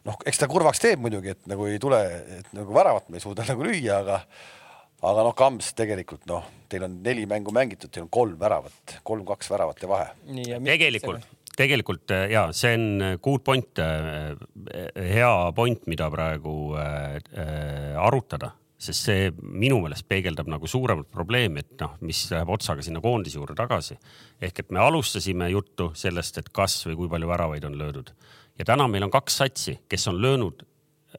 noh, 0.09 0.19
eks 0.27 0.43
ta 0.43 0.51
kurvaks 0.51 0.83
teeb 0.83 1.03
muidugi, 1.05 1.37
et 1.37 1.51
nagu 1.51 1.71
ei 1.71 1.79
tule, 1.83 2.01
et 2.41 2.55
nagu 2.57 2.75
väravat 2.75 3.07
me 3.13 3.21
ei 3.21 3.25
suuda 3.25 3.47
nagu 3.49 3.67
lüüa, 3.67 4.03
aga 4.03 4.23
aga 4.99 5.25
noh, 5.29 5.35
Kams 5.39 5.71
tegelikult 5.79 6.27
noh, 6.27 6.47
teil 6.71 6.89
on 6.89 6.99
neli 7.05 7.23
mängu 7.31 7.55
mängitud, 7.55 7.91
teil 7.95 8.07
on 8.07 8.13
kolm 8.13 8.35
väravat, 8.41 8.99
kolm-kaks 9.07 9.51
väravat 9.53 9.83
ja 9.85 9.91
vahe. 9.91 10.09
tegelikult, 10.67 11.27
tegelikult 11.59 12.15
äh, 12.15 12.29
ja 12.33 12.47
see 12.57 12.77
on 12.79 13.19
good 13.23 13.45
point, 13.47 13.83
hea 14.95 15.35
point, 15.57 15.85
mida 15.91 16.09
praegu 16.13 16.55
äh, 16.79 17.19
äh, 17.35 17.99
arutada, 17.99 18.53
sest 18.79 19.09
see 19.09 19.29
minu 19.43 19.81
meelest 19.83 20.07
peegeldab 20.09 20.51
nagu 20.51 20.71
suuremat 20.71 21.11
probleemi, 21.11 21.65
et 21.65 21.83
noh, 21.83 21.97
mis 22.07 22.25
läheb 22.33 22.51
otsaga 22.55 22.85
sinna 22.87 23.03
koondise 23.03 23.41
juurde 23.41 23.57
tagasi. 23.59 23.99
ehk 24.41 24.65
et 24.65 24.71
me 24.71 24.83
alustasime 24.83 25.51
juttu 25.51 25.91
sellest, 25.99 26.39
et 26.39 26.53
kas 26.55 26.81
või 26.87 27.01
kui 27.03 27.15
palju 27.15 27.31
väravaid 27.31 27.67
on 27.67 27.79
löödud 27.79 28.15
ja 28.59 28.67
täna 28.67 28.89
meil 28.89 29.07
on 29.07 29.15
kaks 29.15 29.41
satsi, 29.43 29.79
kes 29.89 30.09
on 30.11 30.21
löönud 30.23 30.63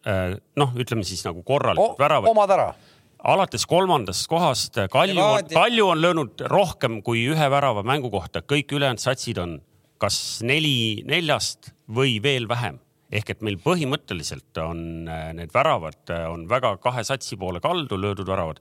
äh, 0.06 0.36
noh, 0.60 0.76
ütleme 0.76 1.04
siis 1.08 1.24
nagu 1.28 1.44
korralikult 1.44 2.00
väravaid 2.00 2.32
omad 2.32 2.54
ära. 2.56 2.68
alates 3.24 3.66
kolmandast 3.66 4.28
kohast 4.28 4.80
Kalju 4.92 5.26
Kalju 5.54 5.88
on 5.88 6.02
löönud 6.02 6.46
rohkem 6.52 7.02
kui 7.04 7.26
ühe 7.32 7.50
värava 7.52 7.84
mängu 7.84 8.12
kohta, 8.12 8.42
kõik 8.42 8.76
ülejäänud 8.76 9.04
satsid 9.04 9.38
on 9.38 9.60
kas 10.00 10.40
neli 10.46 11.04
neljast 11.08 11.74
või 11.96 12.20
veel 12.24 12.48
vähem. 12.50 12.80
ehk 13.12 13.30
et 13.34 13.40
meil 13.42 13.58
põhimõtteliselt 13.58 14.58
on 14.62 15.08
äh, 15.10 15.32
need 15.34 15.54
väravad 15.54 16.12
äh, 16.14 16.28
on 16.30 16.46
väga 16.50 16.78
kahe 16.78 17.04
satsi 17.04 17.38
poole 17.38 17.60
kaldu 17.60 17.98
löödud 17.98 18.28
väravad. 18.28 18.60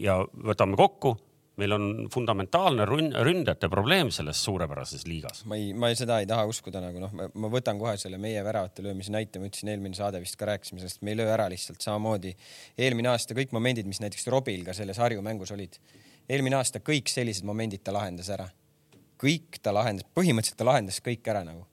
ja 0.00 0.16
võtame 0.44 0.76
kokku, 0.76 1.16
meil 1.60 1.74
on 1.76 1.84
fundamentaalne 2.12 2.84
rünn- 2.88 3.12
ründajate 3.26 3.68
probleem 3.70 4.10
selles 4.14 4.40
suurepärases 4.44 5.04
liigas. 5.06 5.44
ma 5.48 5.58
ei, 5.58 5.72
ma 5.76 5.90
ei, 5.92 5.98
seda 5.98 6.18
ei 6.22 6.28
taha 6.28 6.46
uskuda 6.48 6.80
nagu 6.82 7.02
noh, 7.02 7.12
ma 7.12 7.50
võtan 7.52 7.80
kohe 7.80 7.94
selle 8.00 8.18
meie 8.22 8.42
väravate 8.44 8.84
löömise 8.86 9.12
näite, 9.12 9.40
ma 9.40 9.50
ütlesin 9.50 9.72
eelmine 9.74 9.98
saade 9.98 10.20
vist 10.22 10.38
ka 10.40 10.48
rääkisime 10.48 10.80
sellest, 10.80 11.02
me 11.04 11.12
ei 11.12 11.20
löö 11.20 11.28
ära 11.34 11.48
lihtsalt 11.52 11.84
samamoodi. 11.84 12.34
eelmine 12.78 13.12
aasta 13.12 13.36
kõik 13.36 13.52
momendid, 13.52 13.86
mis 13.90 14.00
näiteks 14.00 14.26
Robil 14.32 14.64
ka 14.64 14.74
selles 14.76 15.00
Harju 15.02 15.22
mängus 15.24 15.52
olid, 15.52 15.76
eelmine 16.28 16.56
aasta 16.56 16.80
kõik 16.80 17.12
sellised 17.12 17.44
momendid 17.48 17.84
ta 17.84 17.94
lahendas 17.94 18.32
ära. 18.32 18.48
Kõik 19.22 19.60
ta 19.62 19.74
lahendas, 19.74 20.08
põhimõtteliselt 20.16 20.58
ta 20.58 20.68
lahendas 20.68 21.02
kõik 21.04 21.28
ära 21.30 21.44
nagu. 21.46 21.66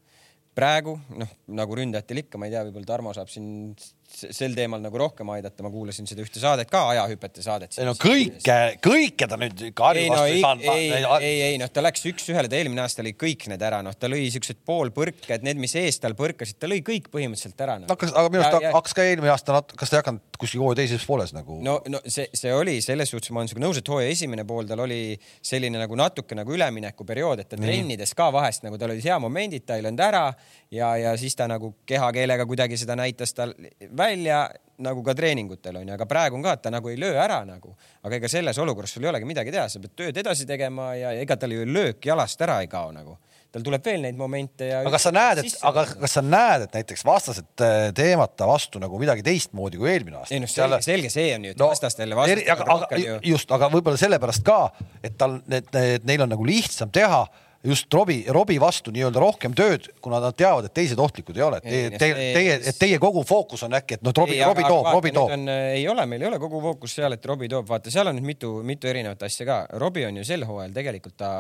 praegu 0.60 0.98
noh, 1.16 1.30
nagu 1.56 1.76
ründajatel 1.78 2.20
ikka, 2.20 2.40
ma 2.42 2.50
ei 2.50 2.52
tea, 2.52 2.66
võib-olla 2.68 2.88
Tarmo 2.90 3.12
saab 3.16 3.30
siin 3.32 3.76
sel 4.10 4.56
teemal 4.58 4.82
nagu 4.84 4.98
rohkem 5.00 5.30
aidata, 5.32 5.64
ma 5.64 5.70
kuulasin 5.72 6.10
seda 6.10 6.24
ühte 6.26 6.42
saadet 6.42 6.68
ka, 6.72 6.82
ajahüpete 6.92 7.44
saadet. 7.46 7.78
ei 7.80 7.88
no 7.88 7.94
kõike, 7.96 8.58
kõike 8.84 9.28
ta 9.30 9.38
nüüd 9.40 9.64
ikka 9.70 9.86
Harju 9.88 10.04
ei 10.04 10.10
no 10.10 10.18
vastu 10.18 10.34
ei 10.34 10.36
ei, 10.36 10.42
saanud. 10.44 10.66
ei, 10.74 11.30
ei, 11.30 11.38
ei 11.52 11.62
noh, 11.62 11.72
ta 11.72 11.84
läks 11.86 12.04
üks-ühele, 12.12 12.52
ta 12.52 12.60
eelmine 12.60 12.84
aasta 12.84 13.06
lõi 13.06 13.14
kõik 13.24 13.48
need 13.54 13.64
ära, 13.70 13.80
noh, 13.86 13.96
ta 13.96 14.12
lõi 14.12 14.26
siuksed 14.34 14.60
poolpõrked, 14.68 15.46
need, 15.48 15.62
mis 15.62 15.78
ees 15.80 16.02
tal 16.04 16.18
põrkasid, 16.20 16.60
ta 16.60 16.72
lõi 16.72 16.82
kõik 16.86 17.08
põhimõtteliselt 17.14 17.66
ära 17.68 17.80
no.. 17.80 17.88
no 17.94 18.00
kas, 18.02 18.12
aga 18.12 18.34
minu 18.34 18.44
arust 18.44 18.68
hakkas 18.82 18.98
ka 18.98 19.08
eelmine 19.08 19.32
aasta 19.36 19.62
kas 19.80 19.94
ta 19.94 20.00
ei 20.00 20.04
hakanud 20.04 20.29
kuskil 20.40 20.62
hooaja 20.64 20.80
teises 20.82 21.04
pooles 21.08 21.34
nagu 21.36 21.58
no.? 21.66 21.76
no, 21.92 22.02
see, 22.08 22.30
see 22.38 22.54
oli 22.56 22.78
selles 22.84 23.12
suhtes, 23.12 23.32
ma 23.36 23.42
olen 23.42 23.52
sinuga 23.52 23.66
nõus, 23.66 23.82
et 23.82 23.92
hooaja 23.92 24.14
esimene 24.14 24.46
pool 24.48 24.70
tal 24.70 24.84
oli 24.86 25.02
selline 25.46 25.82
nagu 25.82 25.98
natuke 26.00 26.38
nagu 26.38 26.56
üleminekuperiood, 26.56 27.44
et 27.44 27.52
ta 27.52 27.60
trennides 27.60 28.16
ka 28.18 28.30
vahest 28.36 28.64
nagu 28.68 28.80
tal 28.80 28.94
olid 28.94 29.06
hea 29.06 29.20
momendid, 29.20 29.66
ta 29.68 29.78
ei 29.78 29.86
löönud 29.86 30.04
ära 30.06 30.26
ja, 30.72 30.94
ja 31.02 31.14
siis 31.20 31.36
ta 31.36 31.50
nagu 31.52 31.74
kehakeelega 31.90 32.48
kuidagi 32.50 32.80
seda 32.80 32.96
näitas 33.00 33.36
tal 33.36 33.54
välja 33.98 34.46
nagu 34.80 35.04
ka 35.04 35.16
treeningutel 35.16 35.82
onju, 35.82 35.94
aga 35.96 36.08
praegu 36.08 36.40
on 36.40 36.46
ka, 36.46 36.56
et 36.56 36.64
ta 36.64 36.72
nagu 36.72 36.92
ei 36.92 37.00
löö 37.00 37.18
ära 37.20 37.42
nagu, 37.48 37.76
aga 38.04 38.20
ega 38.20 38.32
selles 38.32 38.60
olukorras 38.64 38.96
sul 38.96 39.04
ei 39.04 39.12
olegi 39.12 39.28
midagi 39.28 39.52
teha, 39.52 39.68
sa 39.68 39.82
pead 39.84 39.96
tööd 40.00 40.22
edasi 40.24 40.48
tegema 40.48 40.94
ja 40.96 41.12
ega 41.20 41.36
tal 41.40 41.52
ju 41.52 41.68
löök 41.68 42.08
jalast 42.12 42.42
ära 42.48 42.62
ei 42.64 42.72
kao 42.72 42.94
nagu. 42.96 43.18
Tal 43.54 43.66
tuleb 43.66 43.86
veel 43.86 44.04
neid 44.06 44.18
momente 44.18 44.68
ja. 44.70 44.82
aga 44.84 44.94
kas 44.94 45.08
sa 45.08 45.14
näed, 45.16 45.42
et, 45.44 45.58
aga 45.66 45.84
kas 45.90 46.16
sa 46.20 46.24
näed, 46.26 46.68
et 46.68 46.78
näiteks 46.80 47.06
vastased 47.08 47.64
äh, 47.66 47.90
teevad 47.98 48.36
ta 48.38 48.48
vastu 48.50 48.82
nagu 48.82 49.02
midagi 49.02 49.26
teistmoodi 49.26 49.82
kui 49.82 49.90
eelmine 49.94 50.20
aasta? 50.22 50.36
ei 50.36 50.44
noh, 50.44 50.52
selge, 50.52 50.82
selge 50.86 51.12
see 51.14 51.34
on 51.36 51.50
ju, 51.50 51.56
et 51.56 51.64
vastastel 51.64 52.14
ja 52.14 52.28
eri- 52.36 52.48
aga, 52.54 52.68
vastastel 52.70 53.30
just, 53.32 53.52
aga 53.58 53.72
võib-olla 53.74 54.02
sellepärast 54.02 54.46
ka, 54.46 54.60
et 55.02 55.18
tal 55.18 55.40
need, 55.50 55.74
neil 56.06 56.26
on 56.28 56.34
nagu 56.36 56.46
lihtsam 56.46 56.94
teha 56.94 57.24
just 57.64 57.94
Robbie, 57.94 58.24
Robbie 58.28 58.60
vastu 58.60 58.92
nii-öelda 58.96 59.20
rohkem 59.20 59.54
tööd, 59.58 59.90
kuna 60.04 60.22
nad 60.24 60.36
teavad, 60.40 60.70
et 60.70 60.74
teised 60.76 61.00
ohtlikud 61.00 61.38
ei 61.38 61.44
ole, 61.44 61.60
teie, 61.64 61.90
teie, 62.00 62.54
et 62.72 62.78
teie 62.80 63.00
kogu 63.02 63.24
fookus 63.28 63.66
on 63.68 63.76
äkki, 63.76 63.98
et 63.98 64.06
noh, 64.06 64.14
Robbie, 64.16 64.40
Robbie 64.46 64.68
toob, 64.68 64.88
Robbie 64.88 65.14
toob. 65.16 65.34
ei 65.76 65.84
ole, 65.92 66.06
meil 66.10 66.24
ei 66.24 66.30
ole 66.30 66.40
kogu 66.40 66.62
fookus 66.64 66.96
seal, 67.00 67.18
et 67.18 67.26
Robbie 67.28 67.52
toob, 67.52 67.68
vaata, 67.68 67.92
seal 67.92 68.08
on 68.12 68.16
nüüd 68.16 68.30
mitu, 68.30 68.54
mitu 68.66 68.88
erinevat 68.92 69.26
asja 69.28 69.48
ka. 69.50 69.60
Robbie 69.82 70.08
on 70.08 70.22
ju 70.22 70.24
sel 70.28 70.46
hooajal 70.48 70.78
tegelikult 70.78 71.18
ta 71.20 71.32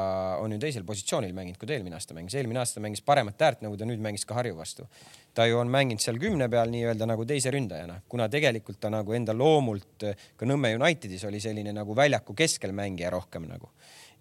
on 0.43 0.57
ju 0.57 0.59
teisel 0.59 0.83
positsioonil 0.87 1.31
mänginud, 1.37 1.59
kui 1.61 1.69
ta 1.69 1.77
eelmine 1.77 1.95
aasta 1.95 2.17
mängis, 2.17 2.35
eelmine 2.35 2.63
aasta 2.63 2.83
mängis 2.83 3.03
paremat 3.05 3.47
äärt, 3.47 3.63
nagu 3.63 3.79
ta 3.79 3.87
nüüd 3.87 4.03
mängis 4.03 4.27
ka 4.27 4.35
Harju 4.39 4.59
vastu. 4.59 4.89
ta 5.33 5.45
ju 5.45 5.59
on 5.61 5.69
mänginud 5.71 6.01
seal 6.03 6.17
kümne 6.19 6.49
peal 6.51 6.71
nii-öelda 6.73 7.05
nagu 7.07 7.23
teise 7.25 7.51
ründajana, 7.53 8.01
kuna 8.09 8.27
tegelikult 8.29 8.79
ta 8.81 8.89
nagu 8.91 9.13
enda 9.13 9.31
loomult 9.33 10.03
ka 10.35 10.47
Nõmme 10.49 10.73
Unitedis 10.75 11.23
oli 11.29 11.39
selline 11.39 11.71
nagu 11.71 11.95
väljaku 11.95 12.33
keskel 12.35 12.73
mängija 12.75 13.13
rohkem 13.13 13.45
nagu 13.47 13.69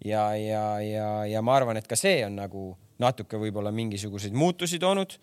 ja, 0.05 0.29
ja, 0.35 0.63
ja, 0.83 1.09
ja 1.25 1.41
ma 1.41 1.57
arvan, 1.59 1.77
et 1.77 1.87
ka 1.87 1.97
see 1.99 2.23
on 2.25 2.39
nagu 2.39 2.71
natuke 2.99 3.39
võib-olla 3.39 3.71
mingisuguseid 3.71 4.35
muutusi 4.35 4.79
toonud 4.79 5.17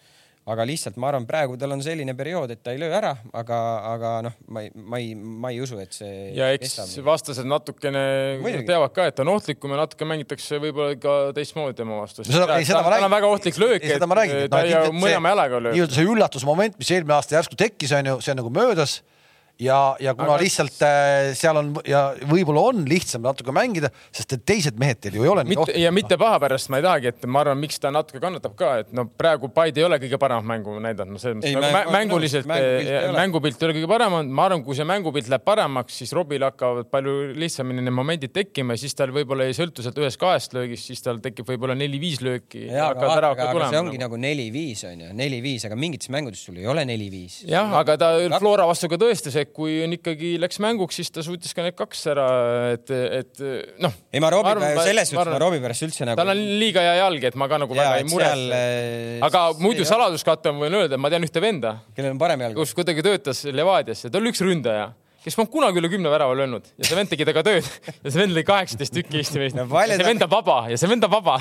aga 0.46 0.64
lihtsalt 0.68 0.98
ma 1.02 1.08
arvan, 1.10 1.24
praegu 1.26 1.56
tal 1.58 1.74
on 1.74 1.80
selline 1.82 2.14
periood, 2.14 2.52
et 2.54 2.60
ta 2.62 2.70
ei 2.74 2.78
löö 2.78 2.92
ära, 2.94 3.10
aga, 3.34 3.56
aga 3.90 4.10
noh, 4.28 4.34
ma 4.54 4.62
ei, 4.62 4.68
ma 4.78 5.00
ei, 5.02 5.08
ma 5.16 5.50
ei 5.50 5.58
usu, 5.64 5.78
et 5.82 5.96
see. 5.96 6.12
ja 6.36 6.52
eks 6.54 6.94
vastased 7.02 7.48
natukene 7.50 8.02
Muidugi. 8.44 8.68
teavad 8.68 8.94
ka, 8.94 9.08
et 9.10 9.18
ta 9.18 9.24
on 9.26 9.32
ohtlikum 9.34 9.74
ja 9.74 9.80
natuke 9.82 10.06
mängitakse 10.06 10.60
võib-olla 10.62 10.94
ka 11.02 11.16
teistmoodi 11.36 11.74
tema 11.80 11.98
vastu. 11.98 12.22
Seda 12.26 12.46
ma 12.46 12.60
tal 12.60 12.92
räägin. 12.94 13.08
on 13.08 13.16
väga 13.16 13.32
ohtlik 13.32 13.58
löök, 13.58 13.82
et 13.82 13.96
et 13.96 14.06
ta 14.06 14.62
ei 14.62 14.70
kindlasti 14.70 14.94
mõlema 14.94 15.10
see- 15.10 15.34
jalaga 15.34 15.62
lööb. 15.64 15.74
nii-öelda 15.74 15.98
see 15.98 16.08
üllatusmoment, 16.14 16.78
mis 16.78 16.94
eelmine 16.94 17.18
aasta 17.18 17.38
järsku 17.40 17.58
tekkis, 17.58 17.96
on 17.98 18.12
ju, 18.12 18.18
see 18.22 18.36
on 18.36 18.42
nagu 18.44 18.54
möödas 18.54 19.00
ja, 19.58 19.96
ja 20.00 20.12
kuna 20.14 20.34
Aga- 20.34 20.42
lihtsalt 20.42 20.82
äh, 20.84 21.30
seal 21.36 21.56
on 21.56 21.70
ja 21.88 22.00
võib-olla 22.28 22.66
on 22.70 22.82
lihtsam 22.88 23.22
natuke 23.24 23.54
mängida, 23.56 23.88
sest 24.14 24.34
et 24.36 24.42
teised 24.48 24.76
mehed 24.80 25.00
teil 25.00 25.16
ju 25.16 25.24
ei 25.24 25.30
ole 25.32 25.44
ja 25.80 25.92
mitte 25.94 26.18
paha 26.20 26.40
pärast 26.42 26.68
ma 26.72 26.80
ei 26.80 26.84
tahagi, 26.84 27.12
et 27.14 27.24
ma 27.30 27.40
arvan, 27.44 27.58
miks 27.62 27.80
ta 27.80 27.92
natuke 27.94 28.20
kannatab 28.22 28.56
ka, 28.58 28.72
et 28.84 28.92
no 28.96 29.06
praegu 29.08 29.48
Paide 29.56 29.80
ei 29.80 29.86
ole 29.86 29.96
kõige 30.02 30.18
paremat 30.20 30.44
mängu 30.44 30.74
näidanud, 30.84 31.14
no 31.16 31.22
selles 31.22 31.38
mõttes 31.38 31.54
nagu 31.56 31.64
mäng- 31.64 31.88
mä- 31.88 31.96
mänguliselt 31.96 32.48
mängupilt 32.50 32.90
ei 32.90 33.08
ole. 33.08 33.16
mängupilt 33.16 33.62
ei 33.62 33.68
ole 33.70 33.76
kõige 33.78 33.90
parem 33.94 34.18
olnud, 34.18 34.34
ma 34.40 34.44
arvan, 34.50 34.64
kui 34.66 34.76
see 34.76 34.84
mängupilt 34.88 35.30
läheb 35.32 35.46
paremaks, 35.46 35.96
siis 36.02 36.12
Robil 36.16 36.44
hakkavad 36.44 36.90
palju 36.92 37.16
lihtsamini 37.38 37.80
need 37.86 37.96
momendid 37.96 38.34
tekkima 38.36 38.76
ja 38.76 38.82
siis 38.84 38.94
tal 38.98 39.14
võib-olla 39.16 39.48
ei 39.48 39.56
sõltu 39.56 39.84
sealt 39.86 39.96
ühest-kahest 40.02 40.52
löögist, 40.58 40.90
siis 40.90 41.00
tal 41.04 41.22
tekib 41.24 41.48
võib-olla 41.48 41.78
neli-viis 41.78 42.20
lööki. 42.20 42.66
ja, 42.68 42.90
aga, 42.92 43.08
aga, 43.32 43.48
aga 43.48 43.70
see 43.72 43.80
ongi 43.80 43.98
nagu 44.02 44.20
neli-viis 44.20 44.84
on 44.90 45.00
ju, 45.06 45.12
neli-viis, 45.16 45.64
aga 45.64 45.78
mingites 45.80 46.12
mängudes 46.12 46.44
sul 46.44 46.60
ei 46.60 46.66
ole 46.68 46.84
neli-viis. 46.84 47.40
jah, 47.48 47.72
aga 47.80 47.96
ta 47.96 48.12
Flora 48.38 48.66
vastu 48.68 48.90
ka 48.92 49.00
tõestas, 49.00 49.36
kui 49.54 49.78
on 49.84 49.94
ikkagi 49.96 50.34
läks 50.42 50.58
mänguks, 50.62 50.98
siis 51.00 51.12
ta 51.14 51.24
suutis 51.24 51.54
ka 51.56 51.64
need 51.66 51.76
kaks 51.78 52.02
ära, 52.12 52.26
et, 52.74 52.90
et 52.90 53.42
noh. 53.82 53.94
ei, 54.12 54.22
ma 54.22 54.30
Robbie 54.34 54.54
peale, 54.58 54.84
selles 54.88 55.12
suhtes 55.12 55.32
ma 55.32 55.40
Robbie 55.42 55.62
pärast 55.62 55.86
üldse 55.86 56.08
nagu. 56.08 56.18
tal 56.20 56.32
on 56.34 56.42
liiga 56.60 56.84
hea 56.84 56.98
jalg, 57.00 57.26
et 57.30 57.38
ma 57.38 57.48
ka 57.50 57.60
nagu 57.62 57.78
väga 57.78 57.96
ei 58.00 58.08
muretse. 58.10 58.60
aga 59.28 59.46
muidu. 59.62 59.86
saladuskatte 59.88 60.54
ma 60.54 60.66
võin 60.66 60.78
öelda, 60.82 60.98
et 60.98 61.02
ma 61.02 61.12
tean 61.12 61.26
ühte 61.26 61.42
venda, 61.42 61.76
kellel 61.96 62.16
on 62.16 62.22
parem 62.22 62.46
jalg? 62.46 62.58
kus 62.58 62.74
kuidagi 62.76 63.04
töötas 63.06 63.44
Levadias 63.50 64.06
ja 64.06 64.12
ta 64.12 64.22
oli 64.22 64.32
üks 64.34 64.42
ründaja, 64.44 64.90
kes 65.26 65.34
polnud 65.34 65.50
kunagi 65.52 65.80
üle 65.82 65.88
kümne 65.90 66.10
värava 66.12 66.34
löönud. 66.38 66.68
Ja 66.78 66.86
see 66.86 66.96
vend 66.98 67.10
tegi 67.10 67.26
temaga 67.26 67.42
tööd. 67.48 67.66
Ja 68.04 68.10
see 68.14 68.20
vend 68.22 68.34
lõi 68.36 68.44
kaheksateist 68.46 68.94
tükki 68.94 69.18
Eesti 69.20 69.40
meest 69.42 69.56
No 69.58 69.64
see 69.66 69.96
ta- 69.98 70.06
vend 70.06 70.22
on 70.22 70.30
vaba. 70.30 70.58
Ja 70.70 70.78
see 70.78 70.88
vend 70.90 71.04
on 71.04 71.10
vaba. 71.12 71.36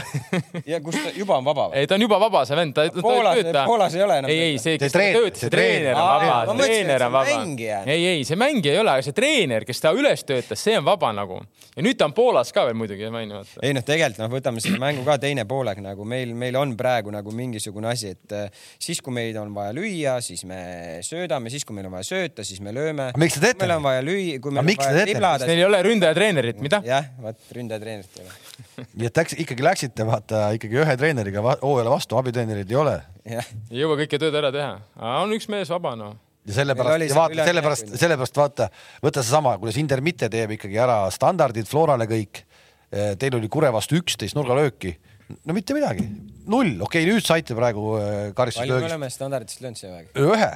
Ja 0.66 0.80
kus 0.82 0.98
ta 0.98 1.12
juba 1.16 1.38
on 1.38 1.46
vaba 1.46 1.68
või? 1.70 1.78
ei, 1.84 1.88
ta 1.90 1.96
on 2.00 2.02
juba 2.06 2.18
vaba, 2.22 2.42
see 2.50 2.58
vend, 2.58 2.74
ta, 2.76 2.88
ta 2.90 3.04
Poolas- 3.06 3.38
ei 3.38 3.46
tööta. 3.46 3.66
Poolas 3.70 3.96
ei 3.96 4.04
ole 4.06 4.18
enam 4.24 4.32
ei, 4.34 4.40
ei, 4.50 4.58
see, 4.58 4.76
See 4.76 4.82
kes 4.88 4.96
treen- 4.96 5.16
töötab, 5.20 5.38
see 5.40 5.46
see 5.46 5.54
treener 5.54 5.96
on 5.96 6.10
vaba. 6.10 6.56
treener 6.66 7.06
on 7.06 7.06
see 7.06 7.12
vaba 7.14 7.94
ei, 7.96 8.06
ei, 8.16 8.24
see 8.28 8.40
mängija 8.42 8.74
ei 8.74 8.82
ole, 8.82 8.96
aga 8.98 9.06
see 9.06 9.16
treener, 9.16 9.66
kes 9.70 9.82
ta 9.86 9.94
üles 9.96 10.26
töötas, 10.26 10.60
see 10.66 10.76
on 10.80 10.86
vaba 10.88 11.12
nagu. 11.16 11.40
ja 11.76 11.84
nüüd 11.86 11.98
ta 12.00 12.08
on 12.10 12.14
Poolas 12.18 12.52
ka 12.56 12.66
veel 12.66 12.78
muidugi, 12.80 13.10
ma 13.14 13.22
ei 13.22 13.30
noh, 13.30 13.44
tegelikult 13.86 14.20
noh, 14.24 14.32
võtame 14.34 14.62
selle 14.64 14.80
mängu 14.82 15.04
ka 15.06 15.18
teine 15.22 15.46
poolek 15.46 15.80
nagu. 15.84 16.06
Meil, 16.08 16.34
meil 16.38 16.56
on 16.60 16.74
praegu 16.80 17.12
nagu 17.14 17.32
mingisugune 17.36 17.90
asi, 17.92 18.14
et 18.16 18.36
äh, 18.36 18.50
siis, 18.80 19.02
kui 19.04 19.14
meid 19.14 19.36
on 19.42 19.54
vaja 19.56 19.74
lüüa, 19.76 20.18
siis 20.26 20.44
me 20.50 21.00
söödame, 21.06 21.52
siis 21.54 21.66
kui 21.68 21.76
meil 21.78 21.88
on 21.90 21.96
vaja 21.98 22.08
sööta, 22.10 22.46
siis 22.48 22.62
me 22.64 22.74
lööme. 22.76 23.12
Miks 23.20 23.38
te 23.38 23.44
teete 23.46 23.68
meil 23.76 23.82
on 23.82 23.88
vaja 23.90 24.06
lüüa, 24.06 24.38
kui 24.42 24.56
meil 24.56 24.64
on 24.64 24.72
vaja 24.84 25.06
triblada. 25.06 25.50
Neil 25.50 25.62
ei 25.62 25.68
ole 25.68 25.82
ründajatreenerit, 25.90 26.62
mida? 26.64 26.82
jah, 26.86 27.12
vot 27.22 27.56
ründajatreenerit 27.58 28.22
ei 28.22 28.26
ole. 28.26 28.88
nii 29.02 29.10
et 29.12 29.20
läks, 29.22 29.36
ikkagi 29.44 29.66
läksite 29.66 30.08
vaata 30.08 30.48
ikkagi 30.56 30.80
ühe 30.84 30.96
treeneriga 31.00 31.44
hooajale 31.44 31.92
vastu, 31.92 32.18
abitreenereid 32.20 32.72
ei 32.72 32.80
ole 32.80 32.96
jah, 33.26 33.50
ei 33.72 33.82
jõua 33.82 33.98
kõike 34.02 34.20
tööd 34.22 34.38
ära 34.38 34.52
teha. 34.54 34.76
on 35.22 35.34
üks 35.36 35.48
mees 35.52 35.72
vaba 35.74 35.96
noh. 36.00 36.14
ja 36.46 36.58
sellepärast 36.60 37.16
vaata, 37.18 37.48
sellepärast, 37.50 37.96
sellepärast 38.02 38.40
vaata, 38.40 38.70
võta 39.04 39.24
seesama, 39.24 39.56
kuidas 39.62 39.80
Intermitte 39.82 40.30
teeb 40.32 40.56
ikkagi 40.58 40.80
ära 40.82 41.04
standardid 41.14 41.70
Florale 41.70 42.08
kõik. 42.10 42.46
Teil 43.20 43.36
oli 43.36 43.50
Kure 43.52 43.72
vastu 43.74 43.98
üksteist 43.98 44.38
nurgalööki. 44.38 44.94
no 45.50 45.56
mitte 45.58 45.74
midagi, 45.76 46.06
null, 46.46 46.78
okei 46.86 47.02
okay,, 47.04 47.10
nüüd 47.10 47.26
saite 47.26 47.58
praegu 47.58 47.96
äh, 47.98 48.06
palju 48.06 48.30
me 48.30 48.36
karistuslöögist 48.38 48.92
oleme 48.92 49.10
standardist 49.10 49.64
löönud 49.64 49.82
see 49.82 49.90
aeg? 49.90 50.12
ühe. 50.22 50.52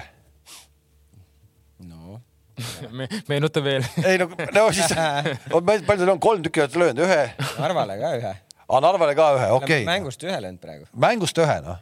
meenuta 3.31 3.63
veel. 3.63 3.85
ei 4.03 4.19
no, 4.21 4.29
no 4.55 4.69
siis, 4.75 4.93
palju 5.51 5.99
teil 5.99 6.13
on, 6.13 6.21
kolm 6.23 6.45
tükki 6.45 6.65
olete 6.65 6.81
löönud, 6.81 7.03
ühe, 7.05 7.21
Narvale 7.59 7.99
ka 7.99 8.15
ühe. 8.19 8.33
Narvale 8.69 9.15
ka 9.17 9.29
ühe, 9.37 9.51
okei 9.59 9.83
okay.. 9.83 9.85
mängust 9.87 10.25
ühe 10.25 10.39
löönud 10.41 10.61
praegu. 10.63 10.89
mängust 11.05 11.39
ühe, 11.41 11.55
noh. 11.65 11.79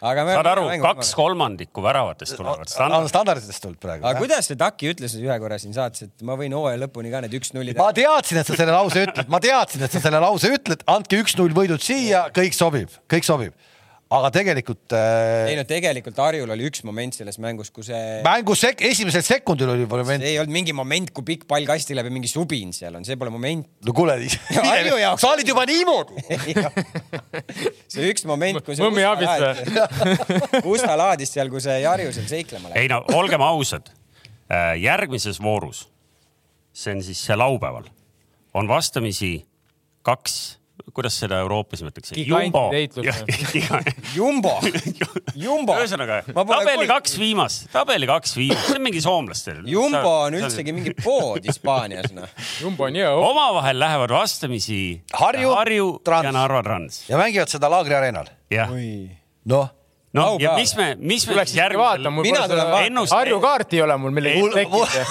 aga 0.00 0.26
me 0.28 0.34
saad 0.36 0.50
aru, 0.52 0.66
kaks 0.82 1.12
kolmandikku 1.18 1.84
väravatest 1.84 2.36
tulevad 2.38 2.72
standard. 2.72 3.08
standarditest 3.12 3.64
tulnud 3.64 3.80
praegu 3.82 4.04
aga. 4.08 4.20
kuidas 4.20 4.50
see 4.50 4.58
Taki 4.60 4.92
ütles 4.94 5.16
ühe 5.20 5.38
korra 5.42 5.60
siin 5.62 5.76
saates, 5.76 6.08
et 6.08 6.26
ma 6.26 6.38
võin 6.40 6.56
hooaja 6.56 6.82
lõpuni 6.86 7.12
ka 7.14 7.22
need 7.24 7.38
üks-nullid 7.40 7.80
ma 7.80 7.92
teadsin, 7.96 8.42
et 8.42 8.50
sa 8.50 8.58
selle 8.58 8.74
lause 8.76 9.06
ütled, 9.06 9.32
ma 9.32 9.42
teadsin, 9.44 9.86
et 9.86 9.96
sa 9.96 10.04
selle 10.08 10.20
lause 10.22 10.52
ütled, 10.58 10.84
andke 10.96 11.22
üks-null 11.24 11.56
võidud 11.56 11.82
siia, 11.82 12.26
kõik 12.34 12.56
sobib, 12.56 13.00
kõik 13.12 13.28
sobib. 13.28 13.56
Aga 14.06 14.28
tegelikult 14.30 14.94
ei 14.94 15.54
äh, 15.54 15.56
no 15.58 15.64
tegelikult 15.66 16.18
Harjul 16.22 16.50
oli 16.54 16.66
üks 16.68 16.84
moment 16.86 17.16
selles 17.16 17.40
mängus, 17.42 17.72
kus 17.74 17.88
see, 17.90 18.02
mängu 18.22 18.54
sek-, 18.54 18.84
esimesel 18.86 19.24
sekundil 19.26 19.72
oli 19.72 19.86
moment. 19.90 20.22
ei 20.22 20.36
olnud 20.38 20.54
mingi 20.54 20.74
moment, 20.76 21.10
kui 21.16 21.26
pikk 21.26 21.46
pall 21.50 21.66
kasti 21.66 21.96
läheb 21.96 22.06
ja 22.06 22.14
mingi 22.14 22.30
subin 22.30 22.70
seal 22.76 22.94
on, 22.94 23.06
see 23.08 23.18
pole 23.18 23.32
moment. 23.34 23.66
no 23.86 23.94
kuule, 23.96 24.14
Harju 24.54 25.00
jaoks- 25.02 25.24
sa 25.24 25.32
olid 25.34 25.50
juba 25.50 25.64
niimoodi. 25.66 26.22
see 27.96 28.06
üks 28.12 28.22
moment, 28.30 28.62
kui 28.62 28.78
see 28.78 28.86
Mõmmi 28.86 29.02
abist 29.10 29.42
laadis- 29.42 30.62
kus 30.62 30.86
ta 30.86 30.94
laadis 31.00 31.34
seal, 31.34 31.50
kui 31.50 31.64
see 31.64 31.80
Harju 31.82 32.14
seal 32.14 32.30
seiklema 32.30 32.70
läks. 32.70 32.78
ei 32.84 32.92
no 32.92 33.02
olgem 33.18 33.42
ausad, 33.42 33.90
järgmises 34.78 35.42
voorus, 35.42 35.88
see 36.70 36.94
on 36.94 37.02
siis 37.02 37.24
laupäeval, 37.34 37.90
on 38.54 38.70
vastamisi 38.70 39.40
kaks, 40.06 40.38
kuidas 40.94 41.16
seda 41.18 41.38
Euroopas 41.42 41.80
nimetatakse? 41.82 42.14
Heitlus. 42.72 43.06
Jumbo, 44.14 44.52
Jumbo. 45.34 45.74
ühesõnaga 45.80 46.20
tabeli 46.30 46.86
kaks 46.90 47.16
viimast, 47.20 47.66
tabeli 47.72 48.08
kaks 48.08 48.36
viimast, 48.38 48.68
see 48.68 48.76
on 48.78 48.84
mingi 48.86 49.02
soomlastel. 49.04 49.62
Jumbo 49.70 50.12
on 50.26 50.38
üldsegi 50.38 50.74
mingi 50.76 50.94
pood 51.02 51.44
Hispaanias, 51.46 52.12
noh. 52.16 52.28
Jumbo 52.62 52.86
on 52.88 53.00
hea. 53.00 53.10
omavahel 53.12 53.80
lähevad 53.82 54.14
vastamisi 54.14 54.80
Harju, 55.12 55.54
Harju 55.56 55.88
Trans. 56.06 56.28
ja 56.30 56.32
Narva 56.36 56.62
Trans. 56.66 57.02
ja 57.10 57.18
mängivad 57.20 57.50
seda 57.52 57.70
Laagri 57.72 57.98
areenal. 57.98 58.30
jah, 58.50 58.70
noh, 59.44 59.68
noh 60.16 60.36
ja 60.40 60.52
Laupäeval. 60.52 60.60
mis 60.62 60.72
me, 60.78 60.86
mis 61.12 61.26
me 61.28 61.36
siis 61.44 61.60
mul 62.10 62.24
Mina 62.26 62.42
pole 62.42 62.48
tulen 62.48 62.50
seda 62.50 62.64
vaatama. 62.70 62.86
ennust- 62.88 63.14
Harju 63.16 63.40
kaarti 63.44 63.76
ei 63.78 63.82
ole 63.84 63.96
mul 64.00 64.14
millegi 64.16 64.42
tekkida. 64.54 65.04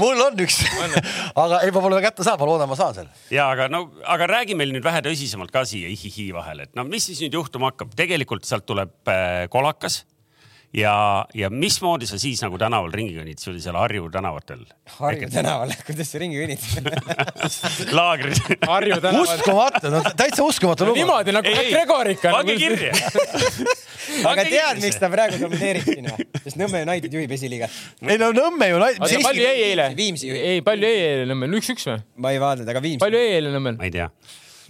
mul 0.00 0.24
on 0.28 0.40
üks, 0.46 0.60
aga 1.44 1.60
ei, 1.64 1.74
ma 1.74 1.82
pole 1.84 2.00
kätte 2.04 2.26
saanud, 2.26 2.44
ma 2.44 2.50
loodan, 2.52 2.70
ma 2.70 2.78
saan 2.78 2.96
selle. 3.00 3.12
ja 3.34 3.48
aga 3.52 3.68
no, 3.72 3.84
aga 4.16 4.28
räägi 4.30 4.56
meil 4.58 4.72
nüüd 4.74 4.84
vähe 4.86 5.02
tõsisemalt 5.04 5.52
ka 5.54 5.64
siia 5.68 5.90
ihihi 5.92 6.30
vahele, 6.36 6.68
et 6.68 6.74
no 6.78 6.86
mis 6.88 7.06
siis 7.10 7.20
nüüd 7.24 7.36
juhtuma 7.40 7.72
hakkab, 7.72 7.94
tegelikult 7.98 8.46
sealt 8.48 8.66
tuleb 8.68 8.94
äh, 9.10 9.44
kolakas 9.52 10.04
ja, 10.74 10.94
ja 11.34 11.50
mismoodi 11.50 12.06
sa 12.08 12.18
siis 12.18 12.42
nagu 12.42 12.58
tänaval 12.60 12.92
ringi 12.94 13.14
kõnnid, 13.16 13.38
see 13.40 13.52
oli 13.52 13.62
seal 13.62 13.76
Harju 13.78 14.08
tänavatel. 14.12 14.64
Harju 14.98 15.28
tänaval, 15.32 15.72
kuidas 15.86 16.10
sa 16.10 16.20
ringi 16.22 16.40
kõnnid? 16.40 16.64
laagris. 17.98 18.42
Harju 18.66 18.98
tänavad. 19.00 19.38
uskumatu, 19.38 19.92
no 19.94 20.02
täitsa 20.18 20.46
uskumatu 20.46 20.88
lugu. 20.90 21.00
niimoodi 21.00 21.34
nagu 21.36 21.50
Ei, 21.50 21.58
ei, 21.66 21.72
Gregor 21.74 22.10
ikka. 22.14 22.34
pange 22.34 22.56
kirja. 22.60 22.92
aga 24.30 24.44
tead, 24.48 24.82
miks 24.82 24.98
ta 25.00 25.10
praegu 25.12 25.40
domineerib 25.40 25.86
siin 25.86 26.10
või? 26.10 26.28
sest 26.44 26.58
Nõmme 26.60 26.84
United 26.84 27.14
juhib 27.18 27.34
esiliigat. 27.38 27.82
ei 28.04 28.20
no 28.20 28.32
Nõmme 28.36 28.68
ju 28.70 28.80
oota, 28.82 29.20
palju 29.28 29.46
jäi 29.46 29.66
eile? 29.70 29.90
Viimsi 29.96 30.28
juhib. 30.30 30.48
ei, 30.52 30.64
palju 30.66 30.90
jäi 30.90 31.04
eile 31.10 31.28
Nõmmel, 31.30 31.58
üks-üks 31.60 31.86
või? 31.88 32.00
ma 32.20 32.34
ei 32.34 32.42
vaadanud, 32.42 32.70
aga 32.74 32.82
Viimsi. 32.84 33.02
palju 33.04 33.22
jäi 33.22 33.36
eile 33.38 33.54
Nõmmel? 33.54 33.78
ma 33.80 33.88
ei 33.88 33.94
tea. 33.94 34.10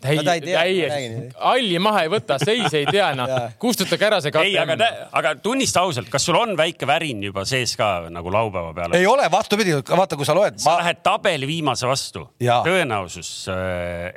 täiesti, 0.04 1.32
halli 1.40 1.78
maha 1.82 2.04
ei 2.04 2.12
võta, 2.12 2.38
seis 2.42 2.74
ei 2.76 2.86
tea 2.90 3.10
noh 3.18 3.32
kustutage 3.62 4.08
ära 4.08 4.20
see 4.24 4.32
ei, 4.44 4.56
aga 4.60 4.76
aga 5.16 5.34
tunnista 5.42 5.84
ausalt, 5.84 6.10
kas 6.12 6.26
sul 6.28 6.38
on 6.38 6.54
väike 6.58 6.86
värin 6.88 7.22
juba 7.24 7.44
sees 7.48 7.74
ka 7.78 8.10
nagu 8.12 8.32
laupäeva 8.32 8.72
peale? 8.76 9.00
ei 9.00 9.08
ole, 9.08 9.26
vastupidi, 9.32 9.74
vaata, 9.74 10.18
kui 10.20 10.28
sa 10.28 10.36
loed, 10.36 10.58
sa 10.62 10.74
ma, 10.74 10.78
lähed 10.82 11.02
tabeli 11.04 11.48
viimase 11.48 11.88
vastu. 11.88 12.26
Tõenäosus, 12.40 13.30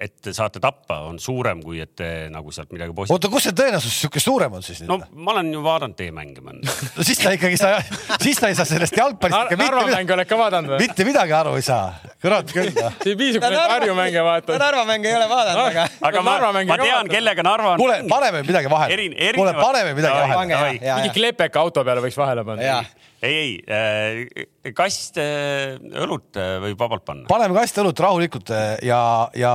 et 0.01 0.15
te 0.23 0.33
saate 0.35 0.61
tappa, 0.63 1.01
on 1.07 1.19
suurem 1.21 1.61
kui 1.63 1.81
et 1.83 1.93
te 1.97 2.09
nagu 2.33 2.51
sealt 2.53 2.71
midagi 2.75 2.93
positiivset. 2.95 3.15
oota, 3.17 3.33
kus 3.33 3.47
see 3.47 3.55
tõenäosus 3.57 3.97
sihuke 4.03 4.21
suurem 4.23 4.57
on 4.57 4.65
siis 4.65 4.83
no 4.87 4.99
ma 4.99 5.33
olen 5.35 5.51
ju 5.53 5.63
vaadanud 5.65 5.97
teie 5.97 6.13
mänge 6.15 6.43
mõnda. 6.43 6.73
no 6.97 7.05
siis 7.07 7.21
ta 7.21 7.33
ikkagi 7.35 7.59
sa, 7.59 7.75
siis 8.25 8.39
ta 8.41 8.51
ei 8.51 8.57
saa 8.57 8.67
sellest 8.69 8.97
jalgpallist 8.97 9.37
ikka 9.37 9.57
mitte 9.57 9.63
Narva 9.63 9.83
midagi, 9.85 9.97
mänge 10.01 10.15
oled 10.17 10.29
ka 10.29 10.39
vaadanud 10.41 10.73
või? 10.73 10.81
mitte 10.85 11.07
midagi 11.07 11.35
aru 11.37 11.55
ei 11.59 11.65
saa. 11.65 11.87
kurat 12.23 12.53
küll, 12.53 12.73
see 12.73 13.13
ei 13.13 13.19
piisa, 13.19 13.41
kui 13.41 13.53
neid 13.53 13.73
Harju 13.73 13.97
mänge 13.97 14.19
ta 14.19 14.25
vaatad. 14.27 14.61
Narva 14.61 14.85
mänge 14.89 15.11
ei 15.11 15.17
ole 15.17 15.29
vaadanud, 15.31 15.76
aga. 15.83 16.07
aga 16.09 16.23
ma, 16.25 16.35
ma 16.67 16.77
tean, 16.81 17.09
kellega 17.11 17.43
Narva 17.45 17.73
on. 17.73 17.81
kuule, 17.81 17.97
paneme 18.09 18.43
midagi 18.45 18.71
vahele 18.71 18.95
Erin-. 18.97 19.37
kuule, 19.37 19.53
paneme 19.57 19.93
midagi 19.97 20.13
Davai, 20.13 20.47
vahele. 20.53 20.95
mingi 21.01 21.13
klepeka 21.15 21.63
auto 21.63 21.83
peale 21.87 22.03
võiks 22.05 22.17
vahele 22.19 22.45
panna 22.47 22.65
ja. 22.65 22.77
ei, 23.25 23.57
ei, 23.65 24.73
kast 24.77 25.19
äh, 25.21 25.75
õlut 26.03 26.39
äh, 26.39 26.57
võib 26.67 26.81
vabalt 26.81 27.05
panna. 27.07 27.27
paneme 27.31 27.57
kast 27.57 27.81
õlut 27.83 28.05
rahulikult 28.05 28.53
ja, 28.85 29.01
ja 29.37 29.53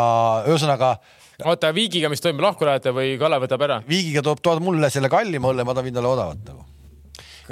ühesõnaga 0.48 0.96
oota, 1.48 1.72
Viigiga, 1.74 2.10
mis 2.12 2.22
toimub, 2.22 2.44
lahku 2.44 2.68
lähete 2.68 2.92
või 2.94 3.16
Kalev 3.20 3.46
võtab 3.46 3.64
ära? 3.66 3.80
Viigiga 3.88 4.22
toob, 4.24 4.42
tood 4.44 4.62
mulle 4.64 4.92
selle 4.94 5.10
kallima 5.12 5.50
õlle, 5.50 5.66
ma 5.66 5.74
viin 5.80 5.96
talle 5.96 6.12
odavat 6.12 6.44
nagu. 6.50 6.66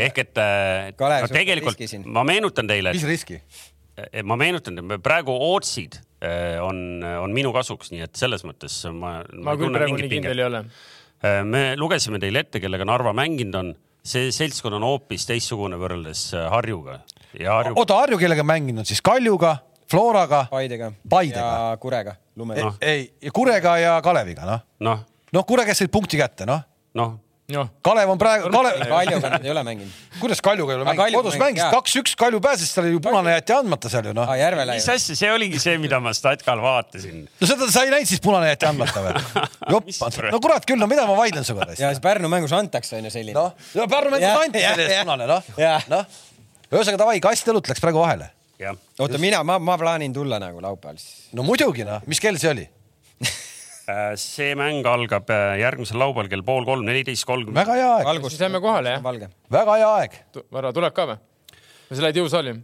ehk 0.01 0.23
et 0.25 0.39
äh, 0.41 0.93
Kalev, 0.99 1.27
no 1.27 1.35
tegelikult 1.35 2.07
ma 2.07 2.25
meenutan 2.29 2.71
teile, 2.71 2.95
mis 2.97 3.09
riski? 3.09 3.41
ma 4.25 4.37
meenutan 4.41 4.79
praegu 5.03 5.35
Ootsid 5.51 5.99
äh, 5.99 6.10
on, 6.61 7.01
on 7.23 7.33
minu 7.33 7.53
kasuks, 7.55 7.93
nii 7.95 8.05
et 8.05 8.19
selles 8.19 8.43
mõttes 8.45 8.83
ma. 8.93 9.21
ma 9.33 9.55
küll 9.57 9.73
praegu 9.73 9.97
nii 9.97 10.11
kindel 10.11 10.43
ei 10.43 10.49
ole. 10.51 10.65
Äh, 11.21 11.43
me 11.45 11.75
lugesime 11.77 12.21
teile 12.21 12.45
ette, 12.45 12.61
kellega 12.63 12.87
Narva 12.89 13.13
mänginud 13.17 13.57
on. 13.61 13.73
see 14.01 14.31
seltskond 14.33 14.79
on 14.79 14.85
hoopis 14.87 15.27
teistsugune 15.29 15.77
võrreldes 15.77 16.31
äh, 16.33 16.47
Harjuga 16.49 17.03
ja 17.37 17.59
Harju. 17.59 17.75
oota, 17.77 17.99
Harju 18.01 18.17
kellega 18.19 18.45
mänginud 18.49 18.89
siis 18.89 19.03
Kaljuga, 19.05 19.59
Floraga, 19.91 20.47
Paidega. 20.51 20.89
Paidega. 21.11 21.43
ja 21.45 21.77
Kurega, 21.81 22.15
Lume 22.37 22.57
Noh.. 22.57 22.79
ei, 22.81 23.11
Kurega 23.33 23.77
ja 23.79 23.99
Kaleviga, 24.03 24.47
noh. 24.49 24.63
noh, 24.81 25.03
noh, 25.37 25.45
Kure 25.45 25.67
käis 25.69 25.83
said 25.83 25.93
punkti 25.93 26.17
kätte, 26.17 26.49
noh. 26.49 26.65
noh, 26.97 27.19
noh, 27.55 27.69
Kalev 27.85 28.11
on 28.13 28.19
praegu, 28.21 28.51
Kalev, 28.53 28.81
Kaljuga 28.89 29.31
nad 29.35 29.45
ei 29.45 29.53
ole 29.53 29.63
mänginud. 29.67 29.99
kuidas 30.21 30.41
Kaljuga 30.45 30.75
ei 30.75 30.79
ole 30.79 30.87
mänginud, 30.89 31.03
Kalju 31.03 31.21
kodus 31.21 31.39
mängis, 31.41 31.65
kaks-üks, 31.75 32.15
Kalju 32.19 32.41
pääses, 32.45 32.71
seal 32.73 32.87
oli 32.87 32.95
ju 32.95 33.03
punane 33.05 33.35
jäeti 33.35 33.55
andmata 33.57 33.91
seal 33.93 34.11
ju 34.11 34.15
noh 34.17 34.31
mis 34.31 34.87
ju. 34.87 34.95
asja, 34.95 35.17
see 35.19 35.33
oligi 35.33 35.61
see, 35.63 35.77
mida 35.83 36.01
ma 36.03 36.13
Statkal 36.17 36.63
vaatasin. 36.63 37.27
no 37.41 37.51
seda 37.51 37.71
sa 37.73 37.85
ei 37.87 37.93
näinud 37.95 38.11
siis 38.11 38.23
punane 38.25 38.51
jäeti 38.53 38.69
andmata 38.71 39.05
või? 39.05 39.15
jopp, 39.75 39.93
no 40.31 40.43
kurat 40.43 40.67
küll, 40.69 40.81
no 40.81 40.89
mida 40.91 41.07
ma 41.11 41.19
vaidlen 41.19 41.47
sinuga 41.47 41.67
ja 41.67 41.73
tõesti. 41.73 41.87
siis 41.87 42.05
Pärnu 42.05 42.33
mängus 42.33 42.55
antakse 42.57 42.99
onju 43.01 43.13
selline. 43.13 43.37
noh, 43.37 43.55
ja 43.75 43.89
Pärnu 43.91 44.15
mängus 44.17 44.47
anti 44.47 44.65
selle 44.65 44.89
eest 44.89 45.05
punane 45.05 45.31
noh 45.31 45.53
noh. 45.95 46.19
ühesõnaga 46.71 47.05
davai, 47.05 47.21
kast 47.25 47.49
õlut 47.53 47.71
läks 47.71 47.83
praegu 47.83 48.03
vahele. 48.05 48.31
oota, 48.99 49.19
mina, 49.19 49.45
ma, 49.45 49.59
ma 49.59 49.79
plaanin 49.81 50.13
tulla 50.15 50.39
nagu 50.43 50.63
laupäeval 50.63 50.99
siis. 51.01 51.31
no 51.37 51.47
muidugi 51.47 51.87
noh, 51.89 52.05
mis 52.11 52.23
kell 52.23 52.39
see 52.41 52.53
oli? 52.55 52.69
Äh, 53.91 54.17
see 54.21 54.55
mäng 54.59 54.85
algab 54.87 55.31
äh, 55.33 55.57
järgmisel 55.61 55.99
laupäeval 55.99 56.29
kell 56.31 56.45
pool 56.47 56.67
kolm, 56.69 56.85
neliteist 56.87 57.27
kolmkümmend. 57.27 57.59
väga 57.59 57.79
hea 57.79 57.89
aeg, 57.97 58.11
algust 58.13 58.37
siis 58.37 58.45
lähme 58.45 58.61
kohale 58.63 58.95
jah? 58.97 59.03
valge. 59.03 59.31
väga 59.51 59.77
hea 59.81 59.91
aeg. 60.03 60.19
Varro 60.53 60.73
tuleb 60.77 60.95
ka 60.95 61.07
või? 61.11 61.17
või 61.89 61.99
sa 61.99 62.05
lähed 62.05 62.21
jõusaali? 62.21 62.55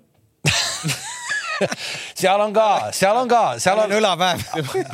seal 2.20 2.44
on 2.44 2.54
ka, 2.54 2.68
seal 2.94 3.18
on 3.22 3.32
ka, 3.32 3.42
seal 3.62 3.80
on 3.86 3.96
õlapäev. 3.96 4.44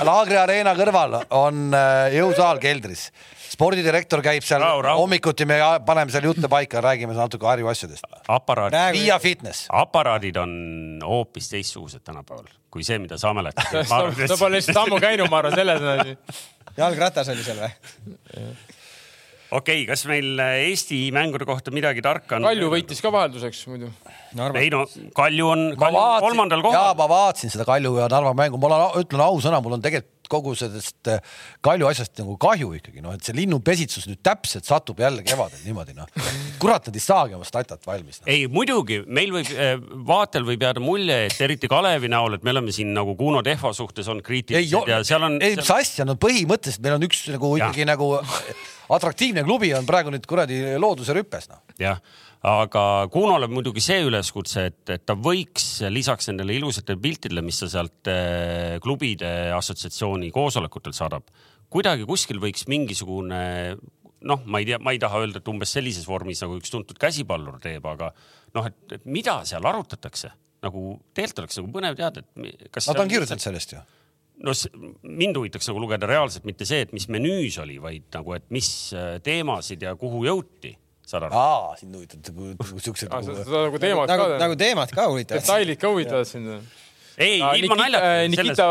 Laagri 0.09 0.39
Arena 0.41 0.77
kõrval 0.79 1.19
on 1.43 1.77
äh, 1.77 2.17
jõusaal 2.17 2.63
keldris. 2.63 3.11
Spordidirektor 3.53 4.23
käib 4.25 4.45
seal 4.47 4.63
Rahu, 4.63 4.83
rahu. 4.87 5.03
hommikuti, 5.05 5.45
me 5.49 5.59
paneme 5.87 6.13
seal 6.15 6.25
jutte 6.31 6.49
paika, 6.49 6.81
räägime 6.85 7.15
natuke 7.17 7.47
Harju 7.47 7.69
asjadest. 7.73 8.07
aparaat, 8.29 8.73
Via 8.97 9.19
Fitness. 9.19 9.67
aparaadid 9.73 10.37
on 10.41 10.53
hoopis 11.05 11.49
teistsugused 11.53 12.01
tänapäeval 12.05 12.49
kui 12.73 12.85
see, 12.85 12.97
mida 12.99 13.19
sa 13.23 13.35
mäletad. 13.37 13.85
sa 13.85 14.37
pole 14.41 14.57
lihtsalt 14.57 14.79
ammu 14.87 15.01
käinud, 15.03 15.29
ma 15.31 15.43
arvan, 15.43 15.55
selles 15.59 15.83
on 15.83 16.01
asi. 16.01 16.17
jalgratas 16.77 17.29
oli 17.29 17.45
seal 17.45 17.61
või? 17.61 17.73
Okei 19.53 19.83
okay,, 19.83 19.89
kas 19.91 20.05
meil 20.09 20.41
äh, 20.41 20.69
Eesti 20.71 21.05
mängude 21.15 21.47
kohta 21.49 21.73
midagi 21.75 22.05
tarka 22.05 22.39
on? 22.39 22.47
Kalju 22.49 22.71
võitis 22.73 23.03
ka 23.05 23.13
vahelduseks 23.13 23.67
muidu. 23.71 23.91
ei 24.59 24.73
no 24.73 24.87
Kalju 25.17 25.53
on, 25.53 25.67
Kalju 25.79 26.01
on 26.01 26.17
kolmandal 26.25 26.65
jaa, 26.65 26.71
kohal. 26.71 26.97
ma 27.03 27.11
vaatasin 27.13 27.53
seda 27.53 27.69
Kalju 27.69 27.99
ja 28.01 28.09
Narva 28.13 28.35
mängu, 28.37 28.61
ma 28.61 28.71
olen, 28.71 29.05
ütlen 29.05 29.25
ausõna, 29.25 29.61
mul 29.65 29.77
on 29.79 29.85
tegelikult 29.85 30.11
kogu 30.33 30.55
sellest 30.57 31.11
äh, 31.13 31.21
Kalju 31.65 31.91
asjast 31.91 32.17
nagu 32.23 32.39
kahju 32.41 32.71
ikkagi 32.79 33.05
noh, 33.05 33.13
et 33.13 33.27
see 33.27 33.37
linnupesitsus 33.37 34.07
nüüd 34.09 34.23
täpselt 34.25 34.65
satub 34.65 35.03
jälle 35.03 35.25
kevadel 35.27 35.61
niimoodi 35.67 35.97
noh. 35.99 36.09
kurat, 36.63 36.89
nad 36.89 36.97
ei 36.97 37.05
saagi 37.05 37.37
oma 37.37 37.45
statat 37.45 37.85
valmis 37.85 38.23
no.. 38.23 38.31
ei 38.33 38.47
muidugi, 38.49 39.03
meil 39.13 39.35
võib, 39.35 39.53
vaatel 40.09 40.47
võib 40.49 40.65
jääda 40.65 40.81
mulje, 40.81 41.19
et 41.29 41.41
eriti 41.45 41.69
Kalevi 41.69 42.09
näol, 42.13 42.39
et 42.39 42.47
me 42.47 42.55
oleme 42.55 42.73
siin 42.73 42.95
nagu 42.97 43.13
Kuno 43.19 43.45
Tehva 43.45 43.75
suhtes 43.77 44.09
on 44.09 44.23
ei 44.23 44.29
kriitilised, 44.31 44.89
ja 44.89 45.03
seal 45.05 45.29
on. 45.29 45.37
ei, 45.45 45.59
mis 45.61 45.75
asja, 45.75 46.09
no 46.09 46.17
põhimõtteliselt 46.23 46.87
meil 46.87 46.97
on 46.97 47.11
üks 47.11 47.27
nagu 47.35 47.53
ikkagi 47.61 47.91
nagu 47.93 48.15
atraktiivne 48.97 49.45
klubi 49.47 49.73
on 49.77 49.89
praegu 49.89 50.13
nüüd 50.13 50.27
kuradi 50.29 50.61
looduse 50.81 51.15
rüpes 51.17 51.49
noh. 51.51 51.63
jah, 51.81 52.01
aga 52.47 52.85
Kunole 53.13 53.49
muidugi 53.51 53.83
see 53.85 54.03
üleskutse, 54.07 54.67
et, 54.73 54.83
et 54.93 55.07
ta 55.07 55.17
võiks 55.19 55.81
lisaks 55.93 56.31
nendele 56.31 56.59
ilusatele 56.59 57.01
piltidele, 57.03 57.45
mis 57.47 57.63
ta 57.63 57.71
sealt 57.73 58.11
eh, 58.13 58.77
klubide 58.83 59.33
assotsiatsiooni 59.57 60.33
koosolekutel 60.35 60.95
saadab, 60.97 61.27
kuidagi 61.73 62.07
kuskil 62.09 62.43
võiks 62.43 62.69
mingisugune 62.71 63.43
noh, 64.29 64.45
ma 64.47 64.61
ei 64.63 64.69
tea, 64.69 64.79
ma 64.83 64.95
ei 64.95 65.01
taha 65.03 65.23
öelda, 65.23 65.43
et 65.43 65.51
umbes 65.51 65.73
sellises 65.75 66.07
vormis 66.09 66.43
nagu 66.45 66.57
üks 66.61 66.73
tuntud 66.73 66.99
käsipallur 67.01 67.59
teeb, 67.63 67.87
aga 67.89 68.13
noh, 68.57 68.69
et, 68.69 69.03
mida 69.05 69.41
seal 69.49 69.67
arutatakse 69.69 70.33
nagu 70.63 70.95
tegelikult 71.17 71.43
oleks 71.43 71.59
nagu 71.59 71.73
põnev 71.75 71.99
teada, 71.99 72.23
et 72.23 72.69
kas. 72.71 72.87
no 72.87 72.97
ta 72.97 73.05
on 73.05 73.11
kirjutanud 73.11 73.43
sellest 73.43 73.75
ju. 73.75 73.83
No 74.43 74.55
s- 74.57 74.69
mind 75.03 75.37
huvitaks 75.39 75.69
nagu 75.71 75.81
lugeda 75.83 76.09
reaalselt 76.11 76.47
mitte 76.49 76.67
see, 76.69 76.83
et 76.87 76.93
mis 76.97 77.09
menüüs 77.13 77.59
oli, 77.63 77.79
vaid 77.83 78.07
nagu, 78.15 78.35
et 78.39 78.47
mis 78.55 78.69
äh, 78.97 79.17
teemasid 79.25 79.83
ja 79.87 79.95
kuhu 79.99 80.25
jõuti, 80.27 80.75
saad 81.07 81.29
aru? 81.29 81.39
aa, 81.39 81.75
sind 81.81 81.95
huvitavad 81.99 82.79
siuksed 82.83 83.11
seda 83.11 83.67
nagu 83.69 83.83
teemat 83.83 84.11
nagu, 84.13 84.31
ka 84.35 84.39
nagu, 84.43 84.57
teemad 84.59 84.95
ka 84.95 85.09
huvitavad. 85.11 85.43
detailid 85.43 85.79
ka 85.83 85.91
huvitavad 85.93 86.27
sind. 86.31 86.49
ei, 87.23 87.37
ilma 87.61 87.77
naljata. 87.77 88.11
Nikita 88.33 88.67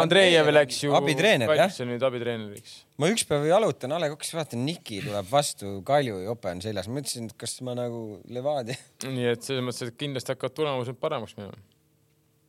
Andreejev 0.00 0.48
läks 0.54 0.78
ju. 0.86 0.94
abitreener, 0.96 1.50
jah. 1.58 1.74
nüüd 1.90 2.02
abitreeneriks. 2.08 2.74
ma 2.98 3.10
üks 3.12 3.26
päev 3.28 3.44
jalutan 3.50 3.92
A 3.92 4.00
Le 4.02 4.08
Coq'is, 4.14 4.32
vaatan 4.34 4.64
Niki 4.66 5.02
tuleb 5.04 5.28
vastu, 5.30 5.76
Kalju 5.86 6.22
jope 6.24 6.50
on 6.54 6.64
seljas, 6.64 6.88
mõtlesin, 6.90 7.28
et 7.30 7.36
kas 7.44 7.58
ma 7.66 7.76
nagu 7.78 8.18
Levadia. 8.32 8.78
nii 9.04 9.30
et 9.34 9.46
selles 9.46 9.62
mõttes, 9.66 9.92
et 9.92 9.98
kindlasti 10.00 10.32
hakkavad 10.34 10.56
tulemused 10.58 10.98
paremaks 11.02 11.36
minema. 11.38 11.60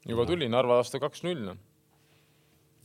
juba 0.07 0.25
tuli 0.29 0.47
Narva 0.49 0.79
vastu 0.81 1.01
kaks-null 1.03 1.43
noh. 1.51 1.61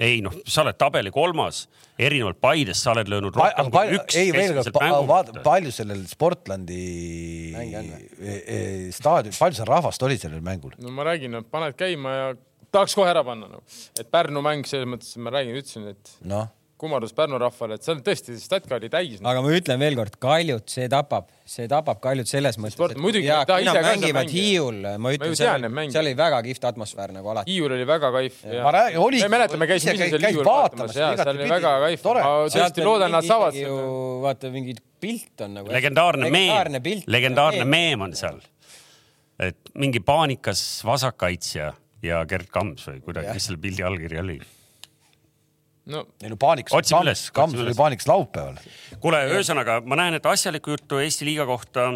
Ei 0.01 0.21
noh, 0.25 0.35
sa 0.49 0.65
oled 0.65 0.79
tabeli 0.81 1.13
kolmas, 1.15 1.65
erinevalt 2.01 2.41
Paidest 2.43 2.85
sa 2.85 2.95
oled 2.95 3.11
löönud 3.13 3.37
rohkem 3.37 3.69
kui 3.69 3.75
palju, 3.77 3.99
üks 4.01 4.21
ei 4.21 4.31
veel 4.35 4.55
kord, 4.61 5.09
vaata 5.11 5.43
palju 5.45 5.73
sellel 5.75 6.05
Sportlandi 6.11 6.79
e- 7.57 8.39
e- 8.41 8.93
staadion, 8.97 9.37
palju 9.37 9.61
seal 9.61 9.69
rahvast 9.71 10.07
oli 10.09 10.17
sellel 10.21 10.45
mängul? 10.45 10.77
no 10.81 10.95
ma 10.95 11.07
räägin, 11.11 11.37
et 11.41 11.51
paned 11.53 11.77
käima 11.79 12.15
ja 12.17 12.31
tahaks 12.73 12.97
kohe 12.97 13.11
ära 13.11 13.25
panna 13.27 13.51
nagu, 13.51 13.63
et 13.99 14.09
Pärnu 14.11 14.43
mäng 14.47 14.65
selles 14.69 14.89
mõttes, 14.89 15.13
ma 15.21 15.35
räägin, 15.35 15.61
ütlesin, 15.61 15.91
et 15.93 16.17
noh, 16.31 16.49
kummardus 16.81 17.13
Pärnu 17.17 17.39
rahvale, 17.41 17.77
et 17.77 17.85
seal 17.85 18.01
tõesti 18.05 18.37
statka 18.41 18.77
oli 18.79 18.89
täis. 18.93 19.19
noh. 19.21 19.29
aga 19.31 19.43
ma 19.45 19.53
ütlen 19.55 19.81
veel 19.83 19.97
kord, 19.99 20.17
Kaljut, 20.23 20.67
see 20.73 20.89
tapab, 20.93 21.29
see 21.49 21.69
tapab 21.71 22.01
Kaljut 22.03 22.31
selles 22.31 22.57
mõttes 22.61 22.79
Sport-, 22.79 23.01
muidugi, 23.01 23.29
ja 23.29 23.43
ta 23.49 23.59
kui 23.59 23.67
ise 23.67 23.75
nad 23.77 23.89
mängivad. 23.89 24.31
Hiiul, 24.33 24.79
ma 25.03 25.15
ütlen, 25.17 25.35
seal 25.39 25.67
seal 25.93 26.05
oli 26.05 26.15
väga 26.19 26.43
kihvt 26.47 26.69
atmosfäär 26.73 27.15
nagu 27.17 27.33
alati. 27.33 27.53
Hiiul 27.53 27.75
oli 27.77 27.89
väga 27.89 28.13
kaif. 28.17 28.39
Ma 28.51 28.75
räägin, 28.77 29.01
oli- 29.05 29.25
me 29.25 29.33
mäletame, 29.37 29.69
käisime 29.71 29.97
ise 29.99 30.23
Hiiul 30.25 30.47
vaatamas, 30.47 30.97
ja 30.97 31.11
seal 31.21 31.35
oli 31.35 31.51
väga 31.51 31.75
kaif. 31.87 32.07
Tore. 32.07 32.23
ma 32.25 32.47
tõesti 32.55 32.87
loodan, 32.87 33.13
nad 33.17 33.29
saavad 33.29 33.59
ju 33.59 33.67
selle. 33.67 33.91
vaata 34.25 34.53
mingi 34.55 34.77
pilt 35.01 35.45
on 35.45 35.59
nagu. 35.61 35.75
legendaarne 35.75 36.31
meem, 36.33 36.81
legendaarne 37.07 37.67
meem 37.69 38.09
on 38.09 38.17
seal. 38.17 38.41
et 39.41 39.75
mingi 39.75 40.01
paanikas 40.05 40.63
vasakkaitsja 40.85 41.73
ja 42.05 42.25
Gerd 42.29 42.49
Kams 42.53 42.89
või 42.89 43.05
kuidagi, 43.05 43.33
mis 43.37 43.47
selle 43.49 43.61
pildi 43.61 43.85
allkiri 43.85 44.21
oli 44.21 44.41
no 45.91 46.05
ei 46.23 46.31
no 46.33 46.39
paanikas, 46.41 46.75
Otsime 46.77 47.03
üles, 47.07 47.27
Kams 47.35 47.59
oli 47.59 47.75
paanikas 47.77 48.09
laupäeval. 48.11 48.57
kuule, 49.03 49.21
ühesõnaga 49.35 49.81
ma 49.85 49.99
näen, 50.01 50.17
et 50.21 50.27
asjalikku 50.31 50.77
juttu 50.77 51.01
Eesti 51.03 51.29
liiga 51.29 51.47
kohta 51.49 51.91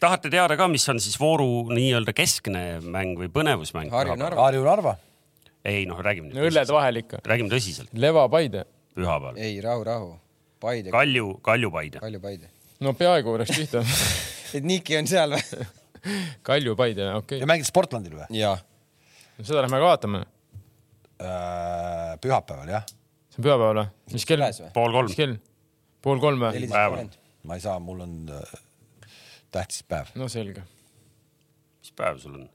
tahate 0.00 0.30
teada 0.32 0.56
ka, 0.58 0.68
mis 0.70 0.86
on 0.90 1.00
siis 1.02 1.18
vooru 1.20 1.66
nii-öelda 1.72 2.14
keskne 2.16 2.64
mäng 2.84 3.18
või 3.18 3.30
põnevusmäng? 3.32 3.92
Harju 3.92 4.64
Narva. 4.66 4.94
Ei 5.68 5.84
noh, 5.88 5.98
räägime 6.04 6.32
no 6.32 6.44
õlled 6.46 6.70
vahel 6.72 7.02
ikka. 7.02 7.20
räägime 7.26 7.50
tõsiselt, 7.52 7.90
Leva 7.98 8.28
Paide. 8.30 8.64
pühapäeval. 8.94 9.36
ei, 9.36 9.58
rahu, 9.60 9.84
rahu. 9.84 10.14
Paide, 10.60 10.90
Kalju, 10.90 11.34
Kalju 11.42 11.70
Paide. 11.70 12.00
Kalju 12.02 12.20
Paide. 12.20 12.50
no 12.80 12.94
peaaegu 12.98 13.36
läks 13.42 13.54
pihta. 13.56 13.82
et 14.56 14.64
Niki 14.64 14.96
on 14.98 15.10
seal 15.10 15.34
või? 15.34 15.66
Kalju 16.48 16.76
Paide, 16.78 17.12
okei 17.18 17.42
ja. 17.42 17.50
mängid 17.50 17.68
Sportlandil 17.68 18.16
või? 18.20 18.28
jaa. 18.38 18.56
seda 19.42 19.64
lähme 19.64 19.82
ka 19.82 19.90
vaatame. 19.92 20.24
pühapäeval 22.22 22.70
jah, 22.70 22.86
see 23.38 23.44
on 23.44 23.46
pühapäeval 23.46 23.78
või? 23.78 23.88
mis 24.12 24.26
kell? 24.26 24.44
Pool 24.74 24.92
kolm 24.92 25.08
mis. 25.10 25.16
kell? 25.16 25.36
pool 26.02 26.20
kolm 26.22 26.42
või? 26.42 26.68
päeval. 26.70 27.10
ma 27.46 27.58
ei 27.58 27.62
saa, 27.62 27.78
mul 27.82 28.02
on 28.04 28.14
äh, 28.34 28.54
tähtis 29.54 29.82
päev. 29.88 30.10
no 30.18 30.28
selge. 30.28 30.64
mis 31.82 31.92
päev 31.96 32.18
sul 32.22 32.40
on? 32.40 32.48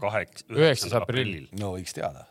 kaheksa, 0.00 0.46
Üheksas 0.50 0.94
aprill.. 0.96 1.44
no 1.60 1.74
võiks 1.76 1.94
teada. 1.94 2.26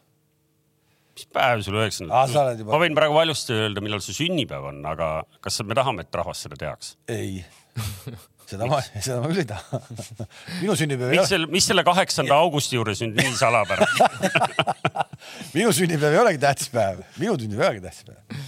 mis 1.14 1.28
päev 1.30 1.62
sul 1.66 1.78
üheksandal 1.80 2.58
juba- 2.58 2.74
ma 2.74 2.82
võin 2.82 2.98
praegu 2.98 3.14
valjusti 3.20 3.54
öelda, 3.54 3.84
millal 3.86 4.02
su 4.04 4.16
sünnipäev 4.18 4.72
on, 4.74 4.82
aga 4.90 5.14
kas 5.42 5.62
me 5.64 5.78
tahame, 5.78 6.08
et 6.08 6.16
rahvas 6.22 6.44
seda 6.48 6.58
teaks? 6.60 6.96
ei, 7.08 7.44
seda 8.50 8.68
ma, 8.70 8.80
seda 8.96 9.20
ma 9.22 9.30
küll 9.32 9.44
ei 9.44 9.48
taha. 9.50 9.80
minu 10.62 10.76
sünnipäev 10.80 11.12
ei 11.12 11.18
mis 11.18 11.22
ole, 11.24 11.30
selle, 11.32 11.50
mis 11.54 11.68
selle 11.70 11.86
kaheksanda 11.88 12.38
augusti 12.46 12.78
juures 12.78 13.04
nüüd 13.04 13.20
nii 13.20 13.36
salapärane? 13.40 14.30
minu 15.58 15.72
sünnipäev 15.76 16.18
ei 16.18 16.22
olegi 16.24 16.42
tähtis 16.44 16.72
päev, 16.74 17.04
minu 17.20 17.38
sünnipäev 17.40 17.66
ei 17.66 17.72
olegi 17.72 17.86
tähtis 17.88 18.08
päev. 18.10 18.44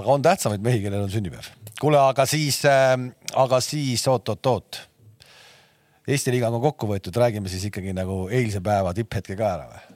aga 0.00 0.16
on 0.16 0.24
tähtsamaid 0.24 0.64
mehi, 0.64 0.82
kellel 0.84 1.06
on 1.06 1.12
sünnipäev. 1.12 1.50
kuule, 1.80 2.00
aga 2.00 2.26
siis 2.30 2.62
äh,, 2.68 2.96
aga 3.34 3.60
siis 3.64 4.06
oot-oot-oot. 4.10 4.82
Eesti 6.04 6.34
liiga 6.34 6.50
on 6.52 6.60
kokku 6.60 6.88
võetud, 6.90 7.16
räägime 7.16 7.48
siis 7.48 7.64
ikkagi 7.70 7.94
nagu 7.96 8.26
eilse 8.28 8.60
päeva 8.64 8.92
tipphetke 8.96 9.36
ka 9.40 9.52
ära 9.56 9.68
või? 9.70 9.94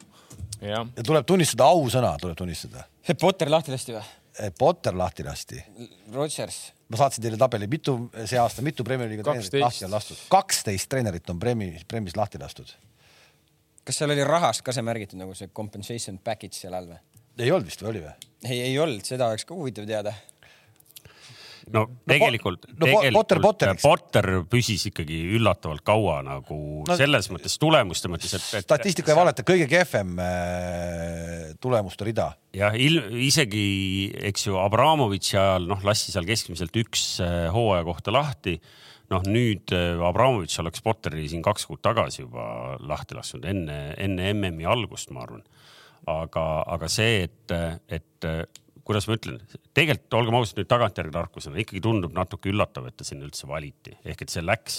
ja 0.69 0.85
tuleb 1.05 1.27
tunnistada, 1.29 1.69
ausõna 1.69 2.15
tuleb 2.21 2.39
tunnistada. 2.39 2.87
Potter 3.21 3.51
lahti 3.53 3.73
lasti 3.73 3.95
või? 3.95 4.07
Potter 4.59 4.97
lahti 4.99 5.25
lasti. 5.27 5.63
Rodgers. 6.15 6.59
ma 6.89 6.97
saatsin 7.01 7.25
teile 7.25 7.37
tabeli, 7.41 7.67
mitu 7.71 7.97
see 8.25 8.39
aasta, 8.41 8.63
mitu 8.65 8.85
Premier 8.85 9.11
League'i 9.11 9.25
treenerit 9.27 9.51
12. 9.51 9.65
lahti 9.65 9.85
on 9.85 9.95
lastud? 9.97 10.21
kaksteist 10.33 10.89
treenerit 10.89 11.31
on 11.31 11.41
Premis, 11.43 11.85
Premis 11.89 12.17
lahti 12.17 12.41
lastud. 12.41 12.71
kas 13.85 13.99
seal 13.99 14.15
oli 14.15 14.25
rahast 14.25 14.63
ka 14.65 14.73
see 14.73 14.85
märgitud 14.87 15.21
nagu 15.21 15.35
see 15.35 15.51
compensation 15.55 16.19
package 16.19 16.61
seal 16.61 16.77
all 16.79 16.89
või? 16.89 17.01
ei 17.39 17.53
olnud 17.53 17.69
vist 17.69 17.83
või 17.83 17.91
oli 17.93 18.05
või? 18.07 18.15
ei, 18.47 18.61
ei 18.71 18.79
olnud, 18.79 19.05
seda 19.05 19.29
oleks 19.33 19.45
ka 19.49 19.55
huvitav 19.59 19.87
teada. 19.91 20.15
No 21.75 21.85
tegelikult, 22.09 22.67
no 22.73 22.87
Potter 22.87 22.89
tegelikult 22.89 23.43
Potteriks. 23.45 23.85
Potter 23.85 24.29
püsis 24.51 24.85
ikkagi 24.91 25.19
üllatavalt 25.39 25.85
kaua 25.87 26.19
nagu 26.27 26.59
No- 26.59 26.93
no, 26.93 26.97
selles 26.99 27.29
mõttes 27.33 27.57
tulemuste 27.61 28.11
mõttes, 28.11 28.35
et, 28.37 28.47
et 28.61 28.67
statistika 28.67 29.13
ei 29.13 29.19
valeta, 29.19 29.45
kõige 29.47 29.69
kehvem 29.71 30.19
äh, 30.23 31.55
tulemuste 31.63 32.09
rida. 32.09 32.31
jah, 32.57 32.77
isegi 32.77 33.65
eks 34.31 34.49
ju 34.49 34.59
Abramovitši 34.61 35.39
ajal 35.39 35.71
noh, 35.71 35.83
lasti 35.87 36.15
seal 36.15 36.29
keskmiselt 36.29 36.77
üks 36.81 37.07
äh, 37.25 37.49
hooaja 37.55 37.87
kohta 37.89 38.15
lahti. 38.15 38.59
noh, 39.13 39.25
nüüd 39.25 39.73
äh, 39.77 39.97
Abramovitš 40.05 40.61
oleks 40.65 40.85
Potteri 40.85 41.29
siin 41.29 41.45
kaks 41.45 41.67
kuud 41.69 41.83
tagasi 41.85 42.25
juba 42.25 42.77
lahti 42.81 43.17
lasknud 43.19 43.49
enne, 43.49 43.79
enne 43.97 44.33
MM-i 44.35 44.69
algust, 44.69 45.11
ma 45.11 45.25
arvan. 45.27 45.45
aga, 46.09 46.47
aga 46.67 46.89
see, 46.89 47.29
et, 47.29 47.53
et 47.93 48.29
kuidas 48.89 49.09
ma 49.09 49.19
ütlen, 49.19 49.39
tegelikult 49.77 50.19
olgem 50.19 50.39
ausad 50.39 50.61
nüüd 50.63 50.71
tagantjärgi 50.71 51.15
tarkusena 51.15 51.61
ikkagi 51.61 51.83
tundub 51.85 52.15
natuke 52.17 52.51
üllatav, 52.53 52.89
et 52.89 52.97
ta 52.99 53.07
sinna 53.07 53.27
üldse 53.29 53.49
valiti, 53.51 53.95
ehk 54.09 54.25
et 54.25 54.33
see 54.33 54.45
läks. 54.45 54.79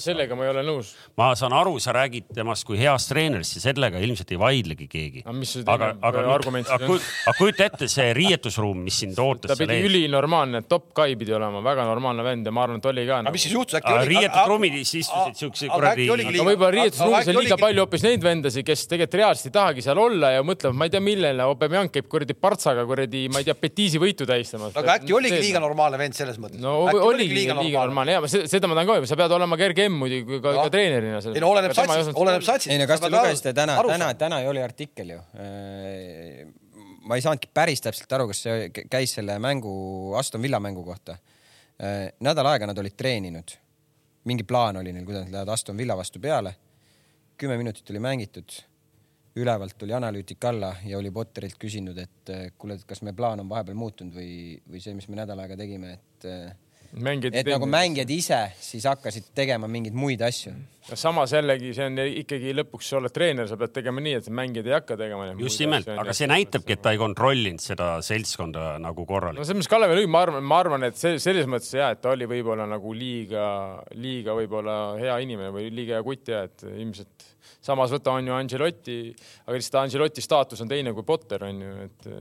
sellega 0.00 0.38
ma 0.38 0.46
ei 0.46 0.52
ole 0.54 0.64
nõus. 0.66 0.94
ma 1.20 1.32
saan 1.38 1.52
aru, 1.56 1.76
sa 1.82 1.94
räägid 1.96 2.32
temast 2.34 2.64
kui 2.68 2.80
heast 2.80 3.12
treenerist 3.12 3.58
ja 3.58 3.66
sellega 3.68 4.00
ilmselt 4.02 4.32
ei 4.32 4.40
vaidlegi 4.40 4.88
keegi. 4.90 5.24
Aga 5.66 5.92
aga, 6.00 6.22
aga, 6.76 6.88
kujuta 7.36 7.66
ette 7.66 7.88
see 7.90 8.08
riietusruum, 8.16 8.80
mis 8.86 9.02
sind 9.04 9.18
ootas 9.20 9.52
ta 9.52 9.58
pidi 9.58 9.78
ülinormaalne, 9.86 10.62
top 10.70 10.90
guy 10.96 11.16
pidi 11.20 11.34
olema, 11.36 11.62
väga 11.64 11.84
normaalne 11.88 12.24
vend 12.26 12.48
ja 12.48 12.54
ma 12.54 12.64
arvan, 12.66 12.80
et 12.80 12.88
oli 12.90 13.04
ka. 13.08 13.20
aga 13.22 13.34
mis 13.34 13.46
siis 13.46 13.54
juhtus, 13.56 13.78
äkki 13.80 13.92
oli? 13.92 14.10
riietusruumidis 14.14 14.94
istusid 15.02 15.40
siukse 15.44 15.70
kuradi- 15.72 16.08
aga 16.12 16.48
võib-olla 16.48 16.72
riietusruumis 16.78 17.32
on 17.32 17.40
liiga 17.40 17.60
palju 17.60 17.84
hoopis 17.84 18.06
neid 18.08 18.24
vendasid, 18.24 18.66
kes 18.66 18.86
tegelikult 18.90 19.18
reaalselt 19.20 19.50
ei 19.50 19.56
tahagi 19.58 19.86
seal 19.86 20.02
olla 20.02 20.32
ja 20.36 20.46
mõtlevad, 20.46 20.78
ma 20.78 20.88
ei 20.88 20.94
tea, 20.96 21.04
millele, 21.04 21.46
Aubameyang 21.46 21.92
käib 21.92 22.08
kuradi 22.12 22.36
partsaga 22.38 22.86
kuradi, 22.88 23.26
ma 23.32 23.41
ei 23.42 23.48
tea, 23.50 23.56
petiisi 23.58 24.00
võitu 24.02 24.26
tähistamas. 24.28 24.74
aga 24.78 24.96
äkki 24.98 25.14
oligi 25.16 25.40
liiga 25.42 25.60
normaalne 25.62 25.98
vend 26.00 26.16
selles 26.16 26.38
mõttes? 26.42 26.62
no 26.62 26.74
oligi 26.88 27.34
liiga, 27.34 27.56
liiga 27.60 27.82
normaalne 27.84 28.16
ja 28.16 28.22
ma 28.24 28.30
se- 28.30 28.44
seda 28.50 28.70
ma 28.70 28.78
tahan 28.78 28.88
ka 28.88 28.96
öelda, 28.98 29.10
sa 29.10 29.18
pead 29.20 29.34
olema 29.36 29.58
kerge 29.60 29.88
M 29.90 29.98
muidugi 30.02 30.40
ka, 30.40 30.54
ka 30.62 30.66
treenerina. 30.72 31.20
ei 31.34 31.42
no 31.42 31.52
oleneb 31.52 31.74
satsist, 31.76 32.14
oleneb 32.14 32.46
satsist. 32.46 32.72
ei 32.72 32.80
no 32.80 32.88
kas 32.90 33.02
te 33.02 33.10
lugesite 33.12 33.54
täna, 33.58 33.76
täna, 33.90 34.10
täna 34.18 34.40
oli 34.50 34.62
artikkel 34.62 35.14
ju. 35.16 35.20
ma 37.02 37.18
ei 37.18 37.24
saanudki 37.24 37.50
päris 37.54 37.82
täpselt 37.84 38.12
aru, 38.14 38.28
kas 38.30 38.42
see 38.46 38.70
käis 38.90 39.14
selle 39.18 39.38
mängu, 39.42 39.72
Aston 40.18 40.42
Villa 40.42 40.60
mängu 40.62 40.84
kohta. 40.86 41.18
nädal 42.22 42.46
aega 42.52 42.68
nad 42.70 42.78
olid 42.78 42.94
treeninud. 42.96 43.56
mingi 44.24 44.44
plaan 44.46 44.76
oli 44.78 44.92
neil, 44.94 45.04
kuidas 45.04 45.24
nad 45.26 45.32
lähevad 45.34 45.54
Aston 45.56 45.76
Villa 45.76 45.96
vastu 45.98 46.20
peale. 46.22 46.54
kümme 47.36 47.56
minutit 47.58 47.90
oli 47.90 47.98
mängitud. 47.98 48.62
Ülevalt 49.36 49.78
tuli 49.78 49.94
analüütik 49.96 50.44
alla 50.44 50.74
ja 50.84 50.98
oli 50.98 51.10
Potterilt 51.14 51.56
küsinud, 51.60 51.98
et 51.98 52.32
eh, 52.32 52.50
kuule, 52.58 52.76
et 52.76 52.88
kas 52.88 53.00
meie 53.06 53.16
plaan 53.16 53.40
on 53.40 53.48
vahepeal 53.48 53.78
muutunud 53.78 54.16
või, 54.16 54.58
või 54.68 54.82
see, 54.84 54.96
mis 54.96 55.08
me 55.08 55.22
nädal 55.22 55.40
aega 55.40 55.56
tegime, 55.56 55.96
et 55.96 56.28
eh, 56.28 56.52
mängijad 56.92 57.36
et 57.40 57.48
nagu 57.48 57.66
mängijad 57.70 58.10
ise 58.12 58.38
siis 58.60 58.84
hakkasid 58.84 59.30
tegema 59.34 59.68
mingeid 59.70 59.96
muid 59.96 60.20
asju. 60.24 60.52
samas 60.92 61.32
jällegi 61.32 61.72
see 61.76 61.86
on 61.88 61.96
ikkagi 62.04 62.52
lõpuks 62.58 62.90
sa 62.92 62.98
oled 62.98 63.14
treener, 63.14 63.48
sa 63.48 63.56
pead 63.56 63.72
tegema 63.78 64.02
nii, 64.04 64.14
et 64.20 64.28
mängijad 64.28 64.68
ei 64.68 64.76
hakka 64.76 64.98
tegema. 65.00 65.30
just 65.40 65.62
nimelt, 65.64 65.88
aga 65.88 66.16
see 66.16 66.28
näitabki, 66.28 66.76
et 66.76 66.84
ta 66.84 66.92
ei 66.92 67.00
kontrollinud 67.00 67.64
seda 67.64 67.94
seltskonda 68.04 68.76
nagu 68.82 69.06
no 69.06 69.08
korralikult. 69.08 69.48
selles 69.48 69.62
mõttes 69.62 69.72
Kalev 69.72 69.96
Lõvi, 69.96 70.12
ma 70.12 70.24
arvan, 70.26 70.48
ma 70.52 70.60
arvan, 70.66 70.88
et 70.90 71.00
see 71.00 71.16
selles 71.22 71.48
mõttes 71.48 71.72
ja, 71.78 71.92
et 71.94 72.04
ta 72.04 72.12
oli 72.12 72.28
võib-olla 72.28 72.68
nagu 72.68 72.92
liiga, 72.96 73.46
liiga 73.96 74.36
võib-olla 74.36 74.78
hea 75.00 75.16
inimene 75.24 75.54
või 75.54 75.70
liiga 75.72 75.96
hea 75.96 76.06
kutt 76.06 76.34
ja 76.34 76.44
et 76.50 76.66
ilmselt 76.68 77.31
samas 77.62 77.94
võta 77.94 78.16
on 78.18 78.28
ju 78.28 78.36
Angelotti, 78.36 78.98
aga 79.46 79.58
lihtsalt 79.58 79.82
Angelotti 79.84 80.24
staatus 80.24 80.62
on 80.64 80.70
teine 80.70 80.94
kui 80.96 81.06
Potter 81.06 81.44
on 81.48 81.62
ju, 81.62 81.74
et 81.86 82.12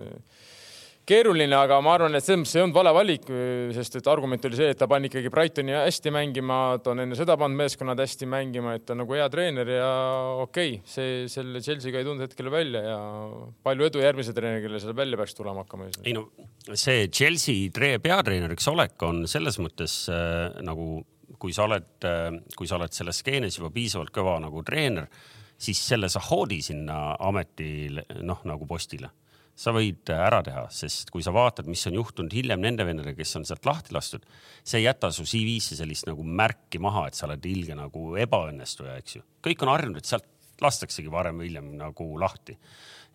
keeruline, 1.08 1.56
aga 1.58 1.80
ma 1.84 1.96
arvan, 1.98 2.16
et 2.16 2.24
selles 2.24 2.44
mõttes 2.44 2.56
ei 2.56 2.64
olnud 2.64 2.78
vale 2.78 2.92
valik, 2.96 3.28
sest 3.76 3.98
et 4.00 4.10
argument 4.12 4.46
oli 4.48 4.60
see, 4.60 4.70
et 4.74 4.80
ta 4.80 4.88
pani 4.90 5.10
ikkagi 5.10 5.32
Brightoni 5.34 5.74
hästi 5.76 6.14
mängima, 6.14 6.60
ta 6.84 6.94
on 6.94 7.04
enne 7.04 7.18
seda 7.18 7.38
pannud 7.42 7.60
meeskonnad 7.60 8.00
hästi 8.02 8.30
mängima, 8.30 8.76
et 8.78 8.86
ta 8.86 8.96
on 8.96 9.02
nagu 9.04 9.18
hea 9.18 9.28
treener 9.34 9.74
ja 9.74 9.92
okei 10.44 10.78
okay,, 10.78 10.82
see 10.88 11.26
selle 11.32 11.64
Chelsea'ga 11.64 12.02
ei 12.02 12.08
tulnud 12.08 12.26
hetkel 12.28 12.52
välja 12.54 12.84
ja 12.86 13.00
palju 13.66 13.90
edu 13.90 14.04
järgmise 14.04 14.36
treeneri, 14.38 14.64
kellel 14.66 14.84
seal 14.84 14.98
välja 14.98 15.20
peaks 15.22 15.38
tulema 15.38 15.66
hakkama. 15.66 15.90
ei 16.06 16.16
no 16.18 16.28
see 16.70 17.08
Chelsea 17.10 17.72
tre 17.74 17.96
peatreeneriks 18.04 18.70
olek 18.72 19.08
on 19.08 19.26
selles 19.32 19.58
mõttes 19.62 20.04
äh, 20.14 20.62
nagu, 20.66 21.02
kui 21.40 21.54
sa 21.56 21.68
oled 21.68 22.10
kui 22.58 22.68
sa 22.68 22.80
oled 22.80 22.94
selles 22.96 23.22
skeenes 23.24 23.58
juba 23.58 23.72
piisavalt 23.74 24.12
kõva 24.16 24.40
nagu 24.44 24.64
treener, 24.68 25.08
siis 25.62 25.80
selle 25.92 26.10
sa 26.10 26.22
hoodi 26.32 26.62
sinna 26.66 27.16
ametile, 27.20 28.06
noh 28.26 28.42
nagu 28.50 28.68
postile 28.68 29.12
sa 29.62 29.74
võid 29.76 30.10
ära 30.14 30.42
teha, 30.46 30.66
sest 30.74 31.12
kui 31.14 31.24
sa 31.24 31.34
vaatad, 31.36 31.68
mis 31.70 31.84
on 31.90 31.98
juhtunud 32.00 32.34
hiljem 32.34 32.62
nende 32.64 32.86
vendadega, 32.88 33.18
kes 33.20 33.36
on 33.40 33.48
sealt 33.48 33.68
lahti 33.68 33.94
lastud, 33.96 34.24
see 34.64 34.82
ei 34.82 34.88
jäta 34.88 35.12
su 35.14 35.26
CV-sse 35.28 35.78
sellist 35.80 36.08
nagu 36.10 36.26
märki 36.26 36.82
maha, 36.82 37.08
et 37.10 37.18
sa 37.18 37.28
oled 37.28 37.46
ilge 37.50 37.78
nagu 37.78 38.16
ebaõnnestuja, 38.22 38.98
eks 39.02 39.20
ju. 39.20 39.26
kõik 39.46 39.66
on 39.66 39.74
harjunud, 39.74 40.02
et 40.02 40.10
sealt 40.10 40.28
lastaksegi 40.62 41.12
varem 41.12 41.42
või 41.42 41.50
hiljem 41.50 41.72
nagu 41.80 42.08
lahti. 42.22 42.58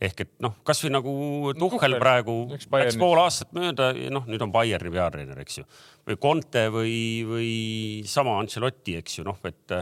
Ehk 0.02 0.24
et 0.27 0.32
noh, 0.44 0.56
kasvõi 0.66 0.93
nagu 0.93 1.12
Tuhhel 1.56 1.97
praegu 2.01 2.40
läks 2.52 2.98
pool 3.01 3.20
aastat 3.23 3.55
mööda, 3.56 3.93
noh, 4.12 4.27
nüüd 4.28 4.43
on 4.44 4.52
Bayerni 4.52 4.93
peatreener, 4.93 5.39
eks 5.44 5.62
ju, 5.62 5.68
või 6.09 6.18
Conte 6.20 6.66
või, 6.73 6.98
või 7.28 7.55
sama 8.09 8.36
Ancelotti, 8.43 8.98
eks 9.01 9.20
ju, 9.20 9.27
noh, 9.28 9.40
et 9.48 9.73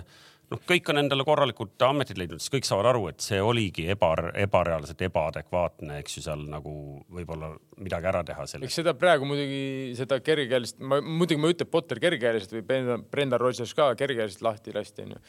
noh, 0.55 0.61
kõik 0.69 0.87
on 0.93 1.01
endale 1.01 1.25
korralikult 1.27 1.83
ametid 1.83 2.19
leidnud, 2.21 2.43
siis 2.43 2.53
kõik 2.53 2.69
saavad 2.69 2.93
aru, 2.93 3.09
et 3.11 3.27
see 3.27 3.41
oligi 3.43 3.89
eba, 3.91 4.13
ebareaalselt 4.45 5.03
ebaadekvaatne, 5.09 5.99
eks 6.05 6.19
ju, 6.19 6.25
seal 6.29 6.47
nagu 6.53 6.75
võib-olla 7.17 7.51
midagi 7.83 8.11
ära 8.13 8.23
teha 8.29 8.47
sellest. 8.47 8.69
eks 8.69 8.81
seda 8.85 8.95
praegu 8.99 9.27
muidugi 9.27 9.97
seda 9.99 10.21
kergekäelist, 10.23 10.79
ma 10.79 11.01
muidugi 11.03 11.43
ma 11.43 11.51
ei 11.51 11.57
ütle 11.57 11.67
Potter 11.71 11.99
kergekäeliselt 12.03 12.55
või 12.55 12.67
Brendan 13.11 13.43
Rodgers 13.43 13.75
ka 13.75 13.91
kergekäeliselt 13.99 14.47
lahti 14.47 14.77
lasti, 14.77 15.09
onju. 15.09 15.23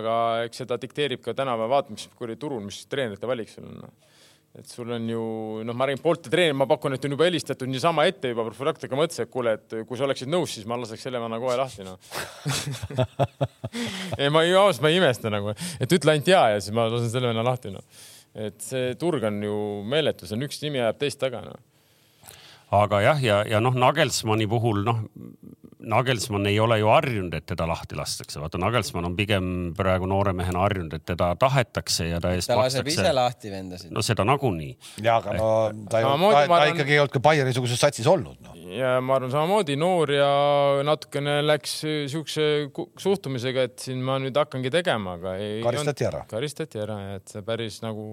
aga 0.00 0.14
eks 0.48 0.64
seda 0.64 0.80
dikteerib 0.82 1.22
ka 1.22 1.36
tänapäeva, 1.38 1.76
vaata, 1.76 1.94
mis 1.94 2.08
kuradi 2.18 2.42
turul, 2.42 2.64
mis 2.66 2.82
treenerite 2.90 3.30
valik 3.30 3.52
sul 3.52 3.68
on 3.68 3.84
no 3.84 3.92
et 4.52 4.68
sul 4.68 4.90
on 4.92 5.06
ju, 5.08 5.20
noh, 5.64 5.76
ma 5.76 5.86
räägin 5.88 6.02
poolte 6.04 6.28
treener, 6.32 6.52
ma 6.56 6.66
pakun, 6.68 6.92
et 6.92 7.04
on 7.08 7.14
juba 7.14 7.24
helistatud 7.24 7.70
niisama 7.72 8.04
ette 8.10 8.34
juba 8.34 8.44
profülaktika 8.50 8.98
mõttes, 8.98 9.22
et 9.24 9.30
kuule, 9.32 9.54
et 9.56 9.76
kui 9.88 9.96
sa 9.96 10.04
oleksid 10.04 10.28
nõus, 10.28 10.58
siis 10.58 10.68
ma 10.68 10.76
laseks 10.80 11.06
selle 11.08 11.22
vana 11.22 11.38
kohe 11.40 11.56
lahti, 11.56 11.86
noh. 11.86 11.96
Ei, 14.20 14.28
ma 14.28 14.42
ei, 14.44 14.52
ausalt, 14.52 14.82
ma 14.84 14.90
ei 14.92 14.98
imesta 15.00 15.30
nagu, 15.32 15.54
et 15.80 15.92
ütle 15.96 16.12
ainult 16.12 16.28
ja 16.28 16.42
ja 16.52 16.58
siis 16.60 16.74
ma 16.76 16.84
lasen 16.92 17.08
selle 17.08 17.30
venna 17.30 17.44
lahti, 17.46 17.72
noh. 17.72 17.80
et 18.36 18.58
see 18.60 18.90
turg 19.00 19.24
on 19.24 19.38
ju 19.40 19.54
meeletu, 19.88 20.28
see 20.28 20.36
on 20.36 20.44
üks 20.44 20.60
nimi 20.60 20.82
ajab 20.82 20.98
teist 21.00 21.20
taga, 21.22 21.40
noh. 21.46 22.36
Aga 22.76 23.00
jah, 23.04 23.24
ja, 23.24 23.38
ja, 23.40 23.56
ja 23.56 23.62
noh, 23.64 23.72
Nagelsmanni 23.76 24.44
puhul 24.48 24.84
noh, 24.84 25.00
Nagelsmann 25.82 26.46
ei 26.46 26.58
ole 26.60 26.78
ju 26.78 26.88
harjunud, 26.92 27.34
et 27.34 27.46
teda 27.48 27.66
lahti 27.68 27.96
lastakse, 27.98 28.40
vaata 28.42 28.60
Nagelsmann 28.62 29.08
on 29.08 29.16
pigem 29.18 29.46
praegu 29.76 30.06
noore 30.10 30.34
mehena 30.36 30.62
harjunud, 30.64 30.94
et 30.98 31.04
teda 31.08 31.32
tahetakse 31.40 32.08
ja 32.08 32.20
ta 32.22 32.32
eest 32.36 32.50
ta 32.50 32.58
laseb 32.58 32.84
makstakse. 32.84 33.02
ise 33.02 33.14
lahti 33.16 33.52
vendasid. 33.52 33.92
no 33.94 34.04
seda 34.04 34.26
nagunii. 34.28 34.72
ja, 35.02 35.16
aga 35.18 35.36
no 35.38 35.48
ta, 35.90 36.00
ei, 36.00 36.06
ta, 36.06 36.14
ta 36.14 36.42
arvan... 36.44 36.74
ikkagi 36.74 36.96
ei 36.96 37.02
olnud 37.02 37.16
ka 37.16 37.24
Bayerni-suguses 37.24 37.82
satsis 37.82 38.08
olnud 38.10 38.38
no.. 38.44 38.54
ja 38.76 38.94
ma 39.04 39.18
arvan 39.18 39.34
samamoodi 39.34 39.76
noor 39.80 40.14
ja 40.14 40.30
natukene 40.86 41.40
läks 41.46 41.76
siukse 42.12 42.48
suhtumisega, 43.02 43.66
et 43.70 43.86
siin 43.88 44.02
ma 44.04 44.20
nüüd 44.22 44.38
hakkangi 44.38 44.72
tegema, 44.72 45.18
aga 45.18 45.36
ei. 45.40 45.60
karistati 45.66 46.08
ära. 46.08 46.24
karistati 46.30 46.82
ära 46.82 47.00
et 47.16 47.34
see 47.34 47.44
päris 47.46 47.82
nagu. 47.84 48.06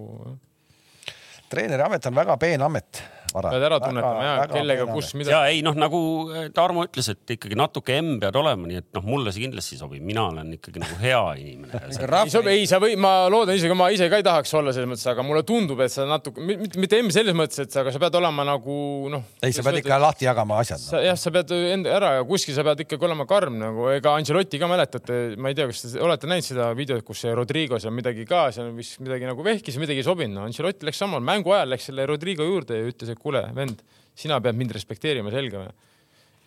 treeneri 1.49 1.85
amet 1.85 2.09
on 2.09 2.17
väga 2.17 2.37
peen 2.41 2.65
amet 2.65 3.03
pead 3.35 3.65
ära 3.69 3.79
tunnetama 3.83 4.25
ja 4.25 4.35
kellega, 4.51 4.87
kus, 4.93 5.13
mida. 5.17 5.33
ja 5.33 5.41
ei 5.53 5.61
noh, 5.65 5.77
nagu 5.77 5.99
äh, 6.33 6.47
Tarmo 6.55 6.85
ütles, 6.87 7.11
et 7.13 7.35
ikkagi 7.35 7.57
natuke 7.59 7.97
emm 7.99 8.19
pead 8.21 8.37
olema, 8.39 8.67
nii 8.69 8.81
et 8.81 8.89
noh, 8.97 9.05
mulle 9.05 9.33
see 9.35 9.45
kindlasti 9.45 9.79
sobib, 9.79 10.03
mina 10.05 10.25
olen 10.29 10.55
ikkagi 10.57 10.81
nagu 10.83 10.99
hea 11.01 11.21
inimene 11.41 11.81
ei 12.29 12.33
sobi, 12.33 12.53
ei 12.53 12.67
sa 12.69 12.79
või, 12.81 12.95
ma 12.99 13.13
loodan 13.31 13.57
isegi, 13.57 13.75
ma 13.77 13.89
ise 13.93 14.09
ka 14.11 14.19
ei 14.19 14.25
tahaks 14.25 14.53
olla 14.57 14.73
selles 14.75 14.89
mõttes, 14.91 15.07
aga 15.11 15.25
mulle 15.25 15.43
tundub, 15.47 15.81
et 15.85 15.93
sa 15.93 16.05
natuke, 16.09 16.43
mitte, 16.43 16.79
mitte 16.81 16.99
emm 16.99 17.13
selles 17.13 17.37
mõttes, 17.37 17.61
et 17.63 17.73
sa, 17.73 17.83
aga 17.83 17.93
sa 17.95 18.01
pead 18.01 18.17
olema 18.19 18.45
nagu 18.47 18.77
noh. 19.13 19.25
ei, 19.43 19.53
sa 19.55 19.65
pead 19.65 19.81
ikka 19.81 19.99
lahti 20.01 20.27
jagama 20.27 20.59
asjad. 20.63 20.83
jah, 21.05 21.17
sa 21.19 21.33
pead 21.33 21.53
enda 21.57 21.93
ära 21.95 22.13
ja 22.17 22.25
kuskil 22.27 22.57
sa 22.57 22.65
pead 22.67 22.85
ikkagi 22.85 23.09
olema 23.09 23.27
karm 23.29 23.59
nagu, 23.61 23.89
ega 23.93 24.15
Angelotti 24.19 24.61
ka 24.61 24.69
mäletate, 24.71 25.19
ma 25.39 25.51
ei 25.51 25.57
tea, 25.57 25.69
kas 25.69 25.85
te 25.85 26.03
olete 26.03 26.29
näinud 26.29 26.47
seda 26.47 26.69
videot, 26.77 27.05
kus 27.07 27.23
see 27.25 27.35
Rodrigo 27.37 27.79
seal 27.81 27.95
midagi 27.95 28.25
ka, 28.29 28.47
seal 28.55 28.71
vist 28.77 28.99
midagi 29.03 29.27
nagu 29.29 29.45
vehkis, 29.45 29.79
midagi 29.81 30.03
ei 30.03 30.07
sobinud 30.07 30.37
no,. 30.39 30.47
Angelotti 30.49 30.87
läks 30.87 31.01
samal 31.01 31.23
mängu 31.25 31.53
ajal 31.55 31.73
läks 31.73 31.89
selle 31.89 32.05
Rodrigo 32.09 32.47
juurde 32.47 32.79
ja 32.79 32.89
ütles, 32.89 33.13
et 33.19 33.27
kuule, 33.27 33.43
vend 33.55 33.83
sina 34.19 34.39
pead 34.43 34.57
mind 34.59 34.75
respekteerima, 34.75 35.31
selge 35.35 35.59
või? 35.59 35.69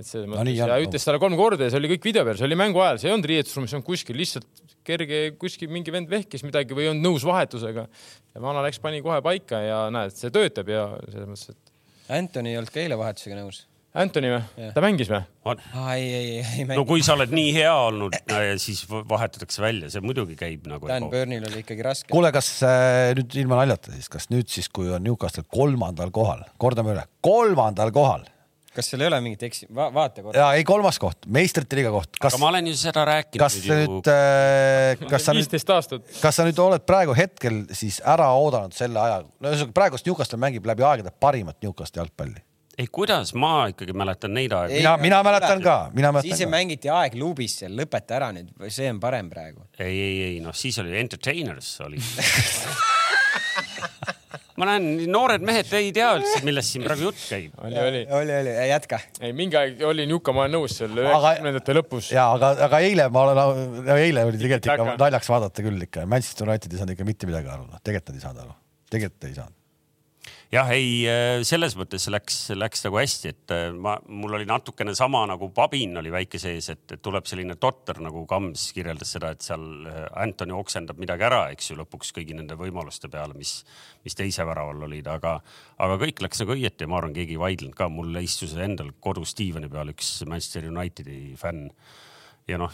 et 0.01 0.09
selles 0.09 0.29
mõttes 0.29 0.49
no, 0.49 0.69
ja 0.73 0.81
ütles 0.83 1.05
talle 1.05 1.21
kolm 1.23 1.37
korda 1.39 1.69
ja 1.69 1.73
see 1.73 1.81
oli 1.83 1.91
kõik 1.93 2.07
video 2.09 2.25
peal, 2.27 2.39
see 2.41 2.49
oli 2.49 2.59
mängu 2.59 2.81
ajal, 2.83 3.01
see 3.01 3.11
ei 3.11 3.15
olnud 3.15 3.29
riietusruumis, 3.29 3.73
see 3.73 3.79
on 3.79 3.85
kuskil 3.87 4.19
lihtsalt 4.19 4.63
kerge, 4.89 5.21
kuskil 5.39 5.71
mingi 5.73 5.93
vend 5.95 6.09
vehkis 6.11 6.43
midagi 6.47 6.75
või 6.75 6.87
ei 6.87 6.93
olnud 6.95 7.07
nõus 7.07 7.27
vahetusega. 7.29 7.85
ja 8.33 8.43
vana 8.43 8.65
läks, 8.65 8.81
pani 8.83 9.03
kohe 9.05 9.21
paika 9.23 9.61
ja 9.63 9.83
näed, 9.95 10.17
see 10.17 10.33
töötab 10.35 10.73
ja 10.73 10.89
selles 11.13 11.29
mõttes, 11.29 11.53
et. 11.53 11.77
Antoni 12.13 12.51
ei 12.51 12.59
olnud 12.59 12.73
ka 12.73 12.83
eile 12.83 12.99
vahetusega 12.99 13.39
nõus 13.39 13.63
Anthony 13.93 14.31
või? 14.33 14.69
ta 14.73 14.81
mängis 14.81 15.11
või? 15.13 15.21
ei, 15.93 16.05
ei, 16.07 16.29
ei 16.41 16.65
mänginud. 16.65 16.79
no 16.81 16.85
kui 16.89 17.03
sa 17.05 17.13
oled 17.13 17.33
nii 17.35 17.51
hea 17.59 17.73
olnud, 17.77 18.17
siis 18.63 18.87
vahetatakse 18.89 19.61
välja, 19.65 19.91
see 19.93 20.01
muidugi 20.05 20.37
käib 20.39 20.65
nagu. 20.71 20.89
Dan 20.89 21.11
Burnil 21.13 21.45
oli 21.45 21.61
ikkagi 21.61 21.85
raske. 21.85 22.09
kuule, 22.13 22.31
kas 22.33 22.49
äh, 22.65 23.13
nüüd 23.19 23.37
ilma 23.43 23.61
naljata 23.61 23.93
siis, 23.93 24.09
kas 24.13 24.31
nüüd 24.33 24.49
siis, 24.53 24.71
kui 24.73 24.89
on 24.89 25.05
Newcastle 25.05 25.45
kolmandal 25.53 26.13
kohal, 26.15 26.47
kordame 26.63 26.95
üle, 26.95 27.05
kolmandal 27.25 27.93
kohal 27.93 28.25
kas 28.73 28.87
seal 28.89 29.03
ei 29.05 29.09
ole 29.11 29.19
mingit 29.21 29.43
eksi- 29.45 29.67
Va, 29.69 29.91
vaata 29.93 30.23
korra. 30.25 30.39
ja 30.39 30.47
ei, 30.57 30.65
kolmas 30.65 30.97
koht, 30.97 31.27
meistrite 31.29 31.77
liiga 31.77 31.91
koht. 31.93 32.17
aga 32.17 32.39
ma 32.41 32.49
olen 32.49 32.71
ju 32.71 32.77
seda 32.81 33.05
rääkinud. 33.05 33.43
kas 33.43 33.59
nüüd, 33.61 33.83
nüüd 33.91 34.09
äh,, 34.09 35.03
kas 35.11 35.27
sa 35.29 35.35
nüüd, 35.37 36.07
kas 36.23 36.39
sa 36.41 36.47
nüüd 36.49 36.63
oled 36.65 36.87
praegu 36.89 37.13
hetkel 37.17 37.67
siis 37.77 38.01
ära 38.01 38.31
oodanud 38.41 38.73
selle 38.73 39.03
aja, 39.03 39.21
no 39.21 39.53
ühesõnaga 39.53 39.77
praegust 39.77 40.09
Newcastle 40.09 40.41
mängib 40.41 40.65
läbi 40.65 40.89
aegade 40.89 41.13
parimat 41.13 41.61
Newcastle 41.61 42.01
jalgpalli 42.01 42.41
ei, 42.79 42.87
kuidas 42.93 43.35
ma 43.39 43.67
ikkagi 43.73 43.95
mäletan 43.97 44.35
neid 44.37 44.53
aegu. 44.57 44.75
mina, 44.75 44.97
mina 45.01 45.23
mäletan 45.27 45.63
ka, 45.65 45.77
mina 45.95 46.13
mäletan 46.15 46.31
siis 46.31 46.47
ka. 46.47 46.51
mängiti 46.53 46.93
aeg 46.93 47.17
luubis 47.21 47.59
seal, 47.61 47.75
lõpeta 47.79 48.17
ära 48.19 48.33
nüüd, 48.37 48.53
see 48.73 48.89
on 48.93 49.01
parem 49.03 49.29
praegu. 49.33 49.67
ei, 49.79 49.93
ei, 49.93 50.17
ei 50.31 50.41
noh, 50.45 50.57
siis 50.57 50.79
oli 50.83 50.97
Entertainers 51.01 51.75
oli 51.85 52.01
ma 54.61 54.69
näen, 54.69 54.89
noored 55.13 55.45
mehed 55.45 55.71
ei 55.77 55.93
tea 55.95 56.11
üldse, 56.17 56.41
millest 56.47 56.75
siin 56.75 56.85
praegu 56.87 57.09
jutt 57.09 57.21
käib. 57.21 57.55
oli, 57.61 57.79
oli, 57.83 58.03
oli, 58.21 58.37
oli, 58.41 58.53
jätka. 58.71 59.01
ei, 59.21 59.33
mingi 59.37 59.59
aeg 59.59 59.81
oli 59.89 60.07
Njuka, 60.09 60.35
ma 60.37 60.47
olen 60.47 60.57
nõus 60.57 60.77
seal 60.81 60.93
üheksakümnendate 60.97 61.77
lõpus. 61.77 62.13
ja 62.15 62.29
aga, 62.37 62.55
aga 62.69 62.83
eile 62.85 63.09
ma 63.13 63.27
olen, 63.29 63.89
eile 63.99 64.27
oli 64.29 64.41
tegelikult 64.41 64.71
ikka 64.73 65.01
naljaks 65.05 65.33
vaadata 65.33 65.67
küll 65.67 65.89
ikka, 65.89 66.07
Manchester 66.09 66.49
United 66.49 66.73
ei 66.73 66.83
saanud 66.83 66.97
ikka 66.97 67.09
mitte 67.09 67.29
midagi 67.31 67.53
aru, 67.53 67.67
noh, 67.69 67.83
tegelikult 67.85 68.15
nad 68.15 68.21
ei 68.21 68.27
saanud 68.29 68.47
aru, 68.47 68.57
tegelikult 68.97 69.29
ei 69.29 69.37
saanud 69.41 69.62
jah, 70.53 70.69
ei 70.75 71.05
äh, 71.09 71.41
selles 71.49 71.75
mõttes 71.79 72.05
läks, 72.13 72.37
läks 72.57 72.85
nagu 72.85 72.99
hästi, 73.01 73.31
et 73.33 73.55
äh, 73.55 73.65
ma, 73.73 73.95
mul 74.13 74.37
oli 74.37 74.47
natukene 74.49 74.95
sama 74.97 75.23
nagu 75.31 75.49
pabin 75.55 75.97
oli 76.01 76.13
väike 76.13 76.41
sees, 76.43 76.69
et, 76.75 76.97
tuleb 77.01 77.29
selline 77.29 77.57
totter 77.61 78.03
nagu 78.05 78.27
Kams 78.29 78.69
kirjeldas 78.77 79.15
seda, 79.17 79.33
et 79.33 79.45
seal 79.45 79.65
äh, 79.89 80.05
Antoni 80.25 80.55
oksendab 80.57 81.01
midagi 81.01 81.27
ära, 81.29 81.43
eks 81.55 81.73
ju, 81.73 81.79
lõpuks 81.81 82.13
kõigi 82.19 82.37
nende 82.37 82.59
võimaluste 82.61 83.11
peale, 83.13 83.37
mis, 83.39 83.61
mis 84.05 84.19
teise 84.19 84.47
väraval 84.49 84.85
olid, 84.89 85.09
aga, 85.13 85.39
aga 85.83 85.99
kõik 86.05 86.25
läks 86.27 86.45
nagu 86.45 86.57
õieti 86.57 86.85
ja 86.85 86.93
ma 86.93 87.01
arvan, 87.01 87.17
keegi 87.17 87.39
ei 87.39 87.43
vaidlenud 87.47 87.79
ka, 87.79 87.89
mul 87.93 88.23
istus 88.23 88.57
endal 88.61 88.93
kodus 89.01 89.37
diivani 89.39 89.73
peal 89.73 89.95
üks 89.95 90.19
Manchester 90.29 90.69
Unitedi 90.69 91.37
fänn 91.41 91.71
ja 92.49 92.59
noh, 92.59 92.73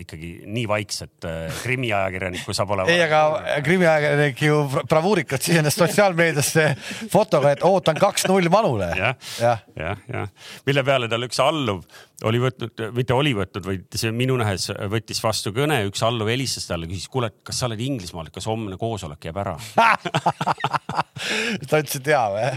ikkagi 0.00 0.30
nii 0.48 0.66
vaikset 0.68 1.26
äh, 1.28 1.62
krimiajakirjanikku 1.62 2.54
saab 2.56 2.70
olema. 2.76 2.92
ei, 2.92 3.02
aga 3.04 3.60
krimiajakirjanik 3.64 4.42
ju 4.46 4.60
bravuurikalt 4.88 5.44
sisenes 5.44 5.76
sotsiaalmeediasse 5.76 6.64
fotoga, 7.12 7.52
et 7.52 7.64
ootan 7.66 8.00
kaks-null 8.00 8.48
Manule 8.52 8.88
ja,. 8.96 9.12
jah, 9.40 9.64
jah, 9.76 10.04
jah, 10.08 10.30
mille 10.68 10.84
peale 10.86 11.10
tal 11.12 11.28
üks 11.28 11.40
alluv 11.44 11.82
oli 12.28 12.40
võtnud, 12.42 12.84
mitte 12.96 13.16
oli 13.16 13.34
võtnud, 13.36 13.66
vaid 13.66 14.00
see 14.00 14.12
minu 14.14 14.38
nähes 14.40 14.70
võttis 14.92 15.20
vastu 15.24 15.52
kõne, 15.56 15.82
üks 15.88 16.04
alluv 16.06 16.32
helistas 16.32 16.68
talle, 16.68 16.88
küsis, 16.88 17.08
kuule, 17.12 17.32
kas 17.44 17.60
sa 17.60 17.68
oled 17.68 17.80
Inglismaal, 17.84 18.32
kas 18.32 18.48
homne 18.48 18.80
koosolek 18.80 19.28
jääb 19.28 19.42
ära 19.44 19.58
ta 21.68 21.82
ütles, 21.82 22.00
et 22.00 22.10
jaa 22.14 22.26
või? 22.32 22.48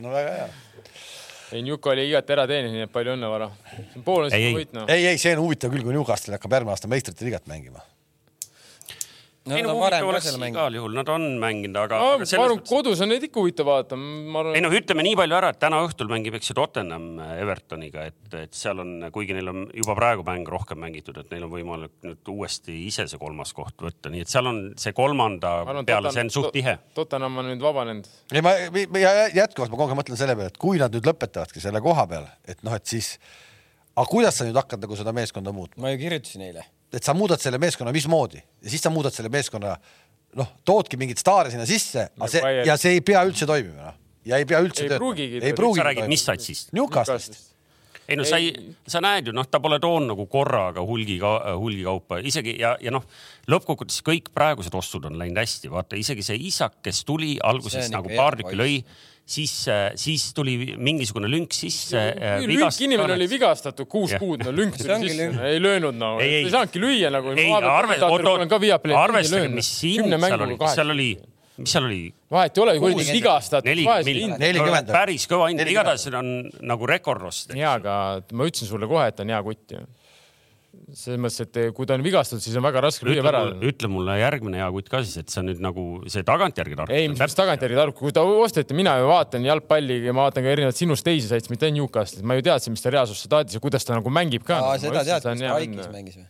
no 0.00 0.14
väga 0.14 0.40
hea 0.40 0.48
ei, 1.52 1.62
Njuka 1.66 1.92
oli 1.94 2.08
igati 2.08 2.34
ära 2.34 2.46
teeninud, 2.50 2.76
nii 2.76 2.86
et 2.88 2.94
palju 2.94 3.14
õnne, 3.16 3.30
Vara. 3.32 3.50
pool 4.04 4.26
on 4.26 4.32
siis 4.34 4.56
võit, 4.56 4.74
noh. 4.76 4.88
ei, 4.92 5.06
ei, 5.12 5.20
see 5.20 5.36
on 5.36 5.44
huvitav 5.46 5.72
küll, 5.74 5.84
kui 5.86 5.96
Newcastle 5.96 6.36
hakkab 6.36 6.58
järgmine 6.58 6.76
aasta 6.76 6.90
meistrite 6.90 7.26
liigat 7.26 7.48
mängima. 7.50 7.84
No 9.48 9.56
ei 9.58 9.64
no 9.64 9.74
huvitav 9.76 10.08
oleks 10.10 10.28
igal 10.48 10.76
juhul, 10.78 10.94
nad 10.98 11.08
on 11.12 11.24
mänginud, 11.42 11.78
aga, 11.80 11.98
ma 12.02 12.10
aga 12.18 12.28
selles 12.28 12.44
arvan, 12.44 12.62
kodus 12.68 13.02
on 13.04 13.12
neid 13.12 13.24
ikka 13.28 13.40
huvitav 13.42 13.68
vaadata, 13.68 13.98
ma 13.98 14.42
arvan. 14.42 14.58
ei 14.58 14.64
noh, 14.64 14.74
ütleme 14.78 15.04
nii 15.06 15.16
palju 15.20 15.38
ära, 15.38 15.52
et 15.54 15.60
täna 15.62 15.80
õhtul 15.86 16.10
mängib, 16.12 16.36
eks 16.38 16.52
ju, 16.52 16.56
Tottenham 16.58 17.08
Evertoniga, 17.38 18.06
et, 18.12 18.20
et 18.44 18.54
seal 18.56 18.82
on, 18.84 18.94
kuigi 19.14 19.36
neil 19.36 19.50
on 19.52 19.66
juba 19.76 19.96
praegu 19.98 20.24
mäng 20.26 20.48
rohkem 20.52 20.80
mängitud, 20.84 21.18
et 21.22 21.32
neil 21.34 21.48
on 21.48 21.52
võimalik 21.54 21.94
nüüd 22.06 22.32
uuesti 22.34 22.76
ise 22.86 23.08
see 23.10 23.20
kolmas 23.20 23.52
koht 23.56 23.80
võtta, 23.88 24.12
nii 24.12 24.24
et 24.26 24.32
seal 24.32 24.48
on 24.50 24.62
see 24.80 24.94
kolmanda 24.96 25.54
peale, 25.88 26.12
see 26.14 26.26
on 26.26 26.32
suht 26.34 26.52
tihe. 26.56 26.78
Tottenham 26.96 27.40
on 27.42 27.50
nüüd 27.52 27.62
vabanenud. 27.64 28.08
ei, 28.32 28.42
ma 28.44 28.54
ma- 28.92 29.04
jätkuvalt 29.34 29.72
ma 29.72 29.76
kogu 29.80 29.90
aeg 29.92 30.00
mõtlen 30.02 30.20
selle 30.20 30.36
peale, 30.38 30.52
et 30.52 30.58
kui 30.60 30.80
nad 30.80 30.94
nüüd 30.94 31.06
lõpetavadki 31.08 31.62
selle 31.64 31.82
koha 31.84 32.06
peal, 32.10 32.26
et 32.48 32.60
noh, 32.66 32.74
et 32.76 32.86
siis, 32.88 33.14
aga 33.94 34.06
kuidas 34.10 34.38
sa 34.40 34.46
nüüd 34.48 34.58
hakkad 34.58 34.82
nagu 34.84 34.98
seda 34.98 35.14
meeskonda 35.16 35.54
muutma, 35.54 35.86
ma 35.86 35.94
ju 35.94 36.00
kirjutasin 36.04 36.44
eile. 36.48 36.66
Et 36.92 37.04
sa 37.04 37.14
muudad 37.16 37.40
selle 37.42 37.60
meeskonna 37.60 37.92
mismoodi 37.94 38.40
ja 38.40 38.72
siis 38.72 38.82
sa 38.84 38.92
muudad 38.92 39.14
selle 39.14 39.30
meeskonna, 39.32 39.74
noh, 40.38 40.54
toodki 40.66 40.98
mingeid 41.00 41.20
staare 41.20 41.52
sinna 41.52 41.66
sisse, 41.68 42.08
aga 42.16 42.30
see 42.32 42.44
Bayern. 42.44 42.68
ja 42.68 42.78
see 42.80 42.96
ei 42.96 43.04
pea 43.04 43.24
üldse 43.28 43.48
toimima, 43.48 43.90
noh, 43.90 44.00
ja 44.28 44.40
ei 44.40 44.48
pea 44.48 44.62
üldse 44.64 44.86
Ei 44.86 44.96
pruugigi 44.96 45.38
ei 45.38 45.40
toimida. 45.40 45.60
pruugi 45.60 45.82
sa 45.82 45.86
räägid, 45.90 46.10
mis 46.10 46.24
satsist? 46.24 46.72
Newcastle'ist. 46.76 47.38
ei 48.08 48.16
no 48.16 48.24
sa 48.24 48.40
ei, 48.40 48.54
sa 48.88 49.02
näed 49.04 49.28
ju, 49.28 49.36
noh, 49.36 49.44
ta 49.48 49.60
pole 49.60 49.76
toonud 49.84 50.14
nagu 50.14 50.24
korraga 50.32 50.80
hulgi, 50.84 51.18
hulgikaupa 51.20 52.22
isegi 52.24 52.56
ja, 52.60 52.72
ja 52.80 52.92
noh, 52.94 53.04
lõppkokkuvõttes 53.52 54.00
kõik 54.06 54.32
praegused 54.32 54.74
ostud 54.80 55.04
on 55.10 55.20
läinud 55.20 55.42
hästi, 55.42 55.68
vaata 55.72 56.00
isegi 56.00 56.24
see 56.24 56.40
isak, 56.48 56.80
kes 56.84 57.04
tuli 57.08 57.36
alguses 57.44 57.84
See 57.84 57.92
nagu 57.92 58.08
paar 58.16 58.36
tükki 58.40 58.56
lõi, 58.56 58.80
siis, 59.28 59.52
siis 60.00 60.22
tuli 60.36 60.54
mingisugune 60.80 61.28
lünk 61.30 61.52
sisse. 61.52 62.00
lünk, 62.48 62.78
inimene 62.84 63.12
oli 63.18 63.26
vigastatud 63.30 63.88
kuus 63.90 64.14
Jah. 64.14 64.22
kuud, 64.22 64.44
no 64.46 64.52
lünk 64.56 64.76
tuli 64.78 65.10
sisse 65.10 65.26
ei 65.50 65.60
löönud 65.62 65.98
no, 66.00 66.14
Ei, 66.20 66.30
ei. 66.38 66.44
ei 66.46 66.52
saanudki 66.54 66.80
lüüa 66.82 67.10
nagu. 67.12 67.34
ei, 67.36 67.48
arvestage, 69.04 69.48
mis 69.52 69.72
hind 69.82 70.08
seal 70.16 70.40
oli, 70.46 70.56
mis 70.56 70.74
seal 70.78 70.94
oli, 70.94 71.10
mis 71.58 71.74
seal 71.74 71.84
oli? 71.90 72.00
vahet 72.30 72.56
ei 72.58 72.62
ole, 72.64 72.76
kuradi 72.80 72.98
Kuus- 73.02 73.12
vigastatud. 73.18 73.68
päris 74.92 75.28
kõva 75.28 75.48
hind, 75.52 75.60
40. 75.60 75.72
igatahes 75.76 76.06
see 76.08 76.16
on 76.16 76.32
nagu 76.72 76.86
rekordost. 76.88 77.54
jaa, 77.58 77.74
aga 77.80 77.94
ma 78.32 78.48
ütlesin 78.48 78.70
sulle 78.70 78.88
kohe, 78.90 79.06
et 79.12 79.20
on 79.20 79.28
hea 79.34 79.42
kutt 79.42 79.76
ju. 79.76 79.84
Selles 80.96 81.20
mõttes, 81.20 81.44
et 81.44 81.58
kui 81.76 81.88
ta 81.88 81.96
on 81.98 82.04
vigastatud, 82.04 82.40
siis 82.40 82.54
on 82.56 82.64
väga 82.64 82.80
raske 82.80 83.04
lüüa 83.04 83.24
ära. 83.28 83.42
ütle 83.68 83.90
mulle 83.92 84.14
järgmine 84.16 84.60
hea 84.60 84.68
kutt 84.72 84.88
ka 84.92 85.02
siis, 85.04 85.18
et 85.20 85.32
see 85.32 85.42
on 85.42 85.48
nüüd 85.50 85.60
nagu 85.64 85.84
see 86.08 86.24
tagantjärgi 86.26 86.78
tark. 86.78 86.92
ei, 86.94 87.10
mis 87.12 87.36
tagantjärgi 87.36 87.76
tark, 87.76 87.96
kui 87.98 88.14
ta 88.16 88.24
osteti, 88.24 88.76
mina 88.78 88.96
ju 89.02 89.10
vaatan 89.10 89.44
jalgpalli 89.44 90.00
ja 90.06 90.14
ma 90.16 90.28
vaatan 90.28 90.46
ka 90.46 90.54
erinevaid 90.54 90.78
sinust 90.78 91.04
teisi 91.04 91.28
saitsi, 91.28 91.52
mitte 91.52 91.68
ainult 91.68 91.88
Newcastle'it, 91.88 92.24
ma 92.24 92.38
ju 92.38 92.46
teadsin, 92.48 92.72
mis 92.76 92.84
ta 92.84 92.92
reaalsuses 92.94 93.28
staadis 93.28 93.58
ja 93.58 93.62
kuidas 93.64 93.84
ta 93.84 93.98
nagu 93.98 94.08
mängib 94.12 94.42
ka. 94.48 94.62
seda 94.80 95.04
tead, 95.04 95.28
kus 95.28 95.44
ta 95.44 95.54
Aikis 95.58 95.92
mängis 95.92 96.16
või? 96.22 96.28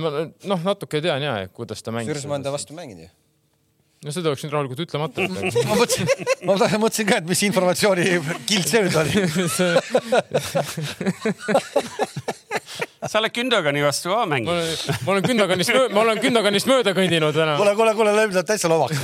ma 0.00 0.14
noh, 0.24 0.60
natuke 0.72 1.00
tean 1.04 1.22
ja, 1.22 1.36
kuidas 1.52 1.84
ta 1.84 1.92
mängis. 1.94 2.10
Kusjuures 2.10 2.28
ma 2.30 2.38
olen 2.38 2.48
ta 2.48 2.52
vastu 2.54 2.72
mänginud 2.76 3.04
ju. 3.04 3.12
no 4.06 4.12
seda 4.14 4.32
oleks 4.32 4.44
nüüd 4.44 4.54
rahulikult 4.56 4.82
ütlemata 4.86 5.28
ma 5.68 5.76
mõtlesin, 5.76 6.06
ma 6.48 6.56
mõtlesin 6.56 7.06
ka, 7.08 7.20
et 7.20 7.28
mis 7.28 7.44
informatsiooni 7.50 8.04
kild 8.48 8.66
see 8.72 8.80
nüüd 8.86 8.96
oli. 9.04 9.12
sa 13.10 13.20
oled 13.20 13.34
Gündogani 13.34 13.82
vastu 13.84 14.10
ka 14.12 14.22
ma 14.22 14.26
mänginud. 14.34 14.54
olen, 14.54 15.00
ma 15.06 15.12
olen 15.12 15.26
Gündoganist, 15.26 15.72
ma 15.92 16.00
olen 16.02 16.20
Gündoganist 16.22 16.70
mööda 16.70 16.94
kõndinud 16.96 17.36
täna. 17.36 17.56
kuule, 17.60 17.74
kuule, 17.78 17.94
kuule, 17.98 18.14
lööb 18.16 18.34
nad 18.36 18.48
täitsa 18.48 18.70
loomaks. 18.72 19.02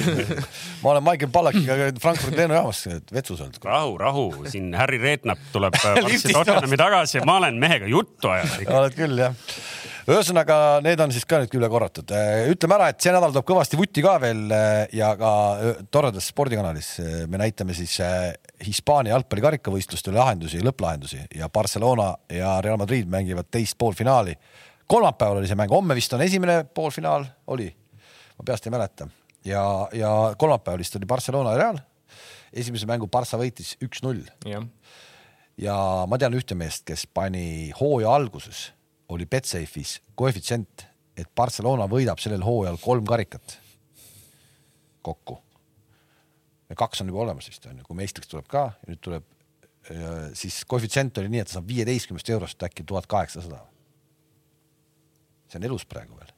ma 0.83 0.95
olen 0.95 1.07
Michael 1.07 1.33
Pallakiga 1.35 1.79
Frankfurdi 2.03 2.43
lennujaamas 2.43 2.85
vetsus 3.13 3.41
olnud. 3.41 3.61
rahu, 3.65 3.99
rahu, 3.99 4.27
siin 4.53 4.73
Harry 4.79 4.99
Redknapp 5.03 5.53
tuleb 5.53 5.79
varsti 6.07 6.33
Tottenhami 6.33 6.81
tagasi 6.81 7.21
ja 7.21 7.27
ma 7.29 7.39
olen 7.43 7.61
mehega 7.63 7.91
juttu 7.91 8.33
ajanud. 8.33 8.69
oled 8.81 8.99
küll 8.99 9.25
jah. 9.27 9.35
ühesõnaga, 10.11 10.57
need 10.83 11.01
on 11.03 11.13
siis 11.15 11.27
ka 11.29 11.39
nüüd 11.43 11.53
üle 11.55 11.69
korratud. 11.71 12.11
ütleme 12.51 12.75
ära, 12.75 12.89
et 12.91 13.01
see 13.03 13.13
nädal 13.15 13.31
tuleb 13.35 13.47
kõvasti 13.47 13.79
vutti 13.79 14.03
ka 14.03 14.17
veel 14.23 14.43
eh, 14.51 14.97
ja 14.99 15.13
ka 15.19 15.31
eh, 15.55 15.85
toredas 15.95 16.27
spordikanalis 16.33 16.91
me 17.31 17.39
näitame 17.39 17.77
siis 17.77 17.99
Hispaania 18.67 19.15
jalgpalli 19.15 19.47
karikavõistlustel 19.47 20.17
lahendusi, 20.19 20.63
lõpplahendusi 20.65 21.23
ja 21.39 21.49
Barcelona 21.53 22.13
ja 22.33 22.57
Real 22.65 22.81
Madrid 22.81 23.11
mängivad 23.11 23.51
teist 23.51 23.79
poolfinaali. 23.79 24.35
kolmapäeval 24.87 25.39
oli 25.39 25.49
see 25.51 25.59
mäng, 25.59 25.71
homme 25.71 25.95
vist 25.95 26.13
on 26.13 26.23
esimene 26.23 26.65
poolfinaal, 26.65 27.25
oli, 27.47 27.71
ma 28.39 28.45
peast 28.45 28.67
ei 28.67 28.75
mäleta 28.75 29.09
ja, 29.45 29.89
ja 29.93 30.35
kolmapäeval 30.39 30.83
vist 30.83 30.97
oli 30.97 31.07
Barcelona 31.07 31.55
ja 31.55 31.59
Real. 31.59 31.83
esimese 32.53 32.87
mängu 32.87 33.07
Barca 33.07 33.39
võitis 33.39 33.77
üks-null 33.83 34.27
ja 35.63 35.79
ma 36.09 36.19
tean 36.19 36.35
ühte 36.35 36.59
meest, 36.59 36.85
kes 36.89 37.07
pani 37.07 37.71
hooaja 37.79 38.15
alguses, 38.15 38.73
oli 39.09 39.27
Betsafe'is 39.27 39.99
koefitsient, 40.15 40.87
et 41.17 41.29
Barcelona 41.37 41.89
võidab 41.91 42.21
sellel 42.23 42.45
hooajal 42.45 42.79
kolm 42.81 43.07
karikat 43.07 43.59
kokku. 45.03 45.39
ja 46.71 46.77
kaks 46.79 47.03
on 47.03 47.11
juba 47.11 47.25
olemas 47.27 47.49
vist 47.51 47.67
on 47.67 47.79
ju, 47.79 47.85
kui 47.85 47.99
meistriks 47.99 48.31
tuleb 48.31 48.47
ka 48.49 48.65
ja 48.79 48.89
nüüd 48.89 49.01
tuleb, 49.05 49.27
siis 50.39 50.63
koefitsient 50.69 51.19
oli 51.19 51.33
nii, 51.33 51.43
et 51.43 51.51
ta 51.51 51.59
saab 51.59 51.69
viieteistkümnest 51.69 52.31
eurost 52.31 52.63
äkki 52.63 52.87
tuhat 52.87 53.07
kaheksasada. 53.11 53.59
see 55.51 55.61
on 55.61 55.69
elus 55.69 55.85
praegu 55.85 56.17
veel. 56.17 56.33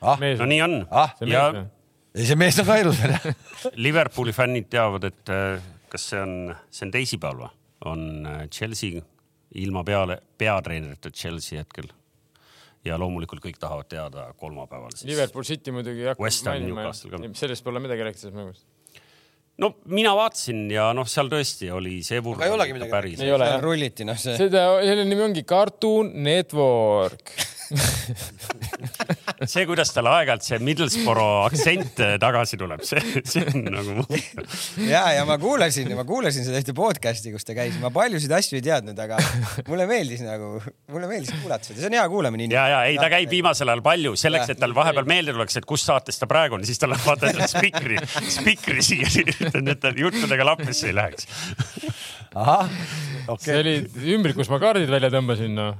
ah, 0.00 0.20
no 0.38 0.46
nii 0.48 0.62
on 0.62 0.78
ah, 0.90 1.16
see 1.18 1.32
ja 1.32 1.48
ei 2.14 2.28
see 2.28 2.38
mees 2.38 2.58
on 2.62 2.68
ka 2.68 2.78
elus 2.80 3.00
veel 3.02 3.16
jah. 3.16 3.26
Liverpooli 3.86 4.32
fännid 4.32 4.70
teavad, 4.72 5.08
et 5.10 5.34
äh, 5.34 5.58
kas 5.90 6.08
see 6.12 6.22
on, 6.22 6.54
see 6.70 6.86
on 6.88 6.94
teisipäeval 6.94 7.44
või? 7.44 7.52
on 7.90 8.04
äh, 8.30 8.44
Chelsea 8.48 9.02
ilma 9.54 9.84
peale, 9.86 10.18
peatreenerita 10.38 11.10
Chelsea 11.10 11.62
hetkel. 11.62 11.90
ja 12.84 12.98
loomulikult 13.00 13.40
kõik 13.40 13.56
tahavad 13.56 13.88
teada 13.88 14.26
kolmapäeval 14.36 14.92
siis. 14.92 15.06
Liverpool 15.08 15.44
City 15.48 15.72
muidugi 15.72 16.02
ei 16.02 16.10
hakka 16.10 16.22
West 16.22 16.44
Ham, 16.44 16.60
mainima 16.60 16.90
sellest 17.38 17.64
pole 17.64 17.80
midagi 17.80 18.04
rääkida 18.04 18.26
sellest 18.26 18.36
mängust. 18.36 18.66
no 19.58 19.70
mina 19.86 20.12
vaatasin 20.16 20.66
ja 20.74 20.90
noh, 20.96 21.08
seal 21.08 21.30
tõesti 21.32 21.70
oli 21.72 22.02
see 22.04 22.20
vurd 22.20 22.42
Aga 22.42 22.50
ei 22.50 22.56
olegi 22.58 22.76
midagi 22.76 22.92
päris. 22.92 23.24
ei 23.24 23.32
ole 23.32 23.48
jah? 23.48 23.62
rulliti, 23.62 24.04
noh 24.04 24.20
see. 24.20 24.36
seda, 24.36 24.66
selle 24.84 25.06
nimi 25.08 25.24
ongi 25.30 25.46
Cartoon 25.48 26.12
Network. 26.26 27.32
see, 29.52 29.64
kuidas 29.68 29.92
tal 29.94 30.08
aeg-ajalt 30.10 30.44
see 30.46 30.58
Middlesbrough 30.64 31.46
aktsent 31.48 32.00
äh, 32.04 32.14
tagasi 32.22 32.58
tuleb, 32.60 32.82
see, 32.86 33.00
see 33.26 33.44
on 33.48 33.64
nagu. 33.72 34.04
ja, 34.84 35.04
ja 35.16 35.24
ma 35.28 35.38
kuulasin, 35.40 35.90
ma 35.96 36.04
kuulasin 36.08 36.46
seda 36.46 36.60
ühte 36.60 36.74
podcast'i, 36.76 37.32
kus 37.34 37.46
ta 37.46 37.56
käis, 37.56 37.76
ma 37.82 37.90
paljusid 37.94 38.32
asju 38.36 38.58
ei 38.58 38.64
teadnud, 38.66 38.98
aga 39.06 39.20
mulle 39.70 39.88
meeldis 39.90 40.24
nagu, 40.26 40.58
mulle 40.92 41.10
meeldis 41.10 41.34
kuulata 41.40 41.70
seda, 41.70 41.80
see 41.80 41.90
on 41.90 41.98
hea 41.98 42.06
kuulamine. 42.12 42.48
ja, 42.52 42.66
ja 42.74 42.82
ei, 42.90 42.98
ta 43.00 43.10
käib 43.12 43.32
viimasel 43.32 43.72
ajal 43.72 43.84
palju 43.86 44.14
selleks, 44.20 44.54
et 44.54 44.62
tal 44.62 44.76
vahepeal 44.76 45.08
meelde 45.08 45.36
tuleks, 45.36 45.60
et 45.60 45.68
kus 45.68 45.86
saates 45.86 46.20
ta 46.20 46.28
praegu 46.30 46.58
on, 46.58 46.66
siis 46.68 46.80
tal 46.82 46.96
on 46.96 47.02
vaata 47.04 47.32
spikri, 47.50 48.00
spikri 48.38 48.84
siia, 48.84 49.10
et 49.54 49.80
ta 49.80 49.94
juttudega 49.96 50.52
lappesse 50.52 50.90
ei 50.90 50.98
läheks. 51.00 51.28
ahah, 52.34 52.70
see 52.70 53.24
okei 53.28 53.54
okay.. 53.54 53.60
oli 53.62 54.14
ümbrikus 54.16 54.50
ma 54.52 54.60
kaardid 54.62 54.90
välja 54.90 55.10
tõmbasin, 55.14 55.54
noh. 55.56 55.76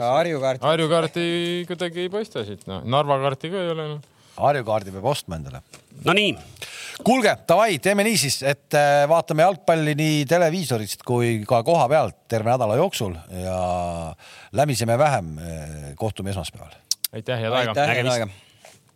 Harju 0.00 0.40
kaart. 0.40 0.62
Harju 0.64 0.88
kaarti 0.88 1.26
kuidagi 1.68 2.06
ei 2.06 2.12
paista 2.12 2.44
siit, 2.46 2.64
noh. 2.70 2.82
Narva 2.88 3.18
kaarti 3.24 3.52
ka 3.52 3.62
ei 3.62 3.72
ole, 3.74 3.86
noh. 3.94 4.16
Harju 4.38 4.64
kaardi 4.66 4.94
peab 4.94 5.06
ostma 5.10 5.38
endale 5.38 5.62
Nonii, 6.06 6.30
kuulge, 7.02 7.32
davai, 7.48 7.80
teeme 7.82 8.04
nii 8.06 8.18
siis, 8.20 8.36
et 8.46 8.76
äh, 8.78 9.02
vaatame 9.10 9.42
jalgpalli 9.42 9.96
nii 9.98 10.20
televiisorist 10.30 11.02
kui 11.06 11.40
ka 11.48 11.64
koha 11.66 11.88
pealt 11.90 12.20
terve 12.30 12.52
nädala 12.52 12.76
jooksul 12.78 13.16
ja 13.34 13.56
lämiseme 14.54 14.98
vähem. 14.98 15.34
kohtume 15.98 16.30
esmaspäeval 16.30 16.76
aitäh, 17.12 17.40
head 17.40 17.52
aega. 17.52 17.70
aitäh, 17.70 17.88
head 17.88 18.06
Nägemist. 18.06 18.14
aega 18.14 18.47